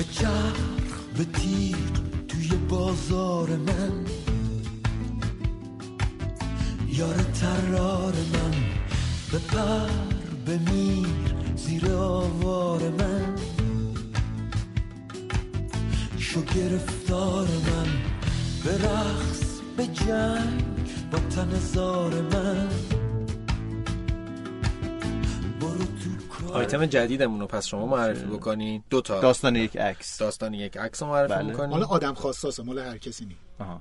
به 0.00 0.06
چرخ 0.06 1.00
به 1.16 1.24
تیر 1.24 1.76
توی 2.28 2.48
بازار 2.48 3.48
من. 3.56 4.04
یار 6.88 7.14
ترار 7.14 8.12
من 8.12 8.54
به 9.32 9.38
پر 9.38 9.90
بمیر 10.46 11.34
زیر 11.56 11.92
آوار 11.92 12.88
من. 12.88 13.34
شو 16.18 16.42
گرفتار 16.42 17.46
من 17.48 17.88
به 18.64 18.78
رقص 18.78 19.60
به 19.76 19.86
جنگ 19.86 20.64
با 21.10 21.18
تن 21.18 21.58
زار 21.58 22.22
من. 22.22 22.68
آیتم 26.50 26.86
جدیدمون 26.86 27.40
رو 27.40 27.46
پس 27.46 27.66
شما 27.66 27.86
معرفی 27.86 28.26
بکنین. 28.26 28.82
دو 28.90 29.00
تا. 29.00 29.20
داستان 29.20 29.56
یک 29.56 29.76
عکس. 29.76 30.18
داستان 30.18 30.54
یک 30.54 30.76
عکس 30.76 31.02
رو 31.02 31.08
معرفی 31.08 31.34
بله. 31.34 31.42
می‌کنین. 31.42 31.70
مال 31.70 31.82
آدم 31.84 32.14
خواستاسه 32.14 32.62
مال 32.62 32.78
هر 32.78 32.98
کسی 32.98 33.24
نی 33.24 33.36
آها. 33.58 33.80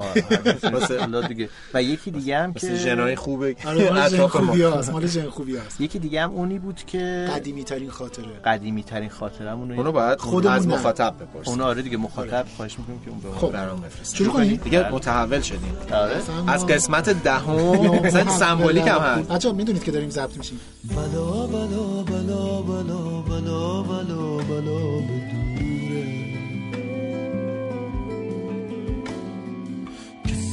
آره 0.00 1.02
الله 1.04 1.28
دیگه. 1.28 1.48
و 1.74 1.82
یکی 1.82 2.10
دیگه 2.10 2.38
هم 2.38 2.52
که 2.52 2.74
ژنای 2.74 3.16
خوبه. 3.16 3.56
آره 3.66 4.26
خوبی 4.26 4.62
هست 4.62 4.90
مال 4.90 5.06
جن 5.06 5.28
خوبی 5.30 5.56
هست. 5.56 5.80
یکی 5.80 5.98
دیگه 5.98 6.22
هم 6.22 6.30
اونی 6.30 6.58
بود 6.58 6.82
که 6.86 7.28
قدیمی 7.34 7.64
ترین 7.64 7.90
خاطره. 7.90 8.40
قدیمی 8.44 8.82
ترین 8.82 9.08
خاطرمون 9.08 9.72
اونو 9.72 9.92
باید 9.92 10.20
خودمون 10.20 10.54
از. 10.56 10.68
مخاطب 10.68 11.14
بپرسیم. 11.20 11.52
اون 11.52 11.60
آره 11.60 11.82
دیگه 11.82 11.96
مخاطب 11.96 12.46
خواهش 12.56 12.78
می‌کنیم 12.78 13.00
که 13.04 13.10
اون 13.10 13.20
به 13.20 13.28
ما 13.28 13.34
خب. 13.38 13.52
برام 13.52 13.80
بفرستین 13.80 14.18
شروع 14.18 14.32
کنیم؟ 14.32 14.60
دیگه 14.64 14.90
متحول 14.92 15.40
شدیم. 15.40 15.76
آره. 15.92 16.16
از 16.46 16.66
قسمت 16.66 17.22
دهم 17.22 18.06
مثلا 18.06 18.30
سمبولیک 18.30 18.86
هم 18.86 18.98
هست. 18.98 19.28
بچه‌ها 19.28 19.54
می‌دونید 19.54 19.84
که 19.84 19.90
داریم 19.90 20.10
ضبط 20.10 20.36
میشیم. 20.36 20.60
بلا 20.88 21.46
بلا 21.46 22.02
بلا 22.02 22.62
بلا 22.62 23.22
بلا 23.22 23.82
بلا 23.82 24.36
بلا 24.36 25.39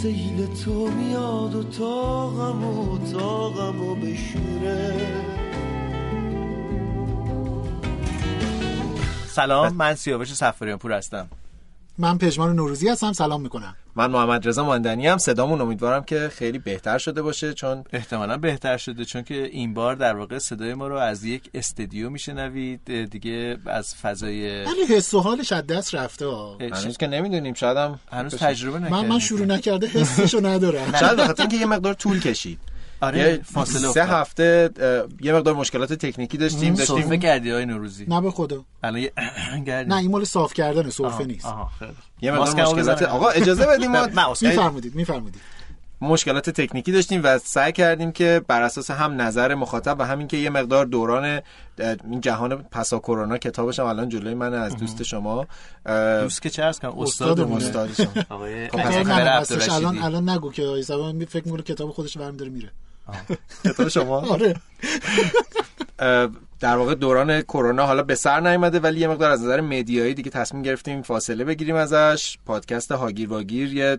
سیل 0.01 0.47
تو 0.63 0.87
میاد 0.87 1.55
و 1.55 1.63
تاغم 1.63 2.63
و 2.63 3.11
تاغم 3.11 3.81
و 3.81 3.95
بشوره. 3.95 4.93
سلام 9.27 9.73
من 9.73 9.95
سیاوش 9.95 10.33
سفاریان 10.33 10.77
پور 10.77 10.93
هستم. 10.93 11.29
من 11.97 12.17
پژمان 12.17 12.55
نوروزی 12.55 12.89
هستم 12.89 13.13
سلام 13.13 13.41
می‌کنم. 13.41 13.75
من 13.95 14.11
محمد 14.11 14.47
رضا 14.47 14.63
ماندنی 14.63 15.07
هم 15.07 15.17
صدامون 15.17 15.61
امیدوارم 15.61 16.03
که 16.03 16.29
خیلی 16.33 16.59
بهتر 16.59 16.97
شده 16.97 17.21
باشه 17.21 17.53
چون 17.53 17.83
احتمالا 17.93 18.37
بهتر 18.37 18.77
شده 18.77 19.05
چون 19.05 19.23
که 19.23 19.43
این 19.43 19.73
بار 19.73 19.95
در 19.95 20.15
واقع 20.15 20.37
صدای 20.37 20.73
ما 20.73 20.87
رو 20.87 20.95
از 20.95 21.23
یک 21.23 21.49
استدیو 21.53 22.09
میشنوید 22.09 23.03
دیگه 23.03 23.57
از 23.65 23.95
فضای 23.95 24.65
ولی 24.65 24.85
حس 24.89 25.13
و 25.13 25.19
حالش 25.19 25.51
از 25.51 25.67
دست 25.67 25.95
رفته. 25.95 26.25
هنوز 26.59 26.97
که 26.97 27.07
نمی‌دونیم 27.07 27.53
شاید 27.53 27.77
هم 27.77 27.99
هنوز 28.11 28.35
تجربه 28.35 28.79
من 28.79 28.87
نکردیم. 28.87 29.07
من 29.07 29.19
شروع 29.19 29.45
نکرده 29.45 29.87
حسشو 29.87 30.45
ندارم. 30.45 30.93
شاید 30.99 31.19
بخاطر 31.19 31.43
اینکه 31.43 31.57
یه 31.57 31.65
مقدار 31.65 31.93
طول 31.93 32.19
کشید. 32.19 32.59
آره 33.01 33.41
فاصله 33.43 33.79
سه 33.79 33.87
افتاد. 33.87 34.09
هفته 34.09 34.69
یه 35.21 35.33
مقدار 35.33 35.55
مشکلات 35.55 35.93
تکنیکی 35.93 36.37
داشتیم 36.37 36.75
سرفه 36.75 36.93
داشتیم 36.93 37.19
کردی 37.19 37.51
های 37.51 37.65
نوروزی. 37.65 38.05
نه 38.07 38.21
به 38.21 38.31
خدا. 38.31 38.65
الان 38.83 39.01
یه 39.01 39.13
نه 39.87 39.95
این 39.95 40.11
مال 40.11 40.23
صاف 40.23 40.53
کردن 40.53 40.89
سرفه 40.89 41.23
نیست. 41.23 41.45
آها 41.45 41.71
خیلی 41.79 41.91
یه 42.21 42.31
مقدار 42.31 42.65
مشکلات. 42.65 43.03
آقا 43.03 43.29
اجازه 43.29 43.65
بدیم 43.65 43.91
ما 43.91 44.07
میفرمودید 44.41 44.95
میفرمودید 44.95 45.41
مشکلات 46.01 46.49
تکنیکی 46.49 46.91
داشتیم 46.91 47.21
و 47.23 47.37
سعی 47.37 47.71
کردیم 47.71 48.11
که 48.11 48.41
بر 48.47 48.61
اساس 48.61 48.91
هم 48.91 49.21
نظر 49.21 49.55
مخاطب 49.55 49.95
و 49.99 50.03
همین 50.03 50.27
که 50.27 50.37
یه 50.37 50.49
مقدار 50.49 50.85
دوران 50.85 51.41
این 52.11 52.21
جهان 52.21 52.55
پسا 52.55 52.99
کرونا 52.99 53.37
کتابش 53.37 53.79
هم 53.79 53.85
الان 53.85 54.09
جلوی 54.09 54.33
من 54.33 54.53
از 54.53 54.77
دوست 54.77 55.03
شما. 55.03 55.47
دوست 56.21 56.41
که 56.41 56.49
چه 56.49 56.63
عرض 56.63 56.79
کنم. 56.79 56.99
استادمونه. 56.99 57.65
استاد 57.65 57.93
شما 57.93 58.23
آقای 58.29 58.67
خب، 58.67 58.79
عبدالرشیدی. 58.79 59.75
الان 59.75 59.97
الان 59.97 60.29
نگو 60.29 60.51
که 60.51 60.63
آقای 60.63 60.83
فکر 61.25 61.45
می‌کنه 61.45 61.61
کتاب 61.61 61.91
خودش 61.91 62.17
برمی 62.17 62.37
داره 62.37 62.51
میره. 62.51 62.71
کتاب 63.63 63.87
شما؟ 63.87 64.19
آره. 64.33 64.55
در 66.59 66.77
واقع 66.77 66.95
دوران 66.95 67.41
کرونا 67.41 67.85
حالا 67.85 68.03
به 68.03 68.15
سر 68.15 68.39
نیامده 68.39 68.79
ولی 68.79 68.99
یه 68.99 69.07
مقدار 69.07 69.31
از 69.31 69.41
نظر 69.41 69.61
مدیایی 69.61 70.13
دیگه 70.13 70.29
تصمیم 70.29 70.63
گرفتیم 70.63 71.01
فاصله 71.01 71.43
بگیریم 71.43 71.75
ازش. 71.75 72.37
پادکست 72.45 72.91
هاگیر 72.91 73.29
واگیر 73.29 73.73
یه 73.73 73.97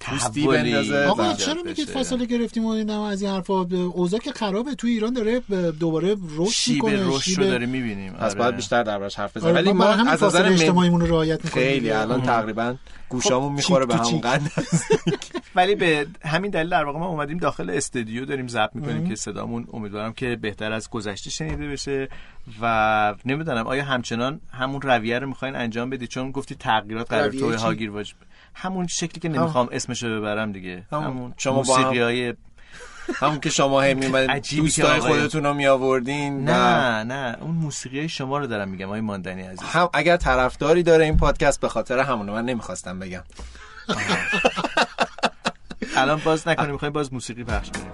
پوستی. 0.00 0.46
بندازه 0.46 1.04
آقا 1.04 1.32
چرا. 1.32 1.62
میگید 1.62 1.88
فاصله 1.88 2.26
گرفتیم 2.26 2.64
و 2.64 2.68
این 2.68 2.90
از 2.90 3.22
این 3.22 3.30
حرفا 3.30 3.60
اوضاع 3.94 4.20
که 4.20 4.32
خرابه 4.32 4.74
تو 4.74 4.86
ایران 4.86 5.12
داره 5.12 5.40
دوباره 5.80 6.16
رشد 6.36 6.72
می‌کنه 6.72 7.08
رشد 7.08 7.40
رو 7.40 7.46
داریم 7.46 7.68
می‌بینیم 7.68 8.12
پس 8.12 8.34
باید 8.34 8.56
بیشتر 8.56 8.82
دربارش 8.82 9.18
حرف 9.18 9.36
بزنیم 9.36 9.54
آره 9.54 9.64
ولی 9.64 9.72
ما 9.72 9.84
از 9.84 10.22
نظر 10.22 10.46
اجتماعیمون 10.46 11.00
رو 11.00 11.06
رعایت 11.06 11.44
می‌کنیم 11.44 11.66
خیلی 11.66 11.90
الان 11.90 12.22
تقریبا 12.22 12.74
گوشامون 13.08 13.52
می‌خوره 13.52 13.86
به 13.86 13.96
همون. 13.96 14.20
قند 14.20 14.52
است. 14.56 14.84
ولی 15.56 15.74
به 15.74 16.06
همین 16.24 16.50
دلیل 16.50 16.68
در 16.68 16.84
واقع 16.84 16.98
ما 16.98 17.06
اومدیم 17.06 17.38
داخل 17.38 17.70
استودیو 17.70 18.24
داریم 18.24 18.48
ضبط 18.48 18.70
می‌کنیم 18.74 19.08
که 19.08 19.14
صدامون 19.14 19.66
امیدوارم 19.72 20.12
که 20.12 20.36
بهتر 20.36 20.72
از 20.72 20.90
گذشته 20.90 21.30
شنیده 21.30 21.68
بشه 21.68 22.08
و 22.60 23.14
نمی‌دونم 23.24 23.66
آیا 23.66 23.84
همچنان 23.84 24.40
همون 24.52 24.80
رویه 24.82 25.18
رو 25.18 25.28
می‌خواین 25.28 25.56
انجام 25.56 25.90
بدید 25.90 26.08
چون 26.08 26.30
گفتی 26.30 26.54
تغییرات 26.54 27.10
قرار 27.10 27.28
رویه 27.28 27.40
تو 27.40 27.56
چی؟ 27.56 27.62
هاگیر 27.62 27.90
واجب 27.90 28.16
همون 28.54 28.86
شکلی 28.86 29.20
که 29.20 29.28
نمی‌خوام 29.28 29.68
اسمشو 29.72 30.16
ببرم 30.20 30.52
دیگه. 30.52 30.86
همون. 30.92 31.04
همون 31.04 31.34
شما 31.36 31.62
با 31.62 31.76
هم- 31.76 31.82
موسیقی 31.84 32.02
های 32.02 32.34
همون 33.14 33.40
که 33.40 33.50
شما 33.50 33.80
میمدین 33.80 34.30
عجیبی 34.36 34.62
دوستای 34.62 35.00
خودتون 35.00 35.44
رو 35.44 35.54
میآوردین 35.54 36.44
نه 36.44 37.02
نه. 37.04 37.36
اون 37.40 37.50
موسیقی 37.50 38.08
شما 38.08 38.38
رو 38.38 38.46
دارم 38.46 38.68
میگم 38.68 38.86
آقای 38.86 39.00
ماندنی 39.00 39.42
عزیز. 39.42 39.62
هم 39.62 39.88
اگر 39.92 40.16
طرفداری 40.16 40.82
داره 40.82 41.04
این 41.04 41.16
پادکست 41.16 41.60
به 41.60 41.68
خاطر 41.68 41.98
همونه 41.98 42.32
من 42.32 42.44
نمی‌خواستم 42.44 42.98
بگم. 42.98 43.22
الان 45.96 46.20
باز 46.24 46.48
نکنیم 46.48 46.70
می‌خوایم 46.70 46.92
باز 46.92 47.12
موسیقی 47.12 47.44
پخش 47.44 47.70
کنیم. 47.70 47.92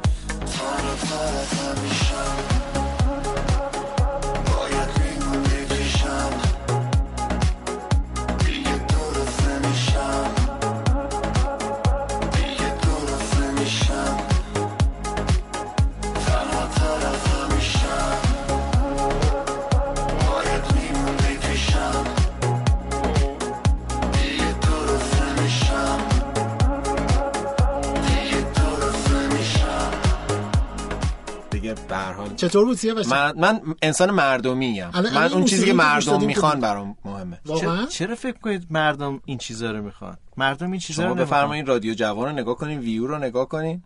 دیگه 31.74 31.88
به 31.88 31.96
هر 31.96 32.12
حال. 32.12 32.34
چطور 32.34 32.64
بود 32.64 32.76
سیاوش؟ 32.76 33.06
من 33.06 33.32
من 33.36 33.60
انسان 33.82 34.10
مردمی 34.10 34.80
ام 34.80 34.90
من 35.14 35.32
اون 35.32 35.44
چیزی 35.44 35.66
که 35.66 35.72
مردم 35.72 36.24
می‌خوان؟ 36.24 36.60
برام 36.60 36.96
مهمه. 37.04 37.40
واقعا؟ 37.46 37.86
چرا, 37.86 38.14
فکر 38.14 38.38
کنید 38.38 38.66
مردم 38.70 39.20
این 39.24 39.38
چیزا 39.38 39.70
رو 39.70 39.82
می‌خوان؟ 39.82 40.16
مردم 40.36 40.70
این 40.70 40.80
چیزا 40.80 41.06
رو 41.06 41.14
بفرمایید 41.14 41.68
رادیو 41.68 41.94
جوان 41.94 42.26
رو 42.28 42.32
نگاه 42.32 42.54
کنین 42.54 42.78
ویو 42.78 43.06
رو 43.06 43.18
نگاه 43.18 43.48
کنین. 43.48 43.82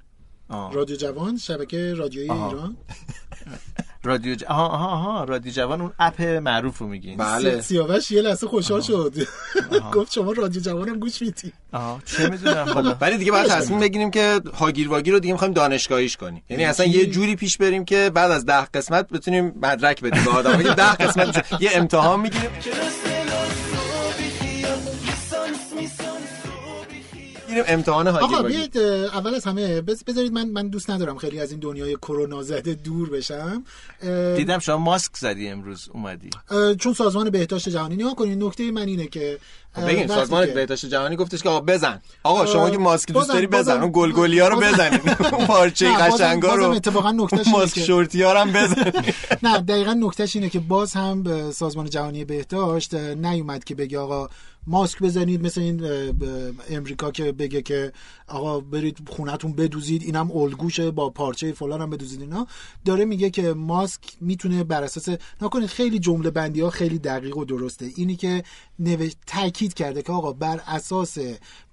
رادیو 0.48 0.96
جوان 0.96 1.36
شبکه 1.36 1.94
رادیویی. 1.94 2.30
ایران. 2.30 2.76
رادیو 4.04 4.34
ج... 4.34 4.44
آها 4.44 4.68
آها 4.68 4.86
آها 4.88 5.24
رادیو 5.24 5.52
جوان 5.52 5.80
اون 5.80 5.92
اپ 5.98 6.22
معروف 6.22 6.78
رو 6.78 6.86
میگین. 6.86 7.16
بله. 7.16 7.60
سیاوش 7.60 8.10
یه 8.10 8.22
لحظه 8.22 8.46
خوشحال 8.46 8.80
شد. 8.80 9.14
گفت 9.94 10.12
شما 10.12 10.32
رادیو 10.32 10.62
جوانم 10.62 10.98
گوش 10.98 11.22
میدی. 11.22 11.52
آها 11.72 12.00
چه 12.04 12.28
می‌دونم. 12.28 12.68
حالا. 12.68 12.96
ولی 13.00 13.18
دیگه 13.18 13.32
باید 13.32 13.46
تصمیم 13.46 13.80
بگیریم 13.80 14.10
که 14.10 14.40
هاگیر 14.54 14.88
واگیر 14.88 15.14
رو 15.14 15.20
دیگه 15.20 15.34
می‌خوایم 15.34 15.54
دانشگاهیش 15.54 16.16
کنیم. 16.16 16.42
یعنی 16.48 16.64
اصلا 16.64 16.86
یه 16.86 17.06
جوری 17.06 17.36
پیش 17.36 17.56
بریم 17.58 17.84
که 17.84 18.10
بعد 18.14 18.30
از 18.30 18.46
ده 18.46 18.64
قسمت 18.64 19.08
بتونیم 19.08 19.54
مدرک 19.62 20.00
بدیم 20.00 20.24
به 20.24 20.30
آدم 20.30 20.62
ده 20.62 20.92
قسمت. 20.92 21.62
یه 21.62 21.70
امتحان 21.74 22.20
می‌گیریم. 22.20 22.50
می‌گیریم 27.54 27.74
امتحان 27.78 28.08
آقا 28.08 28.42
بیاید 28.42 28.78
اول 28.78 29.34
از 29.34 29.44
همه 29.44 29.80
بذارید 29.80 30.32
من 30.32 30.48
من 30.48 30.68
دوست 30.68 30.90
ندارم 30.90 31.16
خیلی 31.18 31.40
از 31.40 31.50
این 31.50 31.60
دنیای 31.60 31.94
کرونا 31.96 32.42
زده 32.42 32.74
دور 32.74 33.10
بشم. 33.10 33.64
دیدم 34.36 34.58
شما 34.58 34.76
ماسک 34.78 35.16
زدی 35.16 35.48
امروز 35.48 35.88
اومدی. 35.92 36.30
چون 36.78 36.92
سازمان 36.94 37.30
بهداشت 37.30 37.68
جهانی 37.68 37.94
نگاه 37.96 38.14
کنید 38.14 38.44
نکته 38.44 38.70
من 38.70 38.86
اینه 38.88 39.06
که 39.06 39.38
اه، 39.76 39.84
بگین 39.86 40.06
سازمان 40.06 40.46
که- 40.46 40.52
بهداشت 40.52 40.86
جهانی 40.86 41.16
گفتش 41.16 41.42
که 41.42 41.48
آقا 41.48 41.60
بزن. 41.60 42.00
آقا 42.22 42.46
شما 42.46 42.70
که 42.70 42.78
ماسک 42.78 43.12
دوست 43.12 43.28
داری 43.28 43.46
بزن. 43.46 43.80
اون 43.82 43.90
گلگلی 43.94 44.38
ها 44.38 44.48
رو 44.48 44.56
بزنید 44.60 45.00
اون 45.34 45.46
پارچه 45.46 45.92
قشنگا 45.92 46.54
رو. 46.54 46.64
اتفاقا 46.70 47.12
نکتهش 47.12 47.46
اینه 47.46 47.58
ماسک 47.58 47.74
که- 47.74 47.80
شورتی 47.84 48.22
ها 48.22 48.32
رو 48.32 48.38
هم 48.38 48.52
بزنید 48.52 49.04
نه 49.42 49.58
دقیقا 49.58 49.92
نکتهش 49.92 50.36
اینه 50.36 50.48
که 50.50 50.60
باز 50.60 50.92
هم 50.92 51.50
سازمان 51.50 51.90
جهانی 51.90 52.24
بهداشت 52.24 52.94
نیومد 52.94 53.64
که 53.64 53.74
بگه 53.74 53.98
آقا 53.98 54.28
ماسک 54.66 55.02
بزنید 55.02 55.42
مثل 55.46 55.60
این 55.60 55.82
امریکا 56.70 57.10
که 57.10 57.32
بگه 57.32 57.62
که 57.62 57.92
آقا 58.28 58.60
برید 58.60 58.98
خونتون 59.08 59.52
بدوزید 59.52 60.02
اینم 60.02 60.30
الگوشه 60.32 60.90
با 60.90 61.10
پارچه 61.10 61.52
فلان 61.52 61.80
هم 61.80 61.90
بدوزید 61.90 62.20
اینا. 62.20 62.46
داره 62.84 63.04
میگه 63.04 63.30
که 63.30 63.52
ماسک 63.52 64.00
می‌تونه 64.20 64.64
بر 64.64 64.82
اساس 64.82 65.08
نکنید 65.42 65.68
خیلی 65.68 65.98
جمله 65.98 66.30
بندی 66.30 66.60
ها 66.60 66.70
خیلی 66.70 66.98
دقیق 66.98 67.36
و 67.36 67.44
درسته. 67.44 67.90
اینی 67.96 68.16
که 68.16 68.42
نوش... 68.78 69.12
تاکید 69.26 69.74
کرده 69.74 70.02
که 70.02 70.12
آقا 70.12 70.32
بر 70.32 70.60
اساس 70.66 71.18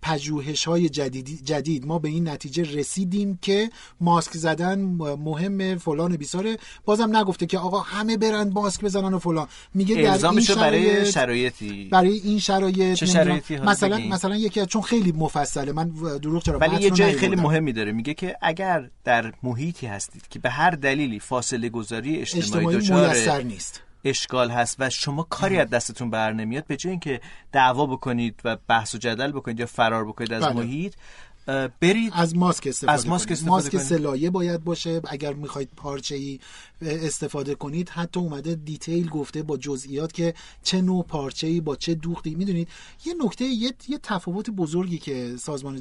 پژوهش 0.01 0.65
های 0.65 0.89
جدید 0.89 1.45
جدید 1.45 1.85
ما 1.85 1.99
به 1.99 2.09
این 2.09 2.29
نتیجه 2.29 2.63
رسیدیم 2.63 3.39
که 3.41 3.69
ماسک 4.01 4.37
زدن 4.37 4.79
مهم 5.19 5.77
فلان 5.77 6.15
بیساره 6.17 6.57
بازم 6.85 7.17
نگفته 7.17 7.45
که 7.45 7.57
آقا 7.57 7.79
همه 7.79 8.17
برن 8.17 8.49
ماسک 8.49 8.81
بزنن 8.81 9.13
و 9.13 9.19
فلان. 9.19 9.47
میگه 9.73 9.95
در 9.95 10.01
این 10.01 10.09
الزامشو 10.09 10.55
برای 10.55 11.11
شرایط 11.11 11.51
شرایطی. 11.51 11.89
برای 11.91 12.19
این 12.19 12.39
شرایط 12.39 12.97
چه 12.97 13.05
شرایطی 13.05 13.57
مثلا؟ 13.57 13.97
مثلا 13.97 14.35
یکی 14.35 14.59
از 14.59 14.67
چون 14.67 14.81
خیلی 14.81 15.11
مفصله. 15.11 15.71
من 15.71 15.89
دروغ 16.21 16.43
چرا 16.43 16.59
ولی 16.59 16.83
یه 16.83 16.89
جای 16.89 17.13
خیلی. 17.13 17.35
مهمی 17.35 17.73
داره. 17.73 17.91
میگه 17.91 18.13
که 18.13 18.37
اگر 18.41 18.89
در 19.03 19.33
محیطی 19.43 19.87
هستید 19.87 20.27
که 20.27 20.39
به 20.39 20.49
هر 20.49 20.71
دلیلی 20.71 21.19
فاصله 21.19 21.69
گذاری 21.69 22.17
اجتماعی, 22.17 22.75
اجتماعی 22.77 23.21
دچار 23.21 23.43
نیست. 23.43 23.81
اشکال 24.03 24.49
هست 24.49 24.75
و 24.79 24.89
شما 24.89 25.23
کاری 25.23 25.57
از 25.57 25.69
دستتون 25.69 26.09
بر 26.09 26.33
نمیاد 26.33 26.65
به 26.67 26.77
جای 26.77 26.91
اینکه 26.91 27.21
دعوا 27.51 27.85
بکنید 27.85 28.41
و 28.43 28.57
بحث 28.67 28.95
و 28.95 28.97
جدل 28.97 29.31
بکنید 29.31 29.59
یا 29.59 29.65
فرار 29.65 30.05
بکنید 30.05 30.33
از 30.33 30.43
بله. 30.43 30.53
محیط 30.53 30.93
برید 31.81 32.13
از 32.15 32.35
ماسک 32.35 32.67
استفاده 32.67 32.93
از 32.93 33.07
ماسک. 33.07 33.31
استفاده 33.31 33.51
ماسک 33.51 33.71
کنید. 33.71 33.83
سلایه 33.83 34.29
باید 34.29 34.63
باشه 34.63 35.01
اگر 35.07 35.33
می‌خواید 35.33 35.69
پارچه 35.75 36.15
ای 36.15 36.39
استفاده 36.81 37.55
کنید 37.55 37.89
حتی 37.89 38.19
اومده 38.19 38.55
دیتیل 38.55 39.09
گفته 39.09 39.43
با 39.43 39.57
جزئیات 39.57 40.13
که 40.13 40.33
چه 40.63 40.81
نوع 40.81 41.03
پارچه 41.03 41.47
ای 41.47 41.61
با 41.61 41.75
چه 41.75 41.95
دوختی 41.95 42.35
می‌دونید 42.35 42.67
یه 43.05 43.13
نکته 43.25 43.45
یه, 43.45 43.73
یه 43.87 43.99
تفاوت 44.03 44.49
بزرگی 44.49 44.97
که 44.97 45.35
سازمان 45.39 45.79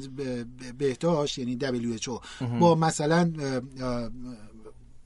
بهداشت 0.77 1.37
یعنی 1.37 1.57
WHO 1.59 2.21
با 2.59 2.75
مثلا 2.75 3.31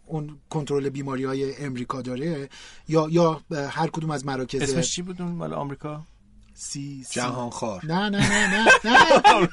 اون 0.06 0.38
کنترل 0.50 0.90
بیماری 0.90 1.24
های 1.24 1.66
امریکا 1.66 2.02
داره؟ 2.02 2.50
یا 2.88 3.08
یا 3.12 3.42
هر 3.70 3.88
کدوم 3.88 4.12
از 4.12 4.26
مراکز 4.26 4.62
اسمش 4.62 4.92
چی 4.96 5.02
بود 5.02 5.22
اون 5.22 5.32
مال 5.32 5.54
آمریکا؟ 5.54 6.02
سی 6.54 7.04
سی. 7.04 7.14
جهانخوار. 7.20 7.86
نه 7.86 8.10
نه 8.10 8.30
نه 8.30 8.48
نه 8.48 8.66
نه. 8.86 9.50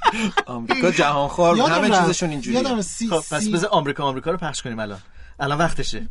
آمریکا 0.47 0.91
جهانخوار 0.91 1.57
همه. 1.57 2.01
چیزشون 2.01 2.31
اینجوریه. 2.31 2.61
یادم. 2.61 2.83
سی 2.83 3.09
خب 3.09 3.17
پس 3.17 3.49
بذار 3.49 3.71
آمریکا 3.71 4.05
آمریکا 4.05 4.31
رو 4.31 4.37
پخش 4.37 4.63
کنیم 4.63 4.79
الان. 4.79 4.99
الان 5.41 5.59
وقتشه. 5.59 6.09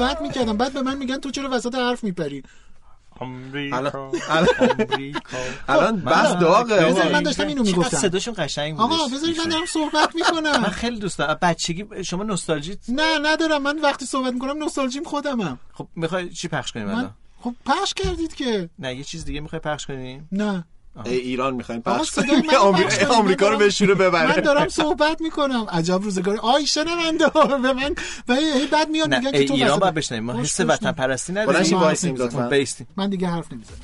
صحبت 0.00 0.22
می‌کردم. 0.22 0.56
بعد 0.56 0.72
به 0.72 0.82
من 0.82 0.98
میگن 0.98 1.16
تو 1.16 1.30
چرا 1.30 1.48
وسط 1.52 1.74
حرف 1.74 2.04
میپری؟ 2.04 2.42
الان 3.20 4.12
الان- 4.28 5.22
الان 5.68 6.00
بس 6.00 6.40
داغه 6.40 6.86
بذار. 6.86 7.12
من 7.12 7.22
داشتم 7.22 7.46
اینو 7.46 7.62
می‌گفتم. 7.62 7.96
صداشون 7.96 8.34
قشنگ 8.38 8.76
بود. 8.76 8.82
آقا 8.82 9.08
بذارید 9.14 9.38
من 9.38 9.44
دارم 9.48 9.66
صحبت 9.66 9.94
من 9.94 10.08
می‌کنم 10.14 10.62
خیلی 10.62 10.98
دوست 10.98 11.18
دارم. 11.18 11.38
بچگی 11.42 11.86
شما 12.04 12.22
نوستالژی 12.22 12.76
نه 12.88 13.18
ندارم. 13.22 13.62
من 13.62 13.78
وقتی 13.78 14.06
صحبت 14.06 14.32
می‌کنم 14.32 14.58
نوستالژیم 14.58 15.04
خودمم. 15.04 15.58
خب 15.72 15.88
می‌خوای 15.96 16.30
چی 16.30 16.48
پخش 16.48 16.72
کنیم 16.72 16.86
من 16.86 16.94
الان؟ 16.94 17.14
خب 17.40 17.54
پخش 17.66 17.94
کردید 17.94 18.34
که. 18.34 18.70
نه 18.78 18.94
یه 18.94 19.04
چیز 19.04 19.24
دیگه 19.24 19.40
می‌خوای 19.40 19.60
پخش 19.60 19.86
کنیم؟ 19.86 20.28
نه. 20.32 20.64
ای 21.04 21.16
ایران 21.16 21.54
می‌خوایم 21.54 21.80
پخش 21.80 22.10
کنیم 22.10 22.34
من. 22.46 22.54
آمریکا 22.54 23.18
من 23.22 23.28
رو 23.28 23.34
دارم- 23.34 23.58
بشوره 23.58 23.94
من 23.94 24.00
ببره 24.08 24.40
دارم 24.40 24.68
صحبت 24.68 25.20
می‌کنم 25.20 25.66
عجب 25.72 26.02
روزگاری 26.02 26.38
آی 26.38 26.66
شنونده 26.66 27.28
ها 27.28 27.46
به 27.46 27.72
من 27.72 27.94
و 28.28 28.34
هی 28.34 28.66
بعد 28.66 28.90
میان 28.90 29.18
میگن 29.18 29.30
که 29.32 29.44
تو 29.44 29.54
ایران 29.54 29.78
باید 29.78 29.94
بشنویم 29.94 30.24
ما 30.24 30.32
حس 30.32 30.60
وطن. 30.60 30.92
پرستی 30.92 31.32
نداریم 31.32 31.78
وایسیم 31.78 32.14
بیستیم 32.50 32.86
من 32.96 33.10
دیگه 33.10 33.28
حرف 33.28 33.52
نمی‌زنم 33.52 33.76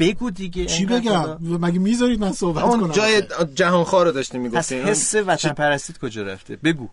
بگو 0.00 0.30
دیگه 0.30 0.66
چی 0.66 0.86
بگم؟ 0.86 1.38
مگه 1.40 1.78
می‌ذارید 1.78 2.20
من 2.20 2.32
صحبت 2.32 2.64
کنم؟ 2.64 2.82
اون 2.82 2.92
جای 2.92 3.22
جهانخوار 3.54 4.06
رو 4.06 4.12
داشتیم 4.12 4.48
پس 4.48 4.52
می‌گفتیم 4.72 4.86
حس 4.86 5.14
وطن 5.14 5.52
پرستیت 5.52 5.98
کجا 5.98 6.22
رفته؟ 6.22 6.56
بگو. 6.56 6.88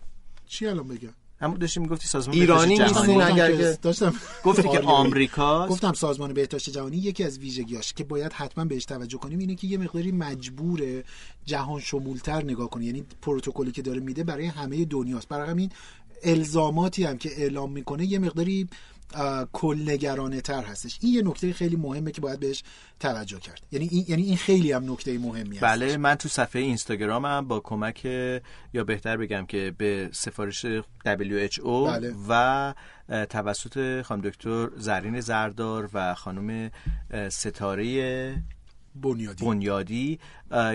چی 0.46 0.66
الان 0.66 0.88
بگم؟ 0.88 1.08
همون 1.40 1.58
داشتی 1.58 1.80
می‌گفتی 1.80 2.08
سازمان 2.08 2.36
ایرانی 2.36 2.76
بهداشت 2.76 2.96
نیستین 2.96 3.22
اگر 3.22 3.56
که- 3.56 3.78
داشتم 3.82 4.14
گفتی 4.44 4.62
که 4.62 4.68
خالی. 4.68 4.86
آمریکا 4.86 5.66
گفتم 5.68 5.92
سازمان 5.92 6.32
بهداشت 6.32 6.70
جهانی 6.70 6.96
یکی 6.96 7.24
از 7.24 7.38
ویژگیاش 7.38 7.92
که 7.92 8.04
باید 8.04 8.32
حتما 8.32 8.64
بهش 8.64 8.84
توجه 8.84 9.18
کنیم 9.18 9.38
اینه 9.38 9.54
که 9.54 9.66
یه 9.66 9.78
مقداری 9.78 10.12
مجبور 10.12 11.02
جهان 11.46 11.80
شمولتر 11.80 12.44
نگاه 12.44 12.70
کنه. 12.70 12.84
یعنی 12.84 13.04
پروتکلی 13.22 13.72
که 13.72 13.82
داره 13.82 14.00
میده 14.00 14.24
برای 14.24 14.46
همه 14.46 14.84
دنیاست. 14.84 15.28
برای 15.28 15.50
همین 15.50 15.70
الزاماتی 16.24 17.04
هم 17.04 17.18
که 17.18 17.30
اعلام 17.42 17.72
می‌کنه 17.72 18.04
یه 18.04 18.18
مقداری 18.18 18.68
کلنگرانه 19.52 20.40
تر 20.40 20.62
هستش. 20.62 20.98
این 21.02 21.14
یه 21.14 21.22
نکته 21.22 21.52
خیلی 21.52 21.76
مهمه 21.76 22.10
که 22.10 22.20
باید 22.20 22.40
بهش 22.40 22.62
توجه 23.00 23.38
کرد. 23.38 23.60
یعنی 23.72 23.88
این 23.90 24.04
یعنی 24.08 24.22
این 24.22 24.36
خیلی 24.36 24.72
هم 24.72 24.92
نکته 24.92 25.18
مهمی 25.18 25.56
هست 25.56 25.64
بله 25.64 25.96
من 25.96 26.14
تو 26.14 26.28
صفحه 26.28 26.62
اینستاگرامم 26.62 27.48
با 27.48 27.60
کمک 27.60 28.04
یا 28.74 28.84
بهتر 28.86 29.16
بگم 29.16 29.46
که 29.46 29.74
به 29.78 30.10
سفارش 30.12 30.66
WHO 31.06 31.60
بله. 31.64 32.14
و 32.28 32.74
توسط 33.30 34.02
خانم 34.02 34.22
دکتر 34.22 34.68
زرین 34.76 35.20
زردار 35.20 35.90
و 35.92 36.14
خانم 36.14 36.70
ستاره 37.28 38.42
بنیادی. 38.94 39.44
بنیادی 39.44 40.18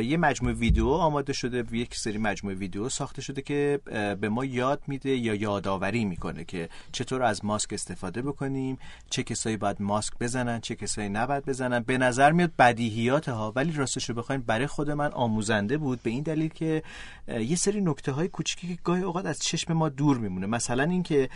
یه 0.03 0.17
مجموعه 0.17 0.55
ویدیو 0.55 0.87
آماده 0.87 1.33
شده 1.33 1.63
یک 1.71 1.95
سری 1.95 2.17
مجموعه 2.17 2.55
ویدیو 2.55 2.89
ساخته 2.89 3.21
شده 3.21 3.41
که 3.41 3.79
به 4.21 4.29
ما 4.29 4.45
یاد 4.45 4.81
میده 4.87 5.09
یا 5.09 5.33
یادآوری 5.33 6.05
می‌کنه 6.05 6.43
که 6.43 6.69
چطور 6.91 7.23
از 7.23 7.45
ماسک 7.45 7.73
استفاده 7.73 8.21
بکنیم 8.21 8.77
چه 9.09 9.23
کسایی 9.23 9.57
باید 9.57 9.81
ماسک 9.81 10.13
بزنن 10.19 10.59
چه 10.59 10.75
کسایی 10.75 11.09
نباید 11.09 11.45
بزنن. 11.45 11.79
به 11.79 11.97
نظر 11.97 12.31
میاد 12.31 12.51
بدیهیات 12.59 13.29
ها 13.29 13.53
ولی 13.55 13.71
راستش 13.71 14.09
رو 14.09 14.15
بخواین 14.15 14.41
برای 14.41 14.67
خود 14.67 14.91
من 14.91 15.11
آموزنده 15.11 15.77
بود 15.77 16.03
به 16.03 16.09
این 16.09 16.23
دلیل 16.23 16.49
که 16.49 16.83
یه 17.27 17.55
سری 17.55 17.81
نکته 17.81 18.11
های 18.11 18.27
کوچیکی 18.27 18.67
که 18.67 18.81
گاهی 18.83 19.03
اوقات 19.03 19.25
از 19.25 19.39
چشم 19.39 19.73
ما 19.73 19.89
دور 19.89 20.17
میمونه. 20.17 20.47
مثلا 20.47 20.83
اینکه 20.83 21.29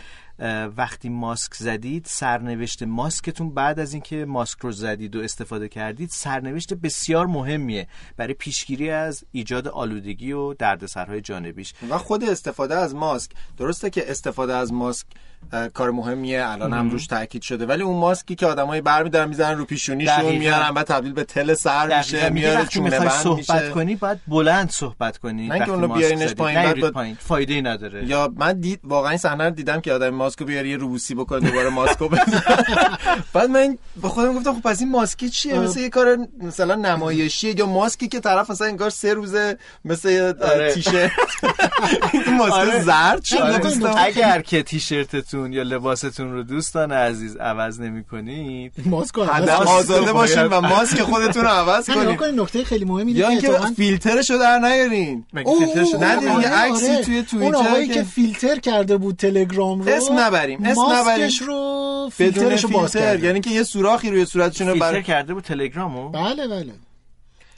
وقتی 0.76 1.08
ماسک 1.08 1.54
زدید 1.54 2.04
سرنوشت 2.08 2.82
ماسکتون 2.82 3.50
بعد 3.54 3.78
از 3.78 3.92
اینکه 3.92 4.24
ماسک 4.24 4.58
رو 4.60 4.72
زدید 4.72 5.16
و 5.16 5.20
استفاده 5.20 5.68
کردید 5.68 6.10
سرنوشت 6.12 6.74
بسیار 6.74 7.26
مهمیه. 7.26 7.86
برای 8.28 8.36
پیشگیری 8.36 8.90
از 8.90 9.24
ایجاد 9.32 9.68
آلودگی 9.68 10.32
و 10.32 10.54
دردسرهای 10.54 11.20
جانبیش. 11.20 11.74
و 11.90 11.98
خود 11.98 12.24
استفاده 12.24 12.74
از 12.74 12.94
ماسک. 12.94 13.30
درسته 13.56 13.90
که 13.90 14.10
استفاده 14.10 14.54
از 14.54 14.72
ماسک 14.72 15.06
کار 15.74 15.90
مهمیه 15.90 16.44
الان 16.48 16.72
هم 16.72 16.90
روش 16.90 17.06
تاکید 17.06 17.42
شده 17.42 17.66
ولی 17.66 17.82
اون 17.82 17.96
ماسکی 18.00 18.34
که 18.34 18.46
آدمایی 18.46 18.80
برمیدارن 18.80 19.28
می‌زنن 19.28 19.58
رو 19.58 19.64
پیشونیشون. 19.64 20.24
میارن 20.36 20.74
بعد 20.74 20.86
تبدیل 20.86 21.12
به 21.12 21.24
تل 21.24 21.54
سر 21.54 21.98
میشه 21.98 22.30
میاره 22.30 22.66
چونه 22.66 22.90
بند 22.98 23.10
صحبت 23.10 23.50
میشه 23.50 23.70
کنی 23.70 23.96
باید 23.96 24.18
بلند 24.28 24.70
صحبت 24.70 25.18
کنی 25.18 25.48
نه 25.48 25.58
وقتی 25.58 25.70
اونو 25.70 25.86
ماسک 25.86 25.98
بیارینش. 25.98 26.34
پایین، 26.34 26.62
بعد 26.62 27.16
فایده 27.18 27.54
ای 27.54 27.62
نداره 27.62 28.06
یا 28.06 28.32
من 28.36 28.60
دید 28.60 28.80
واقعا 28.84 29.10
این 29.10 29.18
صحنه 29.18 29.44
رو 29.44 29.50
دیدم 29.50 29.80
که 29.80 29.92
آدم 29.92 30.10
ماسکو 30.10 30.44
بیاره 30.44 30.68
یه 30.68 30.76
روبوسی 30.76 31.14
بکنه 31.14 31.40
دوباره 31.50 31.68
ماسکو 31.68 32.08
بزنه 32.08 32.42
بعد 33.34 33.50
من 33.50 33.78
به 34.02 34.08
خودم 34.08 34.34
گفتم 34.34 34.54
خب 34.54 34.60
پس 34.62 34.80
این 34.80 34.90
ماسکی 34.90 35.30
چیه. 35.30 35.58
مثل 35.58 35.80
یه 35.80 35.88
کار 35.88 36.18
مثلا 36.42 36.74
نمایشیه 36.74 37.58
یا 37.58 37.66
ماسکی 37.66 38.08
که 38.08 38.20
طرف 38.20 38.50
مثلا 38.50 38.66
انگار 38.66 38.90
سه 38.90 39.14
روزه 39.14 39.58
مثل 39.84 40.32
آره. 40.42 40.74
تیشرت 40.74 41.10
ماسک 42.38 42.52
آره. 42.52 42.82
زرد 42.82 43.24
شده 43.24 43.42
آره. 43.42 43.58
دوستان. 43.58 43.94
اگر 43.98 44.40
که 44.40 44.62
تیشرتتون 45.28 45.52
یا 45.52 45.62
لباستون 45.62 46.32
رو 46.32 46.42
دوستان 46.42 46.92
عزیز 46.92 47.36
عوض 47.36 47.80
نمی 47.80 48.04
کنید 48.04 48.72
ماسک 48.86 49.14
رو 49.14 49.22
عوض. 49.22 49.48
آزاده 49.48 50.12
باشین 50.12 50.42
و 50.42 50.60
ماسک 50.60 51.02
خودتون 51.02 51.42
رو 51.42 51.48
عوض 51.48 51.90
نه، 51.90 52.16
کنید 52.16 52.40
نکته 52.40 52.64
خیلی 52.64 52.84
مهم 52.84 53.06
اینه 53.06 53.18
یا 53.18 53.26
که 53.26 53.30
اینکه 53.32 53.50
اتفاقاً 53.50 53.70
فیلترشو 53.74 54.38
در 54.38 54.58
نیارین 54.58 55.24
مگه 55.32 55.48
اوه، 55.48 55.58
فیلتر 55.58 55.84
شده 55.84 55.96
اوه، 55.96 56.12
ندیدی؟ 56.16 56.30
آره، 56.32 56.42
یه 56.42 56.48
عکسی 56.50 56.86
آره. 56.92 57.02
توی 57.04 57.22
توییتر 57.22 57.56
اون 57.56 57.66
آقایی 57.66 57.88
که- 57.88 58.02
فیلتر 58.02 58.58
کرده 58.58 58.96
بود 58.96 59.16
تلگرام 59.16 59.82
رو 59.82 59.88
اسم 59.88 60.18
نبریم، 60.18 60.64
اسم 60.64 60.80
ماسکش 60.80 61.08
نبریم. 61.08 61.30
رو 61.48 62.10
فیلترش 62.12 62.64
رو 62.64 62.70
باز 62.70 62.92
کرده 62.96 63.26
یعنی 63.26 63.40
که 63.40 63.50
یه 63.50 63.62
سوراخی 63.62 64.10
روی 64.10 64.24
صورتشون 64.24 64.66
رو 64.66 64.72
فیلتر. 64.72 65.00
کرده 65.00 65.34
بود 65.34 65.44
تلگرامو 65.44 66.08
بله 66.08 66.48
بله 66.48 66.72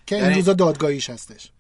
که 0.07 0.15
این 0.17 0.25
یعنی- 0.25 0.37
روزا 0.37 0.53
دادگاهیش 0.53 1.11
هستش 1.11 1.51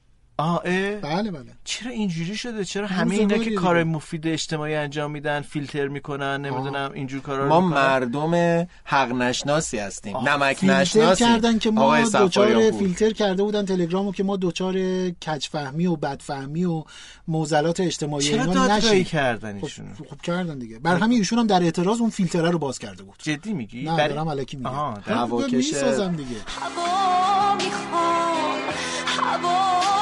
آه؟ 0.40 0.62
بله 1.02 1.30
بله. 1.30 1.52
چرا 1.64 1.90
اینجوری 1.92 2.36
شده؟ 2.36 2.64
چرا 2.64 2.86
همه 2.86 3.14
اینا 3.14 3.38
که. 3.38 3.50
کار 3.50 3.84
مفید 3.84 4.26
اجتماعی 4.26 4.74
انجام 4.74 5.10
میدن 5.10 5.40
فیلتر 5.40 5.88
می‌کنن 5.88 6.40
نمی‌دونم 6.40 6.90
اینجور 6.94 7.20
کارا 7.20 7.42
رو 7.42 7.48
ما 7.48 7.60
می‌کنن؟ 7.60 7.80
مردم 7.80 8.66
حق 8.84 9.12
نشناسی 9.12 9.78
هستیم 9.78 10.16
نمک 10.16 10.56
فیلتر 10.56 10.80
نشناسی. 10.80 11.24
کردن 11.24 11.58
که 11.58 11.70
ما 11.70 12.00
دوچار. 12.00 12.70
فیلتر 12.70 13.10
کرده 13.10 13.42
بودن 13.42 13.64
تلگرامو 13.64 14.12
که 14.12 14.22
ما 14.22 14.36
دوچار 14.36 14.74
کجفهمی 15.10 15.86
و 15.86 15.96
بدفهمی 15.96 16.64
و 16.64 16.84
موزلات 17.28 17.80
اجتماعی 17.80 18.24
چرا 18.26 18.40
اینا 18.40 18.54
دادگاهی 18.54 18.76
نشیم. 19.00 19.04
کردن 19.04 19.58
خب, 19.58 19.64
ایشونو؟ 19.64 19.88
خب 20.10 20.20
کردن 20.20 20.58
دیگه. 20.58 20.78
بر 20.78 20.96
همین 20.96 21.18
ایشون 21.18 21.38
هم 21.38 21.46
در 21.46 21.62
اعتراض 21.62 22.00
اون 22.00 22.10
فیلتره 22.10 22.50
رو 22.50 22.58
باز 22.58 22.78
کرده 22.78 23.02
بود. 23.02 23.14
جدی 23.18 23.52
میگی؟ 23.52 23.82
نه 23.82 23.96
برای- 23.96 24.14
دارم 24.14 24.28
علکی 24.28 24.56
میگم. 24.56 24.94
هواکش- 25.06 25.52
می‌سازم 25.52 26.16
دیگه. 26.16 26.36
هوا 26.46 27.54
می‌خوام 27.54 28.60
هوا 29.06 29.99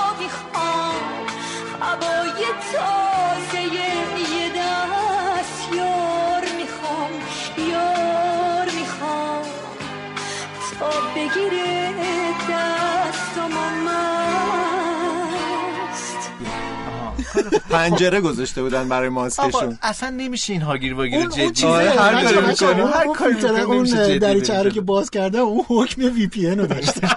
پنجره 17.71 18.21
گذاشته 18.21 18.63
بودن 18.63 18.89
برای 18.89 19.09
ماسکشون. 19.09 19.79
اصلا 19.83 20.11
نمیشه 20.11 20.53
این 20.53 20.63
هاگیر 20.63 20.95
واگیر 20.95 21.27
جدی. 21.27 21.67
آره، 21.67 21.91
هر 21.91 22.25
کاری 22.25 22.47
می‌کنی، 22.47 22.81
هر 22.81 23.07
کاری 23.15 23.35
اون 23.61 23.85
دریچه 24.19 24.63
رو. 24.63 24.71
که 24.71 24.81
باز 24.81 25.11
کرده 25.11 25.39
اون 25.39 25.65
حکم 25.69 26.03
وی 26.03 26.27
پی 26.27 26.47
ان 26.47 26.59
رو 26.59 26.67
داشته. 26.67 27.01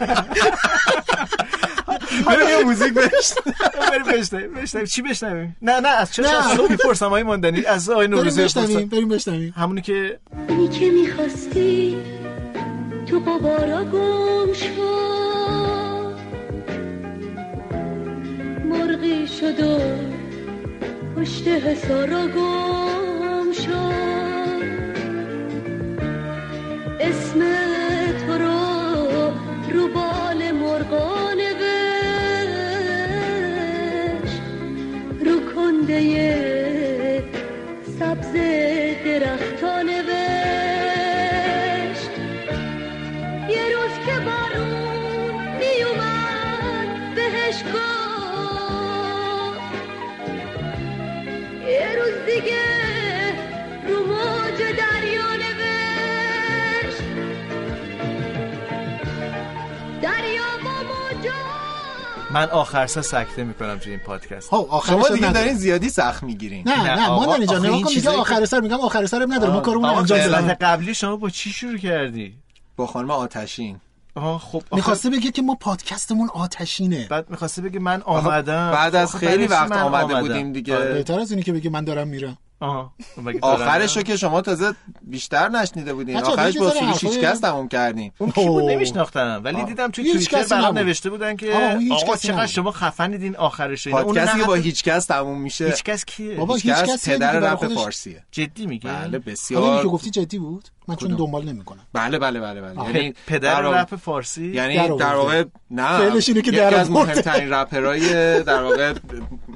بریم 2.28 2.50
یه 2.50 2.64
موزیک 2.64 2.94
بشت 2.94 3.34
بریم 3.92 4.04
بشنویم 4.04 4.54
بشنویم. 4.54 4.88
چی 4.88 5.02
بشنویم؟ 5.02 5.58
نه 5.62 5.80
نه 5.80 5.90
از. 5.90 6.20
از 6.20 6.58
صبح 6.58 6.72
می‌پرسم 6.72 7.06
آقای 7.06 7.24
ماندنی. 7.24 7.66
از 7.66 7.90
آقای 7.90 8.08
بریم 8.08 8.20
نوروزی 8.20 8.44
بشنویم 8.44 8.88
بریم 8.88 9.10
بشنویم. 9.10 9.54
همونی 9.58 9.82
که 9.82 10.20
اونی 10.50 10.68
که 10.68 10.92
می‌خواستی 10.92 11.98
تو 13.10 13.20
قبارا 13.20 13.84
گم 13.84 14.54
شد 14.54 15.12
مرغی 18.66 19.28
شد 19.28 19.60
و 19.60 19.80
پشت 21.16 21.48
حسارا 21.48 22.28
گم 22.28 23.52
شد. 23.52 24.62
اسم 27.00 27.40
تو 28.28 28.34
رو 28.38 29.32
رو 29.74 29.88
بال 29.88 30.52
مرغا 30.52 31.34
نوشت 31.34 31.62
رو 35.26 35.54
کنده 35.56 36.61
دیگه 52.36 52.64
رو 53.88 54.06
موج 54.06 54.58
دریا 54.58 55.36
نوشت. 55.36 57.02
دریا 60.02 60.44
با 60.64 60.70
موجا 60.72 61.32
من 62.32 62.50
آخر 62.50 62.88
سه 62.88 63.02
سکته 63.02 63.44
می‌کنم 63.44 63.78
توی 63.78 63.92
این 63.92 64.02
پادکست. 64.02 64.50
خب 64.50 64.68
آخرش 64.70 65.06
شما 65.06 65.16
دیگه. 65.16 65.32
دارین 65.32 65.54
زیادی 65.54 65.90
سخت 65.90 66.24
می‌گیرین. 66.24 66.70
نه 66.70 66.84
نه، 66.84 66.96
نه 66.96 67.08
ما 67.08 67.26
آخه 67.26 67.42
نگاه 67.42 67.60
کن 67.60 67.68
میگه 67.70 67.90
چیزایی 67.90 68.18
آخر 68.18 68.46
سر 68.46 68.60
میگم 68.60 68.80
آخر 68.80 69.06
سر 69.06 69.26
نداره 69.30 69.54
ما 69.54 69.62
کارمون 69.62 69.86
انجام 69.90 70.20
بدیم 70.20 70.54
قبلی 70.54 70.94
شما 70.94 71.16
با 71.16 71.30
چی 71.30 71.50
شروع 71.50 71.78
کردی؟ 71.78 72.36
با 72.76 72.88
خانم 72.88 73.12
آتشین. 73.12 73.80
آها 74.16 74.38
خب 74.38 74.64
می‌خواسته 74.72 75.10
بگه 75.10 75.32
که 75.32 75.42
ما 75.42 75.56
پادکستمون 75.56 76.30
آتشینه. 76.34 77.08
بعد 77.10 77.30
می‌خواسته 77.30 77.62
بگه 77.62 77.80
من 77.80 78.02
آمدم. 78.02 78.72
بعد 78.72 78.96
از 78.96 79.16
خیلی 79.16 79.48
وقت 79.48 79.72
آمده 79.72 80.14
آمدم؟ 80.14 80.22
بودیم 80.22 80.54
دیگه؟ 80.54 80.76
آره. 80.76 80.94
بهتر 80.94 81.20
از 81.20 81.32
اینی 81.32 81.44
که 81.44 81.54
بگه 81.54 81.70
من 81.70 81.84
دارم 81.84 82.08
میرم. 82.08 82.38
آها 82.60 82.94
مگه 83.18 83.40
دارم؟ 83.40 83.62
آخرشو 83.62 84.02
که 84.02 84.18
شما 84.18 84.42
تازه 84.42 84.74
بیشتر 85.02 85.50
نشنیده 85.50 85.94
بودین. 85.94 86.18
آخرش 86.18 86.58
با 86.58 86.70
سروش 86.70 87.04
هیچ 87.04 87.20
کس 87.20 87.40
تموم 87.40 87.68
کردین. 87.68 88.12
اون 88.18 88.32
کی 88.32 88.48
بود. 88.48 88.64
نمیشناختم. 88.64 89.42
ولی 89.44 89.64
دیدم 89.64 89.92
توی 89.92 90.12
توییتر 90.12 90.40
کسی 90.40 90.50
برام. 90.50 90.78
نوشته 90.78 91.10
بودن 91.10 91.36
که 91.36 91.54
آقا، 91.54 91.66
اون 91.66 91.98
کسی 92.08 92.28
چقدر. 92.28 92.48
شما 92.48 92.72
خفنیدین 92.72 93.36
آخرش؟ 93.36 93.88
اینا. 93.88 94.04
پادکستی 94.04 94.38
نه 94.38 94.42
که 94.42 94.48
با 94.48 94.54
هیچ 94.54 94.84
کس 94.84 95.06
تموم 95.06 95.42
میشه. 95.42 95.66
هیچ 95.66 95.84
کس 95.84 96.06
کیه؟ 96.06 96.36
بابا 96.36 96.56
هیچ 96.56 96.68
کس 96.74 96.90
کسی 96.90 97.12
پدر 97.12 97.40
رپ 97.40 97.74
فارسیه. 97.74 98.24
جدی 98.32 98.68
میگی 98.68 98.88
بله 98.88 99.20
بسیار. 99.20 99.82
که 99.82 99.88
گفتی 99.88 100.10
جدی 100.10 100.40
بود؟ 100.40 100.70
من 100.92 100.98
چون؟ 100.98 101.16
دنبال 101.16 101.46
نمی‌کنم. 101.46 101.88
بله 101.94 102.20
بله 102.20 102.40
بله 102.40 102.62
بله. 102.62 102.86
یعنی 102.86 103.14
پدر 103.28 103.62
رپ 103.62 103.96
فارسی؟ 103.96 104.48
یعنی 104.48 104.98
در 104.98 105.16
واقع. 105.16 105.44
نه. 105.72 105.98
فعلش 105.98 106.30
اینه 106.30 106.42
که 106.42 106.52
یکی 106.52 106.58
در 106.58 106.76
از. 106.76 106.92
مهمترین 106.92 107.54
رپرهای 107.54 108.44
در 108.44 108.64
واقع 108.64 108.94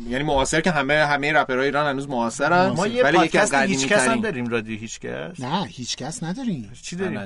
یعنی 0.10 0.24
معاصر 0.24 0.62
که 0.62 0.72
همه 0.72 0.94
همه 0.94 1.34
رپرهای 1.34 1.66
ایران 1.66 1.88
هنوز 1.88 2.10
معاصرن. 2.10 2.70
ما 2.70 2.88
یه 2.88 3.04
ولی 3.04 3.26
یکی 3.26 3.38
از 3.38 3.52
پادکست 3.52 3.70
هیچ 3.70 3.80
قدیمی 3.80 3.90
کس 3.90 4.02
هم 4.02 4.08
ترین 4.08 4.22
داریم 4.22 4.48
رادیو 4.48 4.80
هیچ 4.80 5.00
کس. 5.00 5.40
نه 5.40 5.66
هیچ 5.66 5.96
کس 5.96 6.24
نداریم. 6.24 6.72
چی 6.82 6.96
داریم. 6.96 7.26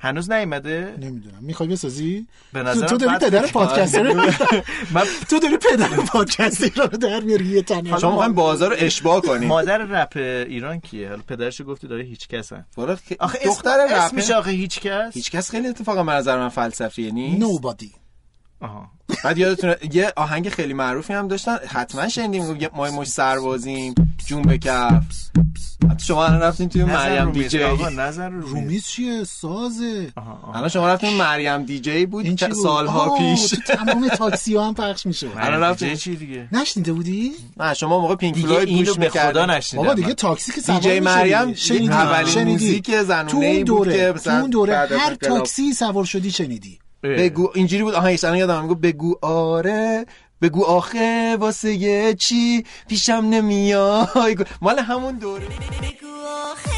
هنوز 0.00 0.30
نیومده؟ 0.30 0.94
نمی‌دونم. 1.00 1.38
می‌خوای 1.40 1.68
بسازی؟ 1.68 2.26
به 2.52 2.62
تو, 2.62 2.68
نظرم 2.68 2.86
تو 2.86 2.96
داری 2.96 3.18
پدر 3.18 3.46
پادکستر؟ 3.46 4.02
رو 4.02 4.14
من 4.94 5.02
تو 5.30 5.38
داری 5.38 5.56
پدر 5.56 5.88
پادکستر 5.88 6.82
رو 6.82 6.86
در 6.86 7.20
میاری 7.20 7.44
یه 7.44 7.62
تنه. 7.62 7.98
شما 7.98 8.10
می‌خواین 8.10 8.34
بازار 8.34 8.70
رو 8.70 8.76
اشباع 8.78 9.20
کنین 9.20 9.48
مادر 9.48 9.78
رپ 9.78 10.12
ایران 10.48 10.80
کیه؟ 10.80 11.08
حالا 11.08 11.22
پدرشو 11.28 11.64
گفتی 11.64 11.88
داره 11.88 12.04
هیچ 12.04 12.28
کس 12.28 12.52
آخه 13.18 13.38
دختر 13.44 13.86
رپ. 13.90 14.32
آخه 14.38 14.50
هیچ 14.50 14.80
کس؟ 14.80 15.14
هیچ 15.14 15.30
کس 15.30 15.50
خیلی 15.50 15.68
اتفاقا 15.68 16.04
به 16.04 16.12
نظر 16.12 16.38
من 16.38 16.48
فلسفیه 16.48 17.10
نیست؟ 17.10 17.46
Nobody. 17.46 18.07
آها. 18.60 18.90
بعد 19.24 19.38
یادتونه 19.38 19.76
یه 19.92 20.12
آهنگ 20.16 20.48
خیلی 20.48 20.74
معروفی 20.74 21.12
هم 21.12 21.28
داشتن. 21.28 21.56
حتما 21.68 22.08
شنیدیم 22.08 22.68
ما 22.76 22.90
مش 22.90 23.06
سربازیم 23.06 23.94
جون 24.26 24.42
به 24.42 24.58
کف. 24.58 25.02
حتی 25.90 26.06
شما 26.06 26.24
الان 26.26 26.40
رفتین 26.40 26.68
توی 26.68 26.84
مریم 26.84 27.32
دیجی. 27.32 27.62
آقا 27.62 27.88
نظر 27.88 28.28
رو 28.28 28.40
رومیز 28.40 28.86
چیه؟ 28.86 29.24
سازه. 29.24 30.12
الان 30.54 30.68
شما 30.68 30.88
رفتین 30.88 31.16
مریم 31.16 31.62
دیجی 31.62 32.06
بود 32.06 32.24
این 32.24 32.36
چی 32.36 32.46
چه- 32.46 32.52
بود؟ 32.52 32.62
سالها 32.62 33.00
آه، 33.00 33.18
پیش. 33.18 33.54
تمام 33.66 34.08
تاکسی 34.08 34.56
ها 34.56 34.68
هم 34.68 34.74
پخش 34.74 35.06
میشه. 35.06 35.28
الان 35.36 35.60
رفتیم. 35.60 35.94
چی 35.94 36.16
دیگه؟ 36.16 36.48
نشنیده 36.52 36.92
بودی؟ 36.92 37.32
نه 37.56 37.74
شما 37.74 37.98
موقع 38.00 38.14
پینک 38.14 38.36
فلوید 38.38 38.68
گوش 38.88 38.98
به 38.98 39.08
خدا. 39.08 39.46
نشنیدم 39.46 39.82
بابا 39.84 39.94
دیگه. 39.94 40.14
تاکسی 40.14 40.52
که 40.52 40.60
سوار 40.60 40.80
دیجی 40.80 41.00
میشه 41.00 41.14
مریم. 41.16 41.54
شنیدی؟ 41.54 41.88
اولین 41.88 42.26
شنیدی. 42.32 42.50
موزیک 42.66 43.02
زنونه 43.02 43.64
بود 43.64 43.92
که 43.92 44.06
تو 44.08 44.14
مثلا 44.14 44.40
اون 44.40 44.50
دوره 44.50 44.76
هر. 44.76 45.14
تاکسی 45.14 45.72
سوار 45.72 46.04
شدی 46.04 46.30
شنیدی. 46.30 46.78
بگو 47.02 47.50
اینجوری 47.54 47.82
بود 47.82 47.94
آهنگش 47.94 48.24
الان 48.24 48.38
یادم 48.38 48.62
میگه 48.62 48.74
بگو 48.74 49.18
آره 49.22 50.06
بگو 50.42 50.64
آخه 50.64 51.36
واسه 51.36 51.72
یه 51.72 52.14
چی؟ 52.14 52.64
پیشم 52.88 53.12
نمیای. 53.12 54.36
مال 54.62 54.78
همون 54.78 55.18
دوره. 55.18 55.46
بگو 55.46 56.08
آخه 56.52 56.77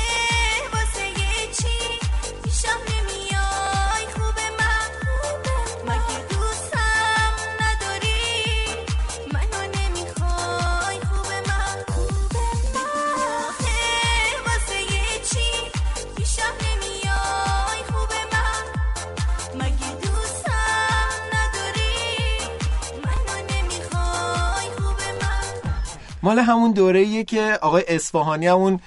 مال 26.22 26.38
همون 26.38 26.72
دوره 26.72 27.24
که 27.24 27.58
آقای 27.62 27.84
اصفهانی 27.88 28.46
همون 28.46 28.80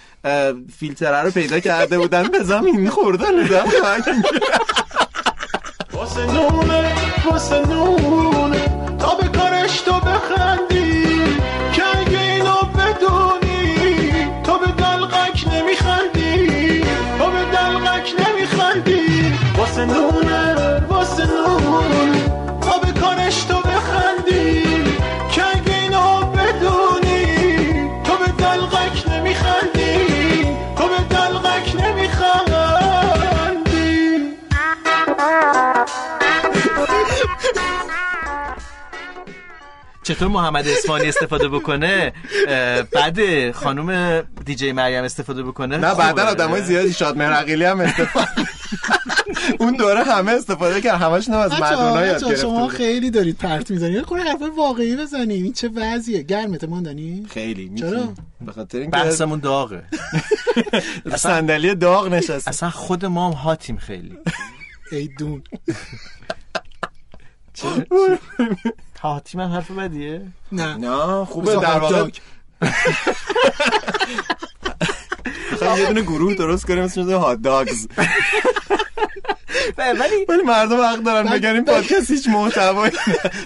فیلتره 0.80 1.22
رو 1.22 1.32
پیدا 1.32 1.60
کرده 1.60 2.00
بودن 2.00 2.24
به 2.24 2.44
زمین. 2.44 2.90
خوردن 2.90 3.44
بودن 3.44 4.24
واسه 5.94 6.26
نونه 6.26 6.94
واسه 7.26 7.68
نونه 7.68 8.98
تا 9.00 9.16
به 9.16 9.38
کارش 9.38 9.82
تو 9.82 9.94
بخندی 9.94 11.04
که 11.74 11.84
اگه 12.00 12.20
اینو 12.20 12.56
بدونی 12.56 13.33
چطور 40.14 40.28
محمد 40.28 40.68
اسفانی 40.68 41.08
استفاده 41.08 41.50
بکنه؟ 41.50 42.14
بعد 42.92 43.52
خانم 43.52 44.22
دیجی 44.46 44.72
مریم 44.72 45.04
استفاده 45.04 45.44
بکنه؟ 45.44 45.78
نه. 45.78 45.96
بعدا 45.96 46.24
آدمای 46.24 46.62
زیادی 46.62 46.94
شاد 46.94 47.22
عقیلی 47.22 47.64
هم 47.66 47.80
استفاده 47.80 48.28
اون 49.60 49.76
دوره 49.76 50.04
همه 50.04 50.32
استفاده 50.32 50.82
کرد. 50.82 51.02
همشون 51.02 51.34
هم 51.34 51.40
از 51.40 51.52
مدونا 51.52 52.06
یاد 52.06 52.22
گرفته 52.22 52.36
شما. 52.36 52.68
خیلی 52.68 53.12
دارید 53.12 53.38
پرت 53.38 53.72
می‌زنید. 53.72 53.96
یه 53.96 54.02
خورده 54.02 54.24
حرفای 54.24 54.50
واقعی 54.50 54.96
بزنیم. 54.96 55.44
این 55.44 55.54
چه 55.54 55.70
وضعیه؟ 55.76 56.22
گرمته 56.22 56.68
ماندنی 56.68 57.26
خیلی. 57.30 57.72
چرا؟ 57.76 58.14
به 58.42 58.52
خاطر 58.52 58.78
اینکه 58.78 58.98
بحثمون 58.98 59.40
داغه. 59.40 59.84
صندلی 61.16 61.76
داغ 61.76 62.08
نشسته. 62.08 62.50
اصلا 62.50 62.70
خود 62.70 63.06
ما 63.06 63.28
هم 63.28 63.34
هاتیم 63.34 63.78
خیلی. 63.78 64.18
ای 64.92 65.10
دون. 65.20 65.44
هاتیم 69.04 69.42
هم 69.42 69.52
حرف 69.52 69.72
بدیه؟ 69.72 70.28
نه. 70.52 70.78
نه 70.78 71.26
خوبه. 71.26 71.56
در 71.56 71.80
واقع 71.80 72.10
یه 75.62 75.86
دونه 75.88 76.02
گروه 76.02 76.36
درست 76.36 76.66
کنیم 76.66 76.84
اسمش 76.84 77.14
هات 77.14 77.42
داگز 77.42 77.88
ولی 79.78 80.26
ولی 80.30 80.42
مردم 80.42 80.82
حق 80.82 81.00
دارن 81.00 81.24
بله. 81.30 81.40
بگن 81.40 81.50
این 81.50 81.66
پادکست 81.66 82.12
هیچ 82.12 82.28
محتوایی 82.28 82.92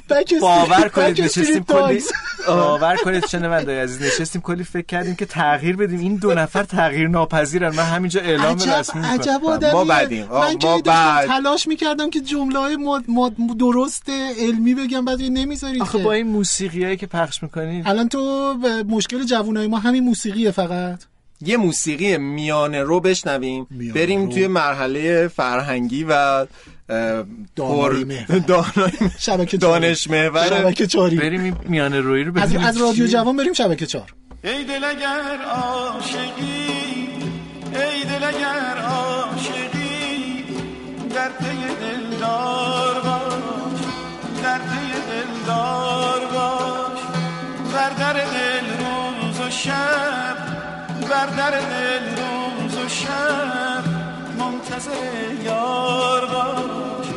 Backstreet- 0.10 0.42
باور 0.42 0.88
کنید 0.88 1.22
نشستیم 1.22 1.64
کلی. 1.64 2.04
باور 2.48 2.96
کنید 2.96 3.26
شنونده 3.26 3.84
عزیز 3.84 4.02
نشستیم 4.02 4.42
کلی 4.42 4.64
فکر 4.64 4.86
کردیم 4.86 5.16
که 5.16 5.26
تغییر 5.26 5.76
بدیم. 5.76 6.00
این 6.00 6.16
دو 6.16 6.34
نفر 6.34 6.64
تغییر 6.64 7.08
ناپذیرن. 7.08 7.76
من 7.76 7.84
همینجا 7.84 8.22
اعلام 8.22 8.56
رسمی 8.56 9.02
می‌کنم. 9.02 9.72
ما 9.72 9.86
بدیم. 9.86 10.28
آه، 10.32 10.48
من 10.48 10.58
که 10.58 10.68
ما 10.68 10.78
بد. 10.78 11.26
تلاش 11.28 11.68
می‌کردم 11.68 12.10
که 12.10 12.22
جمله 12.22 12.60
های. 12.60 12.78
درست 13.60 14.10
علمی 14.40 14.74
بگم 14.76 15.06
بعد 15.06 15.22
نمی‌ذارید 15.22 15.82
آخه 15.82 15.98
با 15.98 16.12
این 16.14 16.28
موسیقی 16.28 16.84
هایی 16.84 16.98
که 16.98 17.08
پخش 17.08 17.44
می‌کنید. 17.44 17.88
الان 17.88 18.10
تو 18.10 18.54
مشکل 18.90 19.24
جوانای 19.24 19.68
ما 19.68 19.80
همین 19.80 20.04
موسیقیه 20.04 20.52
فقط. 20.52 21.00
یه 21.42 21.58
موسیقی 21.58 22.18
میانه 22.18 22.84
رو 22.84 23.00
بشنویم. 23.00 23.68
میانه 23.70 23.94
بریم 23.94 24.26
رو. 24.26 24.32
توی 24.32 24.48
مرحله 24.48 25.28
فرهنگی 25.28 26.06
و. 26.10 26.46
دانایی 27.56 28.06
شبکه 29.20 29.58
دانش 29.58 30.10
محور 30.10 30.50
شبکه 30.50 30.88
چاری. 30.88 31.16
بریم 31.18 31.58
میانه 31.66 32.00
روی 32.00 32.24
رو 32.24 32.40
از, 32.40 32.50
ببینیم 32.50 32.68
از 32.68 32.78
رادیو. 32.78 33.08
جوان 33.08 33.38
بریم 33.38 33.54
شبکه 33.54 33.86
چار. 33.86 34.14
ای 34.44 34.64
دل 34.64 34.84
اگر 34.84 35.38
عاشقی 35.42 36.68
ای 37.74 38.04
دل 38.04 38.24
اگر 38.24 38.78
عاشقی 38.78 40.44
در 41.16 41.30
پی 41.30 41.76
دلدار 41.82 43.02
باش 43.02 43.82
در 44.44 44.58
پی 44.58 44.92
دلدار 45.10 46.20
باش. 46.34 47.00
بر 47.74 47.90
در 47.90 48.14
دل 48.14 48.66
روز 48.80 49.40
و 49.40 49.50
شب 49.50 50.38
بر 51.12 51.26
در 51.26 51.52
دل 51.52 52.10
روز 52.10 52.78
و 52.78 52.90
شب 52.90 53.84
منتظر 54.40 55.44
یار 55.46 56.26
باش 56.26 57.08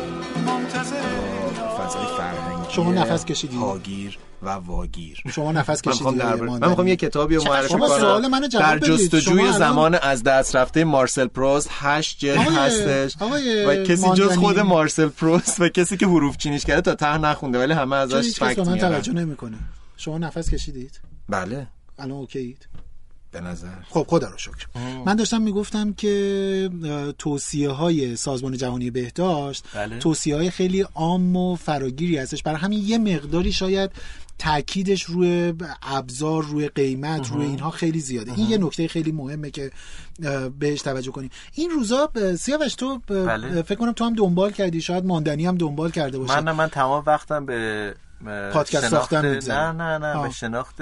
منتظر 0.45 0.95
یار 0.95 1.69
فضای 1.69 2.05
فرهنگی 2.17 2.73
شما 2.73 2.93
نفس 2.93 3.25
کشیدی؟ 3.25 3.57
هاگیر 3.57 4.17
و 4.43 4.49
واگیر. 4.49 5.23
شما 5.31 5.51
نفس 5.51 5.69
من 5.69 5.75
کشیدی؟ 5.75 5.89
می‌خوام 5.89 6.17
در 6.17 6.35
ماندنی. 6.35 6.59
من 6.59 6.69
می‌خوام 6.69 6.87
یه 6.87 6.95
کتابی 6.95 7.35
رو 7.35 7.43
معرفی 7.43 7.69
شما 7.69 7.87
سوال 7.87 8.21
کنم 8.21 8.31
منو 8.31 8.47
جواب 8.47 8.65
در 8.65 8.77
بدید. 8.77 8.89
جستجوی 8.89 9.51
زمان 9.51 9.95
از 9.95 10.23
دست 10.23 10.55
رفته 10.55 10.83
مارسل 10.83 11.27
پروست 11.27 11.69
هشت 11.71 12.19
جلد 12.19 12.37
هستش. 12.37 13.15
آقای 13.19 13.65
و 13.65 13.83
کسی 13.83 13.95
جز 13.95 14.19
ماندنی. 14.19 14.37
خود 14.37 14.59
مارسل 14.59 15.07
پروست 15.07 15.59
و 15.59 15.69
کسی 15.69 15.97
که 15.97 16.05
حروف 16.05 16.37
چینیش 16.37 16.65
کرده 16.65 16.81
تا 16.81 16.95
ته 16.95 17.17
نخونده 17.17 17.59
ولی 17.59 17.73
همه 17.73 17.95
ازش 17.95 18.39
فکت 18.39 18.59
من 18.59 18.73
میارن 18.73 18.93
توجه 18.93 19.13
نمی‌کنه. 19.13 19.57
شما 19.97 20.17
نفس 20.17 20.49
کشیدید؟ 20.49 20.99
بله. 21.29 21.67
الان 21.99 22.17
اوکیید 22.17 22.67
به 23.31 23.41
نظر. 23.41 23.67
خب 23.89 24.05
خدا 24.09 24.29
رو 24.29 24.37
شکر. 24.37 24.67
من 25.05 25.15
داشتم 25.15 25.41
می‌گفتم 25.41 25.93
که 25.93 26.69
توصیه 27.17 27.69
های 27.69 28.15
سازمان 28.15 28.57
جهانی 28.57 28.91
بهداشت 28.91 29.65
بله. 29.73 29.99
توصیه 29.99 30.35
های 30.35 30.49
خیلی 30.49 30.81
عام 30.81 31.35
و 31.35 31.55
فراگیری 31.55 32.17
هستش. 32.17 32.43
برای 32.43 32.57
همین 32.59 32.79
یه 32.85 32.97
مقداری 32.97 33.51
شاید 33.51 33.91
تاکیدش 34.39 35.03
روی 35.03 35.53
ابزار 35.81 36.43
روی 36.43 36.67
قیمت 36.67 37.31
روی 37.31 37.45
اینها 37.45 37.69
خیلی 37.69 37.99
زیاده. 37.99 38.33
این 38.33 38.49
یه 38.49 38.57
نکته 38.57 38.87
خیلی 38.87 39.11
مهمه 39.11 39.51
که 39.51 39.71
بهش 40.59 40.81
توجه 40.81 41.11
کنیم 41.11 41.29
این 41.53 41.69
روزا 41.69 42.09
سیاوش 42.39 42.75
تو 42.75 42.99
بله. 43.07 43.61
فکر 43.61 43.77
کنم 43.79 43.91
تو 43.91 44.05
هم 44.05 44.13
دنبال 44.13 44.51
کردی. 44.51 44.81
شاید 44.81 45.05
ماندنی 45.05 45.45
هم 45.45 45.55
دنبال 45.57 45.91
کرده 45.91 46.17
باشه. 46.19 46.41
من 46.41 46.51
من 46.51 46.67
تمام 46.67 47.03
وقتم 47.07 47.45
به 47.45 47.95
پادکست 48.53 48.87
شناخت- 48.87 48.89
ساختن 48.89 49.39
نه. 49.47 49.71
نه 49.71 49.97
نه 49.97 50.07
آه. 50.07 50.27
به 50.27 50.33
شناخت 50.33 50.75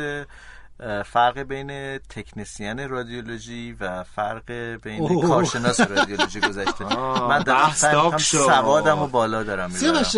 فرق 1.05 1.39
بین 1.39 1.97
تکنسین 1.97 2.89
رادیولوژی 2.89 3.75
و 3.79 4.03
فرق 4.03 4.51
بین 4.83 5.01
اوه. 5.01 5.27
کارشناس 5.27 5.79
رادیولوژی 5.79 6.39
گذشته. 6.39 6.85
من 7.29 7.39
در. 7.39 8.17
سوادم 8.17 8.99
و 8.99 9.07
بالا 9.07 9.43
دارم 9.43 9.69
سیاوش 9.69 10.11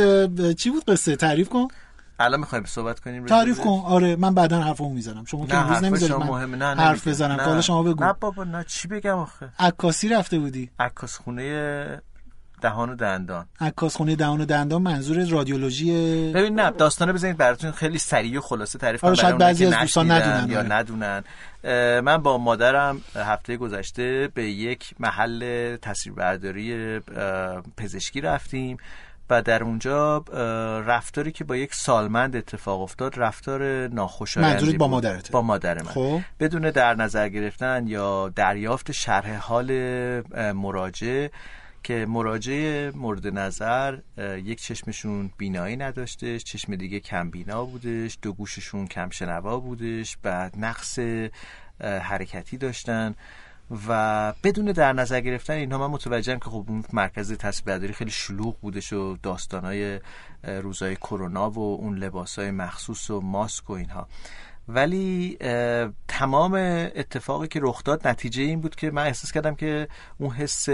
چی 0.54 0.70
بود 0.70 0.86
قصه؟ 0.86 1.16
تعریف 1.16 1.50
کن. 1.50 1.68
الان 2.20 2.40
می‌خوایم 2.40 2.66
صحبت 2.66 3.00
کنیم. 3.00 3.26
تعریف 3.26 3.60
کن. 3.60 3.82
آره 3.86 4.16
من 4.16 4.34
بعدا 4.34 4.62
حرفمو 4.62 4.90
می‌زنم. 4.90 5.26
شما 5.26 5.46
که 5.46 5.56
امروز 5.56 5.76
حرف 5.76 5.84
نمی‌ذارید 5.84 6.16
من 6.16 6.28
مهمه. 6.28 6.58
نه 6.58 6.82
حرف. 6.82 7.08
بزنم. 7.08 7.40
حالا 7.40 7.62
شما 7.62 7.84
بگو. 7.84 8.04
نه 8.04 8.14
بابا 8.14 8.44
نه 8.44 8.64
چی 8.64 8.88
بگم 8.88 9.18
آخه؟ 9.18 9.50
عکاسی 9.60 10.10
رفته 10.10 10.40
بودی. 10.40 10.72
عکاس 10.80 11.18
خونه 11.18 12.02
دهان 12.62 12.90
و 12.90 12.96
دندان 12.96 13.46
عکاس 13.60 13.96
خونه 13.96 14.16
دهان 14.16 14.42
و 14.42 14.46
دندان 14.46 14.82
منظور 14.82 15.26
رادیولوژی 15.30 16.32
ببین 16.36 16.60
نه 16.60 16.72
داستانه 16.72 17.14
بزنید 17.14 17.38
براتون 17.38 17.72
خیلی 17.72 17.98
سریع 17.98 18.38
و 18.38 18.42
خلاسه 18.42 18.80
تعریف 18.80 19.04
آره، 19.04 19.16
کنم 19.16 19.22
شاید 19.22 19.38
بعضی 19.38 19.66
از 19.66 19.74
که 19.74 19.80
دوستان 19.80 20.12
ندونن، 20.12 20.52
یا 20.52 20.60
آره. 20.60 20.74
ندونن 20.74 21.24
من 22.02 22.18
با 22.18 22.38
مادرم 22.38 23.02
هفته 23.16 23.58
گذشته 23.58 24.30
به 24.34 24.44
یک 24.44 24.94
محل 25.00 25.76
تصویربرداری 25.76 27.00
پزشکی 27.78 28.22
رفتیم 28.22 28.78
و 29.32 29.42
در 29.42 29.64
اونجا 29.64 30.18
رفتاری 30.88 31.32
که 31.32 31.44
با 31.44 31.56
یک 31.56 31.76
سالمند 31.76 32.36
اتفاق 32.36 32.82
افتاد 32.82 33.14
رفتار 33.18 33.88
ناخوشایندی 33.88 34.66
با 34.66 34.88
بود. 34.88 34.94
مادرته؟ 34.94 35.32
با 35.32 35.42
مادر 35.42 35.82
من 35.82 35.84
خب. 35.84 36.22
بدون 36.40 36.72
در 36.72 36.96
نظر 36.96 37.30
گرفتن 37.30 37.88
یا 37.88 38.30
دریافت 38.36 38.92
شرح 38.92 39.36
حال 39.36 39.72
اه، 40.34 40.52
مراجع 40.52 41.28
که 41.84 42.06
مراجع 42.10 42.90
مورد 42.96 43.28
نظر 43.28 43.98
یک 44.18 44.62
چشمشون 44.62 45.32
بینایی 45.38 45.78
نداشتش 45.78 46.44
چشم 46.44 46.76
دیگه 46.76 47.00
کم 47.00 47.30
بینا 47.30 47.66
بودش 47.66 48.18
دو 48.22 48.34
گوششون 48.34 48.88
کم 48.88 49.10
شنوا 49.10 49.60
بودش 49.60 50.18
بعد 50.18 50.54
نقص 50.58 51.00
حرکتی 51.80 52.58
داشتن 52.58 53.16
و 53.88 54.34
بدون 54.44 54.66
در 54.66 54.94
نظر 54.94 55.20
گرفتن 55.20 55.54
اینها 55.54 55.78
من 55.78 55.94
متوجهم 55.94 56.40
که 56.40 56.46
خب 56.46 56.66
اون 56.68 56.84
مرکز 56.94 57.34
تصویر 57.34 57.66
برداری 57.66 57.94
خیلی 57.94 58.12
شلوغ 58.12 58.60
بودش 58.60 58.94
و 58.94 59.18
داستانای 59.24 60.00
روزای 60.44 60.96
کرونا 60.96 61.50
و 61.50 61.60
اون 61.60 61.98
لباسای 61.98 62.52
مخصوص 62.52 63.10
و 63.10 63.22
ماسک 63.22 63.70
و 63.70 63.74
اینها. 63.74 64.08
ولی 64.68 65.38
تمام 66.08 66.54
اتفاقی 66.96 67.48
که 67.48 67.60
رخ 67.64 67.84
داد 67.84 68.08
نتیجه 68.08 68.44
این 68.44 68.62
بود 68.62 68.76
که 68.76 68.92
من 68.92 69.06
احساس 69.06 69.32
کردم 69.32 69.56
که 69.56 69.88
اون 70.18 70.30
حس 70.30 70.70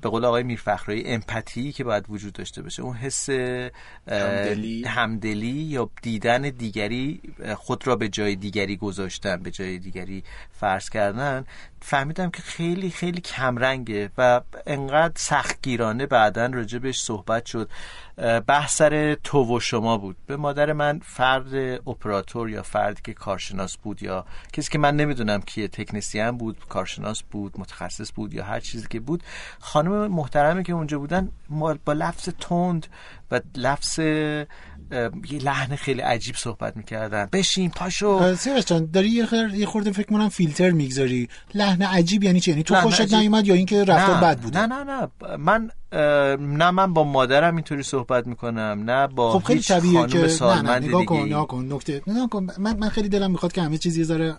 به 0.00 0.08
قول 0.08 0.24
آقای 0.24 0.42
میرفخرایی 0.42 1.04
امپاتی 1.06 1.72
که 1.72 1.84
باید 1.84 2.04
وجود 2.08 2.32
داشته 2.32 2.62
باشه 2.62 2.82
اون 2.82 2.96
حس 2.96 3.30
همدلی. 4.08 4.84
همدلی 4.84 5.46
یا 5.46 5.90
دیدن 6.02 6.42
دیگری 6.42 7.20
خود 7.56 7.86
را 7.86 7.96
به 7.96 8.08
جای 8.08 8.36
دیگری 8.36 8.76
گذاشتن 8.76 9.42
به 9.42 9.50
جای 9.50 9.78
دیگری 9.78 10.24
فرض 10.50 10.90
کردن 10.90 11.44
فهمیدم 11.88 12.30
که 12.30 12.42
خیلی 12.42 12.90
خیلی 12.90 13.20
کمرنگه 13.20 14.10
و 14.18 14.40
انقدر 14.66 15.12
سختگیرانه 15.16 16.06
بعدا 16.06 16.46
راجبش 16.46 17.00
صحبت 17.00 17.46
شد. 17.46 17.70
بحث 18.46 18.76
سر 18.76 19.14
تو 19.14 19.56
و 19.56 19.60
شما 19.60 19.98
بود. 19.98 20.16
به 20.26 20.36
مادر 20.36 20.72
من 20.72 21.00
فرد 21.04 21.54
اپراتور 21.88 22.50
یا 22.50 22.62
فردی 22.62 23.00
که 23.04 23.14
کارشناس 23.14 23.76
بود 23.76 24.02
یا 24.02 24.26
کسی 24.52 24.70
که 24.70 24.78
من 24.78 24.96
نمی‌دونم 24.96 25.40
کیه 25.40 25.68
تکنسیان 25.68 26.38
بود 26.38 26.58
کارشناس 26.68 27.22
بود 27.22 27.60
متخصص 27.60 28.12
بود 28.14 28.34
یا 28.34 28.44
هر 28.44 28.60
چیزی 28.60 28.86
که 28.90 29.00
بود 29.00 29.22
خانم 29.60 30.06
محترمی 30.06 30.62
که 30.62 30.72
اونجا 30.72 30.98
بودن 30.98 31.32
با 31.84 31.92
لفظ 31.92 32.28
تند 32.28 32.86
و 33.30 33.40
لفظ 33.56 34.00
یه 35.30 35.38
لحن 35.42 35.76
خیلی 35.76 36.00
عجیب 36.00 36.34
صحبت 36.36 36.76
می‌کردن. 36.76 37.28
بشین 37.32 37.70
پاشو. 37.70 38.34
سیاوش 38.34 38.64
جان 38.64 38.90
داری 38.92 39.08
یه 39.08 39.26
خورده, 39.26 39.58
یه 39.58 39.66
خورده 39.66 39.92
فکر 39.92 40.06
کنم 40.06 40.28
فیلتر 40.28 40.70
می‌گذاری. 40.70 41.28
لحن 41.54 41.82
عجیب 41.82 42.24
یعنی 42.24 42.40
چی؟ 42.40 42.50
یعنی 42.50 42.62
تو 42.62 42.74
خوشت. 42.74 43.14
نیومد 43.14 43.46
یا 43.46 43.54
اینکه 43.54 43.84
رفتار 43.84 44.14
نه، 44.14 44.20
بد 44.20 44.40
بوده؟ 44.40 44.66
نه 44.66 44.66
نه 44.66 44.84
نه. 44.84 45.36
من 45.36 45.70
نه 46.38 46.70
من 46.70 46.92
با 46.92 47.04
مادرم 47.04 47.56
اینطوری 47.56 47.82
صحبت 47.82 48.26
می‌کنم. 48.26 48.82
نه 48.86 49.06
با 49.06 49.32
خب 49.32 49.44
خیلی 49.44 49.58
هیچ 49.58 49.72
طبیعیه 49.72 50.06
که 50.06 50.18
نه 50.40 50.62
نه 50.62 50.78
نگاه 50.78 51.04
کن. 51.04 51.26
نگاه 51.26 51.46
کن 51.46 51.68
نکته 51.72 52.02
نگاه 52.06 52.28
کن. 52.28 52.46
من 52.58 52.76
من 52.76 52.88
خیلی 52.88 53.08
دلم 53.08 53.30
می‌خواد 53.30 53.52
که 53.52 53.62
همه 53.62 53.78
چیز 53.78 53.96
یه 53.96 54.04
ذره 54.04 54.36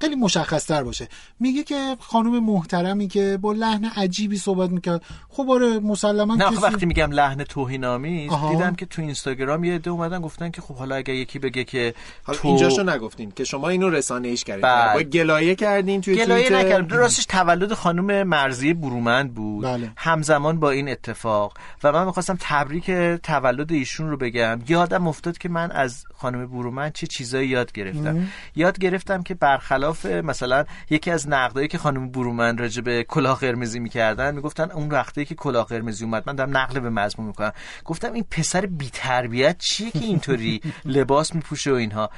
خیلی 0.00 0.14
مشخص 0.14 0.64
تر 0.64 0.82
باشه. 0.82 1.08
میگه 1.40 1.62
که 1.62 1.96
خانم 2.00 2.44
محترمی 2.44 3.08
که 3.08 3.38
با 3.40 3.52
لحن 3.52 3.84
عجیبی 3.84 4.38
صحبت 4.38 4.70
می‌کرد. 4.70 5.02
خب 5.28 5.50
آره 5.50 5.78
مسلما 5.78 6.34
نه 6.34 6.44
آخه 6.44 6.56
کسی 6.56 6.64
وقتی 6.64 6.86
میگم 6.86 7.10
لحن 7.10 7.44
توهین 7.44 7.84
آمیز 7.84 8.30
آها. 8.30 8.50
دیدم 8.50 8.74
که 8.74 8.86
تو 8.86 9.02
اینستاگرام 9.02 9.64
یه 9.64 9.74
عده 9.74 9.90
اومدن 9.90 10.20
گفتن 10.20 10.50
که 10.50 10.60
خب 10.60 10.74
حالا 10.74 10.96
اگر 10.96 11.14
یکی 11.14 11.38
بگه 11.38 11.64
که 11.64 11.94
حالا 12.22 12.38
تو 12.38 12.48
اینجاشو 12.48 12.82
نگفتین 12.82 13.30
که 13.30 13.44
شما 13.44 13.68
اینو 13.68 13.90
رسانه 13.90 14.28
ایش 14.28 14.44
کردین 14.44 14.62
بله. 14.62 14.94
با 14.94 15.10
گلایه 15.10 15.54
کردین 15.54 16.00
توی 16.00 16.14
گلایه 16.14 16.48
توییتر؟ 16.48 16.66
نکردم. 16.66 16.96
راستش 16.96 17.26
تولد 17.26 17.74
خانم 17.74 18.22
مرزی 18.22 18.74
برومند 18.74 19.34
بود. 19.34 19.64
بله. 19.64 19.92
همزمان 19.96 20.60
با 20.60 20.70
این 20.70 20.88
اتفاق. 20.88 21.58
و 21.84 21.92
من 21.92 22.06
می‌خواستم 22.06 22.38
تبریک 22.40 22.90
تولد 23.22 23.72
ایشون 23.72 24.10
رو 24.10 24.16
بگم. 24.16 24.60
یادم 24.68 25.06
افتاد 25.08 25.38
که 25.38 25.48
من 25.48 25.70
از 25.70 26.04
خانم 26.14 26.46
برومند 26.46 26.92
چه 26.92 27.06
چیزایی 27.06 27.48
یاد 27.48 27.72
گرفتم. 27.72 28.28
یاد 28.56 28.78
گرفتم 28.78 29.22
که 29.22 29.34
برخلاف 29.34 29.89
مثلا 30.06 30.64
یکی 30.90 31.10
از 31.10 31.28
نقدایی 31.28 31.68
که 31.68 31.78
خانم 31.78 32.10
برومند 32.10 32.60
راجع 32.60 32.82
به 32.82 33.04
کلاه 33.04 33.38
قرمزی 33.38 33.80
می‌کردن 33.80 34.34
می‌گفتن 34.34 34.70
اون 34.70 34.88
وقتی 34.88 35.24
که 35.24 35.34
کلاه 35.34 35.66
قرمزی 35.66 36.04
اومد 36.04 36.22
من 36.26 36.34
دارم 36.34 36.56
نقل 36.56 36.80
به 36.80 36.90
مضمون 36.90 37.28
می‌کنم. 37.28 37.52
گفتم 37.84 38.12
این 38.12 38.24
پسر 38.30 38.66
بی 38.66 38.90
تربیت 38.92 39.58
چیه 39.58 39.90
که 39.90 39.98
اینطوری 39.98 40.60
لباس 40.84 41.34
میپوشه 41.34 41.72
و 41.72 41.74
اینها. 41.74 42.10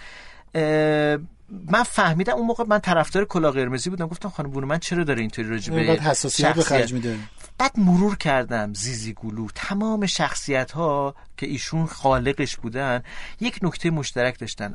من 1.71 1.83
فهمیدم 1.87 2.33
اون 2.33 2.47
موقع 2.47 2.65
من 2.69 2.79
طرفدار 2.79 3.25
کلاه 3.25 3.53
قرمزی 3.53 3.91
بودم. 3.91 4.07
گفتم 4.07 4.29
خانم 4.29 4.51
برومند 4.51 4.81
چرا 4.81 5.05
داره 5.05 5.21
اینطوری 5.21 5.49
راجع 5.49 5.75
به 5.75 5.83
حساسیت 5.83 6.55
به 6.55 6.63
خرج 6.63 6.93
میده. 6.93 7.19
بعد 7.59 7.79
مرور 7.79 8.17
کردم 8.17 8.75
زیزی 8.75 9.13
گلو. 9.13 9.49
تمام 9.55 10.07
شخصیت 10.07 10.73
ها 10.73 11.15
که 11.37 11.47
ایشون 11.47 11.87
خالقش 11.87 12.57
بودن 12.57 13.03
یک 13.41 13.59
نکته 13.63 13.91
مشترک 13.91 14.39
داشتن. 14.39 14.75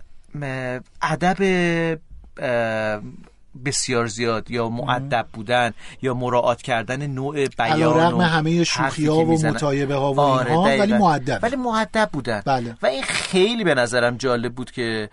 ادب 1.01 1.38
اه، 2.39 3.04
بسیار 3.65 4.07
زیاد 4.07 4.51
یا 4.51 4.69
معدب 4.69 5.27
بودن 5.33 5.71
یا 6.01 6.13
مراعات 6.13 6.61
کردن 6.61 7.07
نوع 7.07 7.47
بیان 7.47 8.13
و 8.13 8.21
همه 8.21 8.63
شوخی 8.63 9.05
ها 9.05 9.25
و. 9.25 9.45
مطایبه 9.45 9.95
ها 9.95 10.13
و 10.13 10.19
آره، 10.19 10.51
اینها 10.51 10.63
ولی. 10.63 10.93
مؤدب 10.93 11.39
ولی 11.43 11.55
معدب 11.55 12.09
بودن 12.13 12.41
بله. 12.45 12.75
و 12.81 12.85
این 12.85 13.03
خیلی 13.03 13.63
به 13.63 13.75
نظرم 13.75 14.17
جالب 14.17 14.53
بود 14.53 14.71
که 14.71 15.09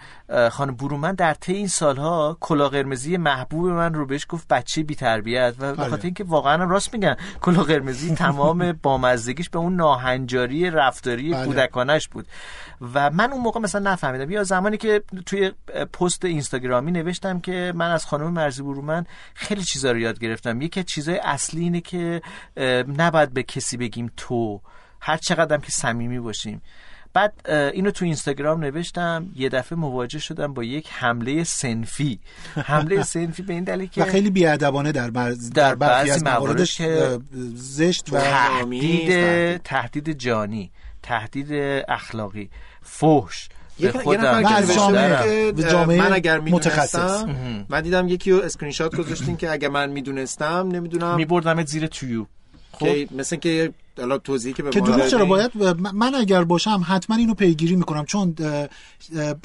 خانم 0.50 0.76
برومن 0.76 1.14
در 1.14 1.34
طی 1.34 1.52
این 1.52 1.68
سالها 1.68 2.36
کلاه 2.40 2.70
قرمزی 2.70 3.16
محبوب 3.16 3.66
من 3.66 3.94
رو 3.94 4.06
بهش 4.06 4.26
گفت 4.28 4.48
بچه 4.48 4.82
بی 4.82 4.94
تربیت 4.94 5.54
و 5.58 5.66
به 5.66 5.72
بله. 5.72 5.88
خاطر 5.88 6.04
اینکه 6.04 6.24
واقعا 6.24 6.62
هم 6.62 6.68
راست 6.68 6.94
میگن 6.94 7.16
کلاه 7.40 7.64
قرمزی 7.64 8.14
تمام 8.24 8.72
بامزدگیش 8.72 9.50
به 9.50 9.58
اون 9.58 9.76
ناهنجاری 9.76 10.70
رفتاری 10.70 11.32
بله. 11.32 11.46
کودکانش 11.46 12.08
بود 12.08 12.26
و 12.94 13.10
من 13.10 13.32
اون 13.32 13.42
موقع 13.42 13.60
مثلا 13.60 13.90
نفهمیدم 13.90 14.30
یا 14.30 14.44
زمانی 14.44 14.76
که 14.76 15.02
توی 15.26 15.52
پست 15.92 16.24
اینستاگرامی 16.24 16.92
نوشتم 16.92 17.40
که 17.40 17.72
من 17.76 17.90
از 17.90 18.06
خانم 18.06 18.33
مرزی 18.34 18.62
برومن 18.62 19.06
خیلی 19.34 19.62
چیزا 19.62 19.92
رو 19.92 19.98
یاد 19.98 20.18
گرفتم. 20.18 20.62
یکی 20.62 20.80
از 20.80 20.86
چیزای 20.86 21.18
اصلی 21.18 21.60
اینه 21.60 21.80
که 21.80 22.22
نباید 22.98 23.32
به 23.34 23.42
کسی 23.42 23.76
بگیم 23.76 24.10
تو. 24.16 24.60
هر 25.00 25.16
چقدر 25.16 25.58
که 25.58 25.70
صمیمی 25.70 26.20
باشیم. 26.20 26.62
بعد 27.12 27.50
اینو 27.50 27.90
تو 27.90 28.04
اینستاگرام 28.04 28.60
نوشتم. 28.60 29.26
یه 29.36 29.48
دفعه 29.48 29.78
مواجه 29.78 30.18
شدم 30.18 30.54
با 30.54 30.64
یک 30.64 30.88
حمله 30.92 31.44
سنفی. 31.44 32.20
حمله 32.56 33.02
سنفی 33.02 33.42
به 33.42 33.52
این 33.52 33.64
دلیل 33.64 33.88
که 33.88 34.04
خیلی 34.04 34.30
بیادبانه 34.30 34.92
در, 34.92 35.10
مرز... 35.10 35.50
در, 35.50 35.74
بعضی 35.74 36.10
از 36.10 36.24
موارد 36.24 36.42
مواردش 36.42 36.76
که 36.76 37.18
زشت 37.54 38.12
و 38.12 38.18
تهدید 38.18 39.08
تهدید. 39.08 39.62
تهدید 39.62 40.18
جانی 40.18 40.70
تهدید 41.02 41.52
اخلاقی 41.88 42.50
فحش. 42.82 43.48
به 43.78 43.84
یه 43.84 43.92
خودم 43.92 44.44
از 44.46 44.74
جامعه- 44.74 45.52
جامعه 45.52 45.98
من 45.98 46.12
اگر 46.12 46.40
متخصص. 46.40 46.94
می‌دونستم 46.94 47.66
من 47.68 47.80
دیدم 47.80 48.08
یکی 48.08 48.30
رو 48.30 48.40
اسکرین 48.42 48.72
شات 48.72 48.96
گذاشتین 48.96 49.36
که 49.36 49.50
اگر 49.50 49.68
من 49.68 49.90
می‌دونستم 49.90 50.68
نمی‌دونم. 50.72 51.16
میبردمت 51.16 51.66
زیر 51.66 51.86
تویو 51.86 52.24
که 52.78 53.08
مثل 53.10 53.36
که 53.36 53.72
حالا 53.98 54.18
توضیحی 54.18 54.54
که 54.54 54.62
به 54.62 54.70
که 54.70 54.80
دروغ 54.80 55.06
چرا. 55.06 55.24
باید 55.24 55.50
من 55.94 56.14
اگر 56.14 56.44
باشم 56.44 56.84
حتما 56.86 57.16
اینو 57.16 57.34
پیگیری 57.34 57.76
می‌کنم 57.76 58.04
چون 58.04 58.34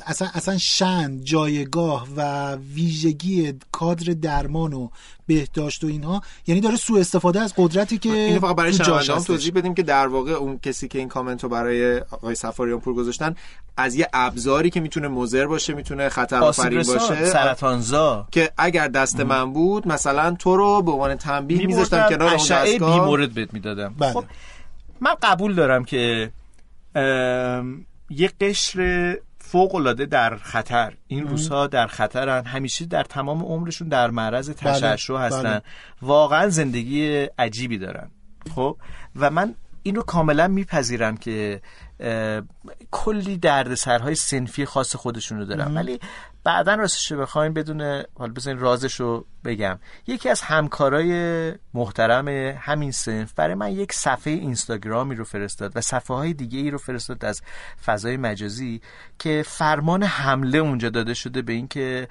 اصلا 0.06 0.28
اصلا 0.34 0.58
شن 0.58 1.24
جایگاه 1.24 2.08
و 2.16 2.56
ویژگی 2.56 3.54
کادر 3.72 4.14
درمان 4.14 4.74
و 4.74 4.90
بهداشت 5.28 5.84
و 5.84 5.88
اینها 5.88 6.22
یعنی 6.48 6.62
داره 6.62 6.76
سوء 6.76 7.00
استفاده 7.00 7.40
از 7.42 7.54
قدرتی 7.58 7.98
که 7.98 8.12
اینو 8.12 8.40
فقط 8.40 8.56
برای 8.56 8.74
شنوندگان 8.74 9.18
هستش. 9.18 9.28
توضیح 9.28 9.54
بدیم 9.54 9.74
که 9.74 9.84
در 9.84 10.08
واقع 10.08 10.32
اون 10.32 10.60
کسی 10.60 10.88
که 10.88 11.00
این 11.00 11.08
کامنت 11.08 11.44
رو 11.44 11.50
برای 11.50 12.00
آقای 12.00 12.36
سفاریان 12.36 12.80
پور 12.80 12.94
گذاشتن 12.94 13.36
از 13.78 13.96
یه 13.96 14.08
ابزاری 14.14 14.70
که 14.70 14.80
می‌تونه 14.80 15.08
مضر 15.08 15.48
باشه 15.48 15.74
می‌تونه 15.74 16.10
خطر 16.10 16.36
آفرین 16.36 16.84
باشه 16.84 17.26
سرطانزا 17.26 18.28
که 18.32 18.52
اگر 18.58 18.88
دست 18.88 19.20
من 19.20 19.54
بود 19.54 19.88
مثلا 19.88 20.36
تو 20.40 20.58
رو 20.58 20.82
به 20.82 20.92
عنوان 20.92 21.16
تنبیه 21.16 21.68
میذاشتم 21.68 22.10
کنار 22.10 22.34
اون 22.34 22.48
دستگاه 22.48 23.06
مورد 23.06 23.34
بهت 23.34 23.54
می‌دادم 23.54 23.96
بله. 24.00 24.14
خب 24.14 24.24
من 25.02 25.16
قبول 25.22 25.56
دارم 25.56 25.86
که 25.86 26.32
یه 28.10 28.32
قشر 28.42 29.18
فوق 29.40 29.76
العاده 29.76 30.06
در 30.06 30.36
خطر. 30.36 30.94
این 31.08 31.28
روزها 31.28 31.68
در 31.68 31.88
خطرن. 31.88 32.46
همیشه 32.46 32.86
در 32.86 33.04
تمام 33.04 33.44
عمرشون 33.44 33.88
در 33.88 34.10
معرض 34.10 34.50
تشعشع 34.50 35.14
بله. 35.14 35.24
هستن. 35.24 35.62
واقعا 36.02 36.50
زندگی 36.50 37.28
عجیبی 37.40 37.78
دارن. 37.78 38.12
خب؟ 38.56 38.78
و 39.16 39.30
من 39.30 39.56
این 39.84 39.96
رو 39.96 40.02
کاملا 40.02 40.48
میپذیرم 40.48 41.18
که 41.18 41.62
کلی 42.92 43.38
دردسرهای 43.38 44.16
سنفی 44.16 44.66
خاص 44.66 44.96
خودشونو 44.96 45.46
دارن. 45.46 45.78
ولی 45.78 46.00
بعدا 46.44 46.76
راستش 46.76 47.12
رو 47.12 47.22
بخوایم 47.22 47.54
بدون 47.54 48.04
حالا 48.18 48.34
بزنین 48.34 48.60
رازش 48.60 49.00
رو 49.00 49.26
بگم. 49.46 49.80
یکی 50.08 50.30
از 50.30 50.42
همکارای 50.42 51.54
محترم 51.74 52.28
همین 52.58 52.92
سنف 52.92 53.34
برای 53.34 53.56
من 53.56 53.72
یک 53.72 53.94
صفحه 53.94 54.34
اینستاگرامی 54.34 55.16
رو 55.16 55.24
فرستاد 55.24 55.72
و 55.76 55.82
صفحه 55.82 56.18
های 56.18 56.34
دیگه 56.34 56.60
ای 56.60 56.72
رو 56.72 56.78
فرستاد 56.78 57.26
از 57.26 57.42
فضای 57.86 58.18
مجازی 58.18 58.82
که 59.20 59.44
فرمان 59.48 60.04
حمله 60.04 60.58
اونجا 60.58 60.90
داده 60.90 61.14
شده 61.14 61.42
به 61.42 61.54
اینکه 61.54 62.08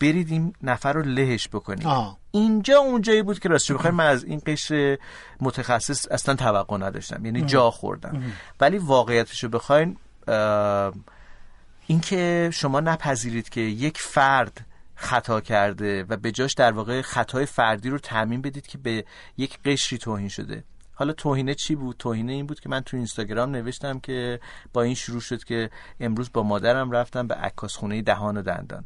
برید 0.00 0.30
این 0.30 0.52
نفر 0.62 0.92
رو 0.92 1.02
لهش 1.02 1.48
بکنید. 1.48 1.86
آه. 1.86 2.18
اینجا 2.30 2.78
اونجایی 2.78 3.22
بود 3.22 3.38
که 3.38 3.48
راستش 3.48 3.72
بخوایم 3.72 3.94
من 3.94 4.06
از 4.06 4.24
این 4.24 4.42
قشر 4.46 4.98
متخصص 5.40 6.06
اصلا 6.10 6.34
توقع 6.34 6.76
نداشتم. 6.76 7.24
یعنی 7.24 7.42
جا 7.42 7.70
خوردم. 7.70 8.22
ولی 8.60 8.78
واقعیتش 8.78 9.44
رو 9.44 9.50
بخواین 9.50 9.96
اینکه 11.86 12.50
شما 12.52 12.80
نپذیرید 12.80 13.48
که 13.48 13.60
یک 13.60 13.98
فرد 13.98 14.66
خطا 14.94 15.40
کرده 15.40 16.04
و 16.08 16.16
به 16.16 16.32
جاش 16.32 16.54
در 16.54 16.72
واقع 16.72 17.02
خطای 17.02 17.46
فردی 17.46 17.90
رو 17.90 17.98
تعمین 17.98 18.42
بدید 18.42 18.66
که 18.66 18.78
به 18.78 19.04
یک 19.36 19.58
قشری 19.64 19.98
توهین 19.98 20.28
شده. 20.28 20.64
حالا 20.94 21.12
توهینه 21.12 21.54
چی 21.54 21.74
بود؟ 21.74 21.96
توهینه 21.98 22.32
این 22.32 22.46
بود 22.46 22.60
که 22.60 22.68
من 22.68 22.80
تو 22.80 22.96
اینستاگرام 22.96 23.50
نوشتم 23.50 23.98
که 23.98 24.40
با 24.72 24.82
این 24.82 24.94
شروع 24.94 25.20
شد 25.20 25.44
که 25.44 25.70
امروز 26.00 26.30
با 26.32 26.42
مادرم 26.42 26.90
رفتم 26.90 27.26
به 27.26 27.34
عکاسخونه 27.34 28.02
دهان 28.02 28.36
و 28.36 28.42
دندان. 28.42 28.84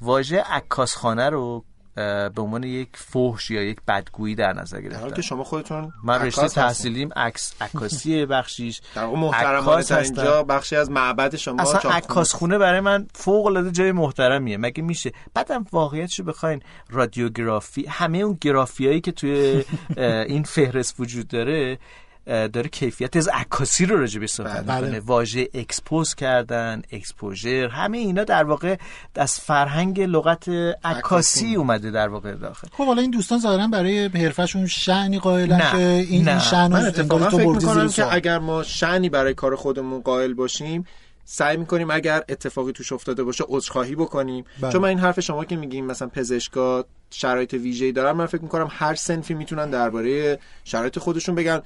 واژه 0.00 0.40
عکاسخانه 0.40 1.30
رو 1.30 1.64
به 1.94 2.42
عنوان 2.42 2.62
یک 2.62 2.88
فحش 2.92 3.50
یا 3.50 3.62
یک 3.62 3.78
بدگویی 3.88 4.34
در 4.34 4.52
نظر 4.52 4.80
گرفتم 4.80 5.10
که 5.10 5.22
شما 5.22 5.44
خودتون 5.44 5.92
من 6.04 6.22
رشته. 6.22 6.48
تحصیلیم 6.48 7.10
عکس 7.16 7.54
عکاسی 7.60 8.26
بخشیش. 8.26 8.80
در 8.94 9.04
واقع 9.04 9.18
محترمانه. 9.18 9.92
اینجا 9.92 10.42
بخشی 10.42 10.76
از 10.76 10.90
معبد 10.90 11.36
شما 11.36 11.62
اصلا 11.62 11.90
عکاس 11.90 12.34
خونه 12.34 12.58
برای 12.58 12.80
من 12.80 13.06
فوق 13.14 13.46
العاده 13.46 13.70
جای 13.70 13.92
محترمیه. 13.92 14.56
مگه 14.56 14.82
میشه؟ 14.82 15.12
بعدم 15.34 15.64
واقعیتشو 15.72 16.24
بخواین. 16.24 16.62
رادیوگرافی 16.90 17.86
همه 17.88 18.18
اون 18.18 18.38
گرافیایی 18.40 19.00
که 19.00 19.12
توی 19.12 19.64
این 19.96 20.42
فهرست 20.42 21.00
وجود 21.00 21.28
داره 21.28 21.78
داره 22.26 22.68
کیفیت 22.68 23.16
از 23.16 23.28
عکاسی 23.28 23.86
رو 23.86 23.98
راجع 23.98 24.20
به 24.20 24.26
صحبت 24.26 24.66
بله. 24.66 24.80
می‌کنه 24.80 25.00
واژه 25.00 25.48
expose 25.54 26.14
کردن 26.14 26.82
exposure 26.92 27.68
همه 27.68 27.98
اینا 27.98 28.24
در 28.24 28.44
واقع 28.44 28.76
از 29.14 29.40
فرهنگ 29.40 30.00
لغت 30.00 30.48
عکاسی. 30.84 31.54
اومده 31.54 31.90
در 31.90 32.08
واقع 32.08 32.34
داخل 32.34 32.68
خب 32.72 32.86
حالا 32.86 33.02
این 33.02 33.10
دوستان 33.10 33.38
ظاهرا 33.38 33.66
برای 33.66 34.06
حرفشون 34.06 34.66
شأنی 34.66 35.18
قائلن 35.18 35.58
که 35.72 35.76
این 35.76 36.28
نه. 36.28 36.40
شأن 36.40 36.72
من 36.72 36.80
رو 36.80 36.86
اتفاقا 36.86 37.28
فکر 37.28 37.48
می‌کنم 37.48 37.88
که. 37.88 38.14
اگر 38.14 38.38
ما 38.38 38.62
شأنی 38.62 39.08
برای 39.08 39.34
کار 39.34 39.56
خودمون 39.56 40.00
قائل 40.00 40.34
باشیم 40.34 40.84
سعی 41.24 41.56
می‌کنیم 41.56 41.90
اگر 41.90 42.22
اتفاقی 42.28 42.72
توش 42.72 42.92
افتاده 42.92 43.24
باشه 43.24 43.44
عذرخواهی 43.48 43.94
بکنیم 43.94 44.44
بله. 44.60 44.72
چون 44.72 44.80
من 44.82 44.88
این 44.88 44.98
حرف 44.98 45.20
شما 45.20 45.44
که 45.44 45.56
میگیم 45.56 45.86
مثلا 45.86 46.08
پزشکا 46.08 46.84
شرایط 47.14 47.54
ویژه‌ای 47.54 47.92
دارن 47.92 48.12
من 48.12 48.26
فکر 48.26 48.42
می‌کنم 48.42 48.68
هر 48.70 48.94
صنفی 48.94 49.34
می‌تونن 49.34 49.70
درباره 49.70 50.38
شرایط 50.64 50.98
خودشون 50.98 51.34
بگن 51.34 51.60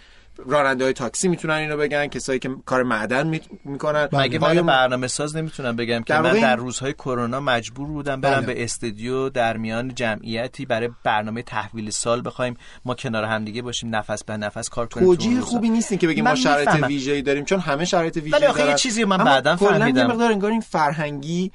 راننده 0.46 0.84
های 0.84 0.92
تاکسی 0.92 1.28
می‌تونن 1.28 1.54
اینو 1.54 1.76
بگن 1.76 2.06
کسایی 2.06 2.38
که 2.38 2.50
کار 2.66 2.82
معدن 2.82 3.26
می- 3.26 3.40
می‌کنن 3.64 4.08
مگه 4.12 4.38
من 4.38 4.62
برنامه 4.66 5.06
ساز 5.06 5.36
نمی‌تونم 5.36 5.76
بگم 5.76 6.02
که 6.02 6.12
در 6.12 6.22
من 6.22 6.32
در 6.32 6.56
روزهای 6.56 6.92
کرونا 6.92 7.40
مجبور 7.40 7.86
بودم 7.88 8.20
برم 8.20 8.40
بله. 8.40 8.54
به 8.54 8.64
استودیو 8.64 9.28
در 9.28 9.56
میان 9.56 9.94
جمعیتی 9.94 10.66
برای 10.66 10.88
برنامه 11.04 11.42
تحویل 11.42 11.90
سال 11.90 12.22
بخوایم 12.24 12.56
ما 12.84 12.94
کنار 12.94 13.24
همدیگه 13.24 13.62
باشیم 13.62 13.96
نفس 13.96 14.24
به 14.24 14.36
نفس 14.36 14.68
کار 14.68 14.86
کنیم 14.86 15.06
توجیه. 15.06 15.40
خوبی 15.40 15.70
نیستین 15.70 15.98
که 15.98 16.06
بگیم 16.08 16.24
ما 16.24 16.34
شرایط. 16.34 16.68
ویژه‌ای 16.68 17.22
داریم 17.22 17.44
چون 17.44 17.60
همه 17.60 17.84
شرایط 17.84 18.16
ویژه‌ای 18.16 18.32
ولی 18.32 18.46
آخه 18.46 18.60
یه 18.60 18.66
دارن. 18.66 18.76
چیزی 18.76 19.04
من 19.04 19.16
بعداً 19.16 19.56
فهمیدم. 19.56 20.06
مقدار 20.06 20.32
انگار 20.32 20.50
این 20.50 20.60
فرهنگی 20.60 21.52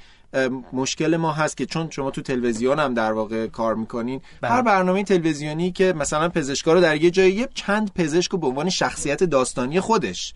مشکل 0.72 1.16
ما 1.16 1.32
هست 1.32 1.56
که 1.56 1.66
چون 1.66 1.90
شما 1.90 2.10
تو 2.10 2.22
تلویزیون 2.22 2.78
هم 2.78 2.94
در 2.94 3.12
واقع 3.12 3.46
کار 3.46 3.74
می‌کنین 3.74 4.20
بله. 4.40 4.50
هر 4.50 4.62
برنامه 4.62 5.04
تلویزیونی 5.04 5.72
که 5.72 5.92
مثلا 5.92 6.28
پزشکا 6.28 6.72
رو 6.72 6.80
در 6.80 7.02
یه 7.02 7.10
جایی 7.10 7.32
یه 7.32 7.48
چند 7.54 7.90
پزشک 7.94 8.30
رو 8.30 8.38
به 8.38 8.46
عنوان 8.46 8.70
شخصیت 8.70 9.24
داستانی 9.24 9.80
خودش 9.80 10.34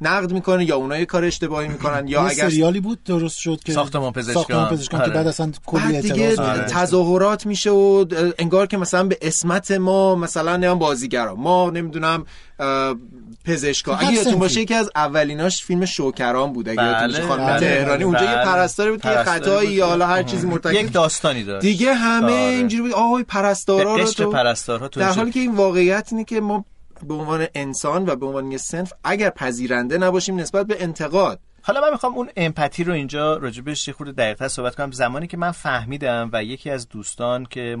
نقد 0.00 0.32
می‌کنه 0.32 0.64
یا 0.64 0.76
اونها 0.76 0.98
یه 0.98 1.04
کار 1.04 1.24
اشتباهی 1.24 1.68
می‌کنن 1.68 2.08
یا 2.08 2.26
اگر 2.26 2.48
سریالی 2.48 2.80
بود 2.80 3.04
درست 3.04 3.38
شد 3.38 3.60
که 3.64 3.72
ساختمان 3.72 4.12
پزشکان. 4.12 4.34
ساختمان 4.34 4.68
پزشکان 4.68 5.00
که 5.00 5.06
آره. 5.06 5.14
بعد 5.14 5.26
اصلا 5.26 5.52
کلی 5.66 5.92
بعد 5.92 6.00
دیگه. 6.00 6.36
تظاهرات 6.68 7.46
میشه 7.46 7.70
و 7.70 8.04
انگار 8.38 8.66
که 8.66 8.76
مثلا 8.76 9.04
به 9.04 9.18
اسمت 9.22 9.70
ما 9.70 10.14
مثلا 10.14 10.52
نمی‌دونم 10.52 10.78
بازیگرا 10.78 11.34
ما 11.34 11.70
نمی‌دونم 11.70 12.26
پزشکا 13.44 13.96
اگه 13.96 14.12
یادتون. 14.12 14.38
باشه 14.38 14.60
یکی 14.60 14.74
از 14.74 14.90
اولیناش 14.96 15.64
فیلم 15.64 15.84
شوکران 15.84 16.52
بود 16.52 16.68
اگه 16.68 16.82
یادتون 16.82 17.06
باشه 17.06 17.18
بله، 17.18 17.28
خانم 17.28 17.46
بله، 17.46 17.60
تهرانی 17.60 18.04
اونجا 18.04 18.24
یه 18.24 18.34
بله. 18.34 18.44
پرستاری 18.44 18.90
بود 18.90 19.00
که 19.00 19.08
خطایی 19.08 19.70
یا 19.70 19.86
حالا 19.86 20.06
هر 20.06 20.22
چیزی 20.22 20.46
مرتکب 20.46 20.74
یک 20.74 20.92
داستانی 20.92 21.44
داشت 21.44 21.66
دیگه 21.66 21.94
همه 21.94 22.24
آره. 22.24 22.34
اینجوری 22.34 22.82
بود 22.82 22.92
آهای 22.92 23.22
پرستارا 23.22 23.96
رو 23.96 24.04
تو 24.04 24.30
پرستارها 24.30 24.88
در 24.88 25.12
حالی 25.12 25.30
که 25.30 25.40
این 25.40 25.54
واقعیت 25.54 26.08
اینه 26.12 26.24
که 26.24 26.40
ما 26.40 26.64
به 27.02 27.14
عنوان 27.14 27.46
انسان 27.54 28.08
و 28.08 28.16
به 28.16 28.26
عنوان 28.26 28.52
یه 28.52 28.58
سنف 28.58 28.92
اگر 29.04 29.30
پذیرنده 29.30 29.98
نباشیم 29.98 30.36
نسبت 30.36 30.66
به 30.66 30.82
انتقاد 30.82 31.40
حالا 31.66 31.80
من 31.80 31.90
می‌خوام 31.90 32.14
اون 32.14 32.30
امپاتی 32.36 32.84
رو 32.84 32.92
اینجا 32.92 33.36
راجبش 33.36 33.88
یه 33.88 33.94
خورده 33.94 34.12
دقیق‌تر 34.12 34.48
صحبت 34.48 34.74
کنم 34.74 34.90
زمانی 34.90 35.26
که 35.26 35.36
من 35.36 35.50
فهمیدم 35.50 36.30
و 36.32 36.44
یکی 36.44 36.70
از 36.70 36.88
دوستان 36.88 37.44
که 37.44 37.76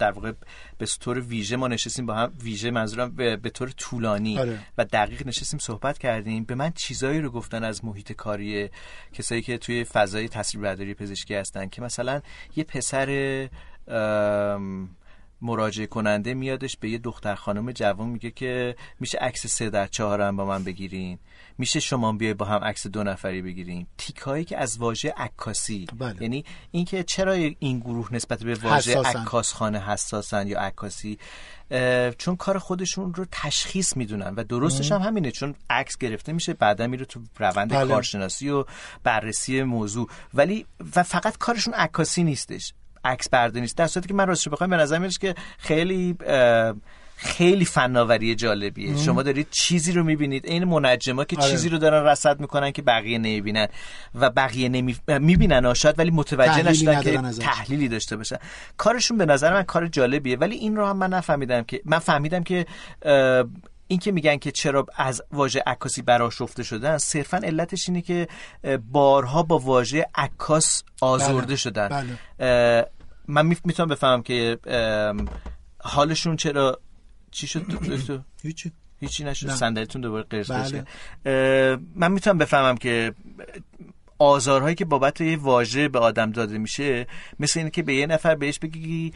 در 0.00 0.10
واقع 0.10 0.32
به 0.78 0.86
طور 1.00 1.20
ویژه 1.20 1.56
ما 1.56 1.68
نشستیم 1.68 2.06
با 2.06 2.14
هم 2.14 2.32
ویژه 2.42 2.70
منظورم 2.70 3.10
به, 3.10 3.36
به 3.36 3.50
طور 3.50 3.70
طولانی 3.70 4.38
آره. 4.38 4.58
و 4.78 4.84
دقیق 4.84 5.26
نشستیم 5.26 5.58
صحبت 5.58 5.98
کردیم 5.98 6.44
به 6.44 6.54
من 6.54 6.72
چیزایی 6.74 7.20
رو 7.20 7.30
گفتن 7.30 7.64
از 7.64 7.84
محیط 7.84 8.12
کاری 8.12 8.70
کسایی 9.12 9.42
که 9.42 9.58
توی 9.58 9.84
فضای 9.84 10.28
تصویربرداری 10.28 10.94
پزشکی 10.94 11.34
هستن 11.34 11.68
که 11.68 11.82
مثلا 11.82 12.20
یه 12.56 12.64
پسر 12.64 13.48
ام، 13.88 14.88
مراجعه 15.42 15.86
کننده 15.86 16.34
میادش 16.34 16.76
به 16.76 16.90
یه 16.90 16.98
دختر 16.98 17.34
خانم 17.34 17.72
جوان 17.72 18.08
میگه 18.08 18.30
که 18.30 18.76
میشه 19.00 19.18
عکس 19.18 19.46
سه 19.46 19.70
در 19.70 19.86
چهارم 19.86 20.36
با 20.36 20.44
من 20.44 20.64
بگیرین. 20.64 21.18
میشه 21.58 21.80
شما 21.80 22.12
بیای 22.12 22.34
با 22.34 22.46
هم 22.46 22.64
عکس 22.64 22.86
دو 22.86 23.02
نفری 23.02 23.42
بگیرین. 23.42 23.86
تیکایی 23.98 24.44
که 24.44 24.58
از 24.58 24.78
واژه 24.78 25.14
عکاسی. 25.16 25.86
بله. 25.98 26.22
یعنی 26.22 26.44
اینکه 26.70 27.02
چرا 27.02 27.32
این 27.32 27.78
گروه 27.80 28.14
نسبت 28.14 28.42
به 28.42 28.54
واژه. 28.54 28.98
عکاسخانه 28.98 29.80
حساسن 29.80 30.46
یا 30.46 30.60
عکاسی؟ 30.60 31.18
چون 32.18 32.36
کار 32.36 32.58
خودشون 32.58 33.14
رو 33.14 33.26
تشخیص 33.32 33.96
می‌دونن 33.96 34.34
و 34.34 34.44
درستش 34.44 34.92
هم 34.92 35.00
همینه. 35.00 35.30
چون 35.30 35.54
عکس 35.70 35.98
گرفته 35.98 36.32
میشه 36.32 36.54
بعدا 36.54 36.86
میره 36.86 37.04
تو 37.04 37.20
روند 37.38 37.70
بله. 37.70 37.88
کارشناسی 37.94 38.50
و 38.50 38.64
بررسی 39.02 39.62
موضوع. 39.62 40.08
ولی 40.34 40.66
و 40.96 41.02
فقط 41.02 41.38
کارشون 41.38 41.74
عکاسی 41.74 42.24
نیستش. 42.24 42.72
عکس 43.04 43.28
برداری 43.28 43.60
نیست. 43.60 43.76
در 43.76 43.86
صورتی 43.86 44.08
که 44.08 44.14
من 44.14 44.26
راستش 44.26 44.48
بخوام 44.48 44.70
به 44.70 44.76
نظر 44.76 44.98
میاد 44.98 45.18
که 45.18 45.34
خیلی 45.58 46.16
خیلی 47.16 47.64
فناوری 47.64 48.34
جالبیه. 48.34 48.96
شما 48.96 49.22
دارید 49.22 49.46
چیزی 49.50 49.92
رو 49.92 50.04
می‌بینید. 50.04 50.46
این 50.46 50.64
منجما 50.64 51.24
که 51.24 51.36
آره. 51.36 51.50
چیزی 51.50 51.68
رو 51.68 51.78
دارن 51.78 52.04
رصد 52.04 52.40
می‌کنن 52.40 52.70
که 52.70 52.82
بقیه 52.82 53.18
نمی‌بینن 53.18 53.66
و 54.14 54.30
بقیه 54.30 54.68
نمی... 54.68 54.96
می‌بینن 55.08 55.74
شاید 55.74 55.98
ولی 55.98 56.10
متوجه 56.10 56.62
نشدن 56.62 57.02
که 57.02 57.26
ازش. 57.26 57.44
تحلیلی 57.44 57.88
داشته 57.88 58.16
باشن. 58.16 58.36
کارشون 58.76 59.18
به 59.18 59.26
نظر 59.26 59.54
من 59.54 59.62
کار 59.62 59.86
جالبیه. 59.86 60.36
ولی 60.36 60.56
این 60.56 60.76
رو 60.76 60.86
هم 60.86 60.96
من 60.96 61.10
نفهمیدم 61.10 61.62
که 61.62 61.80
من 61.84 61.98
فهمیدم 61.98 62.42
که 62.42 62.66
این 63.90 63.98
که 63.98 64.12
میگن 64.12 64.36
که 64.36 64.50
چرا 64.50 64.86
از 64.96 65.22
واژه 65.32 65.62
عکاسی 65.66 66.02
براشفته 66.02 66.62
شدن 66.62 66.98
صرفا 66.98 67.36
علتش 67.36 67.88
اینه 67.88 68.02
که 68.02 68.28
بارها 68.92 69.42
با 69.42 69.58
واژه 69.58 70.06
عکاس 70.14 70.82
آزرده 71.00 71.46
بله، 71.46 71.56
شدن 71.56 71.88
بله. 71.88 72.86
من 73.28 73.46
می- 73.46 73.56
می‌تونم 73.64 73.88
بفهمم 73.88 74.22
که 74.22 74.58
حالشون 75.78 76.36
چرا 76.36 76.80
چی 77.30 77.46
شد 77.46 77.62
دکتر 77.62 78.20
هیچی 78.42 78.72
هیچی 79.00 79.24
نشد. 79.24 79.50
صندلیتون 79.50 80.02
دوباره 80.02 80.24
قرص 80.30 80.50
بله. 80.50 80.84
من 81.94 82.12
می‌تونم 82.12 82.38
بفهمم 82.38 82.76
که 82.76 83.14
آزارهایی 84.18 84.74
که 84.74 84.84
بابت 84.84 85.20
یه 85.20 85.36
واژه 85.36 85.88
به 85.88 85.98
آدم 85.98 86.30
داده 86.32 86.58
میشه 86.58 87.06
مثل 87.40 87.60
اینه 87.60 87.70
که 87.70 87.82
به 87.82 87.94
یه 87.94 88.06
نفر 88.06 88.34
بهش 88.34 88.58
بگی 88.58 89.12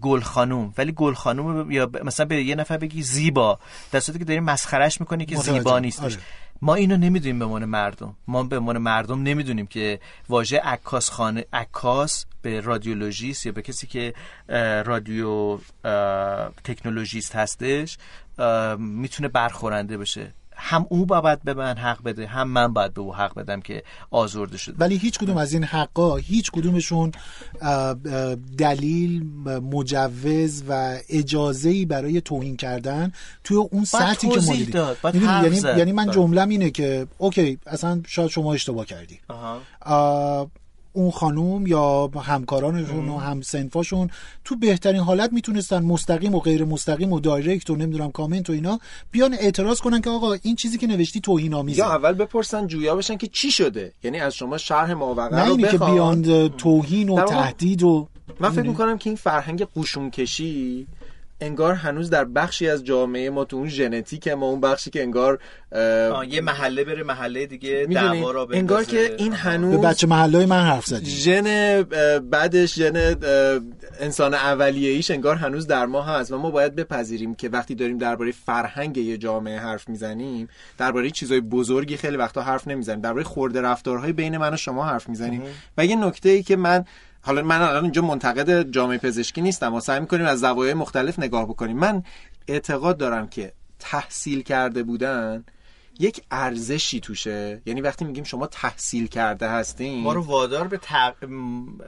گل 0.00 0.20
خانوم. 0.20 0.74
ولی 0.78 0.92
گل 0.92 1.14
خانوم 1.14 1.70
یا 1.70 1.90
مثلا 2.04 2.26
به 2.26 2.42
یه 2.42 2.54
نفر 2.54 2.76
بگی 2.76 3.02
زیبا. 3.02 3.58
در 3.92 4.00
صورتی 4.00 4.18
که 4.18 4.24
داری 4.24 4.40
مسخرش 4.40 5.00
می‌کنی 5.00 5.26
که. 5.26 5.36
زیبا 5.36 5.78
نیستش. 5.78 6.14
آره. 6.14 6.22
ما 6.62 6.74
اینو 6.74 6.96
نمی‌دونیم 6.96 7.38
به 7.38 7.44
عنوان 7.44 7.64
مردم. 7.64 8.16
ما 8.28 8.42
به 8.42 8.58
عنوان 8.58 8.78
مردم 8.78 9.22
نمی‌دونیم 9.22 9.66
که 9.66 10.00
واژه 10.28 10.58
عکاس 10.58 11.10
خانه 11.10 11.44
عکاس 11.52 12.26
به 12.42 12.60
رادیولوژیست 12.60 13.46
یا 13.46 13.52
به 13.52 13.62
کسی 13.62 13.86
که 13.86 14.14
رادیو 14.86 15.58
تکنولوژیست 16.64 17.36
هستش 17.36 17.98
می‌تونه 18.78 19.28
برخورنده 19.28 19.98
بشه. 19.98 20.32
هم 20.60 20.86
او 20.88 21.06
باید 21.06 21.42
به 21.42 21.54
من 21.54 21.76
حق 21.76 22.02
بده 22.02 22.26
هم 22.26 22.48
من 22.48 22.72
باید 22.72 22.94
به 22.94 23.00
او 23.00 23.14
حق 23.14 23.34
بدم 23.34 23.60
که 23.60 23.82
آزرده 24.10 24.58
شده 24.58 24.76
ولی 24.78 24.96
هیچ 24.96 25.18
کدوم 25.18 25.36
از 25.36 25.52
این 25.52 25.64
حقا 25.64 26.16
هیچ 26.16 26.50
کدومشون 26.50 27.12
دلیل 28.58 29.24
مجوز 29.46 30.62
و 30.68 30.98
اجازه 31.08 31.86
برای 31.86 32.20
توهین 32.20 32.56
کردن 32.56 33.12
توی 33.44 33.56
اون 33.56 33.84
سطحی 33.84 34.28
که 34.30 34.40
ما 34.40 34.52
دیدیم 34.52 34.70
داد، 34.70 34.98
یعنی. 35.14 35.78
یعنی 35.78 35.92
من 35.92 36.04
باید. 36.04 36.14
جملم 36.14 36.48
اینه 36.48 36.70
که 36.70 37.06
okay 37.18 37.58
اصلا 37.66 38.02
شاید 38.06 38.30
شما 38.30 38.54
اشتباه 38.54 38.86
کردی 38.86 39.20
آه، 39.80 40.50
اون 40.92 41.10
خانوم 41.10 41.66
یا 41.66 42.06
همکارانشون 42.06 43.08
و 43.08 43.18
هم‌صنفاشون 43.18 44.10
تو 44.44 44.56
بهترین 44.56 45.00
حالت 45.00 45.32
می‌تونستن 45.32 45.84
مستقیم 45.84 46.34
و 46.34 46.40
غیر 46.40 46.64
مستقیم 46.64 47.12
و 47.12 47.20
direct 47.20 47.70
و 47.70 47.76
نمی‌دونم 47.76 48.10
کامنت 48.10 48.50
و 48.50 48.52
اینا 48.52 48.78
بیان 49.10 49.34
اعتراض 49.34 49.80
کنن 49.80 50.00
که 50.00 50.10
آقا 50.10 50.36
این 50.42 50.56
چیزی 50.56 50.78
که 50.78 50.86
نوشتی 50.86 51.20
توهین 51.20 51.54
آمیزه 51.54 51.78
یا 51.78 51.86
اول 51.86 52.12
بپرسن 52.12 52.66
جویا 52.66 52.96
بشن 52.96 53.16
که 53.16 53.26
چی 53.26 53.50
شده؟ 53.50 53.92
یعنی 54.02 54.20
از 54.20 54.34
شما 54.34 54.58
شرح 54.58 54.92
ماوقع 54.92 55.44
رو 55.44 55.50
اینی 55.50 55.62
که 55.62 55.78
بخوان. 55.78 56.22
بیان 56.22 56.48
توهین 56.48 57.08
و 57.08 57.24
تهدید 57.24 57.82
و 57.82 58.08
من 58.40 58.50
فکر 58.50 58.68
می‌کنم 58.68 58.98
که 58.98 59.10
این 59.10 59.16
فرهنگ 59.16 59.66
قشون 59.76 60.10
کشی 60.10 60.86
انگار 61.40 61.74
هنوز 61.74 62.10
در 62.10 62.24
بخشی 62.24 62.68
از 62.68 62.84
جامعه 62.84 63.30
ما 63.30 63.44
تو 63.44 63.56
اون 63.56 63.68
ژنتیک 63.68 64.28
ما 64.28 64.46
اون 64.46 64.60
بخشی 64.60 64.90
که 64.90 65.02
انگار 65.02 65.38
یه 66.28 66.40
محله 66.40 66.84
بره 66.84 67.02
محله 67.02 67.46
دیگه 67.46 67.86
دعوا 67.92 68.30
را 68.30 68.48
انگار. 68.52 68.84
که 68.84 69.14
این 69.18 69.32
آها. 69.32 69.42
به 69.42 69.50
هنوز 69.50 69.80
بچه 69.80 70.06
محله 70.06 70.46
من 70.46 70.62
حرف 70.62 70.86
زدی. 70.86 71.10
ژن 71.10 71.82
بعدش 72.30 72.74
ژن 72.74 73.16
انسان 74.00 74.34
اولیه 74.34 74.90
ایش 74.90 75.10
انگار 75.10 75.36
هنوز 75.36 75.66
در 75.66 75.86
ما 75.86 76.02
هست 76.02 76.32
و 76.32 76.38
ما 76.38 76.50
باید 76.50 76.74
بپذیریم 76.74 77.34
که 77.34 77.48
وقتی 77.48 77.74
داریم 77.74 77.98
درباره 77.98 78.32
فرهنگ 78.32 78.96
یه 78.96 79.16
جامعه 79.16 79.58
حرف 79.58 79.88
می‌زنیم 79.88 80.48
درباره 80.78 81.10
چیزای 81.10 81.40
بزرگی 81.40 81.96
خیلی 81.96 82.16
وقتا 82.16 82.42
حرف 82.42 82.68
نمی‌زنیم. 82.68 83.00
درباره 83.00 83.24
خورده 83.24 83.60
رفتارهای 83.60 84.12
بین 84.12 84.36
من 84.36 84.54
و 84.54 84.56
شما 84.56 84.84
حرف 84.84 85.08
می‌زنیم. 85.08 85.42
و 85.78 85.86
یه 85.86 85.96
نکته 85.96 86.28
ای 86.28 86.42
که 86.42 86.56
من 86.56 86.84
حالا 87.22 87.42
من 87.42 87.62
الان 87.62 87.82
اینجا 87.82 88.02
منتقد 88.02 88.70
جامعه 88.70 88.98
پزشکی 88.98 89.40
نیستم 89.40 89.74
و 89.74 89.80
سعی 89.80 90.00
می‌کنیم 90.00 90.26
از 90.26 90.40
زوایای 90.40 90.74
مختلف 90.74 91.18
نگاه 91.18 91.44
بکنیم. 91.44 91.76
من 91.76 92.02
اعتقاد 92.48 92.96
دارم 92.96 93.28
که 93.28 93.52
تحصیل 93.78 94.42
کرده 94.42 94.82
بودن 94.82 95.44
یک 95.98 96.22
ارزشی 96.30 97.00
توشه. 97.00 97.62
یعنی 97.66 97.80
وقتی 97.80 98.04
میگیم 98.04 98.24
شما 98.24 98.46
تحصیل 98.46 99.06
کرده 99.06 99.48
هستین 99.48 100.02
ما 100.02 100.12
رو 100.12 100.22
وادار 100.22 100.68
به 100.68 100.76
تق... 100.76 101.14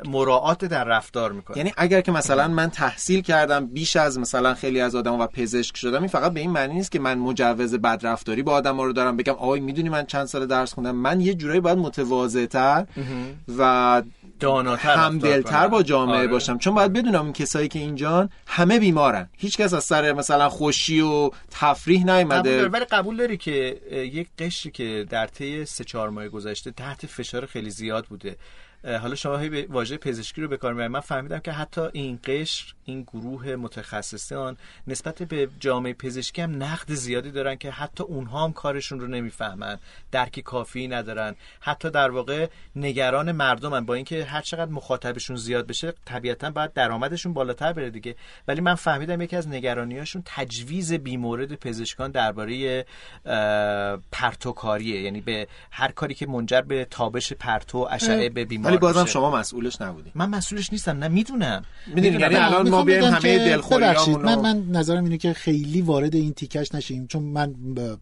مراعات 0.08 0.64
در 0.64 0.84
رفتار 0.84 1.32
می‌کنه. 1.32 1.56
یعنی 1.56 1.72
اگر 1.76 2.00
که 2.00 2.12
مثلا 2.12 2.48
من 2.48 2.70
تحصیل 2.70 3.20
کردم 3.20 3.66
بیش 3.66 3.96
از 3.96 4.18
مثلا 4.18 4.54
خیلی 4.54 4.80
از 4.80 4.94
آدم 4.94 5.20
و 5.20 5.26
پزشک 5.26 5.76
شدم 5.76 5.98
این 5.98 6.08
فقط 6.08 6.32
به 6.32 6.40
این 6.40 6.50
معنی 6.50 6.74
نیست 6.74 6.90
که 6.90 6.98
من 6.98 7.18
مجوز 7.18 7.74
بدرفتاری 7.74 8.42
با 8.42 8.52
آدم 8.52 8.80
رو 8.80 8.92
دارم. 8.92 9.16
بگم 9.16 9.32
آقای 9.32 9.60
می‌دونی 9.60 9.88
من 9.88 10.06
چند 10.06 10.26
سال 10.26 10.46
درس 10.46 10.74
خوندم؟ 10.74 10.96
من 10.96 11.20
یه 11.20 11.34
جورایی 11.34 11.60
باید 11.60 11.78
متواضع‌تر 11.78 12.86
و 13.58 14.02
داناتر 14.42 14.94
همدلتر. 14.96 15.68
با 15.68 15.82
جامعه 15.82 16.16
آره. 16.16 16.26
باشم. 16.26 16.58
چون 16.58 16.74
باید 16.74 16.92
بدونم 16.92 17.24
این 17.24 17.32
کسایی 17.32 17.68
که 17.68 17.78
اینجان 17.78 18.30
همه 18.46 18.78
بیمارن. 18.78 19.28
هیچکس 19.36 19.74
از 19.74 19.84
سر 19.84 20.12
مثلا 20.12 20.48
خوشی 20.48 21.00
و 21.00 21.30
تفریح 21.50 22.04
نیومده. 22.04 22.68
ولی 22.68 22.84
قبول 22.84 23.16
داری 23.16 23.36
که 23.36 23.80
یک 24.12 24.28
قشری 24.38 24.72
که 24.72 25.06
در 25.10 25.26
طی 25.26 25.64
سه 25.64 25.84
چهار 25.84 26.10
ماه 26.10 26.28
گذشته 26.28 26.70
تحت 26.70 27.06
فشار 27.06 27.46
خیلی 27.46 27.70
زیاد 27.70 28.06
بوده. 28.06 28.36
حالا 28.84 29.14
شما 29.14 29.36
هی 29.36 29.62
واژه 29.62 29.96
پزشکی 29.96 30.42
رو 30.42 30.48
به 30.48 30.56
کار 30.56 30.72
می‌برید. 30.72 30.90
من 30.90 31.00
فهمیدم 31.00 31.38
که 31.38 31.52
حتی 31.52 31.80
این 31.92 32.18
قشر 32.24 32.74
این 32.84 33.02
گروه 33.02 33.56
متخصصان 33.56 34.56
نسبت 34.86 35.22
به 35.22 35.48
جامعه 35.60 35.92
پزشکی 35.92 36.42
هم 36.42 36.62
نقد 36.62 36.92
زیادی 36.92 37.30
دارن 37.30 37.56
که 37.56 37.70
حتی 37.70 38.04
اونها 38.04 38.44
هم 38.44 38.52
کارشون 38.52 39.00
رو 39.00 39.06
نمی‌فهمن. 39.06 39.78
درک 40.12 40.40
کافی 40.40 40.88
ندارن. 40.88 41.34
حتی 41.60 41.90
در 41.90 42.10
واقع 42.10 42.46
نگران 42.76 43.32
مردمن. 43.32 43.84
با 43.84 43.94
اینکه 43.94 44.24
هر 44.24 44.40
چقدر 44.40 44.70
مخاطبشون 44.70 45.36
زیاد 45.36 45.66
بشه 45.66 45.92
طبیعتا 46.04 46.50
باید 46.50 46.72
درآمدشون 46.72 47.32
بالاتر 47.32 47.72
بره 47.72 47.90
دیگه. 47.90 48.16
ولی 48.48 48.60
من 48.60 48.74
فهمیدم 48.74 49.20
یکی 49.20 49.36
از 49.36 49.48
نگرانیاشون 49.48 50.22
تجویز 50.26 50.92
بیمورد 50.92 51.54
پزشکان 51.54 52.10
درباره 52.10 52.84
پرتوکاریه. 54.12 55.00
یعنی 55.00 55.20
به 55.20 55.46
هر 55.70 55.92
کاری 55.92 56.14
که 56.14 56.26
منجر 56.26 56.60
به 56.60 56.84
تابش 56.84 57.32
پرتو 57.32 57.88
اشعه 57.90 58.28
به 58.28 58.44
بیمار 58.44 58.71
ولی 58.72 58.92
بازم. 58.92 59.04
شما 59.04 59.36
مسئولش 59.36 59.80
نبودی 59.80 60.10
من 60.14 60.28
مسئولش 60.28 60.72
نیستم 60.72 60.98
نه 60.98 61.08
می‌دونم 61.08 61.64
می‌دونی، 61.86 62.20
یعنی 62.20 62.36
الان 62.36 62.68
ما 62.68 62.84
بیایم 62.84 63.04
همه 63.04 63.58
ببخشید، 63.58 64.16
من 64.16 64.38
من 64.38 64.64
نظرم 64.70 65.04
اینه 65.04 65.18
که 65.18 65.32
خیلی 65.32 65.82
وارد 65.82 66.14
این 66.14 66.32
تیکش 66.32 66.74
نشیم 66.74 67.06
چون 67.06 67.22
من 67.22 67.52
ب... 67.52 67.96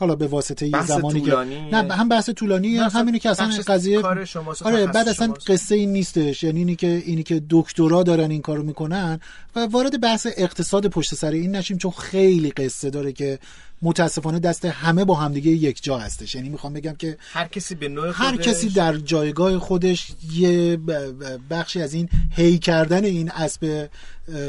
حالا 0.00 0.16
به 0.16 0.26
واسطه 0.26 0.66
یه 0.66 0.82
زمانی 0.82 1.20
که. 1.20 1.36
نه 1.72 1.94
هم 1.94 2.08
بحث 2.08 2.30
طولانی 2.30 2.76
همینه 2.76 3.18
که 3.18 3.30
اصلا 3.30 3.50
قضیه 3.66 4.02
کار 4.02 4.28
آره 4.64 4.86
بعد 4.86 5.08
اصلا. 5.08 5.34
قصه 5.46 5.74
این 5.74 5.92
نیستش 5.92 6.42
یعنی 6.42 6.58
اینی 6.58 6.76
که 6.76 7.02
اینی 7.06 7.22
که 7.22 7.42
دکترا 7.50 8.02
دارن 8.02 8.30
این 8.30 8.42
کارو 8.42 8.62
می‌کنن 8.62 9.20
و 9.56 9.66
وارد 9.66 10.00
بحث 10.00 10.26
اقتصاد 10.36 10.86
پشت 10.86 11.14
سر 11.14 11.30
این 11.30 11.56
نشیم 11.56 11.78
چون 11.78 11.90
خیلی 11.90 12.50
قصه 12.50 12.90
داره 12.90 13.12
که 13.12 13.38
متاسفانه 13.82 14.38
دست 14.38 14.64
همه 14.64 15.04
با 15.04 15.14
همدیگه 15.14 15.50
یک 15.50 15.82
جا 15.82 15.98
هستش. 15.98 16.34
یعنی 16.34 16.48
می‌خوام 16.48 16.72
بگم 16.72 16.94
که 16.94 17.16
هر 17.32 17.48
کسی 17.48 17.74
به 17.74 17.88
نوع 17.88 18.06
هر 18.14 18.30
خودش- 18.30 18.46
کسی 18.48 18.68
در 18.68 18.96
جایگاه 18.96 19.58
خودش 19.58 20.12
یه 20.32 20.76
بخشی 21.50 21.82
از 21.82 21.94
این 21.94 22.08
هی 22.30 22.58
کردن 22.58 23.04
این 23.04 23.30
اسب 23.30 23.90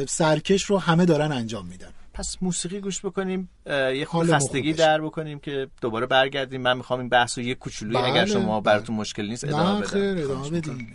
سرکش 0.08 0.64
رو 0.64 0.78
همه 0.78 1.06
دارن 1.06 1.32
انجام 1.32 1.66
میدن. 1.66 1.88
پس 2.14 2.38
موسیقی 2.42 2.80
گوش 2.80 3.06
بکنیم 3.06 3.50
یه 3.68 4.06
خود 4.06 4.32
خستگی. 4.34 4.74
در 4.74 5.02
بکنیم 5.02 5.40
که 5.40 5.68
دوباره 5.82 6.06
برگردیم. 6.06 6.62
من 6.62 6.78
می‌خوام 6.78 7.00
این 7.00 7.10
بحث 7.10 7.38
رو 7.38 7.44
یه 7.44 7.56
کوچولوی 7.56 7.96
بله، 7.96 8.12
اگر 8.12 8.26
شما 8.26 8.62
بله. 8.62 8.74
براتون 8.74 8.96
مشکل 8.96 9.28
نیست 9.28 9.44
ادامه 9.44 9.70
نه 9.74 9.80
بدم. 9.80 9.88
خیر 9.88 10.18
ادامه 10.24 10.50
بدیم 10.50 10.88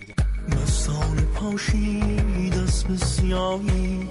مستان 0.48 1.16
پاشید 1.34 2.66
سیاهی 2.96 4.08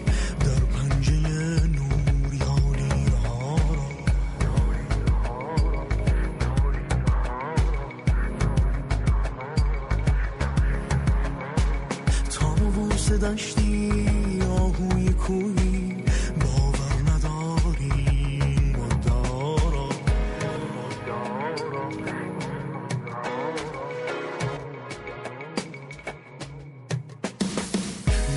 دشتی 13.17 14.41
آهوی 14.60 15.13
کوی 15.13 16.04
باور 16.41 16.95
نداریم 17.10 18.76
و 18.80 18.88
دارا 19.06 19.89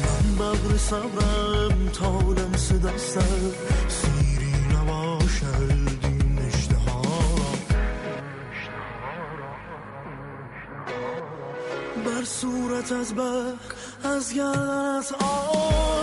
من 0.03 0.35
بغر 0.39 0.77
صبرم 0.77 1.89
تا 1.93 2.21
لمس 2.21 2.73
دستم 2.73 3.53
سیری 3.89 4.55
نباشد 4.75 5.71
این 6.03 6.39
اشتها 6.39 7.03
بر 12.05 12.25
صورت 12.25 12.93
از 12.93 13.15
بر 13.15 13.76
از 14.07 14.35
گردنت 14.35 15.13
آرزی 15.13 15.96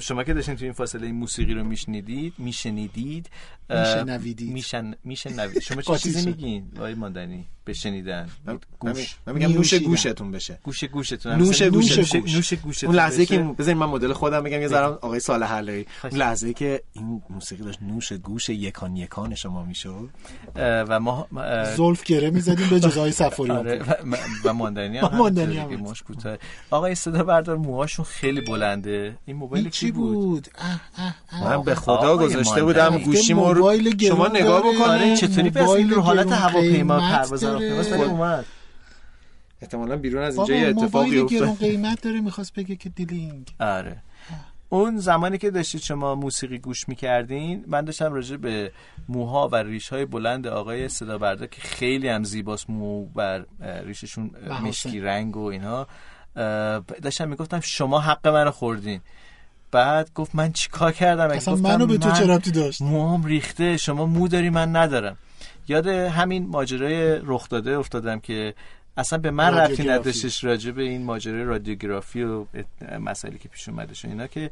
شما 0.00 0.24
که 0.24 0.34
داشتین 0.34 0.56
تو 0.56 0.64
این 0.64 0.72
فاصله 0.72 1.06
این 1.06 1.14
موسیقی 1.14 1.54
رو 1.54 1.64
میشنیدید 1.64 2.34
میشنیدید 2.38 3.30
میشنویدید. 3.68 4.52
میشن 4.52 4.94
میشنوید. 5.04 5.58
شما 5.58 5.82
چه 5.82 5.98
چیزی. 5.98 6.26
میگین؟ 6.26 6.72
وای 6.76 6.94
ماندنی 6.94 7.44
به 7.64 7.72
شنیدن 7.72 8.28
گوش. 8.78 9.16
من 9.26 9.32
میگم 9.32 9.52
نوش. 9.52 9.74
گوشتون 9.74 10.30
بشه. 10.30 10.58
گوش 10.62 10.84
گوشتون. 10.84 11.32
نوش 11.32 11.62
گوش 11.62 12.14
نوش 12.14 12.54
گوش. 12.54 12.84
اون 12.84 12.94
لحظه 12.94 13.26
که. 13.26 13.38
بذارین 13.38 13.78
من 13.78 13.86
مدل 13.86 14.12
خودم 14.12 14.42
بگم 14.42 14.60
یه 14.60 14.68
ذره 14.68 14.84
آقای 14.86 15.20
صالح 15.20 15.46
حلایی 15.46 15.86
خواهش. 16.00 16.12
اون 16.12 16.22
لحظه 16.22 16.52
که 16.52 16.82
این 16.92 17.22
موسیقی 17.30 17.64
داشت 17.64 17.82
نوش 17.82 18.12
گوش 18.12 18.48
یکان 18.48 18.96
یکان 18.96 19.34
شما 19.34 19.64
می‌شد. 19.64 20.08
و 20.56 21.00
ما 21.00 21.28
زلف 21.76 22.04
گره 22.04 22.30
می‌زدیم 22.30 22.68
به 22.68 22.80
جزای 22.80 23.12
سفاریان 23.12 23.58
آره 23.58 23.82
و, 24.44 24.54
ماندنی 24.54 24.98
هم 24.98 25.16
ماندنی 25.18 25.56
هم 25.56 25.94
آقای 26.70 26.94
صدا 26.94 27.24
بردار 27.24 27.56
موهاشون 27.56 28.04
خیلی 28.04 28.40
بلنده. 28.40 29.16
این 29.26 29.36
موبایل 29.36 29.69
چی 29.70 29.90
بود 29.90 30.14
بود 30.14 30.48
اه 30.58 30.80
اه 30.96 31.14
اه. 31.30 31.44
من 31.44 31.62
به 31.62 31.74
خدا 31.74 32.16
گذاشته. 32.16 32.64
بودم 32.64 32.94
رفته 32.94 33.04
گوشیمو 33.04 33.52
رو 33.52 33.58
موبایل 33.58 34.08
شما 34.08 34.28
نگاه. 34.28 34.60
بکنید 34.60 34.82
آره 34.82 35.16
چطوری 35.16 35.50
پس 35.50 35.68
این 35.68 35.90
رو 35.90 36.00
حالت 36.00 36.26
موبایل 36.26 36.42
هواپیما 36.42 36.98
پرواز. 36.98 37.44
ولی 37.44 38.02
اومد 38.02 38.44
احتمالا 39.62 39.96
بیرون 39.96 40.22
از 40.22 40.36
اینجا 40.36 40.54
یه 40.54 40.68
اتفاقی 40.68 40.84
موبایل 41.10 41.26
گرون 41.26 41.48
افتاد 41.48 41.68
قیمت 41.68 42.02
داره 42.02 42.20
می‌خواست 42.20 42.54
بگه 42.54 42.76
که 42.76 42.88
دیلینگ 42.88 43.54
آره 43.60 43.96
اون 44.68 44.98
زمانی 44.98 45.38
که 45.38 45.50
داشتید 45.50 45.80
شما 45.80 46.14
موسیقی 46.14 46.58
گوش 46.58 46.88
می‌کردین 46.88 47.64
من 47.66 47.84
داشتم 47.84 48.12
راجع 48.12 48.36
به 48.36 48.72
موها 49.08 49.48
و 49.48 49.56
ریش 49.56 49.88
های 49.88 50.04
بلند 50.04 50.46
آقای 50.46 50.88
صدا 50.88 51.18
بردار 51.18 51.46
که 51.46 51.60
خیلی 51.60 52.08
هم 52.08 52.24
زیباست 52.24 52.70
مو 52.70 53.04
بر 53.04 53.44
ریششون. 53.84 54.30
مشکی 54.62 55.00
رنگ 55.00 55.36
و 55.36 55.44
اینها 55.44 55.86
داشتم 57.02 57.28
می‌گفتم 57.28 57.60
شما 57.60 58.00
حق 58.00 58.28
منو 58.28 58.50
خوردین 58.50 59.00
بعد 59.72 60.10
گفت 60.14 60.34
من 60.34 60.52
چیکار 60.52 60.92
کردم؟ 60.92 61.30
اصلا 61.30 61.54
گفتم 61.54 61.68
منو 61.68 61.86
به 61.86 61.98
تو 61.98 62.08
من 62.08 62.14
چه 62.14 62.26
ربطی 62.26 62.50
داشت؟ 62.50 62.82
موام 62.82 63.24
ریخته 63.24 63.76
شما 63.76 64.06
مو 64.06 64.28
داری 64.28 64.50
من 64.50 64.76
ندارم. 64.76 65.16
یاد 65.68 65.86
همین 65.86 66.46
ماجرای 66.46 67.18
رخ 67.24 67.48
داده 67.48 67.78
افتادم 67.78 68.20
که 68.20 68.54
اصلا 68.96 69.18
به 69.18 69.30
من 69.30 69.54
ربطی. 69.54 69.82
نداشتش 69.88 70.44
راجع 70.44 70.70
به 70.70 70.82
این 70.82 71.04
ماجرای 71.04 71.44
رادیوگرافی 71.44 72.22
و 72.22 72.44
مسائلی 73.00 73.38
که 73.38 73.48
پیش 73.48 73.68
اومدش 73.68 74.04
اینا 74.04 74.26
که 74.26 74.50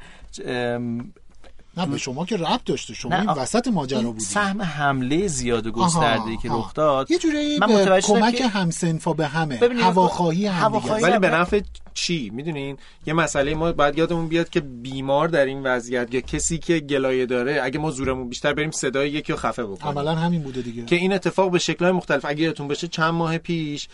نه 1.76 1.86
به 1.86 1.98
شما 1.98 2.26
که 2.26 2.36
ربط 2.36 2.64
داشته. 2.64 2.94
شما 2.94 3.16
این 3.16 3.30
وسط 3.30 3.68
ماجرا 3.68 4.02
بودی. 4.02 4.20
سهم 4.24 4.62
حمله 4.62 5.26
زیاد 5.26 5.66
و 5.66 5.70
گسترده 5.72 6.36
که 6.42 6.48
رخ 6.48 6.74
داد. 6.74 7.10
یه 7.10 7.18
جوری 7.18 7.58
من 7.58 7.66
متوجه 7.72 8.06
شدم 8.06 8.20
کمک 8.20 8.34
که- 8.34 8.48
همسنفا 8.48 9.12
به 9.12 9.26
همه 9.26 9.58
هواخواهی 9.82 10.46
هم 10.46 10.78
دیگه 10.78 10.92
ولی 10.92 11.18
به 11.18 11.30
نفع 11.30 11.60
چی 11.98 12.30
می‌دونین 12.30 12.76
یه 13.06 13.14
مسئله 13.14 13.54
ما 13.54 13.72
باید 13.72 13.98
یادمون 13.98 14.28
بیاد 14.28 14.48
که 14.48 14.60
بیمار 14.60 15.28
در 15.28 15.44
این 15.44 15.62
وضعیت 15.62 16.14
یا 16.14 16.20
کسی 16.20 16.58
که 16.58 16.78
گلایه 16.78 17.26
داره 17.26 17.60
اگه 17.62 17.78
ما 17.78 17.90
زورمون 17.90 18.28
بیشتر 18.28 18.54
بریم 18.54 18.70
صدای 18.70 19.10
یکی 19.10 19.32
رو 19.32 19.38
خفه 19.38 19.64
بکنیم 19.64 19.98
عملا 19.98 20.14
همین 20.14 20.42
بوده 20.42 20.62
دیگه 20.62 20.84
که 20.84 20.96
این 20.96 21.12
اتفاق 21.12 21.50
به 21.50 21.58
شکل‌های 21.58 21.92
مختلف 21.92 22.24
اگه 22.24 22.42
یادتون 22.42 22.68
باشه 22.68 22.88
چند 22.88 23.14
ماه 23.14 23.38
پیش 23.38 23.88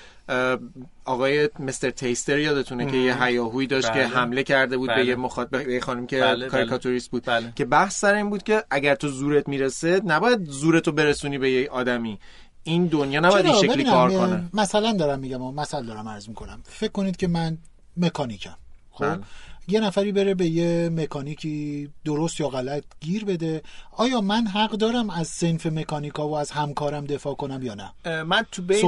آقای 1.05 1.49
مستر 1.59 1.91
تیستر 1.91 2.39
یادتونه 2.39 2.87
که 2.91 2.97
یه 2.97 3.25
هیاهویی 3.25 3.67
داشت 3.67 3.91
بله. 3.91 4.03
که 4.03 4.09
حمله 4.09 4.43
کرده 4.43 4.77
بود 4.77 4.91
بله. 4.91 5.03
به 5.03 5.09
یه 5.09 5.17
مخاطب 5.17 5.65
به 5.65 5.73
یه 5.73 5.81
خانم 5.81 6.07
که 6.07 6.21
بله، 6.21 6.37
بله. 6.37 6.49
کاریکاتوریست 6.49 7.11
بود 7.11 7.25
بله. 7.27 7.53
که 7.57 7.65
بحث 7.65 8.01
سر 8.01 8.15
این 8.15 8.31
بود 8.31 8.43
که 8.43 8.65
اگر 8.71 8.95
تو 8.95 9.09
زورت 9.09 9.49
می‌رسه 9.49 10.01
نباید 10.05 10.45
زورتو 10.45 10.93
برسونی 10.93 11.39
به 11.39 11.51
یه 11.51 11.69
آدمی 11.71 12.19
این 12.65 12.87
دنیا 12.87 13.21
نباید 13.21 13.47
این؟ 13.47 13.55
شکلی 13.55 13.85
کار 13.85 14.11
کنه 14.11 14.45
مثلا 14.55 14.93
دارم 14.93 15.21
میگم 15.21 15.43
و 15.43 15.53
مثلا 15.53 15.81
دارم 15.81 16.09
عرض 16.09 16.29
می‌کنم 16.29 16.61
فکر 16.65 16.93
کنید 16.93 17.17
که 17.17 17.29
من 17.29 17.59
مکانیکم 17.97 18.55
خب 18.91 19.05
بله. 19.05 19.21
یه 19.69 19.81
نفری 19.81 20.13
بره 20.13 20.35
به 20.35 20.47
یه 20.47 20.89
مکانیکی 20.93 21.91
درست 22.05 22.41
یا 22.41 22.49
غلط 22.49 22.85
گیر 23.01 23.25
بده 23.25 23.63
آیا 23.93 24.21
من 24.21 24.47
حق 24.47 24.71
دارم 24.71 25.11
از 25.11 25.29
سنف 25.29 25.67
مکانیکا 25.67 26.29
و 26.29 26.35
از 26.37 26.51
همکارم 26.51 27.05
دفاع 27.05 27.35
کنم 27.35 27.63
یا 27.63 27.75
نه 27.75 28.23
من 28.23 28.47
تو 28.53 28.63
بین. 28.63 28.81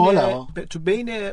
ب- 0.56 0.64
تو 0.64 0.78
بین 0.78 1.32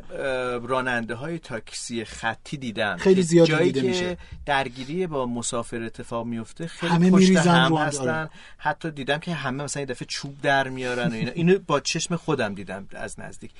راننده 0.67 1.15
های 1.15 1.39
تاکسی 1.39 2.05
خطی 2.05 2.57
دیدم 2.57 2.97
خیلی 2.97 3.21
زیاد 3.21 3.47
جایی 3.47 3.71
دیده 3.71 3.81
که 3.81 3.87
میشه. 3.87 4.17
درگیری 4.45 5.07
با 5.07 5.25
مسافر 5.25 5.81
اتفاق 5.81 6.25
میفته 6.25 6.67
خیلی 6.67 6.93
همه 6.93 7.11
پشت 7.11 7.29
میریزن 7.29 7.55
هم 7.55 7.69
رو 7.69 7.77
هم، 7.77 7.87
هستن 7.87 8.09
آره. 8.09 8.29
حتی 8.57 8.91
دیدم 8.91 9.17
که 9.17 9.33
همه 9.33 9.63
مثلا 9.63 9.79
یه 9.81 9.85
دفعه 9.85 10.05
چوب 10.09 10.41
در 10.41 10.69
میارن 10.69 11.07
و 11.11 11.13
اینا 11.13 11.31
اینو 11.31 11.59
با 11.67 11.79
چشم 11.79 12.15
خودم 12.15 12.55
دیدم 12.55 12.87
از 12.91 13.19
نزدیک 13.19 13.51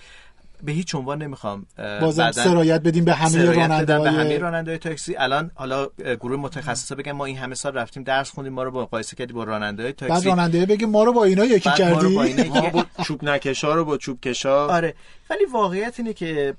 به 0.63 0.71
هیچ 0.71 0.95
عنوان 0.95 1.21
نمی‌خوام 1.21 1.65
بازم 1.77 2.31
سرایت 2.31 2.81
بدیم 2.81 3.05
به 3.05 3.13
همه 3.13 3.45
راننده 3.45 3.99
به 3.99 4.11
همه 4.11 4.23
های 4.23 4.39
راننده 4.39 4.77
تاکسی. 4.77 5.15
الان 5.15 5.51
حالا 5.55 5.87
گروه 5.97 6.39
متخصصا 6.39 6.95
بگن 6.95 7.11
ما 7.11 7.25
این 7.25 7.37
همه 7.37 7.55
سال 7.55 7.73
رفتیم 7.73 8.03
درس 8.03 8.29
خوندیم 8.29 8.53
ما 8.53 8.63
رو 8.63 8.81
مقایسه 8.81 9.15
کردی 9.15 9.33
با 9.33 9.43
راننده 9.43 9.83
های 9.83 9.91
بعد 9.91 10.09
تاکسی. 10.09 10.29
راننده 10.29 10.65
بگه 10.65 10.85
ما 10.85 11.03
رو 11.03 11.13
با 11.13 11.23
اینا 11.23 11.45
یکی 11.45 11.69
بعد 11.69 11.81
ما 11.81 11.99
رو 11.99 12.01
کردی؟ 12.01 12.15
با 12.15 12.23
اینا 12.23 12.61
ما 12.61 12.69
با 12.69 12.85
چوب 13.03 13.23
نکشا 13.23 13.75
رو 13.75 13.85
با 13.85 13.97
چوب 13.97 14.21
کشا. 14.21 14.67
آره 14.67 14.95
ولی 15.29 15.45
واقعیت 15.45 15.99
اینه 15.99 16.13
که 16.13 16.55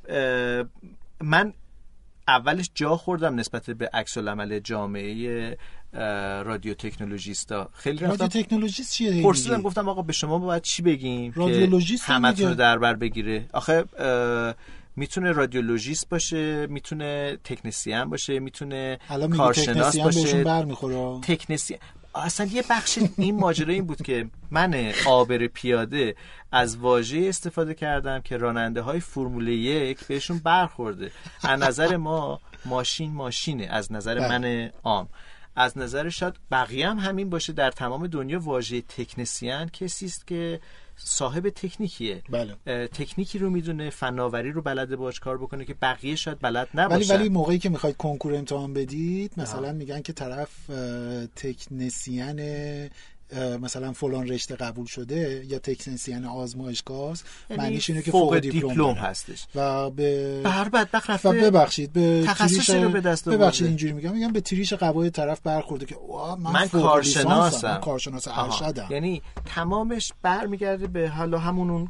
من 1.20 1.52
اولش 2.28 2.70
جا 2.74 2.96
خوردم 2.96 3.34
نسبت 3.34 3.70
به 3.70 3.90
عکس 3.94 4.18
العمل 4.18 4.58
جامعه 4.58 5.56
رادیو 6.44 6.74
تکنولوژیستا 6.74 7.68
خیلی 7.72 7.98
رادیو 7.98 8.24
رفتم 8.24 8.40
تکنولوژیست 8.42 8.92
چیه 8.92 9.22
پرسیدم؟ 9.22 9.62
گفتم 9.62 9.88
آقا 9.88 10.02
به 10.02 10.12
شما 10.12 10.38
باید 10.38 10.62
چی 10.62 10.82
بگیم 10.82 11.32
که 11.32 11.40
رادیولوژیست 11.40 12.04
هم 12.04 12.24
همتون 12.24 12.48
رو. 12.48 12.54
در 12.54 12.78
بر 12.78 12.94
بگیره 12.94 13.46
آخه 13.52 13.84
می‌تونه 14.96 15.32
رادیولوژیست 15.32 16.08
باشه 16.08 16.66
می‌تونه 16.66 17.38
تکنسین 17.44 18.04
باشه 18.04 18.38
می‌تونه 18.38 18.98
کارشناس 19.36 19.96
باشه 19.96 20.44
برمیخوره 20.44 21.20
تکنسی 21.20 21.78
اصلا 22.14 22.46
یه 22.46 22.64
بخش 22.70 22.98
این 23.16 23.36
ماجرا 23.36 23.72
این 23.72 23.86
بود 23.86 24.02
که 24.02 24.26
من 24.50 24.92
آبر 25.06 25.46
پیاده 25.46 26.16
از 26.52 26.76
واژه 26.76 27.18
استفاده 27.28 27.74
کردم 27.74 28.20
که 28.20 28.36
راننده 28.36 28.80
های 28.80 29.00
فرمول 29.00 29.48
یک 29.48 30.04
بهشون 30.06 30.38
برخورده 30.38 31.10
از 31.42 31.60
نظر 31.60 31.96
ما 31.96 32.40
ماشین 32.64 33.12
ماشینه 33.12 33.66
از 33.70 33.92
نظر 33.92 34.14
بله. 34.14 34.38
من 34.38 34.70
عام 34.84 35.08
از 35.56 35.78
نظر 35.78 36.08
شاید 36.08 36.34
بقیه 36.50 36.88
هم 36.88 36.98
همین 36.98 37.30
باشه 37.30 37.52
در 37.52 37.70
تمام 37.70 38.06
دنیا 38.06 38.40
واژه 38.40 38.80
تکنسیان 38.80 39.68
کسی 39.68 40.06
است 40.06 40.26
که 40.26 40.60
صاحب 40.96 41.48
تکنیکیه. 41.48 42.22
بله. 42.30 42.86
تکنیکی 42.86 43.38
رو 43.38 43.50
می‌دونه 43.50 43.90
فناوری 43.90 44.52
رو 44.52 44.62
بلده 44.62 44.96
باش 44.96 45.20
کار 45.20 45.38
بکنه 45.38 45.64
که 45.64 45.74
بقیه 45.82 46.16
شاید 46.16 46.40
بلد 46.40 46.68
ولی 46.74 46.84
نباشن. 46.84 47.14
ولی 47.14 47.28
موقعی 47.28 47.58
که 47.58 47.68
می‌خواید 47.68 47.96
کنکور 47.96 48.34
امتحان 48.34 48.74
بدید 48.74 49.32
مثلا 49.36 49.72
میگن 49.72 50.02
که 50.02 50.12
طرف 50.12 50.70
اه، 50.70 51.26
مثلا 53.34 53.92
فلان 53.92 54.28
رشته 54.28 54.56
قبول 54.56 54.86
شده 54.86 55.44
یا 55.48 55.58
تکنسین 55.58 56.24
آزمایشگاه 56.24 57.10
است 57.10 57.24
یعنی 57.50 57.62
معنیش 57.62 57.90
اینه 57.90 58.02
که 58.02 58.10
فوق 58.10 58.38
دیپلم. 58.38 58.90
هستش 58.90 59.46
و 59.54 59.90
به 59.90 60.42
هر 60.44 60.68
بدبخت 60.68 61.10
و 61.10 61.12
رفته 61.12 61.30
ببخشید 61.30 61.92
به 61.92 62.24
تریش 62.26 62.70
رو 62.70 62.88
به 62.88 63.00
دست. 63.00 63.28
ببخشید 63.28 63.66
اینجوری 63.66 63.92
میگم 63.92 64.12
میگم 64.12 64.32
به 64.32 64.40
تریش 64.40 64.72
قبای 64.72 65.10
طرف 65.10 65.40
برخورده 65.40 65.86
که 65.86 65.96
من, 66.38 66.52
من 66.52 66.68
کارشناسم 66.68 67.72
من 67.72 67.80
کارشناس. 67.80 68.28
ارشدم 68.28 68.86
یعنی 68.90 69.22
تمامش 69.54 70.12
برمیگرده 70.22 70.86
به 70.86 71.08
حالا 71.08 71.38
همون 71.38 71.70
اون 71.70 71.88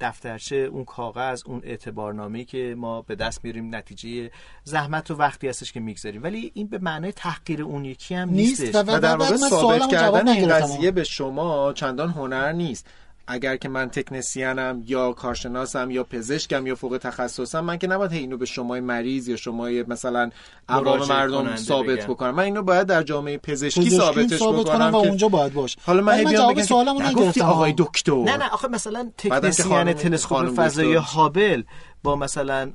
دفترچه 0.00 0.56
اون 0.56 0.84
کاغذ 0.84 1.42
اون 1.46 1.60
اعتبارنامه 1.64 2.44
که 2.44 2.74
ما 2.78 3.02
به 3.02 3.14
دست 3.14 3.44
میاریم 3.44 3.74
نتیجه 3.74 4.30
زحمت 4.64 5.10
و 5.10 5.14
وقتی 5.14 5.48
هستش 5.48 5.72
که 5.72 5.80
می‌گذاریم. 5.80 6.22
ولی 6.22 6.50
این 6.54 6.66
به 6.66 6.78
معنای 6.78 7.12
تحقیر 7.12 7.62
اون 7.62 7.84
یکی 7.84 8.14
هم 8.14 8.30
نیست 8.30 8.74
و- 8.74 8.78
و 8.78 9.00
در 9.00 9.16
واقع 9.16 9.36
ثابت 9.36 9.88
کردن 9.90 10.28
این. 10.28 10.48
قضیه 10.48 10.90
به 10.90 11.04
شما 11.04 11.72
چندان 11.72 12.10
هنر 12.10 12.52
نیست. 12.52 12.86
اگر 13.26 13.56
که 13.56 13.68
من 13.68 13.90
تکنسیانم 13.90 14.82
یا 14.86 15.12
کارشناسم 15.12 15.90
یا 15.90 16.04
پزشکم 16.04 16.66
یا 16.66 16.74
فوق 16.74 16.98
تخصصم 17.02 17.60
من 17.60 17.78
که 17.78 17.86
نباید 17.86 18.12
اینو 18.12 18.36
به 18.36 18.46
شما 18.46 18.80
مریض 18.80 19.28
یا 19.28 19.36
شما 19.36 19.68
مثلا 19.88 20.30
عوام 20.68 21.08
مردم 21.08 21.56
ثابت 21.56 21.98
بگم. 21.98 22.06
بکنم 22.06 22.34
من 22.34 22.42
اینو 22.42 22.62
باید 22.62 22.86
در 22.86 23.02
جامعه 23.02 23.38
پزشکی 23.38 23.80
پزشکی 23.80 23.96
ثابتش 23.96 24.38
ثابت 24.38 24.64
کنم 24.64 24.74
بکنم 24.74 24.94
و 24.94 25.02
که 25.02 25.08
اونجا 25.08 25.28
باید 25.28 25.52
باشه 25.52 25.78
حالا 25.84 26.02
من 26.02 26.24
من 26.24 26.32
جواب 26.32 26.52
بگم 26.52 26.60
که 26.60 26.66
سوالمو 26.66 27.00
نگفتی 27.00 27.20
نگرفتم 27.20 27.44
آقای 27.44 27.74
دکتر 27.78 28.22
نه 28.22 28.36
نه 28.36 28.48
آخه 28.48 28.68
مثلا 28.68 29.10
تکنسین 29.18 29.92
تلسکوپ 29.92 30.60
دکتر. 30.60 30.96
هابل 30.96 31.62
با 32.02 32.16
مثلا 32.16 32.70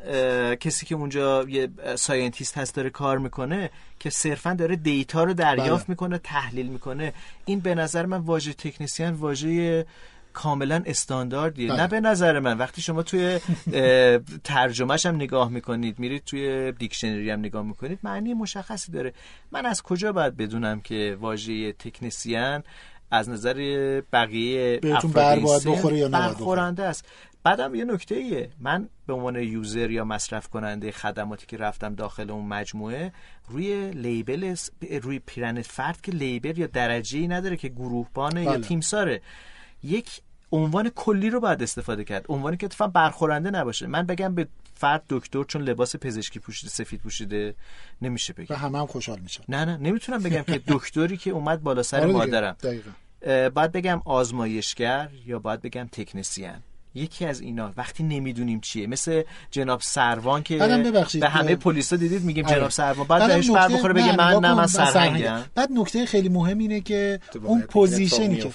کسی 0.56 0.86
که 0.86 0.96
اونجا 0.96 1.46
یه 1.50 1.70
scientist 1.96 2.58
هست 2.58 2.76
داره 2.76 2.90
کار 2.90 3.18
می‌کنه 3.18 3.70
که 4.00 4.10
صرفا 4.10 4.54
داره 4.54 4.76
data 4.76 5.24
رو 5.24 5.34
دریافت 5.34 5.84
بله. 5.84 5.90
می‌کنه 5.90 6.18
تحلیل 6.18 6.68
می‌کنه 6.68 7.14
این 7.46 7.60
به 7.60 7.76
نظر 7.76 8.06
من 8.06 8.18
واژه 8.18 8.54
تکنسین 8.54 9.14
واژه 9.14 9.86
کاملا 10.38 10.84
استانداردیه. 10.86 11.70
بله. 11.70 11.82
نه 11.82 11.88
به 11.88 12.00
نظر 12.00 12.40
من. 12.40 12.58
وقتی 12.58 12.82
شما 12.82 13.04
توی 13.04 13.40
ترجمهش 14.44 15.06
هم 15.06 15.16
نگاه 15.16 15.50
می‌کنید 15.50 16.00
میرید 16.00 16.24
توی 16.24 16.72
دیکشنری 16.72 17.30
هم 17.30 17.40
نگاه 17.40 17.64
می‌کنید 17.64 18.00
معنی 18.04 18.34
مشخصی 18.34 18.92
داره. 18.92 19.14
من 19.52 19.66
از 19.66 19.82
کجا 19.82 20.12
باید 20.12 20.38
بدونم 20.38 20.82
که 20.82 21.18
واژه 21.20 21.74
تکنسیان 21.74 22.64
از 23.12 23.30
نظر 23.30 23.56
بقیه 24.14 24.80
بهتون 24.82 25.12
بر 25.12 25.40
بخوره 25.40 25.98
یا 25.98 26.10
برخورنده 26.10 26.84
است. 26.84 27.06
بعدم 27.44 27.76
یه 27.76 27.86
نکته 27.86 28.16
ایه 28.16 28.50
من 28.60 28.90
به 29.08 29.14
عنوان 29.14 29.36
یوزر 29.36 29.92
یا 29.92 30.06
مصرف 30.06 30.48
کننده 30.48 30.92
خدماتی 30.92 31.46
که 31.46 31.58
رفتم 31.58 31.96
داخل 31.96 32.32
اون 32.32 32.46
مجموعه 32.46 33.12
روی 33.48 33.92
لیبل 33.92 34.56
روی 35.02 35.20
پیرن 35.20 35.62
فرد 35.62 36.02
که 36.02 36.12
لیبل 36.12 36.58
یا 36.58 36.68
درجه 36.68 37.20
ای 37.20 37.28
نداره 37.28 37.58
که 37.58 37.68
گروهبانه 37.68 38.44
یا 38.44 38.52
بله. 38.52 38.62
تیمساره 38.62 39.22
یک 39.84 40.22
عنوان 40.52 40.90
کلی 40.90 41.30
رو 41.30 41.40
باید 41.40 41.64
استفاده 41.64 42.04
کرد. 42.04 42.26
عنوانی 42.30 42.58
که 42.58 42.66
اتفاقا 42.66 42.92
برخورنده 42.92 43.52
نباشه. 43.52 43.88
من 43.88 44.06
بگم 44.06 44.36
به 44.36 44.48
فرد 44.76 45.04
دکتر 45.10 45.44
چون 45.44 45.62
لباس 45.62 45.96
پزشکی 45.96 46.40
پوشیده 46.40 46.70
سفید 46.72 47.00
پوشیده 47.02 47.56
نمیشه 48.02 48.34
و 48.38 48.42
بگم 48.42 48.56
همه 48.56 48.80
هم 48.80 48.86
خوشحال 48.86 49.20
میشن. 49.20 49.44
نه 49.50 49.66
نه 49.66 49.78
نمی‌تونم 49.78 50.24
بگم 50.24 50.42
که 50.42 50.62
دکتری 50.74 51.18
که 51.18 51.32
اومد 51.32 51.64
بالا 51.64 51.84
سر 51.84 52.00
آره 52.00 52.12
مادرم. 52.12 52.56
دقیقاً. 52.64 52.92
باید 53.50 53.72
بگم 53.72 54.02
آزمایشگر 54.06 55.10
یا 55.26 55.40
باید 55.40 55.62
بگم 55.62 55.90
تکنسین. 55.92 56.52
یکی 56.96 57.26
از 57.26 57.42
اینا. 57.42 57.72
وقتی 57.78 58.04
نمی‌دونیم 58.04 58.60
چیه. 58.60 58.88
مثل 58.88 59.24
جناب 59.52 59.82
سروان 59.82 60.44
که 60.44 60.58
به 61.22 61.30
همه 61.30 61.56
پلیسا 61.56 61.96
دیدید 61.96 62.24
میگیم 62.24 62.46
آره. 62.46 62.56
جناب 62.56 62.70
سروان. 62.70 63.08
بعد 63.08 63.28
بهش 63.28 63.50
بر 63.50 63.68
بخوره 63.68 63.94
بگه 63.94 64.16
من 64.16 64.34
نه 64.34 64.54
من 64.54 64.68
سرهنگم 64.68 65.42
بعد 65.56 65.72
نکته 65.72 66.06
خیلی 66.06 66.30
مهم 66.30 66.58
اینه 66.58 66.82
که 66.82 67.20
اون 67.44 67.62
پوزیشنی 67.62 68.38
که 68.38 68.50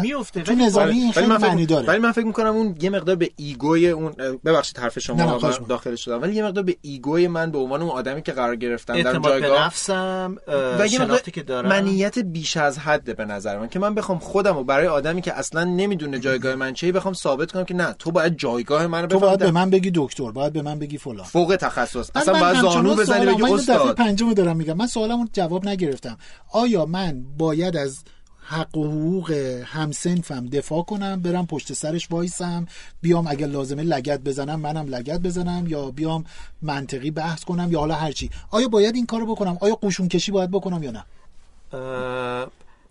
میفته. 0.00 0.42
تو 0.42 0.52
ولی 0.52 0.64
نظامی 0.64 0.90
ولی 0.90 0.98
این 0.98 1.04
ولی 1.04 1.12
خیلی 1.12 1.26
من 1.26 1.36
معنی 1.36 1.66
داره. 1.66 1.86
ولی 1.86 1.98
من 1.98 2.12
فکر 2.12 2.26
می‌کنم 2.26 2.56
اون 2.56 2.76
یه 2.80 2.90
مقدار 2.90 3.16
به 3.16 3.30
ایگوی 3.36 3.88
اون 3.88 4.12
ببخشید 4.44 4.78
حرف 4.78 4.98
شما 4.98 5.38
من. 5.38 5.50
داخل 5.68 5.94
شدم. 5.94 6.22
ولی 6.22 6.34
یه 6.34 6.44
مقدار 6.44 6.64
به 6.64 6.76
ایگوی 6.82 7.28
من 7.28 7.50
به 7.50 7.58
عنوان 7.58 7.82
اون 7.82 7.90
آدمی 7.90 8.22
که 8.22 8.32
قرار 8.32 8.56
گرفتم 8.56 9.02
در 9.02 9.06
اعتماد 9.06 9.22
به 9.22 9.40
جایگاه 9.40 9.66
نفسم 9.66 10.36
و 10.78 10.86
یه 10.86 11.02
مقدار 11.02 11.20
که 11.20 11.42
دارم. 11.42 11.68
منیت 11.68 12.18
بیش 12.18 12.56
از 12.56 12.78
حده 12.78 13.14
به 13.14 13.24
نظر 13.24 13.58
من 13.58 13.68
که 13.68 13.78
من 13.78 13.94
بخوام 13.94 14.18
خودم 14.18 14.56
و 14.56 14.64
برای 14.64 14.86
آدمی 14.86 15.22
که 15.22 15.38
اصلا 15.38 15.64
نمی‌دونه 15.64 16.18
جایگاه 16.18 16.54
من 16.54 16.74
چیه 16.74 16.92
بخوام 16.92 17.14
ثابت 17.14 17.52
کنم 17.52 17.64
که 17.64 17.74
نه 17.74 17.92
تو 17.98 18.10
باید 18.10 18.38
جایگاه 18.38 18.86
منو 18.86 19.06
تو 19.06 19.18
باید 19.18 19.38
به 19.38 19.44
بفهمی. 19.44 19.64
من 19.64 19.70
بگی 19.70 19.90
دکتر 19.94 20.30
باید 20.30 20.52
به 20.52 20.62
من 20.62 20.78
بگی 20.78 20.98
فلان. 20.98 21.24
فوق 21.24 21.56
تخصص. 21.60 22.10
اصلا 22.14 22.34
من 22.34 22.40
باید 22.40 22.60
زانو 22.60 22.94
بزنی 22.94 23.26
بگی 23.26 23.42
من 23.42 23.44
اینو 23.44 23.58
دفعه 23.58 23.76
استاد. 23.76 23.96
پنجم 23.96 24.32
دارم 24.32 24.56
میگم. 24.56 24.76
من 24.76 24.86
سوالمو 24.86 25.26
جواب 25.32 25.68
نگرفتم. 25.68 26.18
آیا 26.52 26.86
من 26.86 27.22
باید 27.38 27.76
از 27.76 27.98
حق 28.44 28.76
و 28.78 28.84
حقوق 28.86 29.30
همسنفم 29.64 30.46
دفاع 30.46 30.82
کنم 30.82 31.20
برم 31.22 31.46
پشت 31.46 31.72
سرش 31.72 32.10
وایسم 32.10 32.66
بیام 33.02 33.26
اگر 33.26 33.46
لازمه 33.46 33.82
لگت 33.82 34.20
بزنم 34.20 34.60
منم 34.60 34.86
لگت 34.88 35.20
بزنم 35.20 35.64
یا 35.68 35.90
بیام 35.90 36.24
منطقی 36.62 37.10
بحث 37.10 37.44
کنم 37.44 37.72
یا 37.72 37.78
حالا 37.78 37.94
هرچی. 37.94 38.30
آیا 38.50 38.68
باید 38.68 38.94
این 38.94 39.06
کارو 39.06 39.26
بکنم؟ 39.26 39.58
آیا 39.60 39.74
قشون 39.82 40.08
کشی 40.08 40.32
باید 40.32 40.50
بکنم 40.50 40.82
یا 40.82 40.90
نه؟ 40.90 41.04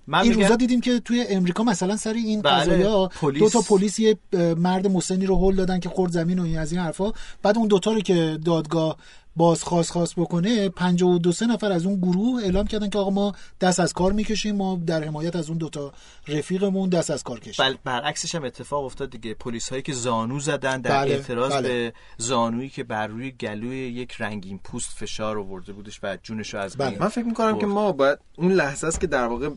من 0.07 0.19
این 0.19 0.33
روزا 0.33 0.55
دیدیم 0.55 0.81
که 0.81 0.99
توی 0.99 1.25
امریکا 1.29 1.63
مثلا 1.63 1.97
سر 1.97 2.13
این 2.13 2.41
بله، 2.41 2.53
قضايا 2.53 3.07
پلیس- 3.07 3.39
دو 3.39 3.49
تا 3.49 3.61
پلیس 3.61 3.99
یه 3.99 4.17
مرد 4.57 4.87
مسنی 4.87 5.25
رو 5.25 5.49
هل 5.49 5.55
دادن 5.55 5.79
که 5.79 5.89
خورد 5.89 6.11
زمین 6.11 6.39
و 6.39 6.43
این 6.43 6.57
از 6.57 6.71
این 6.71 6.81
حرفا. 6.81 7.11
بعد 7.43 7.57
اون 7.57 7.67
دوتا 7.67 7.91
رو 7.91 7.99
که 8.01 8.39
دادگاه 8.45 8.97
بازخواست 9.35 9.91
خواست 9.91 10.15
بکنه 10.15 10.69
52 10.69 11.31
سه 11.31 11.45
نفر 11.45 11.71
از 11.71 11.85
اون 11.85 11.95
گروه 11.95 12.43
اعلام 12.43 12.67
کردن 12.67 12.89
که 12.89 12.99
آقا 12.99 13.09
ما 13.09 13.33
دست 13.61 13.79
از 13.79 13.93
کار 13.93 14.11
می‌کشیم 14.11 14.55
ما 14.55 14.79
در 14.85 15.03
حمایت 15.03 15.35
از 15.35 15.49
اون 15.49 15.57
دوتا 15.57 15.93
رفیقمون 16.27 16.89
دست 16.89 17.11
از 17.11 17.23
کار 17.23 17.39
کشیم 17.39 17.65
بل 17.65 17.75
برعکسش 17.83 18.35
هم 18.35 18.43
اتفاق 18.43 18.85
افتاد 18.85 19.09
دیگه 19.09 19.33
پلیس 19.33 19.69
هایی 19.69 19.81
که 19.81 19.93
زانو 19.93 20.39
زدن 20.39 20.81
در 20.81 21.01
بله، 21.01 21.11
اعتراض 21.11 21.51
بله. 21.51 21.67
به 21.67 21.93
زانویی 22.17 22.69
که 22.69 22.83
بر 22.83 23.07
روی 23.07 23.31
گلوی 23.31 23.77
یک 23.77 24.15
رنگین 24.19 24.59
پوست 24.63 24.89
فشار 24.89 25.37
آورده 25.37 25.73
بودش 25.73 25.99
و 26.03 26.17
جونش 26.23 26.53
رو 26.53 26.59
از 26.59 26.77
بله. 26.77 26.89
بین 26.89 26.99
من 26.99 27.07
فکر 27.07 27.25
می‌کنم 27.25 27.59
که. 27.59 27.65
ما 27.65 27.91
باید 27.91 28.19
اون 28.37 28.51
لحظه 28.51 28.87
است 28.87 29.01
که 29.01 29.07
در 29.07 29.25
واقع 29.25 29.49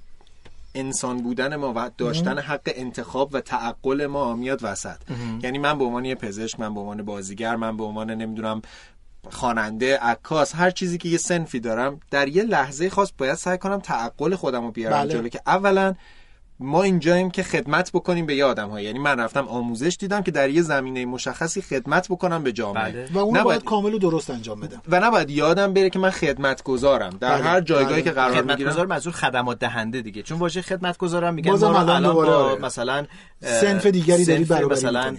انسان 0.74 1.22
بودن 1.22 1.56
ما 1.56 1.72
و 1.76 1.90
داشتن 1.98 2.38
حق 2.38 2.72
انتخاب 2.74 3.30
و 3.32 3.40
تعقل 3.40 4.06
ما 4.06 4.34
میاد 4.34 4.60
وسط 4.62 4.96
یعنی 5.42 5.58
من 5.58 5.78
به 5.78 5.84
عنوان 5.84 6.04
یه 6.04 6.14
پزشک 6.14 6.60
من 6.60 6.74
به 6.74 6.80
عنوان 6.80 7.02
بازیگر 7.02 7.56
من 7.56 7.76
به 7.76 7.84
عنوان 7.84 8.10
نمی‌دونم 8.10 8.62
خواننده 9.30 9.98
عکاس 9.98 10.54
هر 10.54 10.70
چیزی 10.70 10.98
که 10.98 11.08
یه 11.08 11.18
سنفی 11.18 11.60
دارم 11.60 12.00
در 12.10 12.28
یه 12.28 12.42
لحظه 12.42 12.90
خاص 12.90 13.12
باید 13.18 13.34
سعی 13.34 13.58
کنم 13.58 13.78
تعقل 13.80 14.34
خودم 14.34 14.64
رو 14.64 14.70
بیارم 14.70 15.02
بله. 15.02 15.12
جلو 15.12 15.28
که 15.28 15.40
اولا 15.46 15.94
ما 16.60 16.82
اینجاییم 16.82 17.30
که 17.30 17.42
خدمت 17.42 17.90
بکنیم 17.92 18.26
به 18.26 18.34
یه 18.34 18.44
آدم 18.44 18.68
ها 18.68 18.80
یعنی 18.80 18.98
من 18.98 19.20
رفتم 19.20 19.48
آموزش 19.48 19.96
دیدم 20.00 20.22
که 20.22 20.30
در 20.30 20.50
یه 20.50 20.62
زمینه 20.62 21.06
مشخصی 21.06 21.62
خدمت 21.62 22.08
بکنم 22.08 22.42
به 22.42 22.52
جامعه 22.52 22.92
بله. 22.92 23.08
و 23.12 23.18
اون 23.18 23.34
رو 23.34 23.40
نباید- 23.40 23.44
باید 23.44 23.64
کامل 23.64 23.94
و 23.94 23.98
درست 23.98 24.30
انجام 24.30 24.60
بدم 24.60 24.82
و 24.88 25.00
نباید 25.00 25.30
یادم 25.30 25.72
بره 25.72 25.90
که 25.90 25.98
من 25.98 26.10
خدمتگزارم 26.10 27.16
در 27.20 27.34
بله، 27.34 27.42
هر 27.44 27.60
جایگاهی 27.60 27.94
بله. 27.94 28.02
که 28.02 28.10
قرار 28.10 28.30
می‌گیرم 28.30 28.56
خدمتگزار 28.56 28.86
منظور 28.86 29.12
خدمات 29.12 29.58
دهنده 29.58 30.02
دیگه 30.02 30.22
چون 30.22 30.38
واژه 30.38 30.62
خدمتگزار 30.62 31.24
هم 31.24 31.34
میگن 31.34 31.50
ما 31.50 31.80
الان 31.80 32.14
با. 32.14 32.58
مثلا 32.62 33.06
صنف 33.44 33.86
دیگری 33.86 34.24
دارید 34.24 34.48
برابری 34.48 34.74
مثلا 34.74 35.16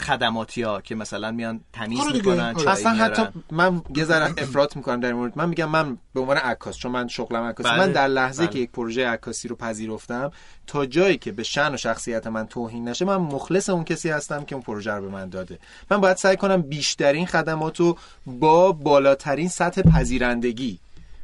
خدماتی 0.00 0.62
ها 0.62 0.80
که 0.80 0.94
مثلا 0.94 1.30
میان 1.30 1.60
تمیز 1.72 2.00
آره 2.00 2.12
می‌کنن 2.12 2.40
آره. 2.40 2.70
اصلا 2.70 2.92
میارن. 2.92 3.10
حتی 3.10 3.28
من 3.50 3.82
یه 3.96 4.04
ذره 4.04 4.34
افراط 4.38 4.76
می‌کنم 4.76 5.00
در 5.00 5.08
این 5.08 5.16
مورد 5.16 5.32
من 5.36 5.48
میگم 5.48 5.68
من 5.68 5.98
به 6.14 6.20
عنوان 6.20 6.36
عکاس 6.36 6.76
چون 6.76 6.92
من 6.92 7.08
شغلم 7.08 7.42
عکاسی 7.42 7.70
بله، 7.70 7.78
من 7.78 7.92
در 7.92 8.08
لحظه 8.08 8.42
بله. 8.42 8.52
که 8.52 8.58
یک 8.58 8.70
پروژه 8.70 9.08
عکاسی 9.08 9.48
رو 9.48 9.56
پذیرفتم 9.56 10.30
تا 10.66 10.86
جایی 10.86 11.18
که 11.18 11.32
به 11.32 11.42
شأن 11.42 11.74
و 11.74 11.76
شخصیت 11.76 12.26
من 12.26 12.46
توهین 12.46 12.88
نشه 12.88 13.04
من 13.04 13.16
مخلص 13.16 13.70
اون 13.70 13.84
کسی 13.84 14.10
هستم 14.10 14.44
که 14.44 14.54
اون 14.54 14.62
پروژه 14.62 14.92
رو 14.92 15.02
به 15.02 15.08
من 15.08 15.28
داده 15.28 15.58
من 15.90 16.00
باید 16.00 16.16
سعی 16.16 16.36
کنم 16.36 16.62
بیشترین 16.62 17.26
خدمات 17.26 17.80
رو 17.80 17.98
با 18.26 18.72
بالاترین 18.72 19.48
سطح 19.48 19.82
پذیرندگی 19.82 20.78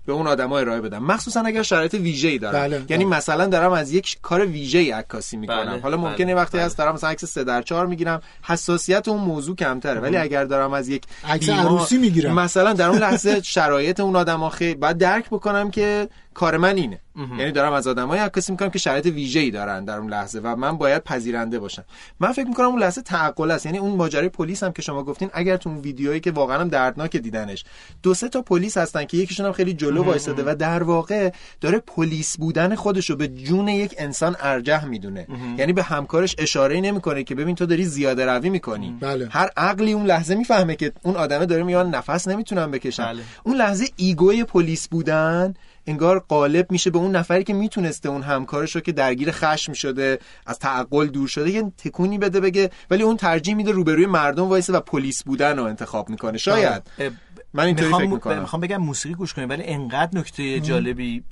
به 0.06 0.12
اون 0.12 0.26
آدما 0.26 0.58
ارائه 0.58 0.80
بدم 0.80 1.02
مخصوصا 1.02 1.40
اگر 1.40 1.62
شرایط 1.62 1.94
ویژه‌ای 1.94 2.38
دارم 2.38 2.58
بله، 2.58 2.82
یعنی 2.88 3.04
بله. 3.04 3.16
مثلا 3.16 3.46
دارم 3.46 3.72
از 3.72 3.92
یک 3.92 4.16
کار 4.22 4.46
ویژه‌ای 4.46 4.90
عکاسی 4.90 5.36
می‌کنم 5.36 5.64
بله، 5.64 5.80
حالا 5.80 5.96
ممکنه 5.96 6.26
بله، 6.26 6.42
وقتی 6.42 6.58
بله. 6.58 6.66
هست 6.66 6.78
دارم 6.78 6.94
مثلا 6.94 7.10
عکس 7.10 7.24
3 7.24 7.44
در 7.44 7.62
4 7.62 7.86
می‌گیرم 7.86 8.20
حساسیت 8.42 9.08
اون 9.08 9.20
موضوع 9.20 9.56
کمتره 9.56 10.00
ولی 10.00 10.16
اگر 10.16 10.44
دارم 10.44 10.72
از 10.72 10.88
یک 10.88 11.04
عکس 11.28 11.48
عروسی 11.48 11.98
می‌گیرم. 11.98 12.34
مثلا 12.34 12.72
در 12.72 12.88
اون 12.88 12.98
لحظه 12.98 13.42
شرایط 13.42 14.00
اون 14.00 14.16
آدم 14.16 14.48
خیلی 14.48 14.74
باید 14.74 14.98
درک 14.98 15.30
بکنم 15.30 15.70
که 15.70 16.08
کار 16.34 16.56
من 16.56 16.76
اینه. 16.76 17.00
یعنی 17.38 17.52
دارم 17.52 17.72
از 17.72 17.86
آدمای 17.86 18.18
عکاسی 18.18 18.52
می‌کنم 18.52 18.70
که 18.70 18.78
شرایط 18.78 19.06
ویژه‌ای 19.06 19.50
دارن 19.50 19.84
در 19.84 19.98
اون 19.98 20.10
لحظه 20.10 20.40
و 20.42 20.56
من 20.56 20.78
باید 20.78 21.04
پذیرنده 21.04 21.58
باشم. 21.58 21.84
من 22.20 22.32
فکر 22.32 22.46
می‌کنم 22.46 22.66
اون 22.66 22.78
لحظه 22.78 23.02
تعقل 23.02 23.50
است. 23.50 23.66
یعنی 23.66 23.78
اون 23.78 23.96
ماجرای 23.96 24.28
پلیس 24.28 24.62
هم 24.62 24.72
که 24.72 24.82
شما 24.82 25.02
گفتین 25.02 25.30
اگر 25.32 25.56
تو 25.56 25.70
اون 25.70 25.78
ویدیویی 25.78 26.20
که 26.20 26.30
واقعا 26.30 26.60
هم 26.60 26.68
دردناک 26.68 27.16
دیدنش 27.16 27.64
دو 28.02 28.14
سه 28.14 28.28
تا 28.28 28.42
پلیس 28.42 28.76
هستن 28.76 29.04
که 29.04 29.16
یکیشون 29.16 29.46
هم 29.46 29.52
خیلی 29.52 29.74
جلو 29.74 30.02
وایساده 30.02 30.42
و 30.46 30.54
در 30.54 30.82
واقع 30.82 31.30
داره 31.60 31.78
پلیس 31.78 32.36
بودن 32.36 32.74
خودش 32.74 33.10
رو 33.10 33.16
به 33.16 33.28
جون 33.28 33.68
یک 33.68 33.94
انسان 33.98 34.36
ارجح 34.40 34.84
می‌دونه. 34.84 35.26
یعنی 35.58 35.72
به 35.72 35.82
همکارش 35.82 36.34
اشاره 36.38 36.80
نمی‌کنه 36.80 37.24
که 37.24 37.34
ببین 37.34 37.54
تو 37.54 37.66
داری 37.66 37.84
زیاده 37.84 38.26
روی 38.26 38.50
می‌کنی. 38.50 38.96
بله. 39.00 39.28
هر 39.30 39.50
عقلی 39.56 39.92
اون 39.92 40.06
لحظه 40.06 40.34
می‌فهمه 40.34 40.76
که 40.76 40.92
اون 41.02 41.16
آدمه 41.16 41.46
داره 41.46 41.62
میاد 41.62 41.94
نفس 41.94 42.28
نمی‌تونم 42.28 42.70
بکشم 42.70 43.04
بله. 43.04 43.22
اون 43.44 43.56
لحظه 43.56 43.86
ego 43.96 44.32
ی 44.32 44.44
پلیس 44.44 44.88
بودن 44.88 45.54
انگار 45.86 46.18
قالب 46.18 46.72
میشه 46.72 46.90
به 46.90 46.98
اون 46.98 47.16
نفری 47.16 47.44
که 47.44 47.52
می‌تونسته 47.54 48.08
اون 48.08 48.22
همکارش 48.22 48.74
رو 48.74 48.80
که 48.80 48.92
درگیر 48.92 49.30
خشم 49.30 49.72
شده 49.72 50.18
از 50.46 50.58
تعقل 50.58 51.06
دور 51.06 51.28
شده 51.28 51.50
یه 51.50 51.72
تکونی 51.78 52.18
بده 52.18 52.40
بگه 52.40 52.70
ولی 52.90 53.02
اون 53.02 53.16
ترجیح 53.16 53.54
میده 53.54 53.70
روبروی 53.70 54.06
مردم 54.06 54.48
وایسه 54.48 54.72
و 54.72 54.80
پلیس 54.80 55.22
بودن 55.22 55.58
رو 55.58 55.64
انتخاب 55.64 56.08
می‌کنه. 56.08 56.38
شاید. 56.38 56.82
اه، 56.98 57.10
من 57.54 57.64
اینطوری 57.64 57.94
فکر 57.94 58.06
می‌کنم. 58.06 58.40
می‌خوام 58.40 58.60
بگم 58.60 58.76
موسیقی 58.76 59.14
گوش 59.14 59.34
کنیم 59.34 59.48
ولی 59.48 59.64
انقدر 59.64 60.18
نکته 60.18 60.60
جالبی 60.60 61.24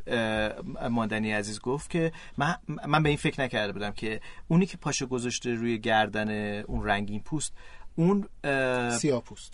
ماندنی 0.90 1.32
عزیز 1.32 1.60
گفت 1.60 1.90
که 1.90 2.12
من, 2.38 2.54
من 2.86 3.02
به 3.02 3.08
این 3.08 3.18
فکر 3.18 3.40
نکرده 3.40 3.72
بودم 3.72 3.90
که 3.90 4.20
اونی 4.48 4.66
که 4.66 4.76
پاشو 4.76 5.06
گذاشته 5.06 5.54
روی 5.54 5.78
گردن 5.78 6.60
اون 6.60 6.84
رنگین 6.84 7.20
پوست 7.20 7.52
اون 7.94 8.28
اه، 8.44 8.90
سیاه 8.90 9.22
پوست. 9.22 9.52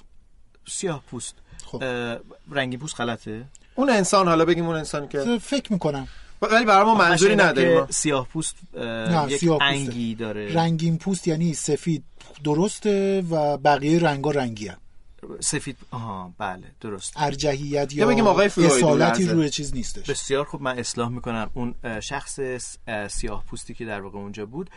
سیاه 0.69 1.03
پوست. 1.11 1.35
خب. 1.65 1.85
رنگین 2.51 2.79
پوست 2.79 3.01
غلطه؟ 3.01 3.45
اون 3.79 3.91
انسان 3.91 4.29
حالا 4.29 4.45
بگیم 4.45 4.67
اون 4.67 4.77
انسان 4.77 5.09
که 5.09 5.39
فکر 5.43 5.73
می‌کنم 5.73 6.09
ولی 6.43 6.65
برای 6.65 6.85
ما 6.85 6.95
منظوری 6.95 7.37
نداریم. 7.37 7.87
سیاه 7.91 8.29
پوست 8.29 8.57
یک 9.29 9.41
سیاه. 9.41 9.63
انگی 9.63 10.15
داره 10.15 10.55
رنگین 10.55 10.99
پوست 10.99 11.29
یعنی 11.29 11.55
سفید 11.55 12.05
درسته 12.45 13.25
و 13.31 13.57
بقیه 13.57 13.99
رنگا 13.99 14.31
رنگی 14.31 14.69
هم. 14.69 14.77
سفید 15.41 15.77
آها 15.91 16.33
بله 16.39 16.63
درست 16.81 17.13
ارجحیت 17.17 17.95
یا 17.95 18.07
بگیم 18.07 18.27
آقای 18.27 18.49
فلوید 18.49 18.71
اصالتی 18.73 19.27
روی 19.27 19.51
چیز 19.51 19.75
نیستش 19.75 20.11
بسیار 20.11 20.45
خوب 20.45 20.63
من 20.63 20.79
اصلاح 20.79 21.09
می‌کنم 21.09 21.51
اون 21.55 21.75
شخص 22.01 22.41
سیاه 23.09 23.45
پوستی 23.45 23.75
که 23.75 23.85
در 23.85 24.01
واقع 24.01 24.19
اونجا 24.19 24.47
بود 24.47 24.71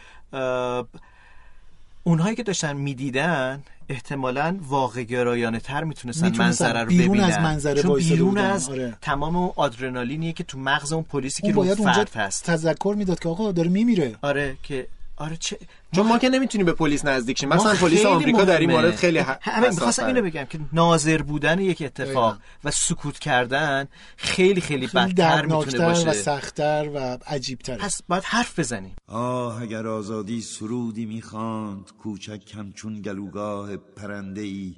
اونهایی 2.03 2.35
که 2.35 2.43
داشتن 2.43 2.73
می‌دیدن 2.77 3.63
احتمالا 3.89 4.57
واقع 4.61 5.03
گرایانه 5.03 5.59
تر 5.59 5.83
می‌تونستن 5.83 6.37
منظره 6.37 6.79
رو 6.79 6.85
بیرون 6.85 7.07
ببینن 7.07 7.23
از 7.23 7.37
منظره 7.37 7.81
چون 7.81 7.97
بیرون. 7.97 8.37
از 8.37 8.69
آره. 8.69 8.97
تمام 9.01 9.35
اون 9.35 9.51
آدرنالینیه 9.55 10.33
که 10.33 10.43
تو 10.43 10.59
مغز 10.59 10.93
اون 10.93 11.03
پلیسی 11.03 11.41
که 11.41 11.47
اون 11.47 11.55
رو 11.55 11.61
باید 11.63 11.77
فرد 11.77 12.15
هست 12.15 12.43
تذکر 12.43 12.95
می‌داد 12.97 13.19
که 13.19 13.29
آقا 13.29 13.51
داره 13.51 13.69
میمیره 13.69 14.15
آره 14.21 14.57
که 14.63 14.87
آره 15.21 15.37
چه 15.37 15.57
چون 15.95 16.07
ما 16.07 16.17
که 16.17 16.29
نمی‌تونیم 16.29 16.65
به 16.65 16.73
پلیس 16.73 17.05
نزدیک 17.05 17.39
شیم 17.39 17.49
مثلا 17.49 17.73
پلیس 17.73 18.05
آمریکا 18.05 18.43
در 18.43 18.59
این. 18.59 18.71
مورد 18.71 18.95
خیلی 18.95 19.19
ح- 19.19 19.37
همین 19.41 19.69
می‌خواستم. 19.69 20.05
اینو 20.05 20.21
بگم 20.21 20.45
که 20.45 20.59
ناظر 20.73 21.21
بودن 21.21 21.59
یک 21.59 21.81
اتفاق. 21.81 22.37
و 22.63 22.71
سکوت 22.71 23.19
کردن 23.19 23.87
خیلی 24.17 24.61
خیلی 24.61 24.87
خیلی 24.87 25.07
بدتر 25.07 25.45
می‌تونه 25.45 25.85
باشه 25.85 26.09
و 26.09 26.13
سختتر 26.13 26.89
و 26.95 27.17
عجیبتر 27.27 27.77
پس 27.77 28.01
باید 28.07 28.23
حرف 28.23 28.59
بزنیم 28.59 28.95
آه 29.07 29.61
اگر 29.61 29.87
آزادی 29.87 30.41
سرودی 30.41 31.05
می‌خواند 31.05 31.91
کوچک 32.03 32.53
همچون 32.55 33.01
گلوگاه 33.01 33.77
پرنده 33.77 34.41
ای 34.41 34.75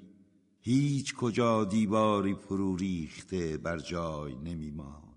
هیچ 0.61 1.15
کجا 1.15 1.63
دیواری 1.65 2.35
فرو 2.47 2.75
ریخته 2.75 3.57
بر 3.57 3.77
جای 3.77 4.35
نمیماند 4.35 5.12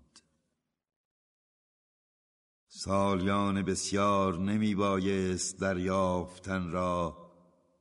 سالیان 2.77 3.61
بسیار 3.61 4.39
نمی 4.39 4.75
بایست 4.75 5.59
دریافتن 5.59 6.71
را 6.71 7.17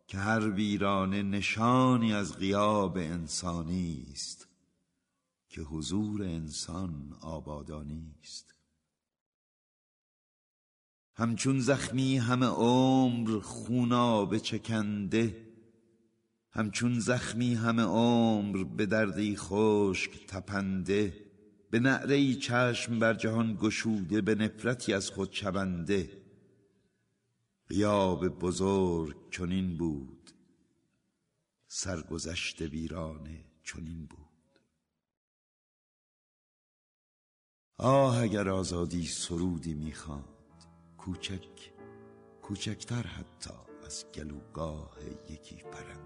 که 0.07 0.19
هر 0.19 0.51
ویرانه 0.51 1.23
نشانی 1.23 2.13
از 2.13 2.37
غیاب 2.37 2.97
انسانی 2.97 4.07
است 4.13 4.49
که 5.49 5.61
حضور 5.61 6.23
انسان 6.23 7.17
آبادانی 7.21 8.15
است. 8.23 8.55
همچون 11.15 11.61
زخمی 11.61 12.19
همه 12.19 12.47
عمر 12.47 13.39
خونابه 13.41 14.41
چکنده 14.41 15.47
همچون 16.51 17.01
زخمی 17.01 17.55
همه 17.55 17.83
عمر 17.83 18.65
به 18.65 18.87
دردی 18.87 19.37
خشک 19.37 20.27
تپنده 20.27 21.26
به 21.71 21.81
نعره 21.81 22.35
چشم 22.35 22.99
بر 22.99 23.15
جهان 23.15 23.59
گشوده 23.61 24.21
به 24.21 24.35
نفرتی 24.35 24.93
از 24.93 25.11
خود 25.11 25.33
شبنده 25.33 26.23
غیاب 27.69 28.29
بزرگ 28.29 29.31
چنین 29.31 29.77
بود 29.77 30.31
سرگذشت 31.67 32.63
ویرانه 32.63 33.45
چنین 33.63 34.07
بود. 34.07 34.61
آه 37.79 38.19
اگر 38.19 38.49
آزادی 38.49 39.07
سرودی 39.07 39.75
می‌خواند 39.75 40.25
کوچک 40.99 41.73
کوچکتر 42.43 43.03
حتی 43.03 43.51
از 43.87 44.05
گلوگاه 44.15 44.97
یکی 45.31 45.57
پرنده 45.57 46.06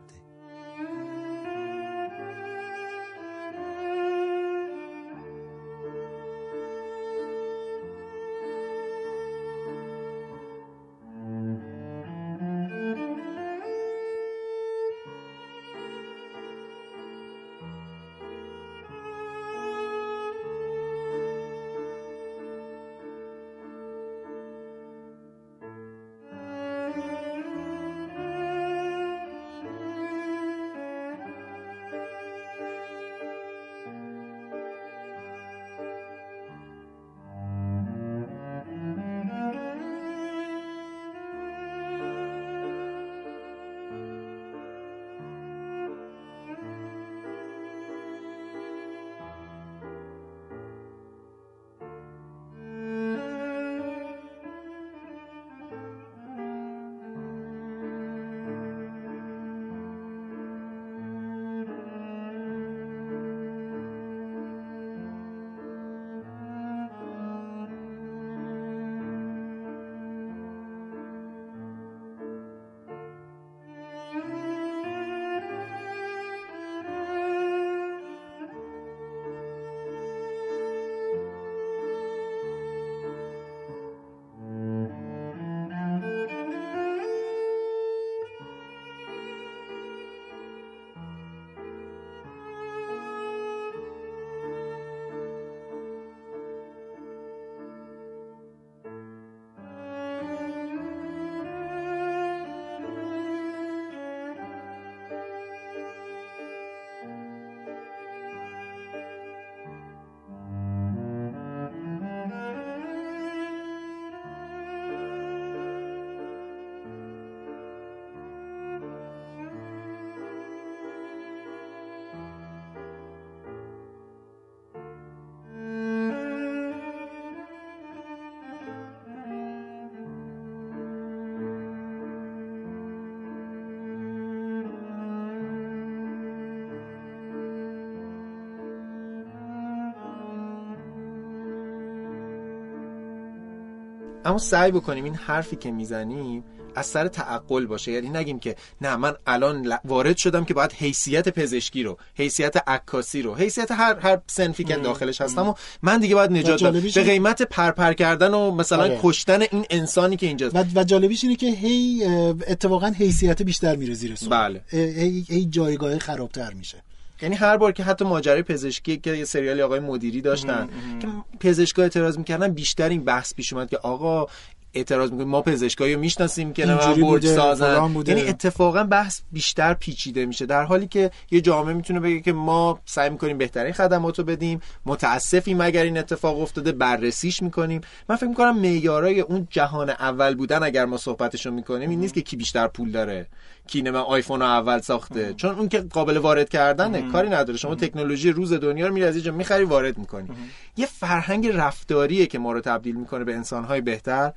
اما 144.24 144.38
سعی 144.38 144.72
بکنیم 144.72 145.04
این 145.04 145.14
حرفی 145.14 145.56
که 145.56 145.70
می‌زنیم 145.70 146.44
از 146.74 146.86
سر 146.86 147.08
تعقل 147.08 147.66
باشه. 147.66 147.92
یعنی 147.92 148.08
نگیم 148.08 148.38
که 148.38 148.56
نه 148.80 148.96
من 148.96 149.14
الان 149.26 149.72
وارد 149.84 150.16
شدم 150.16 150.44
که 150.44 150.54
باید 150.54 150.72
حیثیت 150.72 151.28
پزشکی 151.28 151.82
رو 151.82 151.98
حیثیت 152.14 152.56
عکاسی 152.66 153.22
رو 153.22 153.34
حیثیت 153.34 153.72
هر 153.72 153.98
هر 153.98 154.18
سنفی 154.26 154.64
که 154.64 154.76
داخلش 154.76 155.20
هستم 155.20 155.48
و 155.48 155.54
من 155.82 156.00
دیگه 156.00 156.14
باید 156.14 156.32
نجات 156.32 156.64
بدم. 156.64 156.80
به 156.80 157.02
قیمت 157.02 157.42
پرپر 157.42 157.92
کردن 157.92 158.34
و 158.34 158.50
مثلا 158.50 158.82
آره. 158.82 159.00
کشتن 159.02 159.42
این 159.42 159.66
انسانی 159.70 160.16
که 160.16 160.26
اینجاست. 160.26 160.56
و, 160.56 160.64
و 160.74 160.84
جالبیش 160.84 161.24
اینه 161.24 161.36
که 161.36 161.46
هی 161.46 162.04
اتفاقا 162.48 162.86
حیثیت 162.86 163.42
بیشتر 163.42 163.76
میره 163.76 163.94
زیر 163.94 164.14
سوال. 164.14 164.30
بله. 164.30 164.62
هی, 164.70 165.26
هی 165.28 165.44
جایگاه 165.44 165.98
خرابتر 165.98 166.52
میشه. 166.52 166.82
یعنی 167.22 167.34
هر 167.34 167.56
بار 167.56 167.72
که 167.72 167.82
حتی 167.82 168.04
ماجرای 168.04 168.42
پزشکی 168.42 168.96
که 168.96 169.16
یه 169.16 169.24
سریالی 169.24 169.62
آقای 169.62 169.80
مدیری 169.80 170.20
داشتن 170.20 170.68
که 171.00 171.08
پزشکا 171.41 171.82
اعتراض 171.82 172.18
می‌کردن 172.18 172.49
بیشتر 172.49 172.88
این 172.88 173.05
بحث 173.05 173.34
پیش 173.34 173.53
اومد 173.53 173.70
که 173.70 173.76
آقا 173.76 174.26
اعتراض 174.74 175.11
می‌کنیم 175.11 175.28
ما 175.28 175.43
پزشکایی 175.43 175.95
رو 175.95 176.01
می‌شناسیم 176.01 176.53
که 176.53 176.66
نه 176.66 176.95
برج 176.95 177.26
سازن. 177.26 177.95
یعنی 178.07 178.22
اتفاقا 178.22 178.84
بحث 178.84 179.20
بیشتر 179.32 179.74
پیچیده 179.74 180.26
میشه 180.26 180.47
در 180.47 180.64
حالی 180.64 180.86
که 180.86 181.11
یه 181.30 181.41
جامعه 181.41 181.74
می‌تونه 181.74 182.01
بگه 182.01 182.20
که 182.20 182.32
ما 182.32 182.80
سعی 182.84 183.11
می‌کنیم 183.11 183.38
بهترین 183.38 183.72
خدمات 183.72 184.18
رو 184.18 184.24
بدیم 184.24 184.61
متاسفیم 184.86 185.61
اگر 185.61 185.82
این 185.82 185.99
اتفاق 185.99 186.41
افتاده 186.41 186.72
بررسیش 186.72 187.43
می‌کنیم. 187.43 187.80
من 188.09 188.16
فکر 188.16 188.26
می‌کنم 188.26 188.59
معیارای 188.59 189.20
اون 189.20 189.49
جهان 189.51 189.91
اول 189.91 190.34
بودن 190.34 190.62
اگر 190.62 190.84
ما 190.84 190.97
صحبتشو 190.97 191.51
می‌کنیم 191.51 191.91
این 191.91 192.01
نیست 192.01 192.14
که 192.14 192.20
کی 192.20 192.36
بیشتر 192.36 192.66
پول 192.66 192.91
داره. 192.91 193.26
کی 193.70 193.82
نه 193.82 193.90
آیفون 193.90 194.40
رو 194.40 194.46
اول 194.46 194.80
ساخته. 194.80 195.34
چون 195.34 195.58
اون 195.58 195.68
که 195.68 195.80
قابل 195.80 196.16
وارد 196.16 196.48
کردنه. 196.48 197.10
کاری 197.12 197.28
نداره. 197.28 197.58
شما 197.58 197.74
تکنولوژی 197.74 198.30
روز 198.30 198.52
دنیا 198.52 198.86
رو 198.86 198.94
میری 198.94 199.06
از 199.06 199.14
اینجا 199.14 199.32
می‌خری 199.32 199.64
وارد 199.64 199.98
می‌کنی. 199.98 200.28
یه 200.76 200.86
فرهنگ 200.86 201.48
رفتاریه 201.48 202.26
که 202.26 202.38
ما 202.38 202.52
رو 202.52 202.60
تبدیل 202.60 202.96
می‌کنه 202.96 203.24
به 203.24 203.34
انسانهای 203.34 203.80
بهتر. 203.80 204.32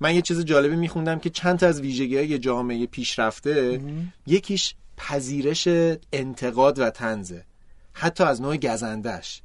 من 0.00 0.14
یه 0.14 0.22
چیز 0.22 0.44
جالبی 0.44 0.76
میخوندم 0.76 1.18
که 1.18 1.30
چند 1.30 1.58
تا 1.58 1.66
از 1.66 1.80
ویژگی 1.80 2.16
های 2.16 2.38
جامعه 2.38 2.86
پیشرفته 2.86 3.80
یکیش 4.26 4.74
پذیرش 4.96 5.68
انتقاد 6.12 6.78
و 6.78 6.90
تنزه 6.90 7.44
حتی 7.92 8.24
از 8.24 8.42
نوع 8.42 8.56
گزندش 8.56 9.42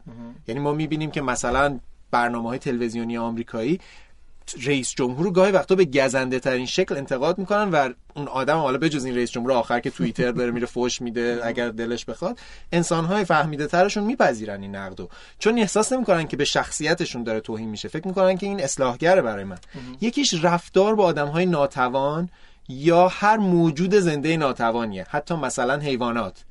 یعنی 0.48 0.62
ما 0.62 0.74
می‌بینیم 0.74 1.12
که 1.12 1.22
مثلا 1.22 1.80
برنامه 2.12 2.50
های 2.50 2.60
تلویزیونی 2.60 3.18
آمریکایی 3.18 3.80
رئیس 4.66 4.94
جمهور 4.96 5.32
گاهی 5.32 5.52
وقتا 5.52 5.76
به 5.76 5.86
گزنده 5.86 6.40
ترین 6.40 6.66
شکل 6.66 6.98
انتقاد 6.98 7.38
می‌کنن 7.38 7.70
و 7.70 7.90
اون 8.16 8.28
آدم 8.28 8.58
حالا 8.58 8.78
بجز 8.78 9.06
این 9.06 9.16
رئیس 9.16 9.32
جمهور 9.32 9.52
آخر 9.52 9.80
که 9.80 9.90
توییتر 9.90 10.32
داره 10.32 10.52
میره 10.52 10.66
فوش 10.66 11.02
میده 11.02 11.40
اگر 11.44 11.70
دلش 11.70 12.06
بخواد 12.06 12.40
انسانهای 12.72 13.26
فهمیده 13.26 13.68
ترشون 13.68 14.04
میپذیرن 14.04 14.62
این 14.62 14.76
نقدو 14.76 15.10
چون 15.40 15.60
احساس 15.60 15.94
نمی‌کنن 15.94 16.28
که 16.28 16.38
به 16.38 16.46
شخصیتشون 16.46 17.24
داره 17.24 17.40
توهین 17.40 17.70
میشه. 17.70 17.88
فکر 17.88 18.08
می‌کنن 18.08 18.38
که 18.38 18.46
این 18.46 18.64
اصلاحگره 18.64 19.22
برای 19.22 19.44
من. 19.44 19.58
یکیش 20.02 20.34
رفتار 20.44 20.96
با 20.96 21.04
آدمهای 21.04 21.46
ناتوان 21.46 22.30
یا 22.70 23.08
هر 23.08 23.38
موجود 23.38 23.96
زنده 23.96 24.38
ناتوانیه. 24.38 25.06
حتی 25.10 25.36
مثلا 25.36 25.78
حیوانات. 25.80 26.44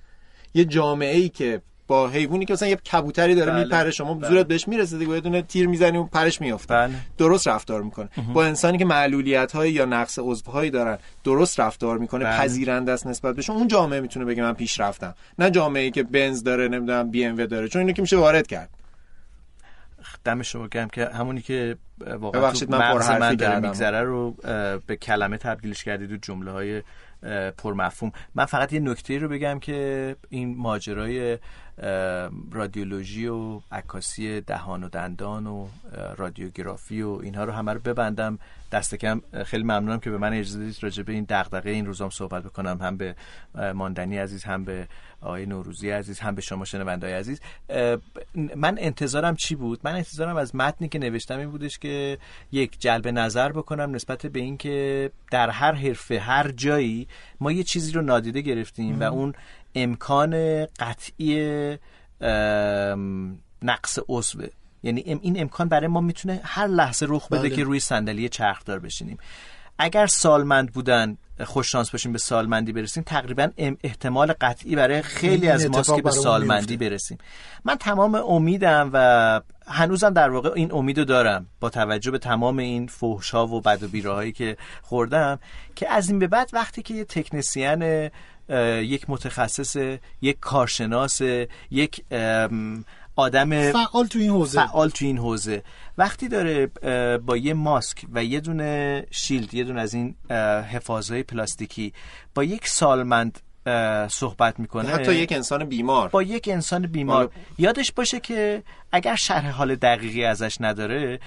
یه 0.54 0.64
جامعه 0.64 1.16
ای 1.16 1.28
که 1.28 1.62
با 1.86 2.08
حیوانی 2.08 2.44
که 2.44 2.52
مثلا 2.52 2.68
یه 2.68 2.76
کبوتری 2.76 3.34
داره 3.34 3.52
بله، 3.52 3.64
میپره 3.64 3.90
شما 3.90 4.14
بله. 4.14 4.28
زورت 4.28 4.46
بهش 4.46 4.68
می‌رسه 4.68 4.98
دیگه 4.98 5.12
یه 5.12 5.20
دونه 5.20 5.42
تیر 5.42 5.68
می‌زنی 5.68 5.98
و 5.98 6.04
پرش 6.04 6.40
میافته. 6.40 6.74
بله. 6.74 6.94
درست 7.18 7.48
رفتار 7.48 7.82
می‌کنه. 7.82 8.08
با 8.32 8.44
انسانی 8.44 8.78
که 8.78 8.84
معلولیت 8.84 9.52
هایی 9.52 9.72
یا 9.72 9.84
نقص 9.84 10.18
عضوهایی 10.22 10.70
دارن 10.70 10.98
درست 11.24 11.60
رفتار 11.60 11.98
می‌کنه 11.98 12.24
بله. 12.24 12.38
پذیرنده 12.38 12.92
است 12.92 13.06
نسبت 13.06 13.36
بهشون 13.36 13.56
اون 13.56 13.68
جامعه 13.68 14.00
می‌تونه 14.00 14.24
بگه 14.24 14.42
من 14.42 14.52
پیش 14.52 14.80
رفتم. 14.80 15.14
نه 15.38 15.50
جامعه 15.50 15.82
ای 15.82 15.90
که 15.90 16.02
بنز 16.02 16.42
داره 16.42 16.68
نمی‌دونم 16.68 17.10
بی 17.10 17.24
ام 17.24 17.36
داره. 17.36 17.68
چون 17.68 17.80
اینو 17.80 17.92
که 17.92 18.02
میشه 18.02 18.16
وارد 18.16 18.46
کرد. 18.46 18.70
دم 20.24 20.42
شما 20.42 20.68
گرم 20.68 20.88
که 20.88 21.06
همونی 21.06 21.42
که 21.42 21.76
واقعا 22.20 22.40
ببخشید، 22.40 22.70
من 22.70 22.78
مغز 22.78 23.10
من 23.10 23.34
داره. 23.34 23.60
میگذره 23.60 24.02
رو 24.02 24.30
به 24.86 24.96
کلمه 24.96 25.36
تبدیلش 25.36 25.84
کردید 25.84 26.12
و 26.12 26.16
جمله 26.16 26.50
های 26.50 26.82
پرمفهوم. 27.58 28.12
من 28.34 28.44
فقط 28.44 28.72
یه 28.72 28.80
نکته 28.80 29.18
رو 29.18 29.28
بگم 29.28 29.58
که 29.58 30.16
این 30.28 30.56
ماجرای 30.56 31.38
رادیولوژی 32.52 33.26
و 33.26 33.60
عکاسی 33.72 34.40
دهان 34.40 34.84
و 34.84 34.88
دندان 34.88 35.46
و 35.46 35.68
رادیوگرافی 36.16 37.02
و 37.02 37.18
اینها 37.22 37.44
رو 37.44 37.52
همه 37.52 37.72
رو 37.72 37.80
ببندم. 37.80 38.38
دست 38.72 38.94
کم 38.94 39.20
خیلی 39.44 39.62
ممنونم 39.62 40.00
که 40.00 40.10
به 40.10 40.18
من 40.18 40.32
اجازه 40.32 40.58
دادید 40.58 40.76
راجع 40.80 41.02
به 41.02 41.12
این 41.12 41.26
دغدغه 41.28 41.70
این 41.70 41.86
روزام 41.86 42.10
صحبت 42.10 42.42
بکنم. 42.42 42.78
هم 42.82 42.96
به 42.96 43.14
ماندنی 43.74 44.18
عزیز 44.18 44.44
هم 44.44 44.64
به 44.64 44.88
آقای 45.20 45.46
نوروزی 45.46 45.90
عزیز 45.90 46.18
هم 46.18 46.34
به 46.34 46.42
شما 46.42 46.64
شنوندای 46.64 47.12
عزیز. 47.12 47.40
من 48.56 48.76
انتظارم 48.78 49.36
چی 49.36 49.54
بود؟ 49.54 49.80
من 49.84 49.94
انتظارم 49.94 50.36
از 50.36 50.56
متنی 50.56 50.88
که 50.88 50.98
نوشتم 50.98 51.38
این 51.38 51.50
بودش 51.50 51.78
که 51.78 52.18
یک 52.52 52.80
جلب 52.80 53.08
نظر 53.08 53.52
بکنم 53.52 53.94
نسبت 53.94 54.26
به 54.26 54.40
اینکه 54.40 55.10
در 55.30 55.50
هر 55.50 55.72
حرفه 55.72 56.20
هر 56.20 56.50
جایی 56.50 57.08
ما 57.40 57.52
یه 57.52 57.62
چیزی 57.62 57.92
رو 57.92 58.02
نادیده 58.02 58.40
گرفتیم 58.40 59.00
و 59.00 59.02
اون 59.02 59.34
امکان 59.76 60.64
قطعی 60.64 61.78
نقص 63.62 63.98
عضوه 64.08 64.46
یعنی 64.82 65.00
این 65.00 65.40
امکان 65.40 65.68
برای 65.68 65.86
ما 65.86 66.00
می‌تونه 66.00 66.40
هر 66.44 66.66
لحظه 66.66 67.06
رخ 67.08 67.28
بده 67.28 67.40
بله. 67.40 67.50
که 67.50 67.64
روی 67.64 67.80
صندلی 67.80 68.28
چرخدار 68.28 68.78
بشینیم 68.78 69.18
اگر 69.78 70.06
سالمند 70.06 70.72
بودن 70.72 71.16
خوش 71.44 71.72
شانس 71.72 71.90
باشیم 71.90 72.12
به 72.12 72.18
سالمندی 72.18 72.72
برسیم 72.72 73.02
تقریبا 73.02 73.48
احتمال 73.84 74.34
قطعی 74.40 74.76
برای 74.76 75.02
خیلی 75.02 75.48
از 75.48 75.66
ماست 75.66 75.94
که 75.94 76.02
به 76.02 76.10
سالمندی. 76.10 76.76
برسیم 76.76 77.18
من 77.64 77.74
تمام 77.74 78.14
امیدم 78.14 78.90
و 78.92 79.40
هنوزم 79.66 80.10
در 80.10 80.30
واقع 80.30 80.52
این 80.54 80.72
امیدو 80.72 81.04
دارم 81.04 81.46
با 81.60 81.70
توجه 81.70 82.10
به 82.10 82.18
تمام 82.18 82.58
این 82.58 82.86
فحشا 82.86 83.46
و 83.46 83.60
بد 83.60 83.82
و 83.82 83.88
بیراهایی 83.88 84.32
که 84.32 84.56
خوردم 84.82 85.38
که 85.74 85.90
از 85.90 86.10
این 86.10 86.18
به 86.18 86.26
بعد 86.26 86.50
وقتی 86.52 86.82
که 86.82 86.94
یه 86.94 87.04
تکنسین 87.04 87.82
اه، 87.82 88.10
یک 88.82 89.10
متخصص 89.10 89.76
یک 90.22 90.36
کارشناس 90.40 91.20
یک 91.70 92.04
آدم 93.16 93.72
فعال 93.72 94.06
تو 94.06 94.18
این 94.18 94.30
حوزه. 94.30 94.66
فعال 94.66 94.88
تو 94.88 95.04
این 95.04 95.18
حوزه. 95.18 95.62
وقتی 95.98 96.28
داره 96.28 96.66
با 97.18 97.36
یه 97.36 97.54
ماسک 97.54 98.04
و 98.12 98.24
یه 98.24 98.40
دونه 98.40 99.06
شیلد 99.10 99.54
یه 99.54 99.64
دونه 99.64 99.80
از 99.80 99.94
این 99.94 100.14
اه، 100.30 100.64
حفاظهای 100.64 101.22
پلاستیکی 101.22 101.92
با 102.34 102.44
یک 102.44 102.68
سالمند 102.68 103.40
صحبت 104.10 104.60
می‌کنه. 104.60 104.88
حتی 104.88 105.14
یک 105.14 105.32
انسان 105.32 105.64
بیمار. 105.64 106.08
با 106.08 106.22
یک 106.22 106.48
انسان 106.52 106.86
بیمار. 106.86 107.30
یادش 107.58 107.92
باشه 107.92 108.20
که 108.20 108.62
اگر 108.92 109.16
شرح 109.16 109.50
حال 109.50 109.74
دقیقی 109.74 110.24
ازش 110.24 110.56
نداره 110.60 111.20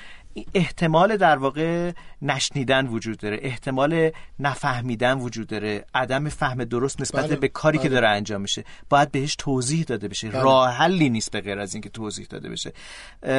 احتمال 0.54 1.18
در 1.18 1.38
واقع 1.38 1.92
نشنیدن 2.22 2.88
وجود 2.88 3.18
داره 3.18 3.40
احتمال 3.42 4.12
نفهمیدن 4.40 5.18
وجود 5.18 5.48
داره 5.48 5.86
عدم 5.96 6.30
فهم 6.30 6.64
درست 6.64 7.02
نسبت 7.02 7.26
بله، 7.26 7.36
به 7.36 7.48
کاری 7.48 7.78
که 7.78 7.84
بله. 7.84 7.94
داره 7.94 8.08
انجام 8.08 8.42
میشه. 8.42 8.64
باید 8.90 9.12
بهش 9.12 9.36
توضیح 9.38 9.84
داده 9.84 10.08
بشه. 10.08 10.30
راه 10.30 10.70
حلی 10.70 11.10
نیست 11.10 11.32
به 11.32 11.42
غیر 11.42 11.60
از 11.60 11.74
اینکه 11.74 11.90
توضیح 11.90 12.28
داده 12.30 12.50
بشه. 12.50 12.74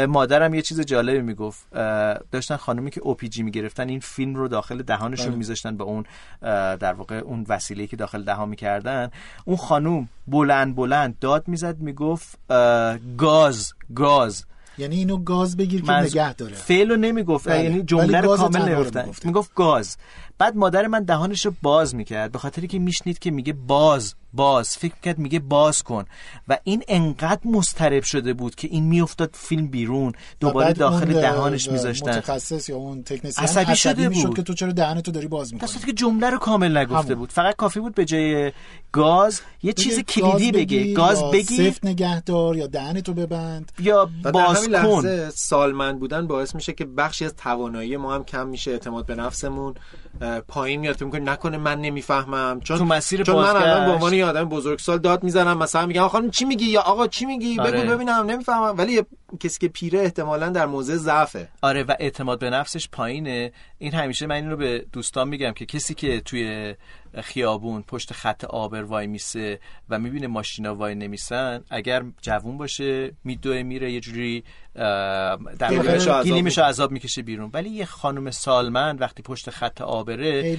مادرم 0.06 0.54
یه 0.54 0.62
چیز 0.62 0.80
جالبی 0.80 1.20
می‌گفت. 1.20 1.70
داشتن 2.30 2.56
خانومی 2.56 2.90
که 2.90 3.00
اوپیجی 3.00 3.42
می‌گرفتن 3.42 3.88
این 3.88 4.00
فیلم 4.00 4.34
رو 4.34 4.48
داخل 4.48 4.82
دهانشون 4.82 5.26
بله. 5.26 5.36
میذاشتن 5.36 5.76
با 5.76 5.84
اون 5.84 6.04
در 6.76 6.92
واقع 6.92 7.18
اون 7.18 7.46
وسیله 7.48 7.86
که 7.86 7.96
داخل 7.96 8.24
دهان 8.24 8.48
می‌کردن. 8.48 9.10
اون 9.44 9.56
خانوم 9.56 10.08
بلند 10.26 10.76
بلند 10.76 11.18
داد 11.18 11.48
می‌زد 11.48 11.78
می‌گفت 11.78 12.38
گاز 13.18 13.72
گاز. 13.94 14.44
یعنی 14.80 14.96
اینو 14.96 15.16
گاز 15.16 15.56
بگیر 15.56 15.82
که 15.82 15.92
نگه 15.92 16.34
داره 16.34 16.54
فعل 16.54 16.90
رو 16.90 16.96
نمی‌گفت 16.96 17.48
بله. 17.48 17.64
یعنی 17.64 17.82
جمله 17.82 18.20
رو 18.20 18.36
کامل 18.36 18.78
می‌گفت. 18.78 19.26
می‌گفت 19.26 19.54
گاز 19.54 19.96
بعد 20.40 20.56
مادر 20.56 20.86
من 20.86 21.04
دهانش 21.04 21.46
رو 21.46 21.52
باز 21.62 21.94
می‌کرد 21.94 22.32
به 22.32 22.38
خاطری 22.38 22.66
که 22.66 22.78
میشنید 22.78 23.18
که 23.18 23.30
میگه 23.30 23.52
باز 23.52 24.14
باز 24.32 24.68
فکر 24.68 24.94
می‌کرد 24.94 25.18
میگه 25.18 25.38
باز 25.38 25.82
کن. 25.82 26.04
و 26.48 26.58
این 26.64 26.82
انقدر 26.88 27.40
مسترب 27.44 28.02
شده 28.02 28.32
بود 28.32 28.54
که 28.54 28.68
این 28.70 28.84
میافتاد 28.84 29.30
فیلم 29.32 29.66
بیرون 29.66 30.12
دوباره 30.40 30.72
داخل 30.72 31.20
دهانش 31.20 31.70
میذاشتن. 31.70 32.10
متخصص 32.10 32.68
یا 32.68 32.76
اون 32.76 33.02
تکنسین 33.02 33.44
عصبی 33.44 33.76
شده 33.76 34.08
بود. 34.08 34.36
که 34.36 34.42
تو 34.42 34.54
چرا 34.54 34.72
دهنتو 34.72 35.12
داری 35.12 35.28
باز 35.28 35.54
می‌کنی؟ 35.54 35.70
که 35.86 35.92
جمله 35.92 36.30
رو 36.30 36.38
کامل 36.38 36.76
نگفته 36.76 36.96
همون. 36.96 37.14
بود. 37.14 37.32
فقط 37.32 37.56
کافی 37.56 37.80
بود 37.80 37.94
به 37.94 38.04
جای 38.04 38.52
گاز 38.92 39.40
یه 39.62 39.72
چیز 39.72 40.00
کلیدی 40.00 40.52
بگه. 40.52 40.92
گاز 40.92 41.20
یا 41.20 41.30
بگی. 41.30 41.70
سفت 41.70 41.84
نگهدار 41.84 42.56
یا 42.56 42.66
دهنتو 42.66 43.14
ببند. 43.14 43.72
یا 43.78 44.10
باز 44.32 44.68
کن. 44.68 45.30
سالمند 45.30 46.00
بودن 46.00 46.26
باعث 46.26 46.54
میشه 46.54 46.72
که 46.72 46.84
بخشی 46.84 47.24
از 47.24 47.34
توانایی 47.36 47.96
ما 47.96 48.14
هم 48.14 48.24
کم 48.24 48.46
میشه 48.46 48.70
اعتماد 48.70 49.06
به 49.06 49.14
نفسمون. 49.14 49.74
پایین 50.48 50.80
میاد. 50.80 50.96
فکر 50.96 51.18
نکنه 51.18 51.56
من 51.56 51.80
نمی‌فهمم. 51.80 52.60
چون 52.60 52.78
تو 52.78 52.84
مسیر 52.84 53.22
چون 53.22 53.36
من 53.36 53.56
الان. 53.56 53.86
به 53.86 53.92
عنوان 53.92 54.14
یه 54.14 54.24
آدم 54.24 54.44
بزرگسال 54.44 54.98
داد 54.98 55.22
می‌زنم 55.22 55.58
مثلا 55.58 55.86
میگم 55.86 56.08
خانم 56.08 56.30
چی 56.30 56.44
میگی؟ 56.44 56.66
یا 56.66 56.80
آقا 56.80 57.06
چی 57.06 57.26
میگی؟ 57.26 57.60
آره. 57.60 57.70
بگو 57.70 57.94
ببینم 57.94 58.26
نمی‌فهمم. 58.26 58.78
ولی 58.78 59.02
کسی 59.40 59.58
که 59.58 59.68
پیره 59.68 60.00
احتمالا 60.00 60.48
در 60.48 60.66
موضع 60.66 60.96
ضعفه. 60.96 61.48
آره 61.62 61.82
و 61.82 61.94
اعتماد 61.98 62.38
به 62.38 62.50
نفسش 62.50 62.88
پایینه. 62.88 63.52
این 63.78 63.94
همیشه 63.94 64.26
من 64.26 64.34
این 64.34 64.50
رو 64.50 64.56
به 64.56 64.84
دوستان 64.92 65.28
میگم 65.28 65.52
که 65.52 65.66
کسی 65.66 65.94
که 65.94 66.20
توی 66.20 66.74
خیابون 67.22 67.82
پشت 67.82 68.12
خط 68.12 68.44
آبر 68.44 68.82
وای 68.82 69.06
میسه 69.06 69.60
و 69.88 69.98
می‌بینه 69.98 70.26
ماشینا 70.26 70.74
وای 70.74 70.94
نمیسن. 70.94 71.64
اگر 71.70 72.04
جوون 72.22 72.58
باشه 72.58 73.12
میدوه 73.24 73.62
میره 73.62 73.92
یه 73.92 74.00
جوری 74.00 74.44
در 74.74 75.72
واقع 75.72 76.62
عذاب 76.62 76.90
می‌کشه 76.90 77.22
بیرون. 77.22 77.50
ولی 77.52 77.70
یه 77.70 77.84
خانم 77.84 78.30
سالمند 78.30 79.00
وقتی 79.00 79.22
پشت 79.22 79.50
خط 79.50 79.80
آبره 79.80 80.58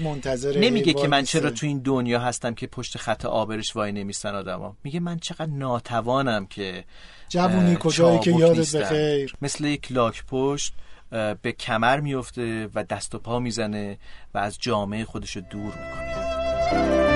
نمیگه 0.56 0.94
که 0.94 1.08
من 1.08 1.24
چرا 1.24 1.50
تو 1.50 1.66
این 1.66 1.80
دنیا 1.80 2.20
هستم 2.20 2.54
که 2.54 2.68
پشت 2.68 2.98
خط 2.98 3.26
آبرش 3.26 3.76
وای 3.76 3.92
نمیستن 3.92 4.36
آدما. 4.36 4.78
میگه 4.84 5.00
من 5.00 5.20
چقدر 5.20 5.46
ناتوانم 5.52 6.46
که 6.46 6.84
جوونی 7.30 7.78
کجایی 7.80 8.20
که 8.20 8.32
یادت. 8.32 8.76
بخیر 8.76 9.36
مثل 9.42 9.66
یک 9.66 9.92
لاک 9.92 10.24
پشت 10.26 10.74
به 11.42 11.52
کمر 11.60 12.00
میفته 12.00 12.70
و 12.76 12.84
دست 12.84 13.16
و 13.16 13.20
پا 13.20 13.40
می‌زنه 13.40 13.98
و 14.34 14.38
از 14.38 14.58
جامعه 14.60 15.06
خودش 15.06 15.36
رو 15.36 15.42
دور 15.52 15.64
می‌کنه. 15.64 16.21
Bye. 16.72 17.11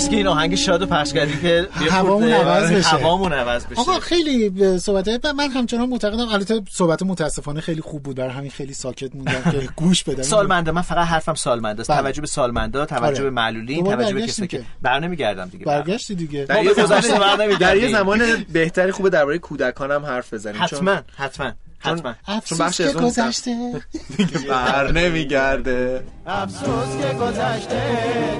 مرسی 0.00 0.10
که 0.10 0.16
این 0.16 0.26
آهنگ 0.26 0.54
شاد 0.54 0.82
و 0.82 0.86
پخش 0.86 1.12
کردی 1.12 1.40
که 1.40 1.68
هوامون 1.90 2.32
عوض 2.32 2.72
بشه. 2.72 2.88
هوامون 2.88 3.32
عوض 3.32 3.66
بشه 3.66 3.80
آقا 3.80 4.00
خیلی 4.00 4.48
به 4.48 4.78
صحبت 4.78 5.24
من 5.24 5.50
همچنان 5.50 5.88
معتقدم 5.88 6.28
البته 6.28 6.62
صحبت 6.70 7.02
متاسفانه 7.02 7.60
خیلی 7.60 7.80
خوب 7.80 8.02
بود 8.02 8.16
برای 8.16 8.30
همین 8.30 8.50
خیلی 8.50 8.74
ساکت 8.74 9.14
موندم 9.14 9.50
که 9.50 9.68
گوش 9.76 10.04
بدم 10.04 10.22
سالمنده 10.22 10.70
من 10.70 10.82
فقط 10.82 11.06
حرفم 11.06 11.34
سالمنده 11.34 11.80
است 11.80 11.90
بله. 11.90 12.00
توجه 12.00 12.20
به 12.20 12.26
سالمندا 12.26 12.86
توجه 12.86 13.04
آره. 13.04 13.22
به 13.22 13.30
معلولین 13.30 13.78
دوباره 13.78 13.96
توجه 13.96 14.14
به 14.14 14.26
کسایی 14.26 14.48
که 14.48 14.58
که. 14.58 14.64
بر 14.82 15.00
نمیگردم 15.00 15.48
دیگه 15.48 15.64
برگشتی 15.64 16.14
دیگه 16.14 16.44
در 16.44 16.64
یه 16.64 16.72
زمان 16.72 17.00
بر 17.00 17.36
نمی‌گردیم. 17.36 17.58
در 17.58 17.76
یه 17.76 17.92
زمان 17.92 18.44
بهتری 18.52 18.92
خوبه 18.92 19.10
درباره 19.10 19.38
کودکان 19.38 19.90
هم 19.90 20.06
حرف 20.06 20.34
بزنیم 20.34 20.62
حتما 20.62 21.00
حتما 21.16 21.52
حتما. 21.80 22.14
بخش 22.60 22.80
از 22.80 22.96
اون 22.96 23.04
گذشته. 23.08 23.82
بر 24.50 24.90
نمیگرده. 24.92 26.04
افسوس 26.26 26.88
که 27.00 27.14
گذشته 27.14 27.82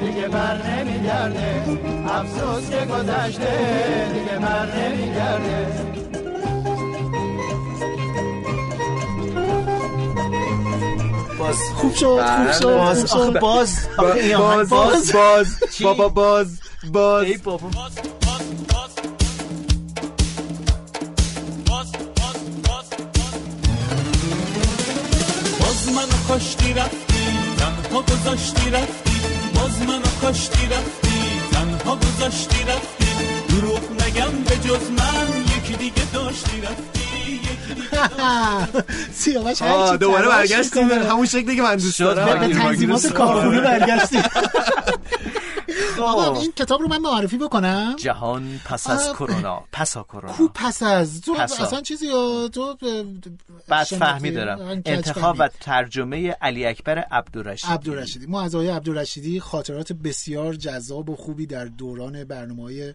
دیگه 0.01 0.29
بر 0.29 0.67
نمیگرده. 0.67 1.65
افسوس 2.09 2.71
که 2.71 2.87
گذشته 2.87 4.09
دیگه 4.15 4.39
بر 4.39 4.77
نمیگرده. 4.77 5.67
باز 11.39 11.57
خوب 11.75 11.95
شد 11.95 12.21
خوب 12.37 12.53
شد 12.53 12.65
باز 12.65 13.07
خوب 13.07 13.33
شد. 13.33 13.41
باز 13.41 13.79
باز 13.99 14.69
باز. 14.69 15.13
باز 15.13 16.15
باز. 16.15 16.61
باز 16.93 17.43
بابا 17.43 17.69
باز 17.69 17.91
منو 26.31 26.39
کاشتی 26.39 26.73
رفتی 26.75 27.25
تنها 27.59 28.03
گذاشتی 28.03 28.71
رفتی 28.71 29.11
باز 29.55 29.83
منو 29.89 30.03
کاشتی 30.23 30.67
رفتی 30.67 31.41
تنها 31.53 31.97
گذاشتی 31.97 32.65
رفتی 32.65 33.07
دروغ 33.49 33.91
نگم 33.93 34.31
به 34.31 34.57
جز 34.57 34.91
من 34.91 35.29
یکی 35.57 35.77
دیگه 35.77 36.11
داشتی 36.13 36.61
رفتی 36.61 37.01
سیاوش 39.15 39.63
هر 39.63 39.97
دوباره 39.97 40.29
برگشتیم. 40.29 40.91
همون 40.91 41.27
شکلی 41.27 41.57
که 41.57 41.63
من 41.63 41.77
دوست 41.77 41.99
دارم. 41.99 42.41
به 42.49 42.55
تنظیمات 42.55 43.07
کارخونه 43.07 43.61
برگشتیم. 43.61 44.23
آقا 46.03 46.41
این 46.41 46.53
کتاب 46.53 46.81
رو 46.81 46.89
من 46.89 46.99
معرفی 46.99 47.39
بکنم. 47.39 47.97
جهان 47.99 48.61
پس 48.65 48.91
از 48.91 49.13
کرونا. 49.13 49.65
پسا 49.73 50.03
کرونا. 50.03 50.33
کو 50.33 50.49
پس 50.55 50.83
از؟ 50.83 51.21
تو 51.21 51.35
پسا. 51.35 51.65
اصلا 51.65 51.81
چیزی 51.81 52.07
تو 52.53 52.77
بعد؟ 53.69 53.85
فهمی 53.87 54.31
دارم. 54.31 54.83
انتخاب. 54.87 55.37
و 55.39 55.49
ترجمه 55.61 56.31
علی 56.31 56.67
اکبر 56.67 56.99
عبدالرشید. 56.99 57.71
عبدالرشیدی. 57.71 58.27
ما 58.27 58.43
از 58.43 58.55
آقای 58.55 58.69
عبدالرشیدی 58.69 59.41
خاطرات 59.41 59.93
بسیار 59.93 60.55
جذاب 60.55 61.11
و 61.11 61.17
خوبی 61.17 61.47
در 61.47 61.65
دوران 61.65 62.25
برنامه 62.25 62.63
های 62.63 62.95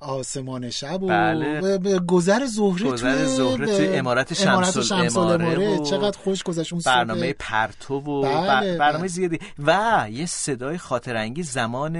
آسمان 0.00 0.70
شب 0.70 1.02
و 1.02 1.06
بله. 1.06 1.98
گذر 1.98 2.46
زهره 2.46 2.90
گذر 2.90 3.24
زهره 3.26 3.76
توی 3.76 3.96
امارت 3.98 4.34
شمس 4.34 5.16
الاماره 5.16 5.78
چقدر 5.78 6.18
خوش 6.18 6.42
گذشت 6.42 6.72
اون 6.72 6.82
برنامه. 6.86 7.32
پرتو 7.38 7.94
و 7.94 8.22
بله، 8.22 8.32
بر- 8.46 8.78
برنامه 8.78 8.98
بله. 8.98 9.08
زیادی 9.08 9.38
و 9.58 10.06
یه 10.12 10.26
صدای 10.26 10.78
خاطرانگیز 10.78 11.50
زمان 11.50 11.94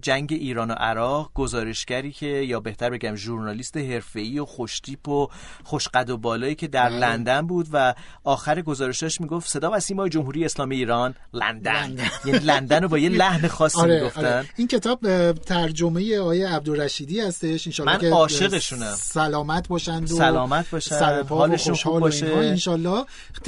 جنگ 0.00 0.32
ایران 0.32 0.70
و 0.70 0.74
عراق 0.74 1.30
گزارشگری 1.34 2.12
که 2.12 2.26
یا 2.26 2.60
بهتر 2.60 2.90
بگم 2.90 3.14
ژورنالیست 3.14 3.76
حرفه‌ای 3.76 4.38
و 4.38 4.44
خوشتیپ 4.44 5.08
و 5.08 5.28
خوشقد 5.64 6.10
و 6.10 6.16
بالایی 6.16 6.54
که 6.54 6.66
در 6.66 6.88
بله. 6.88 6.98
لندن 6.98 7.46
بود 7.46 7.68
و 7.72 7.94
آخر 8.24 8.62
گزارشش 8.62 9.20
می‌گفت 9.20 9.48
صدا 9.48 9.70
و 9.72 9.80
سیمای 9.80 10.10
جمهوری 10.10 10.44
اسلامی 10.44 10.76
ایران 10.76 11.14
لندن. 11.32 11.96
یعنی 12.24 12.38
لندن 12.38 12.82
رو 12.82 12.88
با 12.88 12.98
یه 12.98 13.08
لحن 13.08 13.48
خاصی 13.48 13.80
آره، 13.86 13.94
می‌گفتن 13.94 14.24
آره. 14.24 14.44
این 14.56 14.68
کتاب 14.68 15.32
ترجمه 15.32 16.18
آقای 16.18 16.42
عبدالرشیدی 16.42 17.20
هستش 17.54 17.66
انشالله 17.66 18.04
من 18.04 18.10
عاشقشونم. 18.10 18.94
سلامت 18.98 19.68
باشند 19.68 20.12
و 20.12 20.16
سلامت 20.16 20.70
باشن، 20.70 20.98
سرپا 20.98 21.36
حالشون 21.36 21.74
خوب 21.74 22.00
باشه. 22.00 22.26
انشالله 22.26 23.04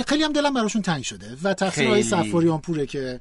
خیلی 0.07 0.23
هم 0.23 0.33
دلم 0.33 0.55
براشون 0.55 0.83
تنگ 0.83 1.03
شده 1.03 1.27
و 1.43 1.55
تقصیر 1.55 1.89
آقای 1.89 2.03
خیلی. 2.03 2.25
صفاریان 2.29 2.61
پوره 2.61 2.87
که 2.87 3.21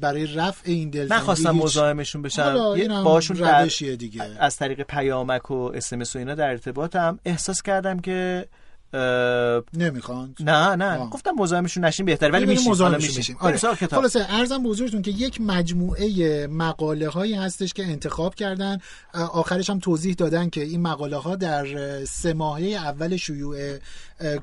برای 0.00 0.26
رفع 0.26 0.62
این 0.64 0.90
دلتنگی 0.90 1.20
نخواستم 1.20 1.50
مزاحمشون 1.50 2.22
بشم 2.22 2.54
یه 2.56 2.82
اینم 2.82 3.04
باشون 3.04 3.36
در- 3.36 3.66
دیگه. 3.66 4.22
از 4.40 4.56
طریق 4.56 4.82
پیامک 4.82 5.50
و 5.50 5.54
اسمس 5.54 6.16
و 6.16 6.18
اینا 6.18 6.34
در 6.34 6.48
ارتباطم 6.48 7.18
احساس 7.24 7.62
کردم 7.62 8.00
که 8.00 8.46
نمی‌خوان 9.74 10.34
نه 10.40 10.76
نه 10.76 10.98
آه. 10.98 11.10
گفتم 11.10 11.30
مزاحمشون 11.38 11.84
نشیم 11.84 12.06
بهتر 12.06 12.30
ولی 12.30 12.46
میشیم 12.46 12.62
حالا 12.62 12.72
مزاحمشون 12.72 13.16
میشیم. 13.16 13.36
آره. 13.40 13.56
خلاصه 13.90 14.26
ارزم 14.28 14.62
به 14.62 14.68
حضورتون 14.68 15.02
که 15.02 15.10
یک 15.10 15.40
مجموعه 15.40 16.46
مقاله 16.46 17.08
هایی 17.08 17.34
هستش 17.34 17.72
که 17.72 17.84
انتخاب 17.86 18.34
کردن 18.34 18.78
آخرش 19.12 19.70
هم 19.70 19.78
توضیح 19.78 20.14
دادن 20.14 20.48
که 20.48 20.62
این 20.62 20.82
مقاله 20.82 21.16
ها 21.16 21.36
در 21.36 21.66
سه 22.04 22.32
ماهه 22.34 22.64
اول 22.64 23.16
شیوع 23.16 23.78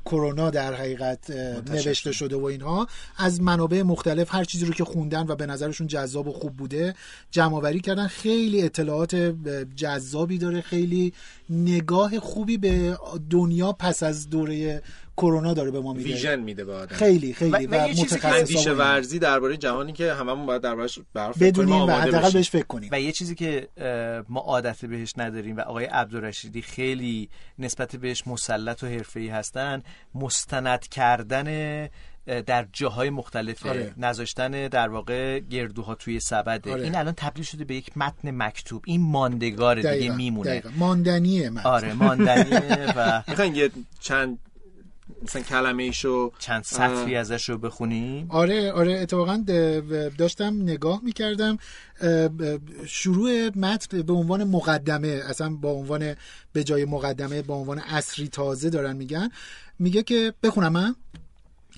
کرونا 0.04 0.50
در 0.50 0.74
حقیقت 0.74 1.30
نوشته 1.70 2.12
شده. 2.12 2.36
و 2.36 2.44
اینها. 2.44 2.86
از 3.16 3.40
منابع 3.40 3.82
مختلف 3.82 4.34
هر 4.34 4.44
چیزی 4.44 4.66
رو 4.66 4.72
که 4.72 4.84
خوندن 4.84 5.26
و 5.28 5.36
به 5.36 5.46
نظرشون 5.46 5.86
جذاب 5.86 6.28
و 6.28 6.32
خوب 6.32 6.56
بوده 6.56 6.94
جمع 7.30 7.54
آوری 7.54 7.80
کردن. 7.80 8.06
خیلی 8.06 8.62
اطلاعات 8.62 9.34
جذابی 9.76 10.38
داره 10.38 10.60
خیلی 10.60 11.12
نگاه 11.50 12.20
خوبی 12.20 12.58
به 12.58 12.98
دنیا 13.30 13.72
پس 13.72 14.02
از 14.02 14.30
دوره 14.30 14.82
کرونا 15.16 15.54
داره 15.54 15.70
به 15.70 15.80
ما 15.80 15.92
میده 15.92 16.08
ویژن 16.08 16.40
میده 16.40 16.64
به 16.64 16.74
آدم 16.74 16.96
خیلی 16.96 17.34
خیلی 17.34 17.50
و- 17.50 17.56
و, 17.56 17.88
اینا. 18.68 18.74
ورزی 18.74 19.18
درباره 19.18 19.56
جهانی 19.56 19.92
که 19.92 20.12
هممون 20.12 20.46
باید 20.46 20.62
دربارش 20.62 20.98
برف 21.14 21.42
بدونیم 21.42 21.82
و 21.82 21.90
حداقل 21.90 22.30
بهش 22.30 22.50
فکر 22.50 22.66
کنیم 22.66 22.88
و 22.92 23.00
یه 23.00 23.12
چیزی 23.12 23.34
که 23.34 23.68
ما 24.28 24.40
عادت 24.40 24.84
بهش 24.84 25.12
نداریم 25.16 25.56
و 25.56 25.60
آقای 25.60 25.84
عبدالرشیدی 25.84 26.62
خیلی 26.62 27.28
نسبت 27.58 27.96
بهش 27.96 28.26
مسلط 28.26 28.82
و 28.82 28.86
حرفه‌ای 28.86 29.28
هستن 29.28 29.82
مستند 30.14 30.88
کردن 30.88 31.88
در 32.46 32.66
جاهای 32.72 33.10
مختلف 33.10 33.66
آره. 33.66 33.94
نذاشتن 33.96 34.68
در 34.68 34.88
واقع 34.88 35.38
گردوها 35.38 35.94
توی 35.94 36.20
سبده 36.20 36.72
آره. 36.72 36.82
این 36.82 36.94
الان 36.96 37.14
تبدیل 37.16 37.44
شده 37.44 37.64
به 37.64 37.74
یک 37.74 37.98
متن 37.98 38.30
مکتوب 38.30 38.82
این 38.86 39.00
ماندگار 39.00 39.76
دیگه 39.76 40.16
میمونه 40.16 40.50
دقیقاً. 40.50 40.70
ماندنیه 40.76 41.50
من 41.50 41.62
آره 41.62 41.92
ماندنیه 41.92 42.92
و 42.96 43.22
می‌خواین 43.28 43.54
یه 43.54 43.70
چند 44.00 44.38
مثلا 45.22 45.42
کلمه 45.42 45.82
ایشو 45.82 46.32
چند 46.38 46.64
سطری 46.64 47.16
ازش 47.16 47.48
رو 47.48 47.58
بخونیم؟ 47.58 48.26
آره 48.30 48.72
آره 48.72 48.92
اتفاقا 48.92 49.44
داشتم 50.18 50.62
نگاه 50.62 51.00
می‌کردم 51.04 51.58
شروع 52.86 53.58
متن 53.58 54.02
به 54.02 54.12
عنوان 54.12 54.44
مقدمه 54.44 55.08
اصلا 55.08 55.50
با 55.54 55.70
عنوان 55.70 56.14
به 56.52 56.64
جای 56.64 56.84
مقدمه 56.84 57.42
با 57.42 57.54
عنوان 57.54 57.78
اصری 57.78 58.28
تازه 58.28 58.70
دارن 58.70 58.96
میگن. 58.96 59.28
میگه 59.78 60.02
که 60.02 60.34
بخونم 60.42 60.72
من 60.72 60.94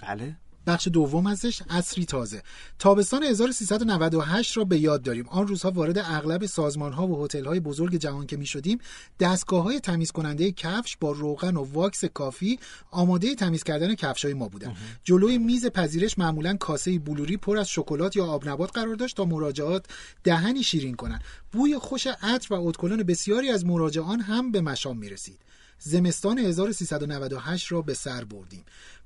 بله. 0.03 0.37
بخش 0.67 0.89
دوم 0.89 1.27
هستش 1.27 1.63
اصری 1.71 2.05
تازه. 2.05 2.43
تابستان 2.79 3.23
1398 3.23 4.57
را 4.57 4.65
به 4.65 4.79
یاد 4.79 5.03
داریم. 5.03 5.29
آن 5.29 5.47
روزها 5.47 5.71
وارد 5.71 5.99
اغلب 5.99 6.47
سازمان 6.47 6.93
ها 6.93 7.07
و 7.07 7.25
هتل 7.25 7.45
های 7.45 7.61
بزرگ 7.61 7.97
جهان 7.97 8.27
که 8.27 8.37
می 8.37 8.47
شدیم 8.47 8.79
دستگاه 9.21 9.63
های 9.63 9.81
تمیز 9.81 10.11
کننده 10.11 10.53
کفش 10.53 10.97
با 10.97 11.13
روغن 11.13 11.57
و 11.57 11.65
واکس 11.73 12.05
کافی 12.05 12.59
آماده 12.91 13.35
تمیز 13.35 13.63
کردن 13.63 13.95
کفش 13.95 14.25
های 14.25 14.35
ما 14.35 14.49
بودند 14.49 14.77
جلوی 15.05 15.39
میز 15.39 15.67
پذیرش 15.67 16.19
معمولا 16.19 16.57
کاسه 16.57 16.99
بلوری 16.99 17.37
پر 17.37 17.59
از 17.59 17.69
شکلات 17.69 18.17
یا 18.17 18.27
آب 18.27 18.49
نبات 18.49 18.71
قرار 18.75 18.95
داشت 18.95 19.17
تا 19.17 19.25
مراجعات 19.25 19.87
دهنی 20.25 20.63
شیرین 20.63 20.95
کنند. 20.95 21.25
بوی 21.53 21.79
خوش 21.79 22.07
عطر 22.07 22.55
و 22.55 22.67
ادکلن 22.67 22.97
بسیاری 22.97 23.51
از 23.51 23.67
مراجعان 23.67 24.21
هم 24.21 24.53
به 24.53 24.61
مشام 24.61 24.99
می 24.99 25.09
رسید 25.09 25.39
زمستان 25.79 26.39
1398 26.39 27.73
را 27.73 27.83
به 27.83 27.95
سر 27.95 28.25
بردیم. 28.25 28.65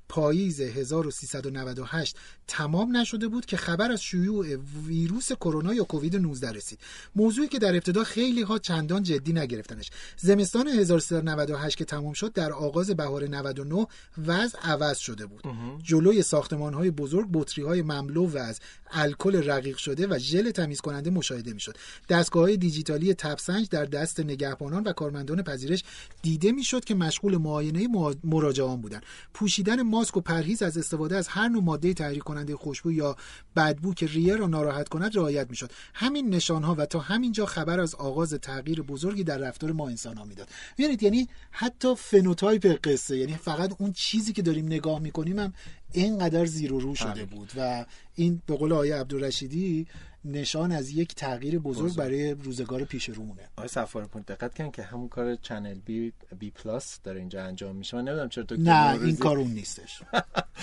پاییز 0.09 0.61
1398 0.61 2.17
تمام 2.49 2.97
نشده 2.97 3.27
بود 3.27 3.45
که 3.45 3.57
خبر 3.57 3.91
از 3.91 4.01
شیوع 4.01 4.55
ویروس 4.87 5.31
کرونا 5.31 5.73
یا 5.73 5.83
کووید 5.83 6.15
19 6.15 6.51
رسید. 6.51 6.79
موضوعی 7.15 7.47
که 7.47 7.59
در 7.59 7.73
ابتدا 7.73 8.03
خیلی 8.03 8.41
ها 8.41 8.57
چندان 8.59 9.03
جدی 9.03 9.33
نگرفتنش. 9.33 9.89
زمستان 10.17 10.67
1398 10.67 11.77
که 11.77 11.85
تمام 11.85 12.13
شد 12.13 12.33
در 12.33 12.51
آغاز 12.51 12.91
بهار 12.91 13.27
99 13.27 13.87
وضع 14.27 14.59
عوض 14.59 14.97
شده 14.97 15.25
بود. 15.25 15.43
جلوی 15.83 16.21
ساختمان 16.21 16.73
های 16.73 16.91
بزرگ 16.91 17.27
بطری 17.33 17.63
های 17.63 17.81
مملو 17.81 18.27
و 18.27 18.37
از 18.37 18.59
الکل 18.91 19.35
رقیق 19.35 19.77
شده 19.77 20.07
و 20.07 20.19
ژل 20.19 20.51
تمیز 20.51 20.81
کننده 20.81 21.09
مشاهده 21.09 21.53
می‌شد. 21.53 21.77
دستگاه 22.09 22.43
های 22.43 22.57
دیجیتالی 22.57 23.13
تبسنج 23.13 23.69
در 23.69 23.85
دست 23.85 24.19
نگهبانان 24.19 24.83
و 24.83 24.93
کارمندان 24.93 25.41
پذیرش 25.43 25.83
دیده 26.21 26.51
می‌شد 26.51 26.85
که 26.85 26.95
مشغول 26.95 27.37
معاینه 27.37 27.87
مراجعان 28.23 28.81
بودند. 28.81 29.03
پوشیدن 29.33 29.81
ماسک 29.81 30.17
و 30.17 30.21
پرهیز 30.21 30.61
از 30.61 30.77
استفاده 30.77 31.17
از 31.17 31.27
هر 31.27 31.47
نوع 31.47 31.63
ماده 31.63 31.93
تحریک 31.93 32.23
کننده 32.39 32.55
خوشبو 32.55 32.91
یا 32.91 33.15
بدبو 33.55 33.93
که 33.93 34.07
ریه 34.07 34.35
را 34.35 34.47
ناراحت 34.47 34.89
کند 34.89 35.17
رعایت 35.17 35.49
می‌شد. 35.49 35.71
همین 35.93 36.29
نشان 36.29 36.63
ها 36.63 36.75
و 36.75 36.85
تا 36.85 36.99
همینجا 36.99 37.45
خبر 37.45 37.79
از 37.79 37.95
آغاز 37.95 38.33
تغییر 38.33 38.81
بزرگی 38.81 39.23
در 39.23 39.37
رفتار 39.37 39.71
ما 39.71 39.89
انسان 39.89 40.17
ها 40.17 40.25
می‌داد. 40.25 40.47
ببینید 40.77 41.03
یعنی 41.03 41.27
حتی 41.51 41.95
phenotype 41.95 42.79
قصه 42.83 43.17
یعنی 43.17 43.33
فقط 43.33 43.75
اون 43.79 43.93
چیزی 43.93 44.33
که 44.33 44.41
داریم 44.41 44.65
نگاه 44.65 44.99
می‌کنیم 44.99 45.39
هم 45.39 45.53
اینقدر 45.91 46.45
زیر 46.45 46.73
و 46.73 46.79
رو 46.79 46.95
شده 46.95 47.25
بود. 47.25 47.51
و 47.57 47.85
این 48.15 48.41
به 48.45 48.55
قول 48.55 48.73
آقای 48.73 48.91
عبدالرشیدی 48.91 49.87
نشان 50.25 50.71
از 50.71 50.89
یک 50.89 51.15
تغییر 51.15 51.59
بزرگ, 51.59 51.95
برای 51.95 52.31
روزگار 52.31 52.83
پیش 52.83 53.09
رومونه. 53.09 53.41
آقای 53.57 53.67
سفار 53.67 54.05
پونت 54.05 54.25
دقت 54.25 54.55
کن 54.57 54.71
که 54.71 54.83
همون 54.83 55.07
کار 55.07 55.35
Channel 55.35 55.73
B 55.85 56.13
BPlus 56.39 56.99
داره 57.03 57.19
اینجا 57.19 57.43
انجام 57.43 57.75
میشه. 57.75 57.97
من 57.97 58.03
نمی‌دونم 58.03 58.29
چرا 58.29 58.43
تو 58.43 58.55
نه 58.59 58.99
این 59.01 59.15
کارون 59.15 59.47
نیستش. 59.47 60.01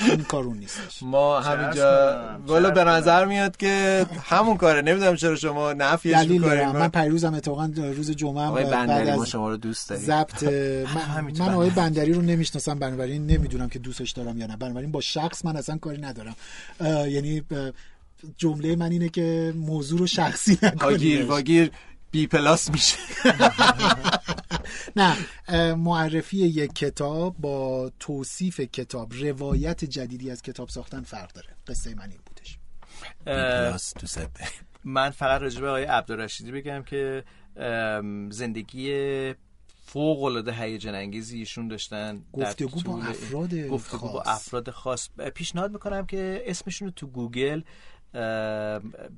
این 0.09 0.23
کارون 0.23 0.59
نیستش. 0.59 1.03
ما 1.03 1.41
همینجا 1.41 2.41
والا 2.47 2.71
به 2.71 2.85
نظر 2.85 3.25
میاد 3.25 3.57
که 3.57 4.07
همون 4.25 4.57
کاره. 4.57 4.83
نمی‌دونم 4.83 5.17
چرا 5.17 5.37
شما 5.37 5.73
نفیش 5.73 6.13
دلیل 6.13 6.33
می‌کنید 6.33 6.59
دارم. 6.59 6.77
من 6.77 6.89
پیروزم 6.89 7.35
اتفاقا 7.35 7.73
روز 7.77 8.11
جمعه 8.11 8.43
هم 8.45 8.49
آقای 8.51 8.65
بندری 8.65 9.13
ما 9.13 9.23
از 9.23 9.29
شما 9.29 9.49
رو 9.49 9.57
دوست 9.57 9.91
داریم. 9.91 10.05
ضبط 10.05 10.43
من, 10.95 11.15
من 11.15 11.27
بندری. 11.27 11.51
آقای 11.51 11.71
بندری 11.71 12.13
رو 12.13 12.23
نمی‌شناسم. 12.23 12.79
بنابراین 12.79 13.27
نمی‌دونم 13.27 13.69
که 13.69 13.79
دوستش 13.79 14.11
دارم 14.11 14.39
یا 14.39 14.47
نه. 14.47 14.57
بنابراین 14.57 14.93
با 14.93 15.01
شخص 15.01 15.45
من 15.45 15.57
اصلا 15.57 15.79
کاری 15.79 16.01
ندارم. 16.01 16.37
یعنی 16.81 17.43
جمله 18.37 18.77
من 18.77 18.91
اینه 18.91 19.09
که 19.09 19.53
موضوع 19.57 19.99
رو 19.99 20.07
شخصی 20.07 20.59
نکنید 20.63 21.27
واگیر 21.27 21.71
بی 22.11 22.27
پلاس 22.27 22.71
میشه. 22.71 22.97
نه 24.97 25.17
معرفی 25.75 26.37
یک 26.37 26.75
کتاب 26.75 27.37
با 27.39 27.91
توصیف 28.01 28.61
کتاب 28.61 29.13
روایت 29.15 29.85
جدیدی 29.85 30.31
از 30.31 30.43
کتاب 30.43 30.69
ساختن 30.69 31.03
فرق 31.03 31.33
داره. 31.33 31.49
قصه 31.67 31.95
من 31.95 32.11
این 32.11 32.21
بودش. 32.27 32.59
من 34.85 35.11
فقط 35.11 35.41
راجع 35.41 35.61
به 35.61 35.69
آقای 35.69 35.85
عبدالرشیدی 35.85 36.53
بگم 36.53 36.83
که 36.83 37.25
زندگی 38.31 39.35
فوق 39.87 40.23
العاده 40.23 40.53
هیجان 40.53 40.95
انگیزی 40.95 41.39
ایشون 41.39 41.69
داشتن 41.69 42.23
گفتگو 42.33 42.81
با 42.81 43.03
افراد 43.03 43.55
گفتگو 43.55 44.09
با. 44.09 44.23
افراد 44.23 44.71
خاص. 44.71 45.09
پیشنهاد 45.35 45.73
می‌کنم 45.73 46.07
که 46.07 46.43
اسمشون 46.47 46.89
رو 46.89 46.93
تو 46.97 47.07
گوگل 47.07 47.61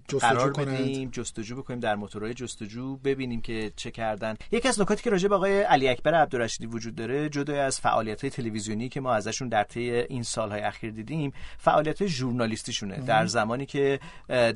جستجو 0.09 0.19
قرار. 0.19 0.53
بدیم 0.53 1.11
جستجو 1.11 1.57
بکنیم 1.57 1.81
در 1.81 1.97
موتورهای 1.97 2.35
جستجو 2.35 2.97
ببینیم 2.97 3.41
که 3.41 3.73
چه 3.77 3.91
کردن. 3.91 4.35
یکی 4.53 4.69
از 4.69 4.81
نکاتی 4.81 5.03
که 5.03 5.11
راجع 5.11 5.29
به 5.29 5.35
آقای 5.35 5.63
علی 5.63 5.89
اکبر 5.89 6.15
عبدالرشیدی 6.15 6.67
وجود 6.67 6.95
داره 6.95 7.29
جدا 7.29 7.63
از 7.63 7.81
فعالیت 7.81 8.21
های 8.21 8.31
تلویزیونی 8.31 8.89
که 8.89 9.01
ما 9.01 9.15
ازشون 9.15 9.49
در 9.49 9.63
طی 9.65 9.91
این 9.91 10.23
سالهای 10.23 10.61
اخیر 10.61 10.91
دیدیم 10.91 11.33
فعالیت 11.59 12.07
ژورنالیستیشونه. 12.07 12.97
در 12.97 13.27
زمانی 13.27 13.67
که 13.67 14.01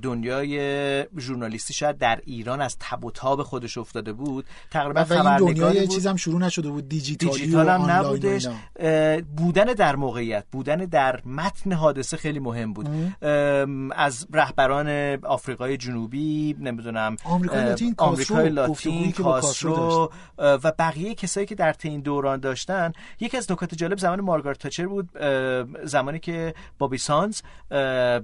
دنیای 0.02 1.04
ژورنالیستی 1.18 1.74
شاید 1.74 1.98
در 1.98 2.20
ایران 2.24 2.60
از 2.60 2.76
تب 2.80 3.04
و 3.04 3.10
تاب 3.10 3.42
خودش 3.42 3.78
افتاده 3.78 4.12
بود 4.12 4.46
تقریبا 4.70 5.04
خبرنگاری 5.04 5.54
دنیای 5.54 5.80
بود. 5.80 5.94
چیزم 5.94 6.16
شروع 6.16 6.40
نشده 6.40 6.70
بود 6.70 6.88
دیجیتالی 6.88 7.32
دیجیتال 7.32 7.68
هم 7.68 7.90
نبودش. 7.90 8.48
بودن 9.36 9.64
در 9.64 9.96
موقعیت 9.96 10.44
بودن 10.52 10.76
در 10.76 11.20
متن 11.26 11.72
حادثه 11.72 12.16
خیلی 12.16 12.38
مهم 12.38 12.72
بود. 12.72 12.88
از 13.96 14.26
رهبران 14.32 15.18
آفریقای 15.24 15.76
جنوبی 15.76 16.56
نمی‌دونم 16.60 17.16
آمریکای 17.24 17.64
لاتین، 17.64 17.94
آمریکای 17.98 18.48
اه، 20.38 20.54
و 20.64 20.72
بقیه 20.78 21.14
کسایی 21.14 21.46
که 21.46 21.54
در 21.54 21.74
این 21.82 22.00
دوران 22.00 22.40
داشتن. 22.40 22.92
یکی 23.20 23.36
از 23.36 23.52
نکات 23.52 23.74
جالب 23.74 23.98
زمان 23.98 24.20
مارگارت 24.20 24.58
تاچر 24.58 24.86
بود 24.86 25.08
زمانی 25.84 26.18
که 26.18 26.54
بابی 26.78 26.98
سانز 26.98 27.42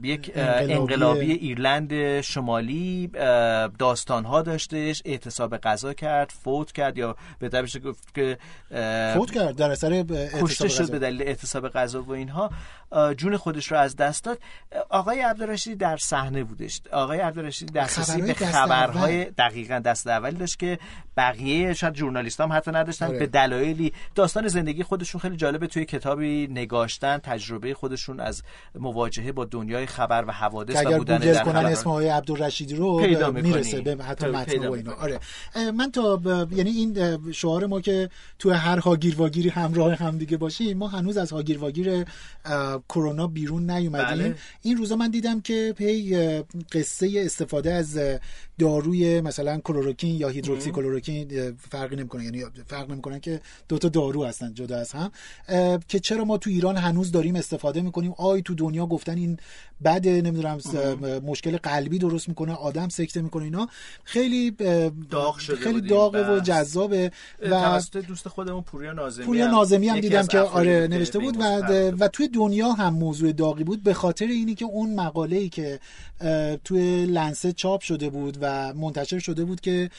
یک 0.03 0.33
انقلابی- 0.35 0.73
انقلابی 0.73 1.33
ایرلند 1.33 2.21
شمالی 2.21 3.11
داستان 3.79 4.25
ها 4.25 4.43
داشتش 4.43 5.03
اعتصاب 5.05 5.57
غذا 5.57 5.93
کرد 5.93 6.33
فوت 6.45 6.73
کرد 6.73 6.99
یا 6.99 7.17
بهتر 7.39 7.63
بشه 7.63 7.79
گفت 7.79 8.15
که 8.15 8.39
فوت 9.15 9.31
کرد 9.31 9.57
در 9.57 9.71
اثر 9.71 10.03
کشته 10.43 10.69
شد. 10.69 10.91
به 10.91 10.99
دلیل 10.99 11.23
اعتصاب 11.23 11.69
غذا 11.69 12.03
و 12.03 12.13
اینها. 12.13 12.51
جون 13.17 13.37
خودش 13.37 13.73
رو 13.73 13.79
از 13.79 13.97
دست 13.97 14.25
داد. 14.25 14.39
آقای 14.89 15.21
عبدالرشیدی 15.21 15.77
در 15.89 15.97
صحنه 15.97 16.45
بودش 16.45 16.81
آقای 16.93 17.19
عبدالرشیدی 17.19 17.73
دسترسی 17.73 18.23
به 18.23 18.33
دست 18.33 18.45
خبرهای 18.45 19.23
اول. 19.23 19.31
دقیقا 19.39 19.79
دست 19.79 20.07
اولی 20.07 20.37
داشت 20.37 20.59
که 20.59 20.79
بقیه 21.17 21.75
شاید 21.75 21.95
ژورنالیست 21.95 22.41
هم 22.41 22.53
حتی 22.53 22.71
نداشتن 22.71 23.07
آره. 23.07 23.19
به 23.19 23.27
دلایلی 23.27 23.93
داستان 24.15 24.49
زندگی 24.49 24.83
خودشون 24.83 25.21
خیلی 25.21 25.37
جالبه 25.37 25.67
توی 25.67 25.85
کتابی 25.85 26.47
نگاشتن 26.51 27.19
تجربه 27.19 27.75
خودشون 27.75 28.21
از 28.21 28.43
مواجهه 28.75 29.33
با 29.33 29.45
دنیای 29.45 29.87
خبر 29.87 30.25
و 30.29 30.33
حوادث 30.33 30.87
و 30.87 30.99
بودن 30.99 31.19
در 31.19 31.45
کنن. 31.45 31.57
اسم 31.57 31.91
آقای 31.91 32.09
عبدالرشیدی 32.09 32.75
رو 32.75 32.99
پیدا. 32.99 33.31
می‌رسه 33.31 33.81
به 33.81 34.05
حتی 34.05 34.27
متن 34.27 34.67
و 34.67 34.73
اینا. 34.73 34.93
آره 34.93 35.21
من 35.75 35.91
تا 35.91 36.17
ب- 36.17 36.53
یعنی 36.53 36.71
این 36.71 37.19
شعار 37.33 37.67
ما 37.67 37.81
که 37.81 38.09
تو 38.39 38.51
هر 38.51 38.79
هاگیر 38.79 39.17
واگیری 39.17 39.49
همراه 39.49 39.95
هم 39.95 40.19
دیگه 40.19 40.37
باشیم 40.37 40.79
ما 40.79 40.89
هنوز 40.89 41.17
از 41.17 41.33
هاگیر 41.33 41.59
واگیر 41.59 42.05
کرونا 42.89 43.27
بیرون 43.27 43.71
نیومدیم 43.71 44.19
بله. 44.19 44.35
این 44.63 44.77
روزا 44.77 44.97
من 44.97 45.11
دیدم 45.11 45.41
که 45.41 45.75
پی 45.79 46.17
قصه 46.73 47.23
استفاده 47.27 47.73
از 47.73 47.99
داروی 48.59 49.21
مثلا 49.21 49.61
کلoroquin 49.65 50.05
یا 50.05 50.29
هیدروکسی 50.29 50.71
اه، 50.71 51.51
فرقی 51.71 51.97
نمی‌کنه. 51.97 52.25
یعنی 52.25 52.45
فرق 52.67 52.91
نمی‌کنن 52.91 53.21
که 53.21 53.41
دو 53.69 53.79
تا 53.79 53.89
دارو 53.89 54.25
هستن 54.25 54.55
جدا 54.55 54.77
از 54.77 54.93
هم. 54.93 55.11
که 55.89 56.01
چرا 56.01 56.25
ما 56.25 56.39
تو 56.39 56.51
ایران 56.51 56.77
هنوز 56.77 57.13
داریم 57.13 57.37
استفاده 57.37 57.81
می‌کنیم؟ 57.81 58.15
آی 58.19 58.43
تو 58.43 58.55
دنیا 58.55 58.87
گفتن 58.87 59.17
این 59.17 59.39
بده 59.85 60.23
نمی‌دونم 60.23 60.59
مشکل 61.27 61.57
قلبی 61.57 61.99
درست 61.99 62.29
می‌کنه 62.29 62.53
آدم 62.53 62.89
سکته 62.89 63.23
می‌کنه 63.23 63.45
اینا. 63.45 63.69
خیلی 64.05 64.51
داغ 65.11 65.39
شده 65.39 65.57
خیلی 65.57 65.81
داغه 65.81 66.37
و. 66.37 66.41
جذابه 66.41 67.13
و 67.51 67.81
دوست 68.09 68.29
خودمون 68.29 68.63
پوریا 68.63 68.93
نازمی 68.93 69.25
پوریا 69.25 69.47
هم 69.47 69.51
نازمی 69.51 69.89
هم 69.89 69.97
یکی 69.97 70.09
دیدم 70.09 70.27
که 70.27 70.39
آره 70.39 70.89
نوشته 70.91 71.19
بود 71.19 71.37
و. 71.41 71.43
و 71.99 72.09
توی 72.09 72.29
دنیا 72.29 72.73
هم 72.73 72.95
موضوع 72.95 73.33
داغی 73.33 73.65
بود. 73.65 73.83
به 73.83 73.95
خاطر 73.95 74.27
اینی 74.27 74.55
که 74.55 74.65
اون 74.65 74.95
مقاله 74.95 75.37
ای 75.37 75.49
که 75.49 75.81
توی 76.65 77.07
لنسه 77.07 77.53
چاپ 77.53 77.81
شده 77.81 78.11
بود 78.11 78.39
و 78.41 78.75
منتشر 78.75 79.19
شده 79.19 79.45
بود 79.45 79.61
که 79.61 79.91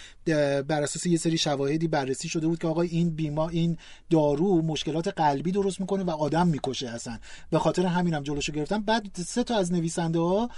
بر 0.67 0.83
اساس 0.83 1.05
یه 1.05 1.17
سری 1.17 1.37
شواهدی 1.37 1.87
بررسی 1.87 2.29
شده 2.29 2.47
بود 2.47 2.59
که 2.59 2.67
آقا 2.67 2.81
این 2.81 3.09
بیما 3.09 3.49
این 3.49 3.77
دارو 4.09 4.61
مشکلات 4.61 5.07
قلبی 5.07 5.51
درست 5.51 5.79
می‌کنه 5.79 6.03
و 6.03 6.09
آدم 6.09 6.47
می‌کشه 6.47 6.89
اصلا. 6.89 7.17
به 7.49 7.59
خاطر 7.59 7.85
همینم 7.85 8.17
هم 8.17 8.23
جلوشو 8.23 8.51
گرفتن 8.51 8.81
بعد 8.81 9.07
سه 9.25 9.43
تا 9.43 9.55
از 9.55 9.73
نویسنده 9.73 10.19
ها 10.19 10.49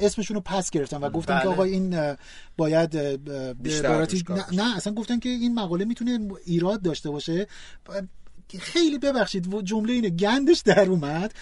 اسمشون 0.00 0.34
رو 0.34 0.40
پس 0.40 0.70
گرفتن 0.70 0.96
و 0.96 1.10
گفتن 1.10 1.38
که 1.38 1.44
بله. 1.44 1.52
آقا 1.52 1.62
این 1.64 2.14
باید 2.56 2.96
بیشتر 3.62 4.06
نه, 4.28 4.44
نه 4.52 4.76
اصلا 4.76 4.94
گفتن 4.94 5.18
که 5.18 5.28
این 5.28 5.54
مقاله 5.54 5.84
می‌تونه 5.84 6.18
ایراد 6.44 6.82
داشته 6.82 7.10
باشه. 7.10 7.46
خیلی 8.60 8.98
ببخشید 8.98 9.54
و 9.54 9.62
جمله 9.62 9.92
اینه 9.92 10.10
گندش 10.10 10.60
در 10.60 10.90
اومد 10.90 11.34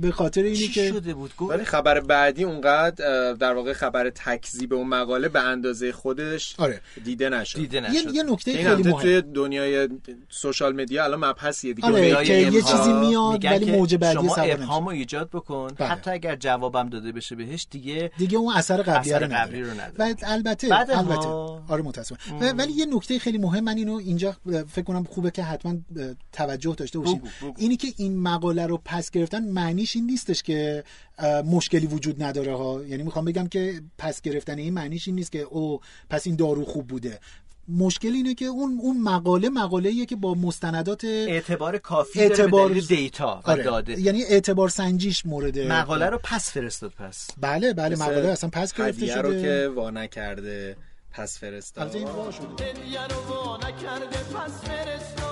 به 0.00 0.12
خاطر 0.12 0.42
اینی 0.42 0.68
که 0.68 0.88
شده 0.88 1.14
بود؟ 1.14 1.36
گفت 1.36 1.50
ولی 1.50 1.64
خبر 1.64 2.00
بعدی 2.00 2.44
اونقدر 2.44 3.32
در 3.32 3.52
واقع 3.52 3.72
خبر 3.72 4.10
تکذیب 4.10 4.74
اون 4.74 4.86
مقاله 4.86 5.28
به 5.28 5.40
اندازه 5.40 5.92
خودش 5.92 6.54
آره. 6.58 6.80
دیده 7.04 7.28
نشد. 7.28 7.58
دیده 7.58 7.76
یه, 7.76 7.82
نشد. 7.82 8.14
یه 8.14 8.22
نکته 8.22 8.50
این 8.50 8.60
خیلی 8.60 8.70
البته 8.70 8.90
مهم. 8.90 9.02
توی 9.02 9.22
دنیای 9.22 9.88
سوشال 10.28 10.82
مدیا 10.82 11.04
الان 11.04 11.24
مبحثیه 11.24 11.72
دیگه. 11.72 11.88
آره 11.88 12.00
دنیای 12.00 12.26
که 12.26 12.34
یه. 12.34 12.62
چیزی 12.62 12.92
میاد 12.92 13.44
ولی 13.44 13.70
موج 13.70 13.94
بعدی 13.94 14.14
شما 14.14 14.34
سوار 14.34 14.50
ابهام 14.50 14.82
نمیشه. 14.82 14.84
رو 14.84 14.88
ایجاد 14.88 15.30
بکن. 15.30 15.68
بله. 15.76 15.88
حتی 15.88 16.10
اگر 16.10 16.36
جوابم 16.36 16.88
داده 16.88 17.12
بشه 17.12 17.36
بهش 17.36 17.66
دیگه 17.70 18.10
دیگه 18.18 18.38
اون 18.38 18.54
اثر 18.54 18.82
قبلی 18.82 19.12
اثر 19.12 19.26
رو 19.26 19.34
قبلی 19.34 19.60
نداره 19.60 19.74
رو 19.74 19.80
نداره. 19.80 20.12
و 20.12 20.14
البته 20.22 20.68
البته. 20.98 21.28
آره 21.68 21.82
متاسفم. 21.82 22.54
ولی 22.58 22.72
یه 22.72 22.86
نکته 22.86 23.18
خیلی 23.18 23.38
مهم 23.38 23.64
من 23.64 23.76
اینو 23.76 23.94
اینجا 23.94 24.36
فکر 24.72 24.84
کنم 24.84 25.04
خوبه 25.04 25.30
که 25.30 25.42
حتما 25.42 25.76
توجه 26.52 26.74
داشته 26.74 26.98
باشیم. 26.98 27.18
بگو، 27.18 27.28
بگو. 27.42 27.54
اینی 27.58 27.76
که 27.76 27.88
این 27.96 28.18
مقاله 28.18 28.66
رو 28.66 28.80
پس 28.84 29.10
گرفتن 29.10 29.44
معنیش 29.48 29.96
این 29.96 30.06
نیستش 30.06 30.42
که 30.42 30.84
مشکلی 31.44 31.86
وجود 31.86 32.22
نداره 32.22 32.56
ها. 32.56 32.84
یعنی 32.84 33.02
می‌خوام 33.02 33.24
بگم 33.24 33.48
که 33.48 33.82
پس 33.98 34.20
گرفتن 34.20 34.58
این 34.58 34.74
معنیش 34.74 35.08
این 35.08 35.16
نیست 35.16 35.32
که 35.32 35.38
او 35.40 35.80
پس 36.10 36.26
این 36.26 36.36
دارو 36.36 36.64
خوب 36.64 36.86
بوده. 36.86 37.20
مشکل 37.68 38.08
اینه 38.08 38.34
که 38.34 38.44
اون 38.44 38.78
اون 38.82 39.00
مقاله 39.00 39.48
مقاله 39.48 39.88
ایه 39.88 40.06
که 40.06 40.16
با 40.16 40.34
مستندات 40.34 41.04
اعتبار 41.04 41.78
کافی 41.78 42.20
اعتبار- 42.20 42.68
داره 42.68 42.80
دیتا 42.80 43.42
و 43.46 43.50
آره. 43.50 43.62
داده. 43.62 44.00
یعنی 44.00 44.22
اعتبار 44.24 44.68
سنجیش 44.68 45.26
مورد 45.26 45.58
مقاله 45.58 46.06
رو 46.06 46.18
پس 46.24 46.50
فرستاد 46.50 46.90
پس. 46.98 47.28
بله 47.40 47.72
بله 47.72 47.96
مقاله 47.96 48.28
اصلا 48.28 48.50
پس 48.50 48.74
گرفته 48.74 49.02
هدیه 49.02 49.16
رو 49.16 49.30
شده. 49.32 49.42
که 49.42 49.68
وا 49.74 49.90
نکرده 49.90 50.76
پس 51.12 51.38
فرستاد. 51.38 51.82
البته 51.82 51.98
این 51.98 52.08
وا 52.08 52.30
شده. 52.30 52.72
رو 53.10 53.34
وا 53.34 53.56
نکرده 53.56 54.06
پس 54.06 54.60
فرستا 54.64 55.31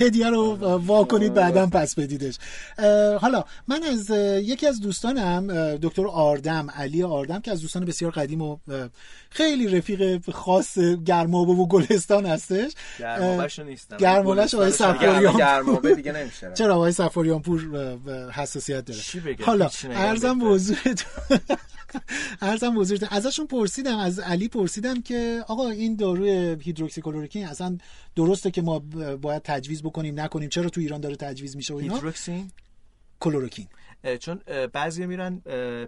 هدیه 0.00 0.30
رو 0.30 0.54
وا 0.76 1.04
کنید 1.04 1.34
بعدا 1.34 1.66
پس 1.66 1.94
بدیدش. 1.94 2.38
حالا 3.20 3.44
من 3.68 3.82
از 3.82 4.10
یکی 4.42 4.66
از 4.66 4.80
دوستانم 4.80 5.46
دکتر 5.82 6.06
آردم 6.06 6.70
علی 6.70 7.02
آردم 7.02 7.40
که 7.40 7.50
از 7.50 7.60
دوستان 7.60 7.84
بسیار 7.84 8.10
قدیم 8.12 8.42
و 8.42 8.58
خیلی 9.30 9.68
رفیق 9.68 10.30
خاص 10.30 10.78
گرمابه 10.78 11.52
و 11.52 11.66
گلستان 11.66 12.26
هستش. 12.26 12.72
گرمابش 12.98 13.58
رو 13.58 13.64
نیستم. 13.64 13.96
گرمابش 13.96 14.54
آقای 14.54 14.70
سفاریان 14.70 15.36
گرمابه 15.36 15.94
دیگه 15.94 16.12
نمیشه 16.12 16.52
چرا 16.54 16.74
آقای 16.74 16.92
سفاریان 16.92 17.42
پور 17.42 17.60
حساسیت 18.32 18.84
داره؟ 18.84 19.36
حالا 19.40 19.70
ارزم. 19.90 20.38
به 20.38 20.44
حضورتون 20.46 21.38
ارزم 22.42 22.78
حضورتون 22.80 23.08
ازشون 23.12 23.46
پرسیدم 23.46 23.98
از 23.98 24.18
علی 24.18 24.48
پرسیدم 24.48 25.02
که 25.02 25.44
آقا 25.48 25.68
این 25.68 25.96
داروی 25.96 26.56
هیدروکسیکلوروکین 26.60 27.46
اصلا 27.46 27.78
درسته 28.16 28.50
که 28.50 28.62
ما 28.62 28.78
باید 29.22 29.42
تجویز 29.42 29.81
بکنیم 29.82 30.20
نکنیم 30.20 30.48
چرا 30.48 30.68
تو 30.68 30.80
ایران 30.80 31.00
داره 31.00 31.16
تجویز 31.16 31.56
میشه 31.56 31.74
و 31.74 31.76
اینا؟ 31.76 31.94
هیدروکسین. 31.94 32.50
کلوروکین. 33.20 33.66
چون 34.20 34.40
بعضی 34.72 35.06
میرن 35.06 35.42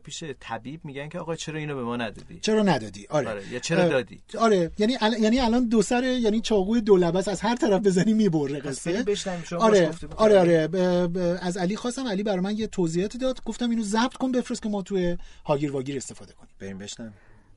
پیش 0.05 0.25
طبیب 0.41 0.85
میگن 0.85 1.09
که 1.09 1.19
آقا 1.19 1.37
چرا 1.37 1.59
اینو 1.59 1.75
به 1.75 1.83
ما 1.83 1.97
ندادی؟ 1.97 2.39
چرا 2.41 2.63
ندادی؟ 2.63 3.07
آره, 3.11 3.29
آره، 3.29 3.53
یا 3.53 3.59
چرا 3.59 3.89
دادی؟ 3.89 4.21
آره 4.39 4.71
یعنی 4.79 4.97
ال... 5.01 5.13
یعنی 5.13 5.41
الان 5.41 5.69
دو 5.69 5.83
سر 5.83 6.05
یعنی 6.05 6.41
چاقوی 6.41 6.81
دو 6.81 6.97
لبس 6.97 7.29
از 7.29 7.41
هر 7.41 7.57
طرف 7.57 7.83
بزنی 7.83 8.13
می‌بره 8.13 8.61
قصه. 8.61 9.03
بشنویم. 9.03 9.45
آره. 9.59 9.91
آره 10.17 10.39
آره 10.39 10.69
ب... 10.69 10.77
ب... 11.07 11.39
از 11.43 11.57
علی 11.57 11.77
خواستم 11.77 12.07
علی 12.07 12.23
برای 12.23 12.41
من 12.41 12.57
یه 12.57 12.67
توضیحاتی 12.67 13.19
داد. 13.19 13.45
گفتم 13.45 13.71
اینو 13.71 13.83
ضبط 13.83 14.15
کن 14.15 14.33
بفرست 14.33 14.63
که 14.63 14.69
ما 14.69 14.83
توی 14.83 15.17
هاگیر 15.45 15.73
واگیر 15.73 15.97
استفاده 15.97 16.33
کنیم. 16.33 16.51
بریم 16.61 16.79
بشنم 16.79 17.15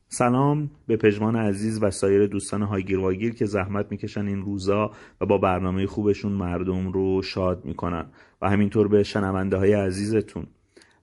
سلام 0.10 0.70
به 0.88 0.98
پژمان 0.98 1.36
عزیز 1.36 1.84
و 1.84 1.92
سایر 1.92 2.28
دوستان 2.28 2.62
هاگیر 2.62 3.00
واگیر 3.00 3.34
که 3.34 3.46
زحمت 3.46 3.92
می‌کشن 3.92 4.28
این 4.28 4.42
روزا 4.42 4.92
و 5.22 5.26
با 5.26 5.38
برنامه 5.38 5.86
خوبشون 5.86 6.32
مردم 6.32 6.92
رو 6.92 7.22
شاد 7.22 7.66
می‌کنن. 7.66 8.06
و 8.42 8.50
همینطور 8.50 8.88
به 8.88 9.04
شنونده 9.04 9.58
های 9.58 9.74
عزیزتون. 9.74 10.48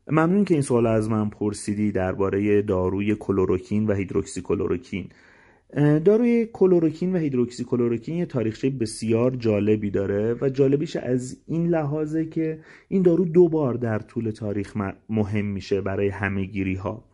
ممنون 0.08 0.44
که 0.44 0.54
این 0.54 0.62
سوال 0.62 0.86
از 0.86 1.10
من 1.10 1.30
پرسیدی 1.30 1.92
درباره 1.92 2.62
داروی 2.62 3.14
کلوروکین 3.14 3.86
و 3.86 3.92
هیدروکسی 3.92 4.42
کلوروکین 4.42 5.08
داروی 6.04 6.48
کلوروکین 6.52 7.16
و 7.16 7.18
هیدروکسی 7.18 7.64
کلوروکین 7.64 8.16
یه 8.16 8.26
تاریخچه 8.26 8.70
بسیار 8.70 9.30
جالبی 9.36 9.90
داره 9.90 10.36
و 10.40 10.48
جالبیش 10.48 10.96
از 10.96 11.36
این 11.46 11.68
لحاظه 11.68 12.26
که 12.26 12.58
این 12.88 13.02
دارو 13.02 13.24
دو 13.24 13.48
بار 13.48 13.74
در 13.74 13.98
طول 13.98 14.30
تاریخ 14.30 14.76
مهم 15.08 15.46
میشه 15.46 15.80
برای 15.80 16.08
همهگیری 16.08 16.74
ها 16.74 17.04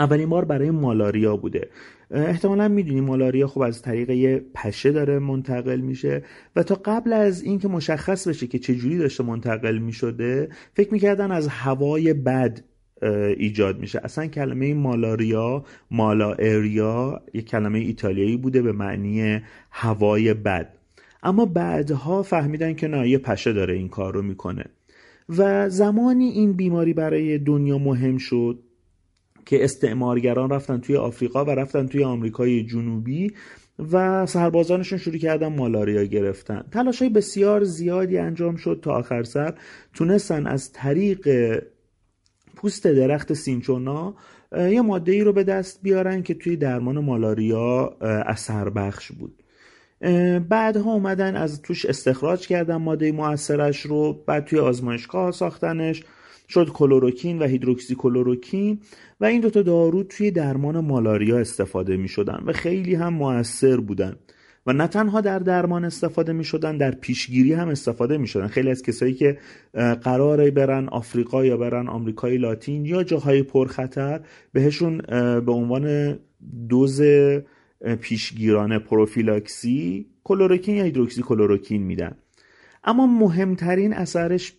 اولین 0.00 0.28
بار 0.28 0.44
برای 0.44 0.70
مالاریا 0.70 1.36
بوده. 1.36 1.68
احتمالا 2.10 2.68
می‌دونی 2.68 3.00
مالاریا 3.00 3.46
خب 3.46 3.60
از 3.60 3.82
طریق 3.82 4.10
یه 4.10 4.44
پشه 4.54 4.92
داره 4.92 5.18
منتقل 5.18 5.80
میشه 5.80 6.22
و 6.56 6.62
تا 6.62 6.80
قبل 6.84 7.12
از 7.12 7.42
اینکه 7.42 7.68
مشخص 7.68 8.28
بشه 8.28 8.46
که 8.46 8.58
چجوری 8.58 8.98
داشته 8.98 9.24
منتقل 9.24 9.78
می‌شده 9.78 10.48
فکر 10.74 10.92
می‌کردن 10.92 11.30
از 11.30 11.48
هوای 11.48 12.14
بد 12.14 12.60
ایجاد 13.36 13.80
میشه. 13.80 14.00
اصلا 14.04 14.26
کلمه 14.26 14.74
مالاریا 14.74 15.64
مالا 15.90 16.32
اریا 16.32 17.22
یک 17.34 17.46
کلمه 17.46 17.78
ایتالیایی 17.78 18.36
بوده 18.36 18.62
به 18.62 18.72
معنی 18.72 19.40
هوای 19.70 20.34
بد. 20.34 20.74
اما 21.22 21.46
بعدها 21.46 22.22
فهمیدن 22.22 22.74
که 22.74 22.88
نه 22.88 23.08
یه 23.08 23.18
پشه 23.18 23.52
داره 23.52 23.74
این 23.74 23.88
کار 23.88 24.14
رو 24.14 24.22
می‌کنه. 24.22 24.64
و 25.28 25.70
زمانی 25.70 26.24
این 26.24 26.52
بیماری 26.52 26.92
برای 26.92 27.38
دنیا 27.38 27.78
مهم 27.78 28.18
شد 28.18 28.58
که 29.50 29.64
استعمارگران 29.64 30.50
رفتن 30.50 30.80
توی 30.80 30.96
آفریقا 30.96 31.44
و 31.44 31.50
رفتن 31.50 31.86
توی 31.86 32.04
آمریکای 32.04 32.64
جنوبی 32.64 33.32
و 33.92 34.26
سربازانشون 34.26 34.98
شروع 34.98 35.16
کردن 35.16 35.56
مالاریا 35.56 36.04
گرفتن. 36.04 36.64
تلاش 36.72 36.98
های 36.98 37.08
بسیار 37.08 37.64
زیادی 37.64 38.18
انجام 38.18 38.56
شد 38.56 38.80
تا 38.82 38.92
آخر 38.92 39.22
سر. 39.22 39.54
تونستن 39.94 40.46
از 40.46 40.72
طریق 40.72 41.58
پوست 42.56 42.86
درخت 42.86 43.32
سینچونا 43.32 44.14
یه 44.56 44.80
ماده 44.80 45.12
ای 45.12 45.20
رو 45.20 45.32
به 45.32 45.44
دست 45.44 45.82
بیارن 45.82 46.22
که 46.22 46.34
توی 46.34 46.56
درمان 46.56 46.98
مالاریا 46.98 47.96
اثر 48.26 48.68
بخش 48.68 49.12
بود. 49.12 49.42
بعدها 50.48 50.92
اومدن 50.92 51.36
از 51.36 51.62
توش 51.62 51.86
استخراج 51.86 52.46
کردن 52.46 52.76
ماده 52.76 53.12
موثرش 53.12 53.80
رو 53.80 54.12
بعد 54.26 54.44
توی 54.44 54.58
آزمایشگاه 54.58 55.30
ساختنش. 55.30 56.04
شد 56.50 56.68
کلوروکین 56.68 57.38
و 57.38 57.44
هیدروکسی 57.44 57.94
کلوروکین 57.94 58.80
و 59.20 59.24
این 59.24 59.40
دوتا 59.40 59.62
دارو 59.62 60.02
توی 60.02 60.30
درمان 60.30 60.80
مالاریا 60.80 61.38
استفاده 61.38 61.96
می 61.96 62.08
شدن 62.08 62.42
و 62.46 62.52
خیلی 62.52 62.94
هم 62.94 63.14
موثر 63.14 63.76
بودن. 63.76 64.16
و 64.66 64.72
نه 64.72 64.86
تنها 64.86 65.20
در 65.20 65.38
درمان 65.38 65.84
استفاده 65.84 66.32
می 66.32 66.44
شدن 66.44 66.76
در 66.76 66.90
پیشگیری 66.90 67.52
هم 67.52 67.68
استفاده 67.68 68.18
می 68.18 68.26
شدن 68.26 68.46
خیلی 68.46 68.70
از 68.70 68.82
کسایی 68.82 69.14
که 69.14 69.38
قراره 70.02 70.50
برن 70.50 70.88
آفریقا 70.88 71.44
یا 71.44 71.56
برن 71.56 71.88
آمریکای 71.88 72.38
لاتین 72.38 72.84
یا 72.84 73.02
جاهای 73.02 73.42
پرخطر 73.42 74.20
بهشون 74.52 74.98
به 75.40 75.52
عنوان 75.52 76.18
دوز 76.68 77.02
پیشگیرانه 78.00 78.78
پروفیلاکسی 78.78 80.06
کلوروکین 80.24 80.76
یا 80.76 80.84
هیدروکسی 80.84 81.22
کلوروکین 81.22 81.82
میدن. 81.82 82.16
اما 82.84 83.06
مهمترین 83.06 83.94
اثرش 83.94 84.52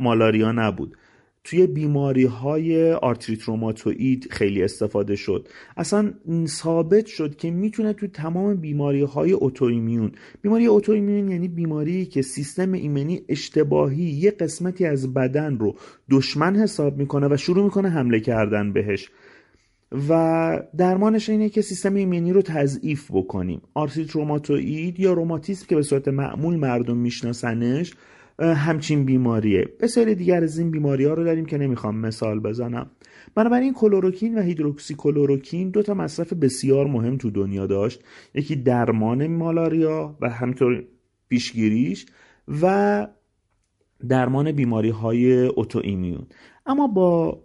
مالاریا 0.00 0.52
نبود. 0.52 0.96
توی 1.44 1.66
بیماری 1.66 2.24
های 2.24 2.92
آرتریت 2.92 3.42
روماتوئید 3.42 4.28
خیلی 4.30 4.62
استفاده 4.62 5.16
شد. 5.16 5.48
اصلا 5.76 6.14
ثابت 6.46 7.06
شد 7.06 7.36
که 7.36 7.50
می‌تونه 7.50 7.92
تو 7.92 8.06
تمام 8.06 8.56
بیماری 8.56 9.02
های 9.02 9.32
autoimmune 9.32 10.12
بیماری 10.42 10.66
autoimmune 10.66 11.28
یعنی 11.28 11.48
بیماری 11.48 12.06
که 12.06 12.22
سیستم 12.22 12.72
ایمنی 12.72 13.20
اشتباهی 13.28 14.04
یه 14.04 14.30
قسمتی 14.30 14.86
از 14.86 15.14
بدن 15.14 15.58
رو 15.58 15.74
دشمن 16.10 16.56
حساب 16.56 16.98
می‌کنه 16.98 17.28
و 17.30 17.36
شروع 17.36 17.64
می‌کنه 17.64 17.88
حمله 17.88 18.20
کردن 18.20 18.72
بهش. 18.72 19.10
و 20.08 20.60
درمانش 20.76 21.28
اینه 21.28 21.48
که 21.48 21.62
سیستم 21.62 21.94
ایمنی 21.94 22.32
رو 22.32 22.42
تضعیف 22.42 23.10
بکنیم. 23.10 23.60
آرتریت 23.74 24.10
روماتوئید 24.10 25.00
یا 25.00 25.12
روماتیسم 25.12 25.66
که 25.68 25.76
به 25.76 25.82
صورت 25.82 26.08
معمول 26.08 26.56
مردم 26.56 26.96
میشناسنش 26.96 27.94
همچین 28.38 29.04
بیماریه. 29.04 29.68
بسیاری 29.80 30.14
دیگر 30.14 30.42
از 30.42 30.58
این 30.58 30.70
بیماری 30.70 31.04
ها 31.04 31.14
رو 31.14 31.24
داریم 31.24 31.46
که 31.46 31.58
نمی‌خوام 31.58 31.96
مثال 31.96 32.40
بزنم. 32.40 32.90
بنابراین 33.34 33.72
کلوروکین 33.72 34.38
و 34.38 34.42
هیدروکسی 34.42 34.94
کلوروکین 34.94 35.70
دو 35.70 35.82
تا 35.82 35.94
مصرف 35.94 36.32
بسیار 36.32 36.86
مهم 36.86 37.16
تو 37.16 37.30
دنیا 37.30 37.66
داشت. 37.66 38.04
یکی 38.34 38.56
درمان 38.56 39.26
مالاریا 39.26 40.16
و 40.20 40.30
همینطور 40.30 40.84
پیشگیریش 41.28 42.06
و 42.62 43.06
درمان 44.08 44.52
بیماری 44.52 44.90
های 44.90 45.46
اوتوایمیون 45.46 46.26
اما 46.66 46.86
با 46.86 47.40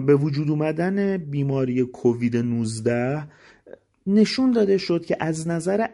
به 0.00 0.16
وجود 0.16 0.50
اومدن 0.50 1.16
بیماری 1.16 1.82
کووید 1.82 2.36
19 2.36 3.28
نشون 4.06 4.50
داده 4.50 4.78
شد 4.78 5.04
که 5.04 5.16
از 5.20 5.48
نظر 5.48 5.86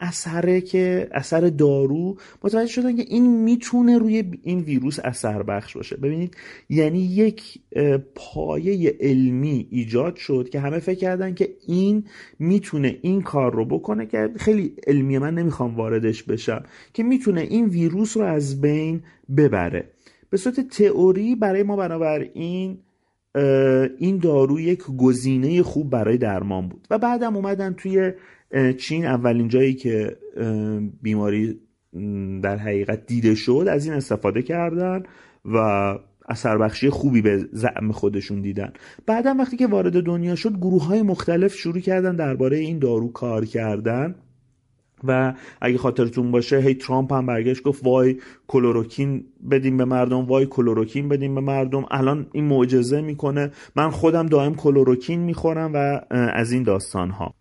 اثره 0.00 0.60
که 0.60 1.08
اثر 1.12 1.40
دارو 1.40 2.16
متوجه 2.44 2.72
شدن 2.72 2.96
که 2.96 3.04
این 3.08 3.42
می‌تونه 3.42 3.98
روی 3.98 4.24
این 4.42 4.60
ویروس 4.60 4.98
اثر 5.04 5.42
بخش 5.42 5.76
باشه. 5.76 5.96
ببینید 5.96 6.36
یعنی 6.68 6.98
یک 6.98 7.60
پایه 8.14 8.96
علمی 9.00 9.68
ایجاد 9.70 10.16
شد 10.16 10.48
که 10.48 10.60
همه 10.60 10.78
فکر 10.78 10.98
کردن 10.98 11.34
که 11.34 11.48
این 11.66 12.04
می‌تونه 12.38 12.98
این 13.02 13.22
کار 13.22 13.54
رو 13.54 13.64
بکنه 13.64 14.06
که 14.06 14.30
خیلی 14.36 14.74
علمی 14.86 15.18
من 15.18 15.34
نمی‌خوام 15.34 15.76
واردش 15.76 16.22
بشم 16.22 16.62
که 16.92 17.02
می‌تونه 17.02 17.40
این 17.40 17.64
ویروس 17.64 18.16
رو 18.16 18.22
از 18.22 18.60
بین 18.60 19.02
ببره. 19.36 19.84
به 20.30 20.36
صورت 20.36 20.68
تئوری 20.68 21.34
برای 21.34 21.62
ما 21.62 21.76
بنابراین 21.76 22.78
این 23.98 24.18
دارو 24.18 24.60
یک 24.60 24.82
گزینه 24.98 25.62
خوب 25.62 25.90
برای 25.90 26.18
درمان 26.18 26.68
بود. 26.68 26.86
و 26.90 26.98
بعدم 26.98 27.36
اومدن 27.36 27.72
توی 27.72 28.12
چین 28.78 29.06
اولین 29.06 29.48
جایی 29.48 29.74
که 29.74 30.16
بیماری 31.02 31.60
در 32.42 32.56
حقیقت 32.56 33.06
دیده 33.06 33.34
شد 33.34 33.66
از 33.70 33.86
این 33.86 33.94
استفاده 33.94 34.42
کردن 34.42 35.02
و 35.44 35.58
اثر 36.28 36.58
بخشی 36.58 36.90
خوبی 36.90 37.22
به 37.22 37.48
زعم 37.52 37.92
خودشون 37.92 38.40
دیدن. 38.40 38.72
بعدا 39.06 39.34
وقتی 39.38 39.56
که 39.56 39.66
وارد 39.66 40.02
دنیا 40.02 40.34
شد 40.34 40.56
گروه 40.56 40.86
های 40.86 41.02
مختلف 41.02 41.54
شروع 41.54 41.80
کردن 41.80 42.16
درباره 42.16 42.56
این 42.56 42.78
دارو 42.78 43.12
کار 43.12 43.44
کردن 43.44 44.14
و 45.04 45.34
اگه 45.60 45.78
خاطرتون 45.78 46.30
باشه 46.30 46.58
هی 46.58 46.74
ترامپ 46.74 47.12
هم 47.12 47.26
برگشت 47.26 47.62
گفت 47.62 47.84
وای 47.84 48.16
کلوروکین 48.46 49.24
بدیم 49.50 49.76
به 49.76 49.84
مردم 49.84 50.24
وای 50.24 50.46
کلوروکین 50.46 51.08
بدیم 51.08 51.34
به 51.34 51.40
مردم. 51.40 51.84
الان 51.90 52.26
این 52.32 52.44
معجزه 52.44 53.00
می‌کنه. 53.00 53.50
من 53.76 53.90
خودم 53.90 54.26
دائم 54.26 54.54
کلوروکین 54.54 55.20
می‌خورم 55.20 55.70
و 55.74 56.00
از 56.10 56.52
این 56.52 56.62
داستان 56.62 57.10
ها 57.10 57.34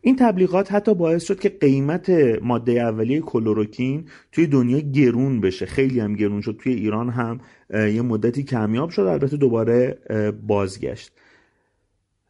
این 0.00 0.16
تبلیغات 0.16 0.72
حتی 0.72 0.94
باعث 0.94 1.24
شد 1.24 1.40
که 1.40 1.48
قیمت 1.48 2.10
ماده 2.42 2.72
اولیه 2.72 3.20
کلوروکین 3.20 4.04
توی 4.32 4.46
دنیا 4.46 4.78
گرون 4.78 5.40
بشه. 5.40 5.66
خیلی 5.66 6.00
هم 6.00 6.14
گرون 6.14 6.40
شد. 6.40 6.56
توی 6.62 6.72
ایران 6.72 7.10
هم 7.10 7.40
یه 7.70 8.02
مدتی 8.02 8.42
کمیاب 8.42 8.90
شد. 8.90 9.02
البته 9.02 9.36
دوباره 9.36 9.98
بازگشت. 10.46 11.12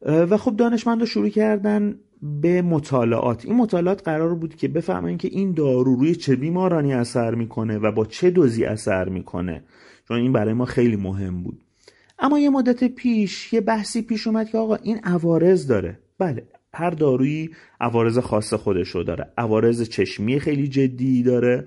و 0.03 0.37
خب 0.37 0.57
دانشمندا 0.57 1.05
شروع 1.05 1.29
کردن 1.29 1.95
به 2.23 2.63
مطالعات. 2.63 3.45
این 3.45 3.57
مطالعات 3.57 4.03
قرار 4.05 4.35
بود 4.35 4.55
که 4.55 4.69
بفهمن 4.69 5.17
که 5.17 5.29
این 5.29 5.53
دارو 5.53 5.95
روی 5.95 6.15
چه 6.15 6.37
بیمارانی 6.37 6.95
اثر 6.95 7.35
می‌کنه 7.35 7.79
و 7.79 7.93
با 7.93 8.05
چه 8.05 8.31
دوزی 8.31 8.65
اثر 8.65 9.09
می‌کنه. 9.09 9.63
چون 10.09 10.17
این 10.17 10.33
برای 10.33 10.55
ما 10.55 10.65
خیلی 10.65 10.97
مهم 10.97 11.43
بود. 11.43 11.61
اما 12.19 12.39
یه 12.39 12.51
مدت 12.51 12.85
پیش 12.85 13.53
یه 13.53 13.61
بحثی 13.61 14.03
پیش 14.03 14.27
اومد 14.27 14.49
که 14.51 14.59
آقا 14.59 14.75
این 14.75 14.99
عوارض 14.99 15.67
داره. 15.67 15.99
بله 16.19 16.43
هر 16.79 16.91
دارویی 16.91 17.51
عوارض 17.81 18.19
خاص 18.19 18.55
خودش 18.55 18.89
رو 18.89 19.03
داره. 19.03 19.33
عوارض 19.39 19.83
چشمی 19.89 20.41
خیلی 20.41 20.69
جدی 20.69 21.23
داره 21.23 21.65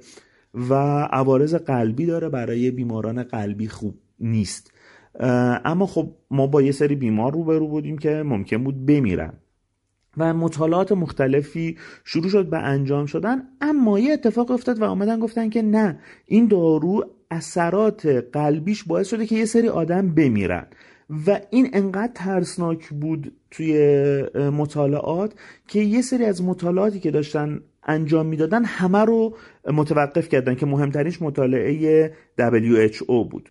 و 0.54 0.74
عوارض 1.12 1.56
قلبی 1.56 2.06
داره 2.06 2.30
برای 2.30 2.72
بیماران 2.72 3.24
قلبی 3.24 3.68
خوب 3.68 3.96
نیست. 4.20 4.72
اما 5.66 5.86
خب 5.86 6.16
ما 6.32 6.48
با 6.48 6.62
یه 6.62 6.72
سری 6.72 6.96
بیمار 6.96 7.34
روبرو 7.34 7.68
بودیم 7.68 7.98
که 7.98 8.24
ممکن 8.24 8.64
بود 8.64 8.86
بمیرن. 8.86 9.34
و 10.18 10.34
مطالعات 10.34 10.92
مختلفی 10.92 11.78
شروع 12.04 12.30
شد 12.30 12.50
به 12.50 12.58
انجام 12.58 13.06
شدن. 13.06 13.44
اما 13.62 14.00
یه 14.00 14.14
اتفاق 14.14 14.52
افتاد 14.52 14.82
و 14.82 14.84
آمدن 14.86 15.20
گفتن 15.20 15.50
که 15.50 15.62
نه 15.62 16.00
این 16.26 16.48
دارو 16.48 17.06
اثرات 17.32 18.06
قلبیش 18.34 18.84
باعث 18.84 19.08
شده 19.08 19.26
که 19.26 19.36
یه 19.36 19.46
سری 19.46 19.68
آدم 19.68 20.16
بمیرن. 20.16 20.68
و 21.28 21.40
این 21.50 21.70
انقدر 21.74 22.12
ترسناک 22.16 22.90
بود 22.90 23.34
توی 23.52 23.74
مطالعات 24.36 25.34
که 25.68 25.80
یه 25.80 26.02
سری 26.02 26.26
از 26.26 26.44
مطالعاتی 26.44 27.00
که 27.00 27.12
داشتن 27.12 27.62
انجام 27.84 28.26
می‌دادن 28.26 28.66
همه 28.66 29.06
رو 29.06 29.36
متوقف 29.74 30.30
کردن 30.30 30.56
که 30.56 30.66
مهمترینش 30.66 31.22
مطالعه 31.22 32.14
WHO 32.40 33.30
بود. 33.32 33.50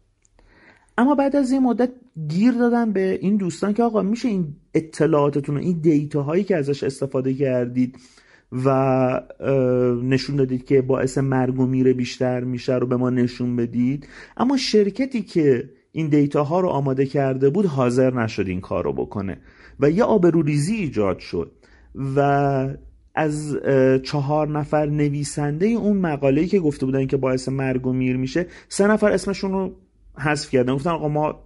اما 0.99 1.15
بعد 1.15 1.37
از 1.37 1.53
این 1.53 1.63
مدت 1.63 1.91
گیر 2.29 2.53
دادن 2.53 2.93
به 2.93 3.19
این 3.21 3.37
دوستان 3.37 3.75
که 3.75 3.83
آقا 3.83 4.03
میشه 4.03 4.29
این 4.29 4.57
اطلاعاتتون 4.75 5.57
این 5.57 5.81
دیتا 5.81 6.23
هایی 6.23 6.45
که 6.45 6.57
ازش 6.57 6.83
استفاده 6.83 7.35
کردید 7.35 7.99
و 8.65 9.23
نشون 10.03 10.37
دادید 10.37 10.65
که 10.65 10.83
باعث 10.83 11.19
مرگ 11.19 11.61
و 11.61 11.67
میره 11.67 11.93
بیشتر 11.93 12.45
میشه 12.45 12.75
رو 12.75 12.87
به 12.87 12.97
ما 12.97 13.11
نشون 13.11 13.57
بدید. 13.57 14.09
اما 14.37 14.57
شرکتی 14.57 15.23
که 15.23 15.71
این 15.93 16.09
دیتا 16.09 16.45
ها 16.45 16.61
رو 16.61 16.69
آماده 16.69 17.07
کرده 17.07 17.51
بود 17.51 17.67
حاضر 17.67 18.15
نشد 18.15 18.47
این 18.49 18.61
کار 18.61 18.85
رو 18.85 18.93
بکنه. 18.93 19.39
و 19.81 19.91
یه 19.91 20.05
آبروریزی 20.05 20.75
ایجاد 20.75 21.19
شد 21.19 21.53
و 22.17 22.21
از 23.15 23.57
چهار 24.03 24.49
نفر 24.49 24.87
نویسنده 24.87 25.67
اون 25.67 25.97
مقاله‌ای 25.97 26.47
که 26.47 26.59
گفته 26.61 26.87
بودن 26.87 27.07
که 27.07 27.17
باعث 27.17 27.49
مرگ 27.49 27.87
و 27.87 27.93
میر 27.93 28.17
میشه 28.17 28.47
سه 28.69 28.87
نفر 28.87 29.13
اسمشون 29.13 29.53
رو 29.53 29.77
حذف 30.19 30.51
کردن. 30.51 30.75
گفتن 30.75 30.91
آقا 30.91 31.09
ما 31.09 31.45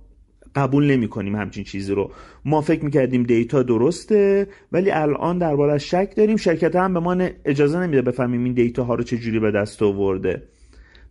قبول 0.55 0.91
نمی 0.91 1.09
کنیم 1.09 1.37
همچین 1.37 1.65
چیزی 1.65 1.95
رو. 1.95 2.11
ما 2.45 2.61
فکر 2.61 2.85
می‌کردیم 2.85 3.23
دیتا 3.23 3.63
درسته 3.63 4.47
ولی 4.73 4.91
الان 4.91 5.39
درباره 5.39 5.79
شک 5.79 6.13
داریم. 6.17 6.37
شرکت 6.37 6.77
هم 6.77 6.95
به 6.95 7.01
ما 7.01 7.17
اجازه 7.45 7.79
نمیده 7.79 8.03
بفهمیم 8.03 8.45
این 8.45 8.53
دیتا 8.53 8.85
ها 8.85 8.95
رو 8.95 9.03
چجوری 9.03 9.41
به 9.41 9.51
دست 9.51 9.83
آورده. 9.83 10.43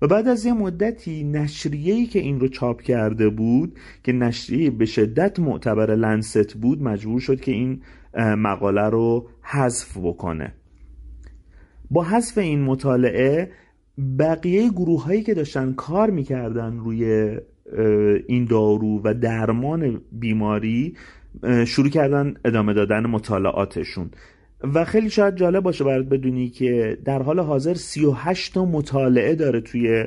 و 0.04 0.08
بعد 0.08 0.28
از 0.28 0.46
یه 0.46 0.54
مدتی 0.54 1.24
نشریه‌ای 1.24 2.06
که 2.06 2.20
این 2.20 2.40
رو 2.40 2.48
چاپ 2.48 2.82
کرده 2.82 3.30
بود 3.30 3.80
که 4.04 4.12
نشریه 4.12 4.72
به 4.72 4.86
شدت 4.86 5.40
معتبر 5.40 5.96
لنست 5.96 6.54
بود 6.54 6.82
مجبور 6.82 7.20
شد 7.20 7.42
که 7.42 7.52
این 7.52 7.82
مقاله 8.18 8.90
رو 8.90 9.28
حذف 9.42 9.98
بکنه. 9.98 10.54
با 11.92 12.04
حذف 12.04 12.38
این 12.38 12.62
مطالعه 12.62 13.52
بقیه 14.20 14.70
گروه 14.70 15.04
هایی 15.06 15.24
که 15.24 15.34
داشتن 15.34 15.74
کار 15.74 16.10
می‌کردن 16.10 16.78
روی 16.78 17.36
این 18.28 18.46
دارو 18.46 19.02
و 19.04 19.14
درمان 19.14 20.02
بیماری 20.12 20.96
شروع 21.68 21.90
کردن 21.90 22.34
ادامه 22.46 22.74
دادن 22.74 23.06
مطالعاتشون. 23.06 24.12
و 24.64 24.86
خیلی 24.86 25.10
شاید 25.10 25.36
جالب 25.36 25.64
باشه 25.64 25.84
برات 25.84 26.06
بدونی 26.06 26.50
که 26.50 26.98
در 27.06 27.22
حال 27.22 27.40
حاضر 27.40 27.74
38 27.74 28.54
تا 28.54 28.66
مطالعه 28.66 29.36
داره 29.36 29.62
توی 29.62 30.06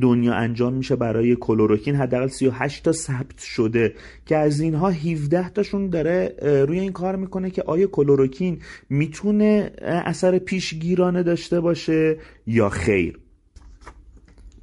دنیا 0.00 0.34
انجام 0.34 0.72
میشه 0.72 0.96
برای 0.96 1.36
کلوروکین. 1.36 1.94
حداقل 1.94 2.26
38 2.26 2.84
تا 2.84 2.92
ثبت 2.92 3.38
شده 3.38 3.94
که 4.26 4.36
از 4.36 4.60
اینها 4.60 4.90
17 4.90 5.48
تاشون 5.48 5.90
داره 5.90 6.34
روی 6.68 6.78
این 6.78 6.92
کار 6.92 7.16
می‌کنه 7.16 7.50
که 7.50 7.62
آیا 7.62 7.86
کلوروکین 7.86 8.58
می‌تونه 8.90 9.70
اثر 9.82 10.38
پیشگیرانه 10.38 11.22
داشته 11.22 11.60
باشه 11.60 12.16
یا 12.46 12.68
خیر. 12.68 13.18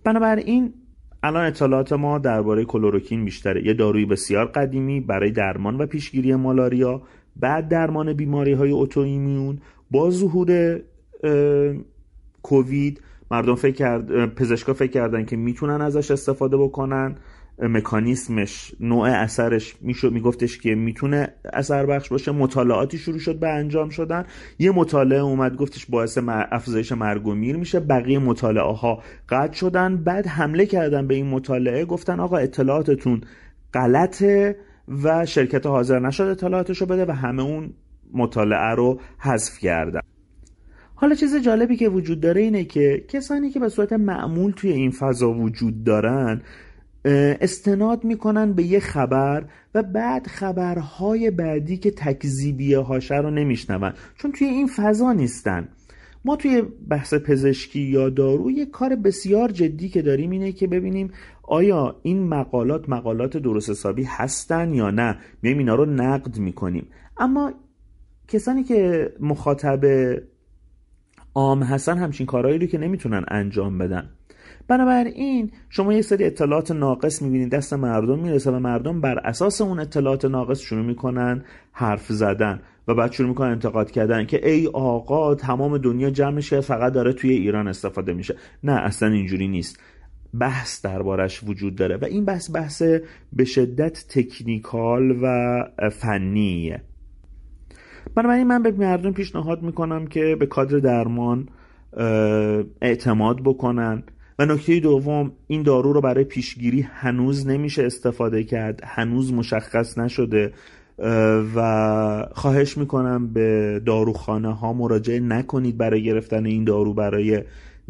بنابراین 0.03 0.73
الان 1.23 1.45
اطلاعات 1.45 1.93
ما 1.93 2.19
درباره 2.19 2.65
کلوروکین 2.65 3.25
بیشتره. 3.25 3.65
یه 3.65 3.73
داروی 3.73 4.05
بسیار 4.05 4.45
قدیمی 4.45 4.99
برای 4.99 5.31
درمان 5.31 5.75
و 5.75 5.85
پیشگیری 5.85 6.35
مالاریا 6.35 7.01
بعد 7.35 7.69
درمان 7.69 8.13
بیماری 8.13 8.53
های 8.53 8.71
اتوایمیون 8.71 9.59
با 9.91 10.11
ظهور 10.11 10.79
کووید 12.43 13.01
مردم 13.31 13.55
فکر 13.55 13.75
کرد 13.75 14.35
پزشکا 14.35 14.73
فکر 14.73 14.91
کردن 14.91 15.25
که 15.25 15.35
می‌تونن 15.35 15.81
ازش 15.81 16.11
استفاده 16.11 16.57
بکنن. 16.57 17.15
مکانیسمش 17.59 18.75
نوع 18.79 19.09
اثرش 19.09 19.75
می‌شد 19.81 20.11
میگفتش 20.11 20.57
که 20.57 20.75
می‌تونه 20.75 21.33
اثر 21.53 21.85
بخش 21.85 22.09
باشه. 22.09 22.31
مطالعاتی 22.31 22.97
شروع 22.97 23.19
شد 23.19 23.39
به 23.39 23.49
انجام 23.49 23.89
شدن. 23.89 24.25
یه 24.59 24.71
مطالعه 24.71 25.19
اومد 25.19 25.55
گفتش 25.55 25.85
باعث 25.85 26.17
افزایش 26.27 26.91
مرگ 26.91 27.27
و 27.27 27.33
میر 27.33 27.57
میشه. 27.57 27.79
بقیه 27.79 28.19
مطالعه 28.19 28.75
ها 28.75 29.03
قطع 29.29 29.53
شدن. 29.53 29.97
بعد 29.97 30.27
حمله 30.27 30.65
کردن 30.65 31.07
به 31.07 31.15
این 31.15 31.27
مطالعه 31.27 31.85
گفتن 31.85 32.19
آقا 32.19 32.37
اطلاعاتتون 32.37 33.21
غلطه. 33.73 34.55
و 35.03 35.25
شرکت 35.25 35.65
حاضر 35.65 35.99
نشد 35.99 36.23
اطلاعاتشو 36.23 36.85
بده 36.85 37.05
و 37.05 37.11
همه 37.11 37.43
اون 37.43 37.73
مطالعه 38.13 38.75
رو 38.75 38.99
حذف 39.17 39.59
کردن. 39.59 40.01
حالا 40.95 41.15
چیز 41.15 41.35
جالبی 41.35 41.75
که 41.75 41.89
وجود 41.89 42.19
داره 42.21 42.41
اینه 42.41 42.63
که 42.63 43.05
کسانی 43.07 43.49
که 43.49 43.59
به 43.59 43.69
صورت 43.69 43.93
معمول 43.93 44.51
توی 44.51 44.71
این 44.71 44.91
فضا 44.91 45.33
وجود 45.33 45.83
دارن 45.83 46.41
استناد 47.05 48.03
می‌کنن 48.03 48.53
به 48.53 48.63
یه 48.63 48.79
خبر 48.79 49.45
و 49.75 49.83
بعد 49.83 50.27
خبرهای 50.27 51.31
بعدی 51.31 51.77
که 51.77 51.91
تکذیبیه 51.91 52.79
هاشه 52.79 53.15
رو 53.15 53.31
نمیشنون. 53.31 53.93
چون 54.15 54.31
توی 54.31 54.47
این 54.47 54.67
فضا 54.67 55.13
نیستن. 55.13 55.67
ما 56.25 56.35
توی 56.35 56.63
بحث 56.89 57.13
پزشکی 57.13 57.79
یا 57.79 58.09
دارو 58.09 58.51
یه 58.51 58.65
کار 58.65 58.95
بسیار 58.95 59.51
جدی 59.51 59.89
که 59.89 60.01
داریم 60.01 60.31
اینه 60.31 60.51
که 60.51 60.67
ببینیم 60.67 61.11
آیا 61.47 61.95
این 62.03 62.27
مقالات 62.27 62.89
مقالات 62.89 63.37
درست 63.37 63.69
حسابی 63.69 64.03
هستن 64.03 64.73
یا 64.73 64.91
نه؟ 64.91 65.17
میایم 65.41 65.57
اینا 65.57 65.75
رو 65.75 65.85
نقد 65.85 66.37
می‌کنیم. 66.37 66.87
اما 67.17 67.53
کسانی 68.27 68.63
که 68.63 69.09
مخاطب 69.19 69.85
عام 71.35 71.63
هستن 71.63 71.97
همچین 71.97 72.25
کارهایی 72.25 72.59
رو 72.59 72.65
که 72.65 72.77
نمی‌تونن 72.77 73.25
انجام 73.27 73.77
بدن. 73.77 74.09
بنابراین 74.67 75.51
شما 75.69 75.93
یه 75.93 76.01
سری 76.01 76.23
اطلاعات 76.23 76.71
ناقص 76.71 77.21
می‌بینید. 77.21 77.51
دست 77.51 77.73
مردم 77.73 78.19
می‌رسه 78.19 78.51
و 78.51 78.59
مردم 78.59 79.01
بر 79.01 79.19
اساس 79.19 79.61
اون 79.61 79.79
اطلاعات 79.79 80.25
ناقص 80.25 80.59
شروع 80.59 80.85
می‌کنن 80.85 81.43
حرف 81.71 82.07
زدن 82.07 82.61
و 82.87 82.95
بعد 82.95 83.11
شروع 83.11 83.29
می‌کنن 83.29 83.49
انتقاد 83.49 83.91
کردن 83.91 84.25
که 84.25 84.49
ای 84.49 84.67
آقا 84.67 85.35
تمام 85.35 85.77
دنیا 85.77 86.09
جمعش 86.09 86.49
کرد 86.49 86.61
فقط 86.61 86.93
داره 86.93 87.13
توی 87.13 87.31
ایران 87.31 87.67
استفاده 87.67 88.13
میشه. 88.13 88.35
نه 88.63 88.71
اصلا 88.71 89.09
اینجوری 89.09 89.47
نیست. 89.47 89.79
بحث 90.39 90.85
دربارش 90.85 91.43
وجود 91.43 91.75
داره 91.75 91.97
و 91.97 92.05
این 92.05 92.25
بحث 92.25 92.51
بحث 92.55 92.83
به 93.33 93.45
شدت 93.45 94.05
تکنیکال 94.09 95.19
و 95.21 95.89
فنیه. 95.89 96.81
بنابراین 98.15 98.47
من 98.47 98.63
به 98.63 98.71
مردم 98.71 99.11
پیشنهاد 99.11 99.61
می‌کنم 99.63 100.07
که 100.07 100.35
به 100.39 100.45
کادر 100.45 100.77
درمان 100.77 101.49
اعتماد 102.81 103.41
بکنن 103.43 104.03
و 104.39 104.45
نکته 104.45 104.79
دوم 104.79 105.31
این 105.47 105.63
دارو 105.63 105.93
رو 105.93 106.01
برای 106.01 106.23
پیشگیری 106.23 106.81
هنوز 106.81 107.47
نمیشه 107.47 107.83
استفاده 107.83 108.43
کرد 108.43 108.81
هنوز 108.83 109.33
مشخص 109.33 109.97
نشده 109.97 110.53
و 111.55 112.27
خواهش 112.31 112.77
می‌کنم 112.77 113.33
به 113.33 113.81
داروخانه 113.85 114.53
ها 114.53 114.73
مراجعه 114.73 115.19
نکنید 115.19 115.77
برای 115.77 116.03
گرفتن 116.03 116.45
این 116.45 116.63
دارو 116.63 116.93
برای 116.93 117.43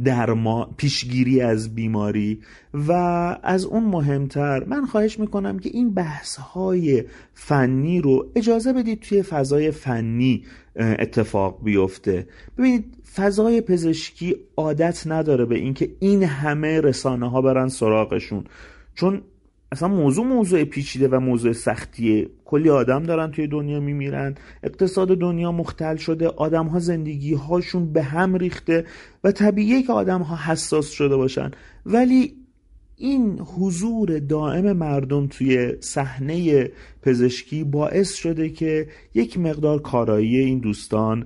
درما 0.04 0.74
پیشگیری 0.78 1.42
از 1.42 1.76
بیماری 1.76 2.40
و 2.74 2.92
از 3.44 3.66
اون 3.66 3.84
مهمتر 3.84 4.64
من 4.64 4.86
خواهش 4.86 5.20
می‌کنم 5.20 5.60
که 5.60 5.70
این 5.74 5.94
بحث 5.94 6.36
های 6.36 7.04
فنی 7.34 8.02
رو 8.02 8.32
اجازه 8.36 8.74
بدید 8.74 9.00
توی 9.00 9.22
فضای 9.22 9.72
فنی 9.72 10.44
اتفاق 10.76 11.64
بیفته. 11.64 12.28
ببینید 12.58 12.86
فضای 13.16 13.62
پزشکی 13.62 14.36
عادت 14.58 15.08
نداره 15.08 15.46
به 15.46 15.56
اینکه 15.56 15.92
این 16.00 16.24
همه 16.24 16.82
رسانه 16.82 17.30
ها 17.30 17.42
برن 17.42 17.68
سراغشون. 17.68 18.44
چون 18.96 19.22
اصلا 19.72 19.88
موضوع 19.88 20.26
موضوع 20.26 20.64
پیچیده 20.64 21.08
و 21.08 21.20
موضوع 21.20 21.54
سختیه. 21.54 22.30
کلی 22.46 22.70
آدم 22.70 23.04
دارن 23.04 23.32
توی 23.32 23.48
دنیا 23.48 23.80
میمیرن. 23.80 24.36
اقتصاد 24.64 25.08
دنیا 25.08 25.52
مختل 25.52 25.96
شده 25.96 26.28
آدم 26.28 26.66
ها 26.68 26.80
زندگی 26.80 27.34
هاشون 27.34 27.94
به 27.94 28.04
هم 28.04 28.36
ریخته 28.36 28.86
و 29.24 29.32
طبیعیه 29.32 29.84
که 29.84 29.94
آدم 29.94 30.22
ها 30.22 30.52
حساس 30.52 30.90
شده 30.90 31.16
باشن. 31.16 31.52
ولی 31.86 32.34
این 32.98 33.40
حضور 33.40 34.20
دائم 34.20 34.72
مردم 34.72 35.28
توی 35.28 35.74
صحنه 35.80 36.70
پزشکی 37.02 37.64
باعث 37.64 38.14
شده 38.14 38.50
که 38.50 38.88
یک 39.14 39.40
مقدار 39.40 39.82
کارایی 39.82 40.38
این 40.38 40.60
دوستان 40.60 41.26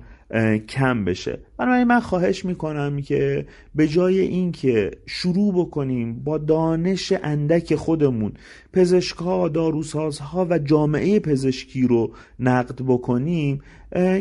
کم 0.68 1.04
بشه. 1.04 1.38
بنابراین 1.56 1.84
من 1.84 2.00
خواهش 2.00 2.44
می‌کنم 2.44 3.00
که 3.00 3.46
به 3.74 3.88
جای 3.88 4.20
اینکه 4.20 4.90
شروع 5.06 5.54
بکنیم 5.54 6.24
با 6.24 6.38
دانش 6.38 7.12
اندک 7.22 7.74
خودمون 7.74 8.32
پزشکها 8.72 9.48
داروسازها 9.48 10.46
و 10.50 10.58
جامعه 10.58 11.20
پزشکی 11.20 11.86
رو 11.86 12.12
نقد 12.40 12.82
بکنیم 12.86 13.62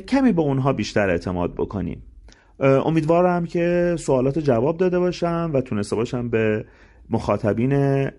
کمی 0.07 0.31
به 0.31 0.41
اونها 0.41 0.73
بیشتر 0.73 1.09
اعتماد 1.09 1.53
بکنیم. 1.53 2.03
امیدوارم 2.59 3.45
که 3.45 3.95
سوالات 3.99 4.39
جواب 4.39 4.77
داده 4.77 4.99
باشم 4.99 5.51
و 5.53 5.61
تونسته 5.61 5.95
باشم 5.95 6.29
به 6.29 6.65
مخاطبین 7.09 7.73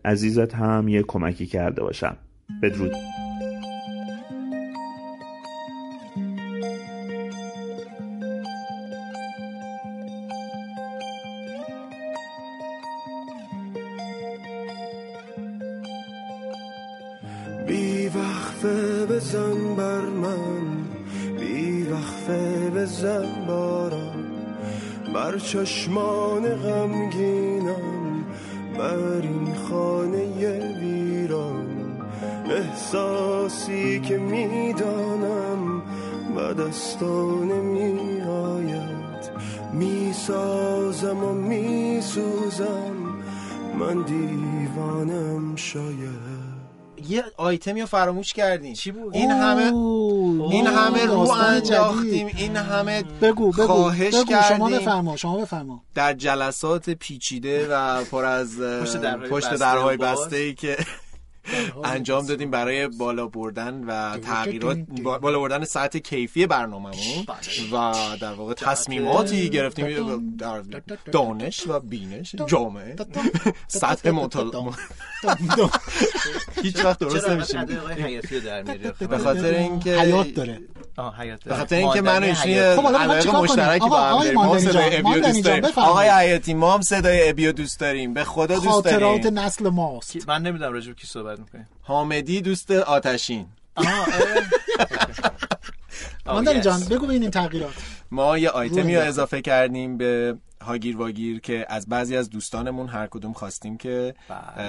عزیزت 0.05 0.55
هم 0.55 0.89
یه 0.89 1.03
کمکی 1.03 1.47
کرده 1.47 1.83
باشم. 1.83 2.17
بدرود. 2.62 2.93
چشمان 25.52 26.55
غمگینم 26.55 28.24
بر 28.78 29.20
این 29.22 29.55
خانه 29.55 30.24
ویران. 30.81 31.66
احساسی 32.51 34.01
که 34.01 34.18
می‌دانم 34.18 35.82
و 36.36 36.55
دستا 36.55 37.44
نمی 37.44 38.20
آید 38.20 39.31
می‌سازم 39.72 41.24
و 41.24 41.32
میسوزم. 41.32 42.97
من 43.78 44.02
دیوانم 44.02 45.56
شاید 45.56 46.30
یه 47.11 47.24
آیتمی 47.37 47.81
رو 47.81 47.87
فراموش 47.87 48.32
کردیم 48.32 48.73
چی 48.73 48.93
بود؟ 48.93 49.15
این 49.15 49.31
همه 49.31 49.62
اوه، 49.62 50.53
این 50.53 50.66
همه 50.66 51.07
رو. 51.07 51.31
انداختیم 51.31 52.27
این 52.37 52.57
همه 52.57 53.03
بگو 53.23 53.51
بگو 53.51 53.66
خواهش 53.66 54.15
بگو 54.15 54.24
شما 54.24 54.70
کردیم. 54.70 54.78
بفرما 54.78 55.16
شما 55.16 55.39
بفرما 55.39 55.82
در 55.95 56.15
جلسات 56.15 56.91
پیچیده 56.91 57.69
و 57.70 58.05
پر 58.05 58.24
از 58.24 58.61
پشت 59.31 59.55
درهای. 59.55 59.97
بسته 59.97 60.37
ای 60.37 60.55
که 60.55 60.77
انجام 61.85 62.27
دادیم 62.27 62.51
برای 62.51 62.89
بالا 62.89 63.27
بردن 63.27 63.85
و 63.85 64.19
تغییرات 64.19 64.79
با- 65.03 65.19
بالا 65.19 65.39
بردن 65.41 65.65
سطح 65.65 65.99
کیفی 65.99 66.47
برنامهمون 66.47 67.27
و 67.73 67.95
در 68.21 68.33
واقع 68.33 68.55
تصمیماتی 68.55 69.51
گرفتیم 69.51 70.37
در 70.37 70.62
دانش 71.12 71.67
و 71.67 71.81
بینش 71.81 72.35
جامعه 72.47 72.97
سطح 73.69 74.11
مطالعه 74.11 74.73
هیچ 76.62 76.85
وقت 76.85 76.99
درست 76.99 77.29
نمیشیم 77.31 77.65
به 79.09 79.19
خاطر 79.19 79.55
اینکه 79.55 79.91
حیات 80.01 80.35
داره 80.35 80.61
به 81.44 81.55
خاطر 81.55 81.77
اینکه 81.77 82.01
من 82.01 82.24
ایشون 82.24 82.77
خب، 82.77 82.82
حالا 82.82 82.98
می‌خوایم 82.98 83.20
علاقه؟ 83.20 83.40
مشترکی 83.40 83.85
آقا، 83.85 83.89
با 83.89 84.01
هم 84.01 84.22
داریم 84.22 84.35
ما 84.35 84.59
صدای 84.59 84.97
ابیو 84.97 85.20
دوست 85.20 85.44
داریم. 85.44 85.64
آقای 85.77 86.09
حیاتی 86.09 86.55
ما 86.55 86.74
هم 86.74 86.81
صدای 86.81 87.28
ابیو 87.28 87.52
دوست 87.52 87.81
داریم. 87.81 88.14
به 88.14 88.24
خدا 88.24 88.55
دوست 88.55 88.68
خاطرات 88.68 89.20
داریم 89.20 89.39
نسل 89.39 89.68
ماست. 89.68 90.28
من 90.28 90.43
نمی‌دونم 90.43 90.72
راجع 90.72 90.89
به 90.89 90.94
کی 90.94 91.06
صحبت 91.06 91.39
می‌کنیم. 91.39 91.68
حامدی 91.82 92.40
دوست 92.40 92.70
آتشین. 92.70 93.47
ماندنی 96.27 96.60
جان 96.60 96.81
بگو 96.81 97.10
این 97.10 97.31
تغییرات. 97.31 97.72
ما 98.10 98.39
یه 98.39 98.48
آیتمی 98.48 98.97
رو 98.97 99.02
اضافه 99.02 99.40
کردیم 99.43 99.97
به 99.97 100.36
هاگیر 100.62 100.97
واگیر 100.97 101.40
که 101.40 101.66
از 101.68 101.86
بعضی 101.86 102.16
از 102.16 102.31
دوستانمون 102.31 102.89
هر 102.89 103.06
کدوم 103.06 103.32
خواستیم 103.32 103.77
که 103.77 104.14
اه، 104.31 104.66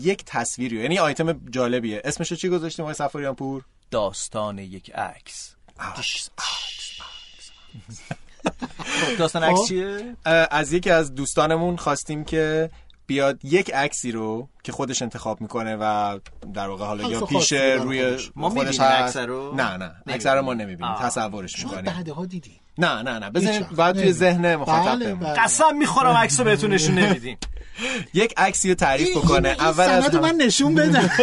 یک 0.00 0.22
تصویری 0.26 0.76
یعنی 0.76 0.98
آیتم 0.98 1.40
جالبیه. 1.50 2.02
اسمشو 2.04 2.34
چی 2.34 2.48
گذاشتیم 2.48 2.82
آقای 2.84 2.94
سفاریان 2.94 3.34
پور 3.34 3.64
داستان 3.90 4.58
یک 4.58 4.90
عکس. 4.94 5.54
داستان 9.18 9.44
عکس 9.44 9.68
چیه؟ 9.68 10.16
اه، 10.26 10.46
از 10.50 10.72
یکی 10.72 10.90
از 10.90 11.14
دوستانمون 11.14 11.76
خواستیم 11.76 12.24
که 12.24 12.70
بیاد 13.06 13.44
یک 13.44 13.74
عکسی 13.74 14.12
رو 14.12 14.48
که 14.62 14.72
خودش 14.72 15.02
انتخاب 15.02 15.40
می‌کنه 15.40 15.76
و 15.76 16.18
در 16.54 16.68
واقع 16.68 16.84
حالا 16.84 17.08
یا 17.08 17.20
خاصی 17.20 17.34
پیش 17.34 17.52
روی 17.52 18.10
خودش. 18.10 18.30
ما 18.36 18.50
خودش. 18.50 18.80
عکس 18.80 19.16
رو؟ 19.16 19.54
نه 19.54 19.76
نه 19.76 19.92
عکس 20.08 20.26
رو 20.26 20.42
ما 20.42 20.54
نمی‌بینیم. 20.54 20.94
تصورش 20.94 21.56
شما 21.56 21.70
می‌کنیم. 21.70 21.92
بعده 21.92 22.12
ها 22.12 22.26
دیدی. 22.26 22.60
نه 22.78 23.02
نه 23.02 23.18
نه. 23.18 23.26
وقت. 23.26 23.68
بعد 23.76 23.94
توی. 23.94 24.12
ذهن 24.12 24.56
مخاطب 24.56 24.90
بله 24.90 25.14
بمونه. 25.14 25.34
بله. 25.34 25.44
قسم 25.44 25.76
می‌خورم 25.76 26.16
عکس 26.16 26.38
رو 26.38 26.44
بهتون 26.44 26.72
نشون 26.72 26.94
نمیدیم. 27.04 27.38
یک 28.14 28.34
عکسی 28.36 28.68
رو 28.68 28.74
تعریف 28.74 29.16
بکنه. 29.16 29.48
اول 29.48 29.84
از 29.84 30.14
من 30.14 30.34
نشون 30.34 30.74
بدم. 30.74 31.10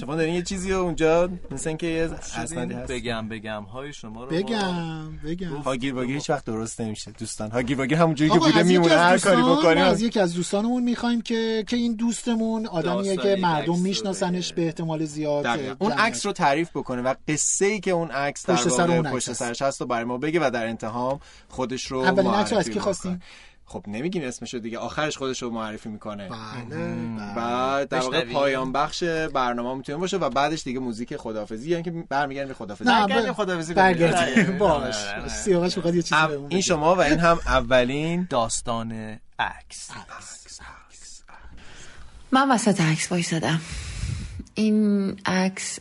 شما 0.00 0.16
دارین 0.16 0.34
یه 0.34 0.42
چیزی 0.42 0.72
رو 0.72 0.78
اونجا 0.78 1.30
مثل 1.50 1.68
اینکه 1.68 1.86
یه 1.86 2.10
اسنادی 2.36 2.74
هست. 2.74 2.92
بگم 2.92 3.28
بگم. 3.28 3.62
های 3.62 3.92
شما 3.92 4.24
رو 4.24 4.30
بگم 4.30 5.18
بگم. 5.24 5.56
هاگیر 5.56 5.94
واگیر 5.94 6.14
هیچ 6.14 6.30
وقت 6.30 6.44
درست 6.44 6.80
نمیشه 6.80 7.10
دوستان. 7.10 7.50
هاگیر 7.50 7.78
واگیر 7.78 7.98
همونجوری 7.98 8.30
که 8.30 8.38
بوده 8.38 8.62
میمونه 8.62 8.94
از 8.94 9.00
هر 9.00 9.30
کاری 9.30 9.42
ما 9.42 9.52
از 9.52 9.58
بکنیم 9.58 10.06
یکی 10.06 10.20
از 10.20 10.34
دوستانمون 10.34 10.82
می‌خوایم 10.82 11.20
که 11.20 11.64
که 11.66 11.76
این 11.76 11.94
دوستمون 11.94 12.66
آدمیه 12.66 13.16
که 13.16 13.36
مردم 13.40 13.78
میشناسنش 13.78 14.52
به 14.52 14.64
احتمال 14.64 15.04
زیاد. 15.04 15.46
اون 15.78 15.92
عکس 15.92 16.26
رو 16.26 16.32
تعریف 16.32 16.70
بکنه 16.74 17.02
و 17.02 17.14
قصه 17.28 17.66
ای 17.66 17.80
که 17.80 17.90
اون 17.90 18.10
عکس 18.10 18.46
در 18.46 18.54
پشت 18.54 18.68
سر 18.68 18.90
اون 18.90 19.10
پشت. 19.10 19.32
سرش 19.32 19.62
هست 19.62 19.80
رو 19.80 19.86
برای 19.86 20.04
ما 20.04 20.18
بگه 20.18 20.40
و 20.46 20.50
در 20.50 20.66
انتها 20.66 21.20
خودش 21.48 21.86
رو 21.86 21.98
اولین 21.98 22.30
عکس 22.30 22.52
از 22.52 22.64
کی 22.64 22.70
بکنه. 22.70 22.82
خواستیم؟ 22.82 23.22
خب 23.70 23.84
نمیگیم 23.86 24.22
اسمش 24.24 24.54
رو 24.54 24.60
دیگه 24.60 24.78
آخرش 24.78 25.16
خودش 25.16 25.42
رو 25.42 25.50
معرفی 25.50 25.88
می‌کنه 25.88 26.28
بله 26.28 26.76
بله. 27.16 27.34
بعد 27.36 27.88
در 27.88 28.00
واقع. 28.00 28.24
پایان 28.32 28.72
بخش 28.72 29.02
برنامه 29.04 29.74
می‌تونه 29.76 29.98
باشه 29.98 30.16
و 30.16 30.30
بعدش 30.30 30.62
دیگه 30.62 30.78
موزیک 30.78 31.16
خدافزی 31.16 31.70
یعنی 31.70 31.82
که 31.82 31.90
برمیگردیم 31.90 32.48
به 32.48 32.54
خدافزی 32.54 32.84
نه 32.90 33.06
برگردیم 33.06 33.32
ب- 33.32 33.36
خداحافظی 33.36 33.74
کنیم. 33.74 33.86
برگردیم 33.86 34.58
باش 34.58 35.04
نه، 35.04 35.16
نه، 35.16 35.22
نه. 35.22 35.28
سیاوش 35.28 35.76
می‌خواد 35.76 35.94
یه 35.94 36.02
چیزی 36.02 36.20
این. 36.48 36.60
شما 36.60 36.94
و 36.94 37.00
این 37.00 37.18
هم 37.18 37.38
اولین 37.46 38.26
داستان 38.30 38.92
عکس 39.38 39.90
من 42.32 42.50
وسط 42.50 42.80
عکس 42.80 43.12
وایسادم 43.12 43.60
این 44.54 45.16
عکس 45.26 45.78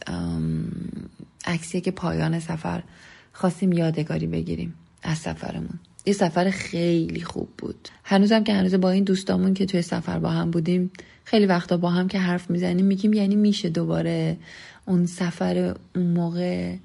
عکسیه 1.45 1.81
که 1.81 1.91
پایان 1.91 2.39
سفر 2.39 2.83
خواستیم 3.33 3.71
یادگاری 3.71 4.27
بگیریم 4.27 4.75
از 5.03 5.17
سفرمون 5.17 5.79
یه 6.07 6.13
سفر 6.13 6.49
خیلی 6.49 7.21
خوب 7.21 7.49
بود. 7.57 7.89
هنوزم 8.03 8.43
که 8.43 8.53
هنوز 8.53 8.75
با 8.75 8.91
این 8.91 9.03
دوستامون 9.03 9.53
که 9.53 9.65
توی 9.65 9.81
سفر 9.81 10.19
با 10.19 10.29
هم 10.29 10.51
بودیم 10.51 10.91
خیلی 11.23 11.45
وقتا 11.45 11.77
با 11.77 11.89
هم 11.89 12.07
که 12.07 12.19
حرف 12.19 12.49
می‌زنیم 12.49 12.85
میگیم 12.85 13.13
یعنی 13.13 13.35
میشه 13.35 13.69
دوباره 13.69 14.37
اون 14.85 15.05
سفر 15.05 15.75
اون 15.95 16.07
موقع 16.07 16.75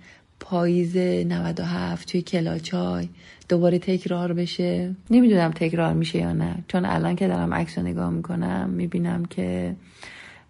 پاییز 0.41 0.97
97 0.97 2.09
توی 2.09 2.23
کلاچای 2.23 3.09
دوباره 3.49 3.79
تکرار 3.79 4.33
بشه. 4.33 4.95
نمی‌دونم 5.11 5.51
تکرار 5.51 5.93
میشه 5.93 6.19
یا 6.19 6.33
نه 6.33 6.55
چون 6.69 6.85
الان 6.85 7.17
که 7.17 7.29
دارم 7.29 7.55
عکس 7.55 7.79
نگاه 7.79 8.11
می‌کنم 8.11 8.71
می‌بینم 8.71 9.25
که 9.25 9.77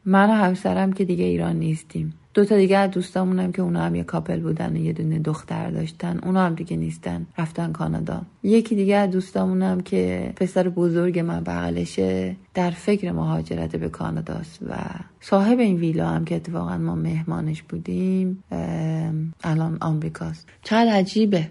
من 0.05 0.31
و 0.31 0.33
همسرم 0.33 0.93
که 0.93 1.05
دیگه 1.05 1.25
ایران 1.25 1.57
نیستیم. 1.57 2.15
دو 2.35 2.45
تا 2.45 2.57
دیگه 2.57 2.77
از 2.77 2.91
دوستامونم 2.91 3.53
که 3.53 3.63
اونا 3.63 3.81
هم 3.81 3.95
یه 3.95 4.05
کاپل 4.05 4.41
بودن 4.41 4.77
و 4.77 4.77
یه 4.77 4.93
دونه 4.93 5.19
دختر 5.19 5.71
داشتن 5.71 6.19
اونا 6.25 6.47
هم 6.47 6.55
دیگه 6.55 6.77
نیستن 6.77 7.27
رفتن 7.39 7.73
کانادا. 7.73 8.23
یکی 8.43 8.75
دیگه 8.75 8.97
از 8.97 9.11
دوستامونم 9.11 9.81
که 9.81 10.33
پسر 10.37 10.69
بزرگ 10.69 11.19
من 11.19 11.41
بغلشه 11.41 12.37
در 12.55 12.71
فکر 12.71 13.13
مهاجرت 13.13 13.77
به 13.77 13.89
کاناداست 13.89 14.59
و 14.69 14.75
صاحب 15.21 15.59
این 15.59 15.77
ویلا 15.77 16.09
هم 16.09 16.25
که 16.25 16.37
اتفاقا 16.37 16.79
ما 16.79 16.95
مهمانش 16.95 17.63
بودیم 17.63 18.45
الان 19.45 19.79
آمریکاست. 19.81 20.49
چقدر 20.63 20.93
عجیبه. 20.93 21.51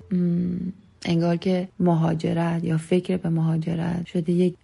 انگار 1.05 1.35
که 1.35 1.67
مهاجرت 1.79 2.63
یا 2.63 2.77
فکر 2.77 3.17
به 3.17 3.29
مهاجرت 3.29 4.05
شده 4.05 4.31
یک 4.31 4.55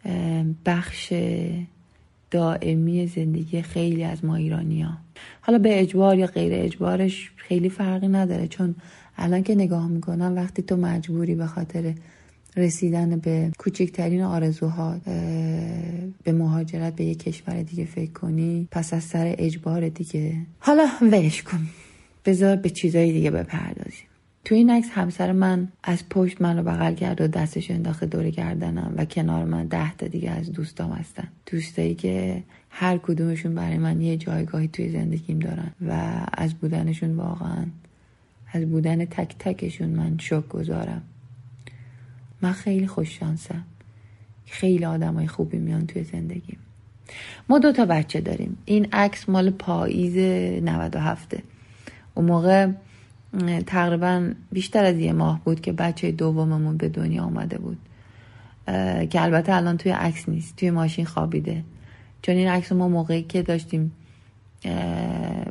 بخش 0.65 1.13
دائمی 2.31 3.07
زندگی 3.07 3.61
خیلی 3.61 4.03
از 4.03 4.25
ما 4.25 4.35
ایرانی 4.35 4.81
ها. 4.81 4.93
حالا 5.47 5.59
به 5.59 5.81
اجبار 5.81 6.17
یا 6.17 6.27
غیر 6.27 6.53
اجبارش 6.53 7.31
خیلی 7.35 7.69
فرقی 7.69 8.07
نداره 8.07 8.47
چون 8.47 8.75
الان 9.17 9.43
که 9.43 9.55
نگاه 9.55 9.87
می‌کنم 9.87 10.35
وقتی 10.35 10.61
تو 10.61 10.77
مجبوری 10.77 11.35
به 11.35 11.45
خاطر 11.45 11.93
رسیدن 12.55 13.19
به 13.19 13.51
کوچکترین 13.57 14.21
آرزوها 14.21 14.97
به 16.23 16.31
مهاجرت 16.31 16.95
به 16.95 17.03
یک 17.03 17.23
کشور 17.23 17.61
دیگه 17.61 17.85
فکر 17.85 18.11
کنی 18.11 18.67
پس 18.71 18.93
از 18.93 19.03
سر 19.03 19.35
اجبار 19.37 19.89
دیگه. 19.89 20.35
حالا 20.59 20.87
ولش 21.01 21.43
کن. 21.43 21.67
بذار 22.25 22.55
به 22.55 22.69
چیزای 22.69 23.11
دیگه 23.11 23.31
بپردازیم. 23.31 24.07
تو 24.45 24.55
این 24.55 24.69
عکس 24.69 24.89
همسر 24.91 25.31
من 25.31 25.67
از 25.83 26.09
پشت 26.09 26.41
منو 26.41 26.63
بغل 26.63 26.93
کرد 26.93 27.21
و 27.21 27.27
دستش 27.27 27.71
انداخته 27.71 28.05
دور 28.05 28.29
گردنم 28.29 28.93
و 28.97 29.05
کنار 29.05 29.45
من 29.45 29.67
ده 29.67 29.95
تا 29.95 30.07
دیگه 30.07 30.31
از 30.31 30.51
دوستام 30.51 30.91
هستن. 30.91 31.27
دوستایی 31.51 31.95
که 31.95 32.43
هر 32.69 32.97
کدومشون 32.97 33.55
برای 33.55 33.77
من 33.77 34.01
یه 34.01 34.17
جایگاهی 34.17 34.67
توی 34.67 34.89
زندگیم 34.89 35.39
دارن 35.39 35.71
و 35.87 36.21
از 36.33 36.53
بودنشون 36.53 37.15
واقعا 37.15 37.65
از 38.53 38.65
بودن 38.69 39.05
تک 39.05 39.35
تکشون 39.39 39.89
من 39.89 40.17
شک 40.17 40.47
گذارم. 40.47 41.01
من 42.41 42.51
خیلی 42.51 42.87
خوش 42.87 43.19
شانسم 43.19 43.63
خیلی 44.45 44.85
آدمای 44.85 45.27
خوبی 45.27 45.57
میان 45.57 45.87
توی 45.87 46.03
زندگیم. 46.03 46.57
ما 47.49 47.59
دو 47.59 47.71
تا 47.71 47.85
بچه 47.85 48.21
داریم. 48.21 48.57
این 48.65 48.87
عکس 48.93 49.29
مال 49.29 49.49
پاییز 49.49 50.17
97 50.63 51.37
اون 52.15 52.25
موقع 52.25 52.71
تقریبا 53.65 54.31
بیشتر 54.51 54.85
از 54.85 54.97
یه 54.97 55.13
ماه 55.13 55.41
بود 55.43 55.61
که 55.61 55.71
بچه 55.71 56.11
دوممون 56.11 56.77
به 56.77 56.89
دنیا 56.89 57.23
آمده 57.23 57.57
بود. 57.57 57.77
که 59.09 59.21
البته 59.21 59.53
الان 59.53 59.77
توی 59.77 59.91
عکس 59.91 60.29
نیست 60.29 60.55
توی 60.55 60.71
ماشین 60.71 61.05
خوابیده. 61.05 61.63
چون 62.21 62.35
این 62.35 62.47
عکس 62.47 62.71
ما 62.71 62.87
موقعی 62.87 63.23
که 63.23 63.41
داشتیم 63.41 63.91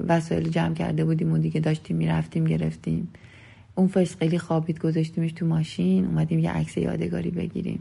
وسایل 0.09 0.48
جمع 0.48 0.74
کرده 0.74 1.05
بودیم 1.05 1.32
و 1.32 1.38
دیگه 1.38 1.60
داشتیم 1.60 1.97
می‌رفتیم 1.97 2.44
گرفتیم. 2.44 3.09
اون 3.74 3.88
فسقلی 3.88 4.38
خوابید 4.38 4.78
گذاشتیمش 4.78 5.32
تو 5.32 5.47
ماشین 5.47 6.05
اومدیم 6.05 6.38
یه 6.38 6.51
عکس 6.51 6.76
یادگاری 6.76 7.30
بگیریم. 7.30 7.80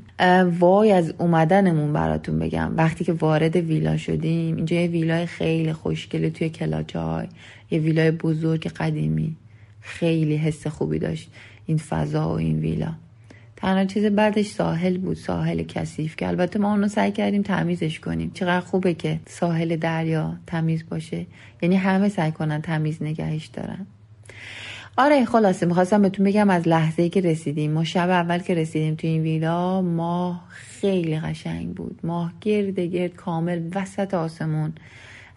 وای 0.59 0.91
از 0.91 1.13
اومدنمون 1.17 1.93
براتون 1.93 2.39
بگم. 2.39 2.73
وقتی 2.77 3.03
که 3.03 3.13
وارد 3.13 3.55
ویلا 3.55 3.97
شدیم 3.97 4.55
اینجا 4.55 4.75
یه 4.75 4.87
ویلای 4.87 5.25
خیلی 5.25 5.73
خوشگله 5.73 6.29
توی 6.29 6.49
کلاچای 6.49 7.27
یه 7.71 7.79
ویلای 7.79 8.11
بزرگ 8.11 8.67
قدیمی. 8.67 9.35
خیلی 9.81 10.37
حس 10.37 10.67
خوبی 10.67 10.99
داشت 10.99 11.29
این 11.65 11.77
فضا 11.77 12.29
و 12.29 12.31
این 12.31 12.59
ویلا. 12.59 12.93
تنها 13.65 13.85
چیز 13.85 14.05
بعدش 14.05 14.47
ساحل 14.47 14.97
بود 14.97 15.17
ساحل 15.17 15.63
کثیف 15.63 16.15
که 16.15 16.27
البته 16.27 16.59
ما 16.59 16.71
اونو 16.71 16.87
سعی 16.87 17.11
کردیم 17.11 17.41
تمیزش 17.41 17.99
کنیم. 17.99 18.31
چقدر 18.33 18.59
خوبه 18.59 18.93
که 18.93 19.19
ساحل 19.27 19.75
دریا 19.75 20.35
تمیز 20.47 20.83
باشه. 20.89 21.25
یعنی 21.61 21.75
همه 21.75 22.09
سعی 22.09 22.31
کنن 22.31 22.61
تمیز 22.61 23.03
نگهش 23.03 23.45
دارن. 23.45 23.87
آره 24.97 25.25
خلاصه 25.25 25.65
می‌خواستم 25.65 26.01
بهتون 26.01 26.25
بگم 26.25 26.49
از 26.49 26.67
لحظه 26.67 27.03
ای 27.03 27.09
که 27.09 27.21
رسیدیم. 27.21 27.71
ما 27.71 27.83
شب 27.83 28.09
اول 28.09 28.37
که 28.37 28.53
رسیدیم 28.53 28.95
تو 28.95 29.07
این 29.07 29.21
ویلا 29.21 29.81
ماه 29.81 30.45
خیلی 30.49 31.19
قشنگ 31.19 31.73
بود. 31.75 31.99
ماه 32.03 32.33
گرد 32.41 32.79
گرد 32.79 33.13
کامل 33.13 33.61
وسط 33.75 34.13
آسمون. 34.13 34.73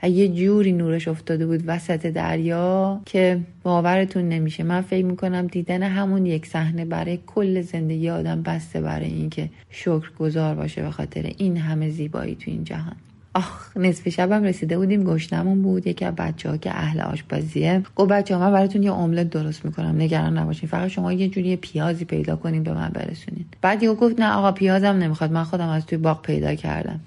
یه 0.02 0.28
جوری 0.28 0.72
نورش 0.72 1.08
افتاده 1.08 1.46
بود 1.46 1.62
وسط 1.66 2.06
دریا 2.06 3.00
که 3.06 3.40
باورتون 3.62 4.28
نمیشه. 4.28 4.62
من 4.62 4.80
فکر 4.80 5.04
می‌کنم 5.04 5.46
دیدن 5.46 5.82
همون 5.82 6.26
یک 6.26 6.46
صحنه 6.46 6.84
برای 6.84 7.18
کل 7.26 7.60
زندگی 7.60 8.10
آدم 8.10 8.42
بسته 8.42 8.80
برای 8.80 9.06
اینکه 9.06 9.50
شکر 9.70 10.10
گذار 10.18 10.54
باشه 10.54 10.82
به 10.82 10.90
خاطر 10.90 11.32
این 11.38 11.56
همه 11.56 11.90
زیبایی 11.90 12.34
تو 12.34 12.50
این 12.50 12.64
جهان. 12.64 12.96
آخ 13.34 13.76
نصف 13.76 14.08
شبم 14.08 14.42
رسیده 14.42 14.78
بودیم 14.78 15.04
گشنمون 15.04 15.62
بود 15.62 15.86
یکی 15.86 16.04
از 16.04 16.14
بچه 16.14 16.50
ها 16.50 16.56
که 16.56 16.70
اهل 16.70 17.00
آشپزیه. 17.00 17.82
گفت 17.96 18.10
بچه 18.10 18.36
ها 18.36 18.40
من 18.40 18.52
براتون 18.52 18.82
یه 18.82 18.92
املت 18.92 19.30
درست 19.30 19.64
می‌کنم 19.64 19.96
نگران 19.96 20.38
نباشین. 20.38 20.68
فقط 20.68 20.88
شما 20.88 21.12
یه 21.12 21.28
جوری 21.28 21.56
پیازی 21.56 22.04
پیدا 22.04 22.36
کنین 22.36 22.62
به 22.62 22.72
من 22.74 22.88
برسونین. 22.88 23.44
بعد 23.60 23.82
یهو 23.82 23.94
گفت 23.94 24.20
نه 24.20 24.32
آقا 24.32 24.52
پیازم 24.52 24.86
نمی‌خواد 24.86 25.32
من 25.32 25.44
خودم 25.44 25.68
از 25.68 25.86
توی 25.86 25.98
باغ 25.98 26.22
پیدا 26.22 26.54
کردم. 26.54 27.00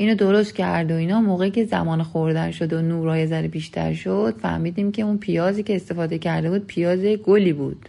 اینو 0.00 0.14
درست 0.14 0.54
کرد 0.54 0.90
و 0.90 0.94
اینا. 0.94 1.20
موقعی 1.20 1.50
که 1.50 1.64
زمان 1.64 2.02
خوردن 2.02 2.50
شد 2.50 2.72
و 2.72 2.82
نورای 2.82 3.26
ذره 3.26 3.48
بیشتر 3.48 3.94
شد 3.94 4.34
فهمیدیم 4.42 4.92
که 4.92 5.02
اون 5.02 5.18
پیازی 5.18 5.62
که 5.62 5.76
استفاده 5.76 6.18
کرده 6.18 6.50
بود 6.50 6.66
پیاز 6.66 6.98
گلی 6.98 7.52
بود 7.52 7.88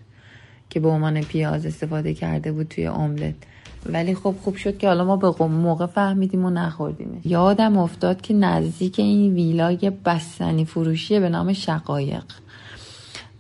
که 0.70 0.80
به 0.80 0.88
عنوان 0.88 1.22
پیاز 1.22 1.66
استفاده 1.66 2.14
کرده 2.14 2.52
بود 2.52 2.68
توی 2.68 2.88
املت. 2.88 3.34
ولی 3.86 4.16
خب 4.16 4.36
خوب 4.42 4.56
شد 4.56 4.78
که 4.78 4.88
حالا 4.88 5.06
ما 5.06 5.18
به 5.18 5.46
موقع 5.46 5.86
فهمیدیم 5.86 6.46
و 6.46 6.50
نخوردیم 6.50 7.22
یادم 7.26 7.78
افتاد 7.78 8.22
که 8.22 8.34
نزدیک 8.34 9.00
این 9.00 9.34
ویلای 9.34 9.92
بستنی 10.06 10.66
فروشیه 10.66 11.20
به 11.20 11.30
نام 11.30 11.54
شقایق. 11.54 12.24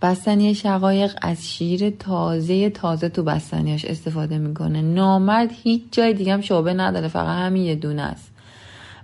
بستنی 0.01 0.55
شقایق 0.55 1.15
از 1.21 1.47
شیر 1.47 1.89
تازه 1.89 2.69
تازه 2.69 3.09
تو 3.09 3.23
بستنیاش 3.23 3.85
استفاده 3.85 4.37
می‌کنه. 4.37 4.81
نامرد 4.81 5.49
هیچ 5.63 5.83
جای 5.91 6.13
دیگه 6.13 6.33
هم 6.33 6.41
شعبه 6.41 6.73
نداره 6.73 7.07
فقط 7.07 7.37
همین 7.37 7.63
یه 7.63 7.75
دونه 7.75 8.01
است. 8.01 8.30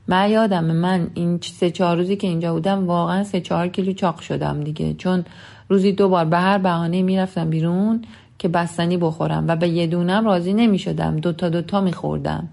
من 0.08 0.30
یادم 0.30 0.66
من 0.66 1.08
این 1.14 1.40
سه 1.42 1.72
چهار 1.72 1.98
روزی 1.98 2.16
که 2.16 2.28
اینجا 2.28 2.54
بودم 2.54 2.88
واقعا 2.88 3.24
سه 3.24 3.42
چهار 3.42 3.68
کیلو 3.68 3.94
چاق 3.94 4.20
شدم 4.20 4.64
دیگه. 4.64 4.94
چون 4.94 5.26
روزی 5.70 5.92
دو 5.92 6.10
بار 6.10 6.26
به 6.26 6.38
هر 6.38 6.58
بهانه 6.58 7.02
می‌رفتم 7.02 7.50
بیرون 7.50 8.02
که 8.38 8.48
بستنی 8.48 8.98
بخورم 8.98 9.48
و 9.48 9.56
به 9.56 9.68
یه 9.68 9.88
دونم 9.88 10.26
راضی 10.26 10.54
نمی‌شدم. 10.54 11.18
دوتا 11.18 11.50
دوتا 11.50 11.82
میخوردم. 11.82 12.50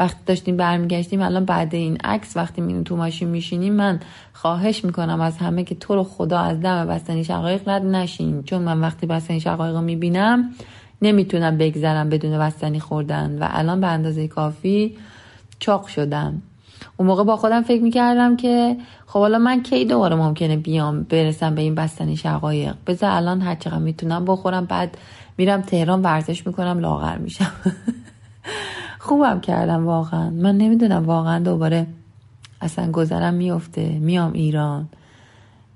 وقتی 0.00 0.20
داشتیم 0.26 0.56
برمیگشتیم 0.56 1.22
الان 1.22 1.44
بعد 1.44 1.74
این 1.74 1.96
عکس 2.04 2.36
وقتی 2.36 2.60
می 2.60 2.84
تو 2.84 2.96
ماشین 2.96 3.28
میشینیم 3.28 3.72
من 3.72 4.00
خواهش 4.32 4.84
می‌کنم 4.84 5.20
از 5.20 5.38
همه 5.38 5.64
که 5.64 5.74
تو 5.74 5.94
رو 5.94 6.04
خدا 6.04 6.38
از 6.38 6.60
دم 6.60 6.86
بستنی 6.86 7.24
شقایق 7.24 7.68
رد 7.68 7.84
نشین. 7.84 8.42
چون 8.42 8.62
من 8.62 8.80
وقتی 8.80 9.06
بستنی 9.06 9.40
شقایق 9.40 9.74
رو 9.74 9.80
می‌بینم 9.80 10.50
نمی‌تونم 11.02 11.58
بگذرم 11.58 12.08
بدون 12.08 12.38
بستنی 12.38 12.80
خوردن 12.80 13.38
و 13.38 13.48
الان 13.50 13.80
به 13.80 13.86
اندازه 13.86 14.28
کافی 14.28 14.96
چاق 15.58 15.86
شدم. 15.86 16.42
اون 16.96 17.08
موقع 17.08 17.24
با 17.24 17.36
خودم 17.36 17.62
فکر 17.62 17.82
می‌کردم 17.82 18.36
که 18.36 18.76
خب 19.06 19.18
حالا 19.18 19.38
من 19.38 19.62
کی 19.62 19.84
دوباره 19.84 20.16
ممکنه 20.16 20.56
بیام 20.56 21.02
برسم 21.02 21.54
به 21.54 21.62
این 21.62 21.74
بستنی 21.74 22.16
شقایق؟ 22.16 22.74
بذار 22.86 23.10
الان 23.10 23.40
هر 23.40 23.54
چقدر 23.54 23.78
می‌تونم 23.78 24.24
بخورم 24.24 24.64
بعد 24.64 24.98
میرم 25.38 25.60
تهران 25.60 26.02
ورزش 26.02 26.46
می‌کنم 26.46 26.78
لاغر 26.78 27.18
میشم. 27.18 27.52
خوبم 29.06 29.40
کردم 29.40 29.86
واقعا. 29.86 30.30
من 30.30 30.56
نمی‌دونم 30.56 31.06
واقعا 31.06 31.38
دوباره 31.38 31.86
اصلا 32.60 32.92
گذرم 32.92 33.34
میفته 33.34 33.88
میام 33.88 34.32
ایران. 34.32 34.88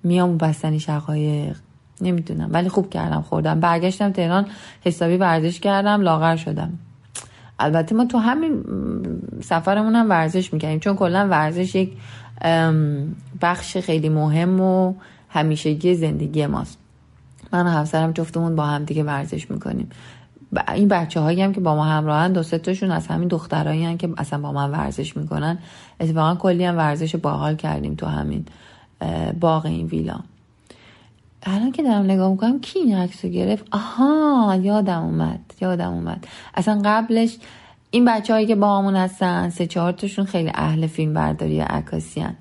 میام 0.05 0.37
بستنی 0.37 0.81
شقایق. 0.81 1.57
نمی‌دونم. 2.01 2.49
ولی 2.53 2.69
خوب 2.69 2.91
کردم 2.91 3.23
خوردم. 3.23 3.61
برگشتم 3.61 4.13
تهران 4.13 4.47
حسابی 4.85 5.17
ورزش 5.17 5.61
کردم 5.61 6.01
لاغر 6.01 6.37
شدم. 6.37 6.79
البته 7.59 7.95
ما 7.95 8.05
تو 8.05 8.19
همین 8.19 8.65
سفرمون 9.43 9.97
هم 9.97 10.11
ورزش 10.11 10.53
می‌کنیم 10.53 10.78
چون 10.78 10.97
کلا 10.97 11.28
ورزش 11.31 11.74
یک 11.74 11.93
بخش 13.43 13.77
خیلی 13.77 14.09
مهم 14.09 14.61
و 14.61 14.95
همیشگی 15.28 15.95
زندگی 15.95 16.47
ماست. 16.47 16.78
من 17.53 17.66
و 17.66 17.70
همسرم 17.70 18.12
جفتمون 18.12 18.57
با 18.57 18.66
هم 18.66 18.85
دیگه 18.85 19.03
ورزش 19.03 19.51
می‌کنیم. 19.51 19.91
این 20.74 20.89
بچه 20.89 21.20
هایی 21.20 21.43
هم 21.43 21.53
که 21.53 21.61
با 21.61 21.74
ما 21.74 21.85
همراهن 21.85 22.33
دو 22.33 22.43
تاشون 22.43 22.91
از 22.91 23.07
همین 23.07 23.28
دخترایی 23.28 23.85
هن 23.85 23.97
که 23.97 24.09
اصلا 24.19 24.39
با 24.39 24.53
من 24.53 24.70
ورزش 24.70 25.16
می‌کنن. 25.16 25.59
اتفاقا 26.01 26.35
کلی 26.35 26.65
هم 26.65 26.77
ورزش 26.77 27.16
باحال 27.16 27.57
کردیم 27.57 27.95
تو 27.95 28.07
همین 28.07 28.45
باغ 29.41 29.66
این 29.66 29.87
ویلا. 29.87 30.20
الان 31.48 31.73
که 31.73 31.82
دارم 31.82 32.05
نگاه 32.05 32.31
می‌کنم 32.31 32.60
کی 32.60 32.78
این 32.78 32.97
عکس 32.97 33.24
رو 33.24 33.31
گرفت 33.31 33.64
آها 33.70 34.59
یادم 34.62 35.02
اومد 35.02 35.40
یادم 35.60 35.93
اومد 35.93 36.27
اصلا 36.55 36.81
قبلش 36.85 37.39
این 37.90 38.05
بچه 38.05 38.32
هایی 38.32 38.47
که 38.47 38.55
با 38.55 38.78
همون 38.78 38.97
هستن 38.97 39.48
سه 39.48 39.66
چهار 39.66 39.93
تاشون 39.93 40.24
خیلی 40.24 40.51
اهل 40.55 40.86
فیلم 40.86 41.14
برداری 41.14 41.60
عکاسی 41.60 42.20
هن. 42.20 42.36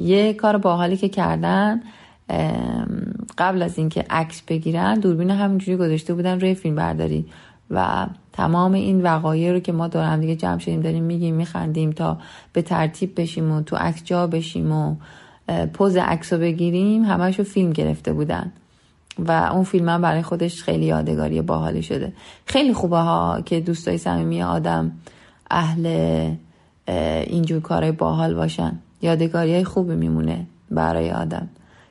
یه 0.00 0.32
کار 0.32 0.56
باحالی 0.58 0.96
که 0.96 1.08
کردن 1.08 1.82
قبل 3.38 3.62
از 3.62 3.78
اینکه 3.78 4.04
عکس 4.10 4.42
بگیرن 4.42 4.94
دوربین 4.94 5.30
همینجوری 5.30 5.76
گذاشته 5.76 6.14
بودن 6.14 6.40
روی 6.40 6.54
فیلم 6.54 6.74
برداری 6.74 7.26
و 7.70 8.06
تمام 8.32 8.72
این 8.72 9.02
وقایع 9.02 9.52
رو 9.52 9.60
که 9.60 9.72
ما 9.72 9.88
دور 9.88 10.16
دیگه 10.16 10.36
جمع 10.36 10.58
شدیم 10.58 10.80
داریم 10.80 11.04
میگیم 11.04 11.34
میخندیم 11.34 11.90
تا 11.90 12.18
به 12.52 12.62
ترتیب 12.62 13.20
بشیم 13.20 13.52
و 13.52 13.62
تو 13.62 13.76
عکس 13.76 14.04
جا 14.04 14.26
بشیم 14.26 14.72
و 14.72 14.96
پوز 15.72 15.96
عکس 15.96 16.32
رو 16.32 16.38
بگیریم 16.38 17.04
همش 17.04 17.38
رو 17.38 17.44
فیلم 17.44 17.72
گرفته 17.72 18.12
بودن. 18.12 18.52
و 19.18 19.32
اون 19.32 19.64
فیلم 19.64 19.88
هم 19.88 20.02
برای 20.02 20.22
خودش 20.22 20.62
خیلی 20.62 20.84
یادگاری 20.86 21.42
باحالی 21.42 21.82
شده. 21.82 22.12
خیلی 22.46 22.74
خوبه 22.74 22.98
ها 22.98 23.40
که 23.44 23.60
دوستای 23.60 23.98
صمیمی 23.98 24.42
آدم 24.42 24.92
اهل 25.50 25.86
اه، 26.86 26.96
اینجور 27.20 27.60
کارهای 27.60 27.92
باحال 27.92 28.34
باشن. 28.34 28.78
یادگاری 29.02 29.54
های 29.54 29.64
خوبی 29.64 29.94
میمونه 29.94 30.46
برای 30.70 31.10
آدم. 31.10 31.48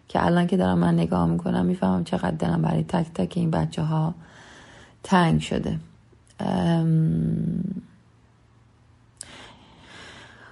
که 0.07 0.25
الان 0.25 0.47
که 0.47 0.57
دارم 0.57 0.77
من 0.77 0.93
نگاه 0.93 1.25
می‌کنم 1.25 1.65
می‌فهمم 1.65 2.03
چقدر 2.03 2.31
دلم 2.31 2.61
برای 2.61 2.83
تک 2.83 3.13
تک 3.13 3.33
این 3.35 3.51
بچه 3.51 3.81
ها 3.81 4.13
تنگ 5.03 5.41
شده. 5.41 5.79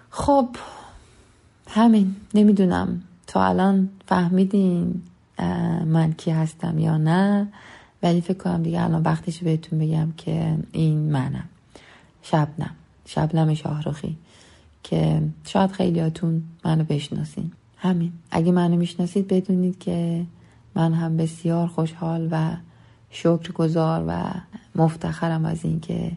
خب 0.09 0.47
همین. 1.75 2.15
نمی‌دونم. 2.33 3.01
تا 3.27 3.45
الان 3.45 3.89
فهمیدین 4.05 5.01
من 5.85 6.13
کی 6.17 6.31
هستم 6.31 6.79
یا 6.79 6.97
نه. 6.97 7.47
ولی 8.03 8.21
فکر 8.21 8.37
کنم 8.37 8.63
دیگه 8.63 8.81
الان 8.83 9.01
وقتش 9.01 9.43
بهتون 9.43 9.79
بگم 9.79 10.11
که 10.17 10.57
این 10.71 11.11
منم. 11.11 11.49
شبنم. 12.21 12.75
شبنم 13.05 13.53
شاهرخی. 13.53 14.17
که 14.83 15.21
شاید 15.45 15.71
خیلیاتون 15.71 16.43
منو 16.65 16.83
بشناسین. 16.83 17.51
همین. 17.77 18.11
اگه 18.31 18.51
منو 18.51 18.75
می‌شناسید 18.75 19.27
بدونید 19.27 19.79
که 19.79 20.25
من 20.75 20.93
هم 20.93 21.17
بسیار 21.17 21.67
خوشحال 21.67 22.27
و 22.31 22.55
شکرگزار 23.09 24.03
و 24.07 24.23
مفتخرم 24.75 25.45
از 25.45 25.65
اینکه 25.65 26.11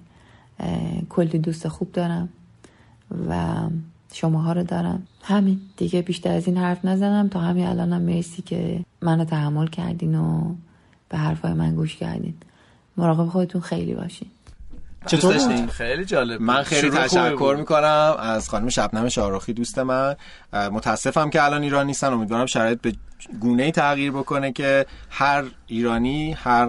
کلی 1.09 1.39
دوست 1.39 1.69
خوب 1.69 1.93
دارم 1.93 2.29
و 3.29 3.57
شماها 4.13 4.53
رو 4.53 4.63
دارم. 4.63 5.07
همین. 5.23 5.61
دیگه 5.77 6.03
بیشتر 6.03 6.33
از 6.33 6.47
این 6.47 6.57
حرف 6.57 6.85
نزنم. 6.85 7.29
تا 7.29 7.41
همین 7.41 7.67
الانم 7.67 8.03
مرسی 8.03 8.43
که 8.43 8.85
منو 9.01 9.25
تحمل 9.25 9.67
کردین 9.67 10.15
و 10.15 10.55
به 11.09 11.19
حرفای 11.19 11.53
من 11.53 11.75
گوش 11.75 11.97
کردین. 11.97 12.35
مراقب 12.97 13.27
خودتون 13.29 13.61
خیلی 13.61 13.95
باشین. 13.95 14.29
چطور؟ 15.07 15.67
خیلی 15.67 16.05
جالب 16.05 16.41
من. 16.41 16.63
خیلی 16.63 16.91
تشکر. 16.91 17.57
می‌کنم 17.59 18.17
از 18.19 18.49
خانم 18.49 18.69
شبنم 18.69 19.09
شاروخی 19.09 19.53
دوست 19.53 19.79
من. 19.79 20.17
متاسفم 20.53 21.31
که 21.31 21.45
الان 21.45 21.63
ایران 21.63 21.87
نیستن. 21.87 22.13
امیدوارم 22.13 22.47
شرایط 22.47 22.81
به 22.81 22.93
گونه 23.41 23.63
ای 23.63 23.73
تغییر 23.73 24.13
بکنه 24.13 24.53
که 24.53 24.87
هر 25.11 25.45
ایرانی 25.67 26.33
هر 26.33 26.69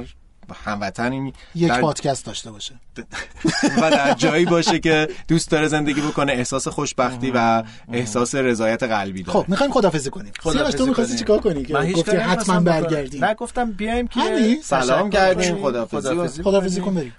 هموطنی 0.65 1.34
یک 1.56 1.69
در- 1.69 1.82
پادکست 1.82 2.26
داشته 2.26 2.52
باشه. 2.52 2.76
و 3.82 3.91
در 3.91 4.14
جایی 4.14 4.45
باشه 4.45 4.80
که 4.80 5.07
دوست 5.28 5.52
داره 5.52 5.68
زندگی 5.68 6.02
بکنه 6.02 6.32
احساس 6.32 6.68
خوشبختی 6.68 7.32
و 7.32 7.64
احساس 7.94 8.36
رضایت 8.36 8.84
قلبی 8.84 9.24
داره. 9.24 9.40
خب 9.40 9.49
می‌خوایم 9.49 9.72
خدافظی 9.72 10.10
کنیم. 10.10 10.32
سیاوش 10.44 10.74
تو 10.74 10.86
می‌خواستی. 10.86 11.18
چیکار 11.18 11.40
کنی 11.40 11.65
که 11.65 11.74
گفتی 11.74 12.18
حتما. 12.18 12.60
برگردیم. 12.60 13.26
نه 13.26 13.34
گفتم 13.34 13.72
بیایم 13.72 14.07
که؟ 14.07 14.19
سلام 14.64 15.10
کردیم، 15.10 15.61
خداحافظی. 15.61 16.41
کنیم. 16.41 16.86
کن 16.86 16.94
بریم 16.94 17.14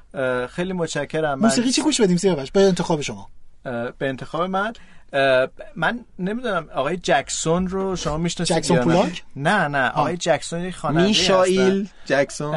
خیلی 0.46 0.72
متشکرم. 0.72 1.38
من 1.38 1.48
موسیقی 1.48 1.70
چی 1.70 1.82
گوش 1.82 2.00
بدیم؟ 2.00 2.16
سیاوش 2.16 2.50
به 2.50 2.60
انتخاب 2.60 3.00
شما. 3.00 3.28
به 3.98 4.08
انتخاب 4.08 4.42
من. 4.42 4.72
من 5.76 6.00
نمی‌دونم 6.18 6.68
آقای 6.74 6.96
جکسون 6.96 7.68
رو 7.68 7.96
شما 7.96 8.16
می‌شناسید 8.16 8.56
جکسون؟ 8.56 8.78
پولاک؟ 8.78 9.22
نه 9.36 9.68
نه 9.68 9.88
آقای 9.88 10.16
جکسون 10.16 10.60
یک 10.60 10.76
خواننده 10.76 11.08
میشائیل 11.08 11.88
جکسون 12.06 12.54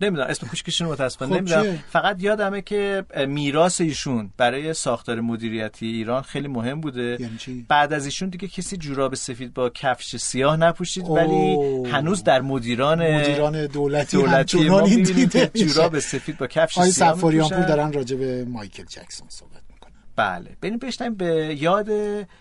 نمی‌دونم 0.00 0.28
اسم 0.28 0.46
کوچکشون 0.46 0.86
رو 0.86 0.92
متاسفانه 0.92 1.30
خب 1.30 1.36
نمی‌دونم؟ 1.36 1.78
فقط 1.90 2.22
یادمه 2.22 2.62
که 2.62 3.04
میراث 3.28 3.80
ایشون 3.80 4.30
برای 4.36 4.74
ساختار 4.74 5.20
مدیریتی 5.20 5.86
ایران 5.86 6.22
خیلی 6.22 6.48
مهم 6.48 6.80
بوده 6.80 7.16
یعنی؟ 7.20 7.66
بعد 7.68 7.92
از 7.92 8.04
ایشون 8.04 8.28
دیگه 8.28 8.48
کسی 8.48 8.76
جوراب 8.76 9.14
سفید 9.14 9.54
با 9.54 9.70
کفش 9.70 10.16
سیاه 10.16 10.56
نپوشید. 10.56 11.08
ولی 11.08 11.56
هنوز 11.86 12.24
در 12.24 12.40
مدیران 12.40 13.16
مدیران 13.16 13.66
دولتی, 13.66 14.16
دولتی 14.16 14.68
ما 14.68 14.78
همچنان 14.78 14.84
این 14.84 15.02
دیده 15.02 15.50
جوراب 15.54 15.98
سفید 15.98 16.38
با 16.38 16.46
کفش 16.46 16.78
آقای 16.78 16.90
سیاه 16.90 17.14
سفاریان 17.14 17.48
پور. 17.48 17.64
دارن 17.64 17.92
راجع 17.92 18.16
به 18.16 18.44
مایکل 18.44 18.84
جکسون 18.84 19.28
صحبت 19.30 19.71
بله. 20.16 20.56
بریم 20.60 20.78
بشنیم 20.78 21.14
به 21.14 21.56
یاد 21.60 21.88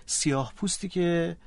سیاه 0.06 0.54
پوستی 0.56 0.90
که 0.90 1.38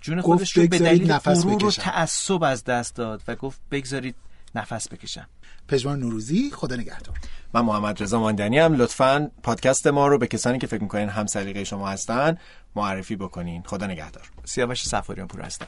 جون 0.00 0.20
خودش 0.20 0.56
رو 0.56 0.66
به 0.66 0.78
دلیل 0.78 1.10
نفس 1.10 1.44
غرور 1.44 1.64
و. 1.64 1.70
تعصب 1.70 2.42
از 2.42 2.64
دست 2.64 2.96
داد 2.96 3.22
و 3.28 3.36
گفت 3.36 3.60
بگذارید 3.70 4.14
نفس 4.54 4.88
بکشم. 4.88 5.28
پژمان 5.68 5.98
نوروزی 5.98 6.50
خدا 6.50 6.76
نگهدار. 6.76 7.18
من 7.54 7.60
محمد 7.60 8.02
رضا 8.02 8.20
ماندنی 8.20 8.58
هم 8.58 8.74
لطفا 8.74 9.30
پادکست 9.42 9.86
ما 9.86 10.06
رو 10.08 10.18
به 10.18 10.26
کسانی 10.26 10.58
که 10.58 10.66
فکر 10.66 10.82
می‌کنین 10.82 11.08
هم 11.08 11.26
سلیقه 11.26 11.64
شما 11.64 11.88
هستن 11.88 12.38
معرفی 12.76 13.16
بکنین. 13.16 13.62
خدا 13.66 13.86
نگهدار. 13.86 14.30
سیاوش 14.44 14.82
سفاریان 14.82 15.28
پور 15.28 15.40
هستم. 15.40 15.66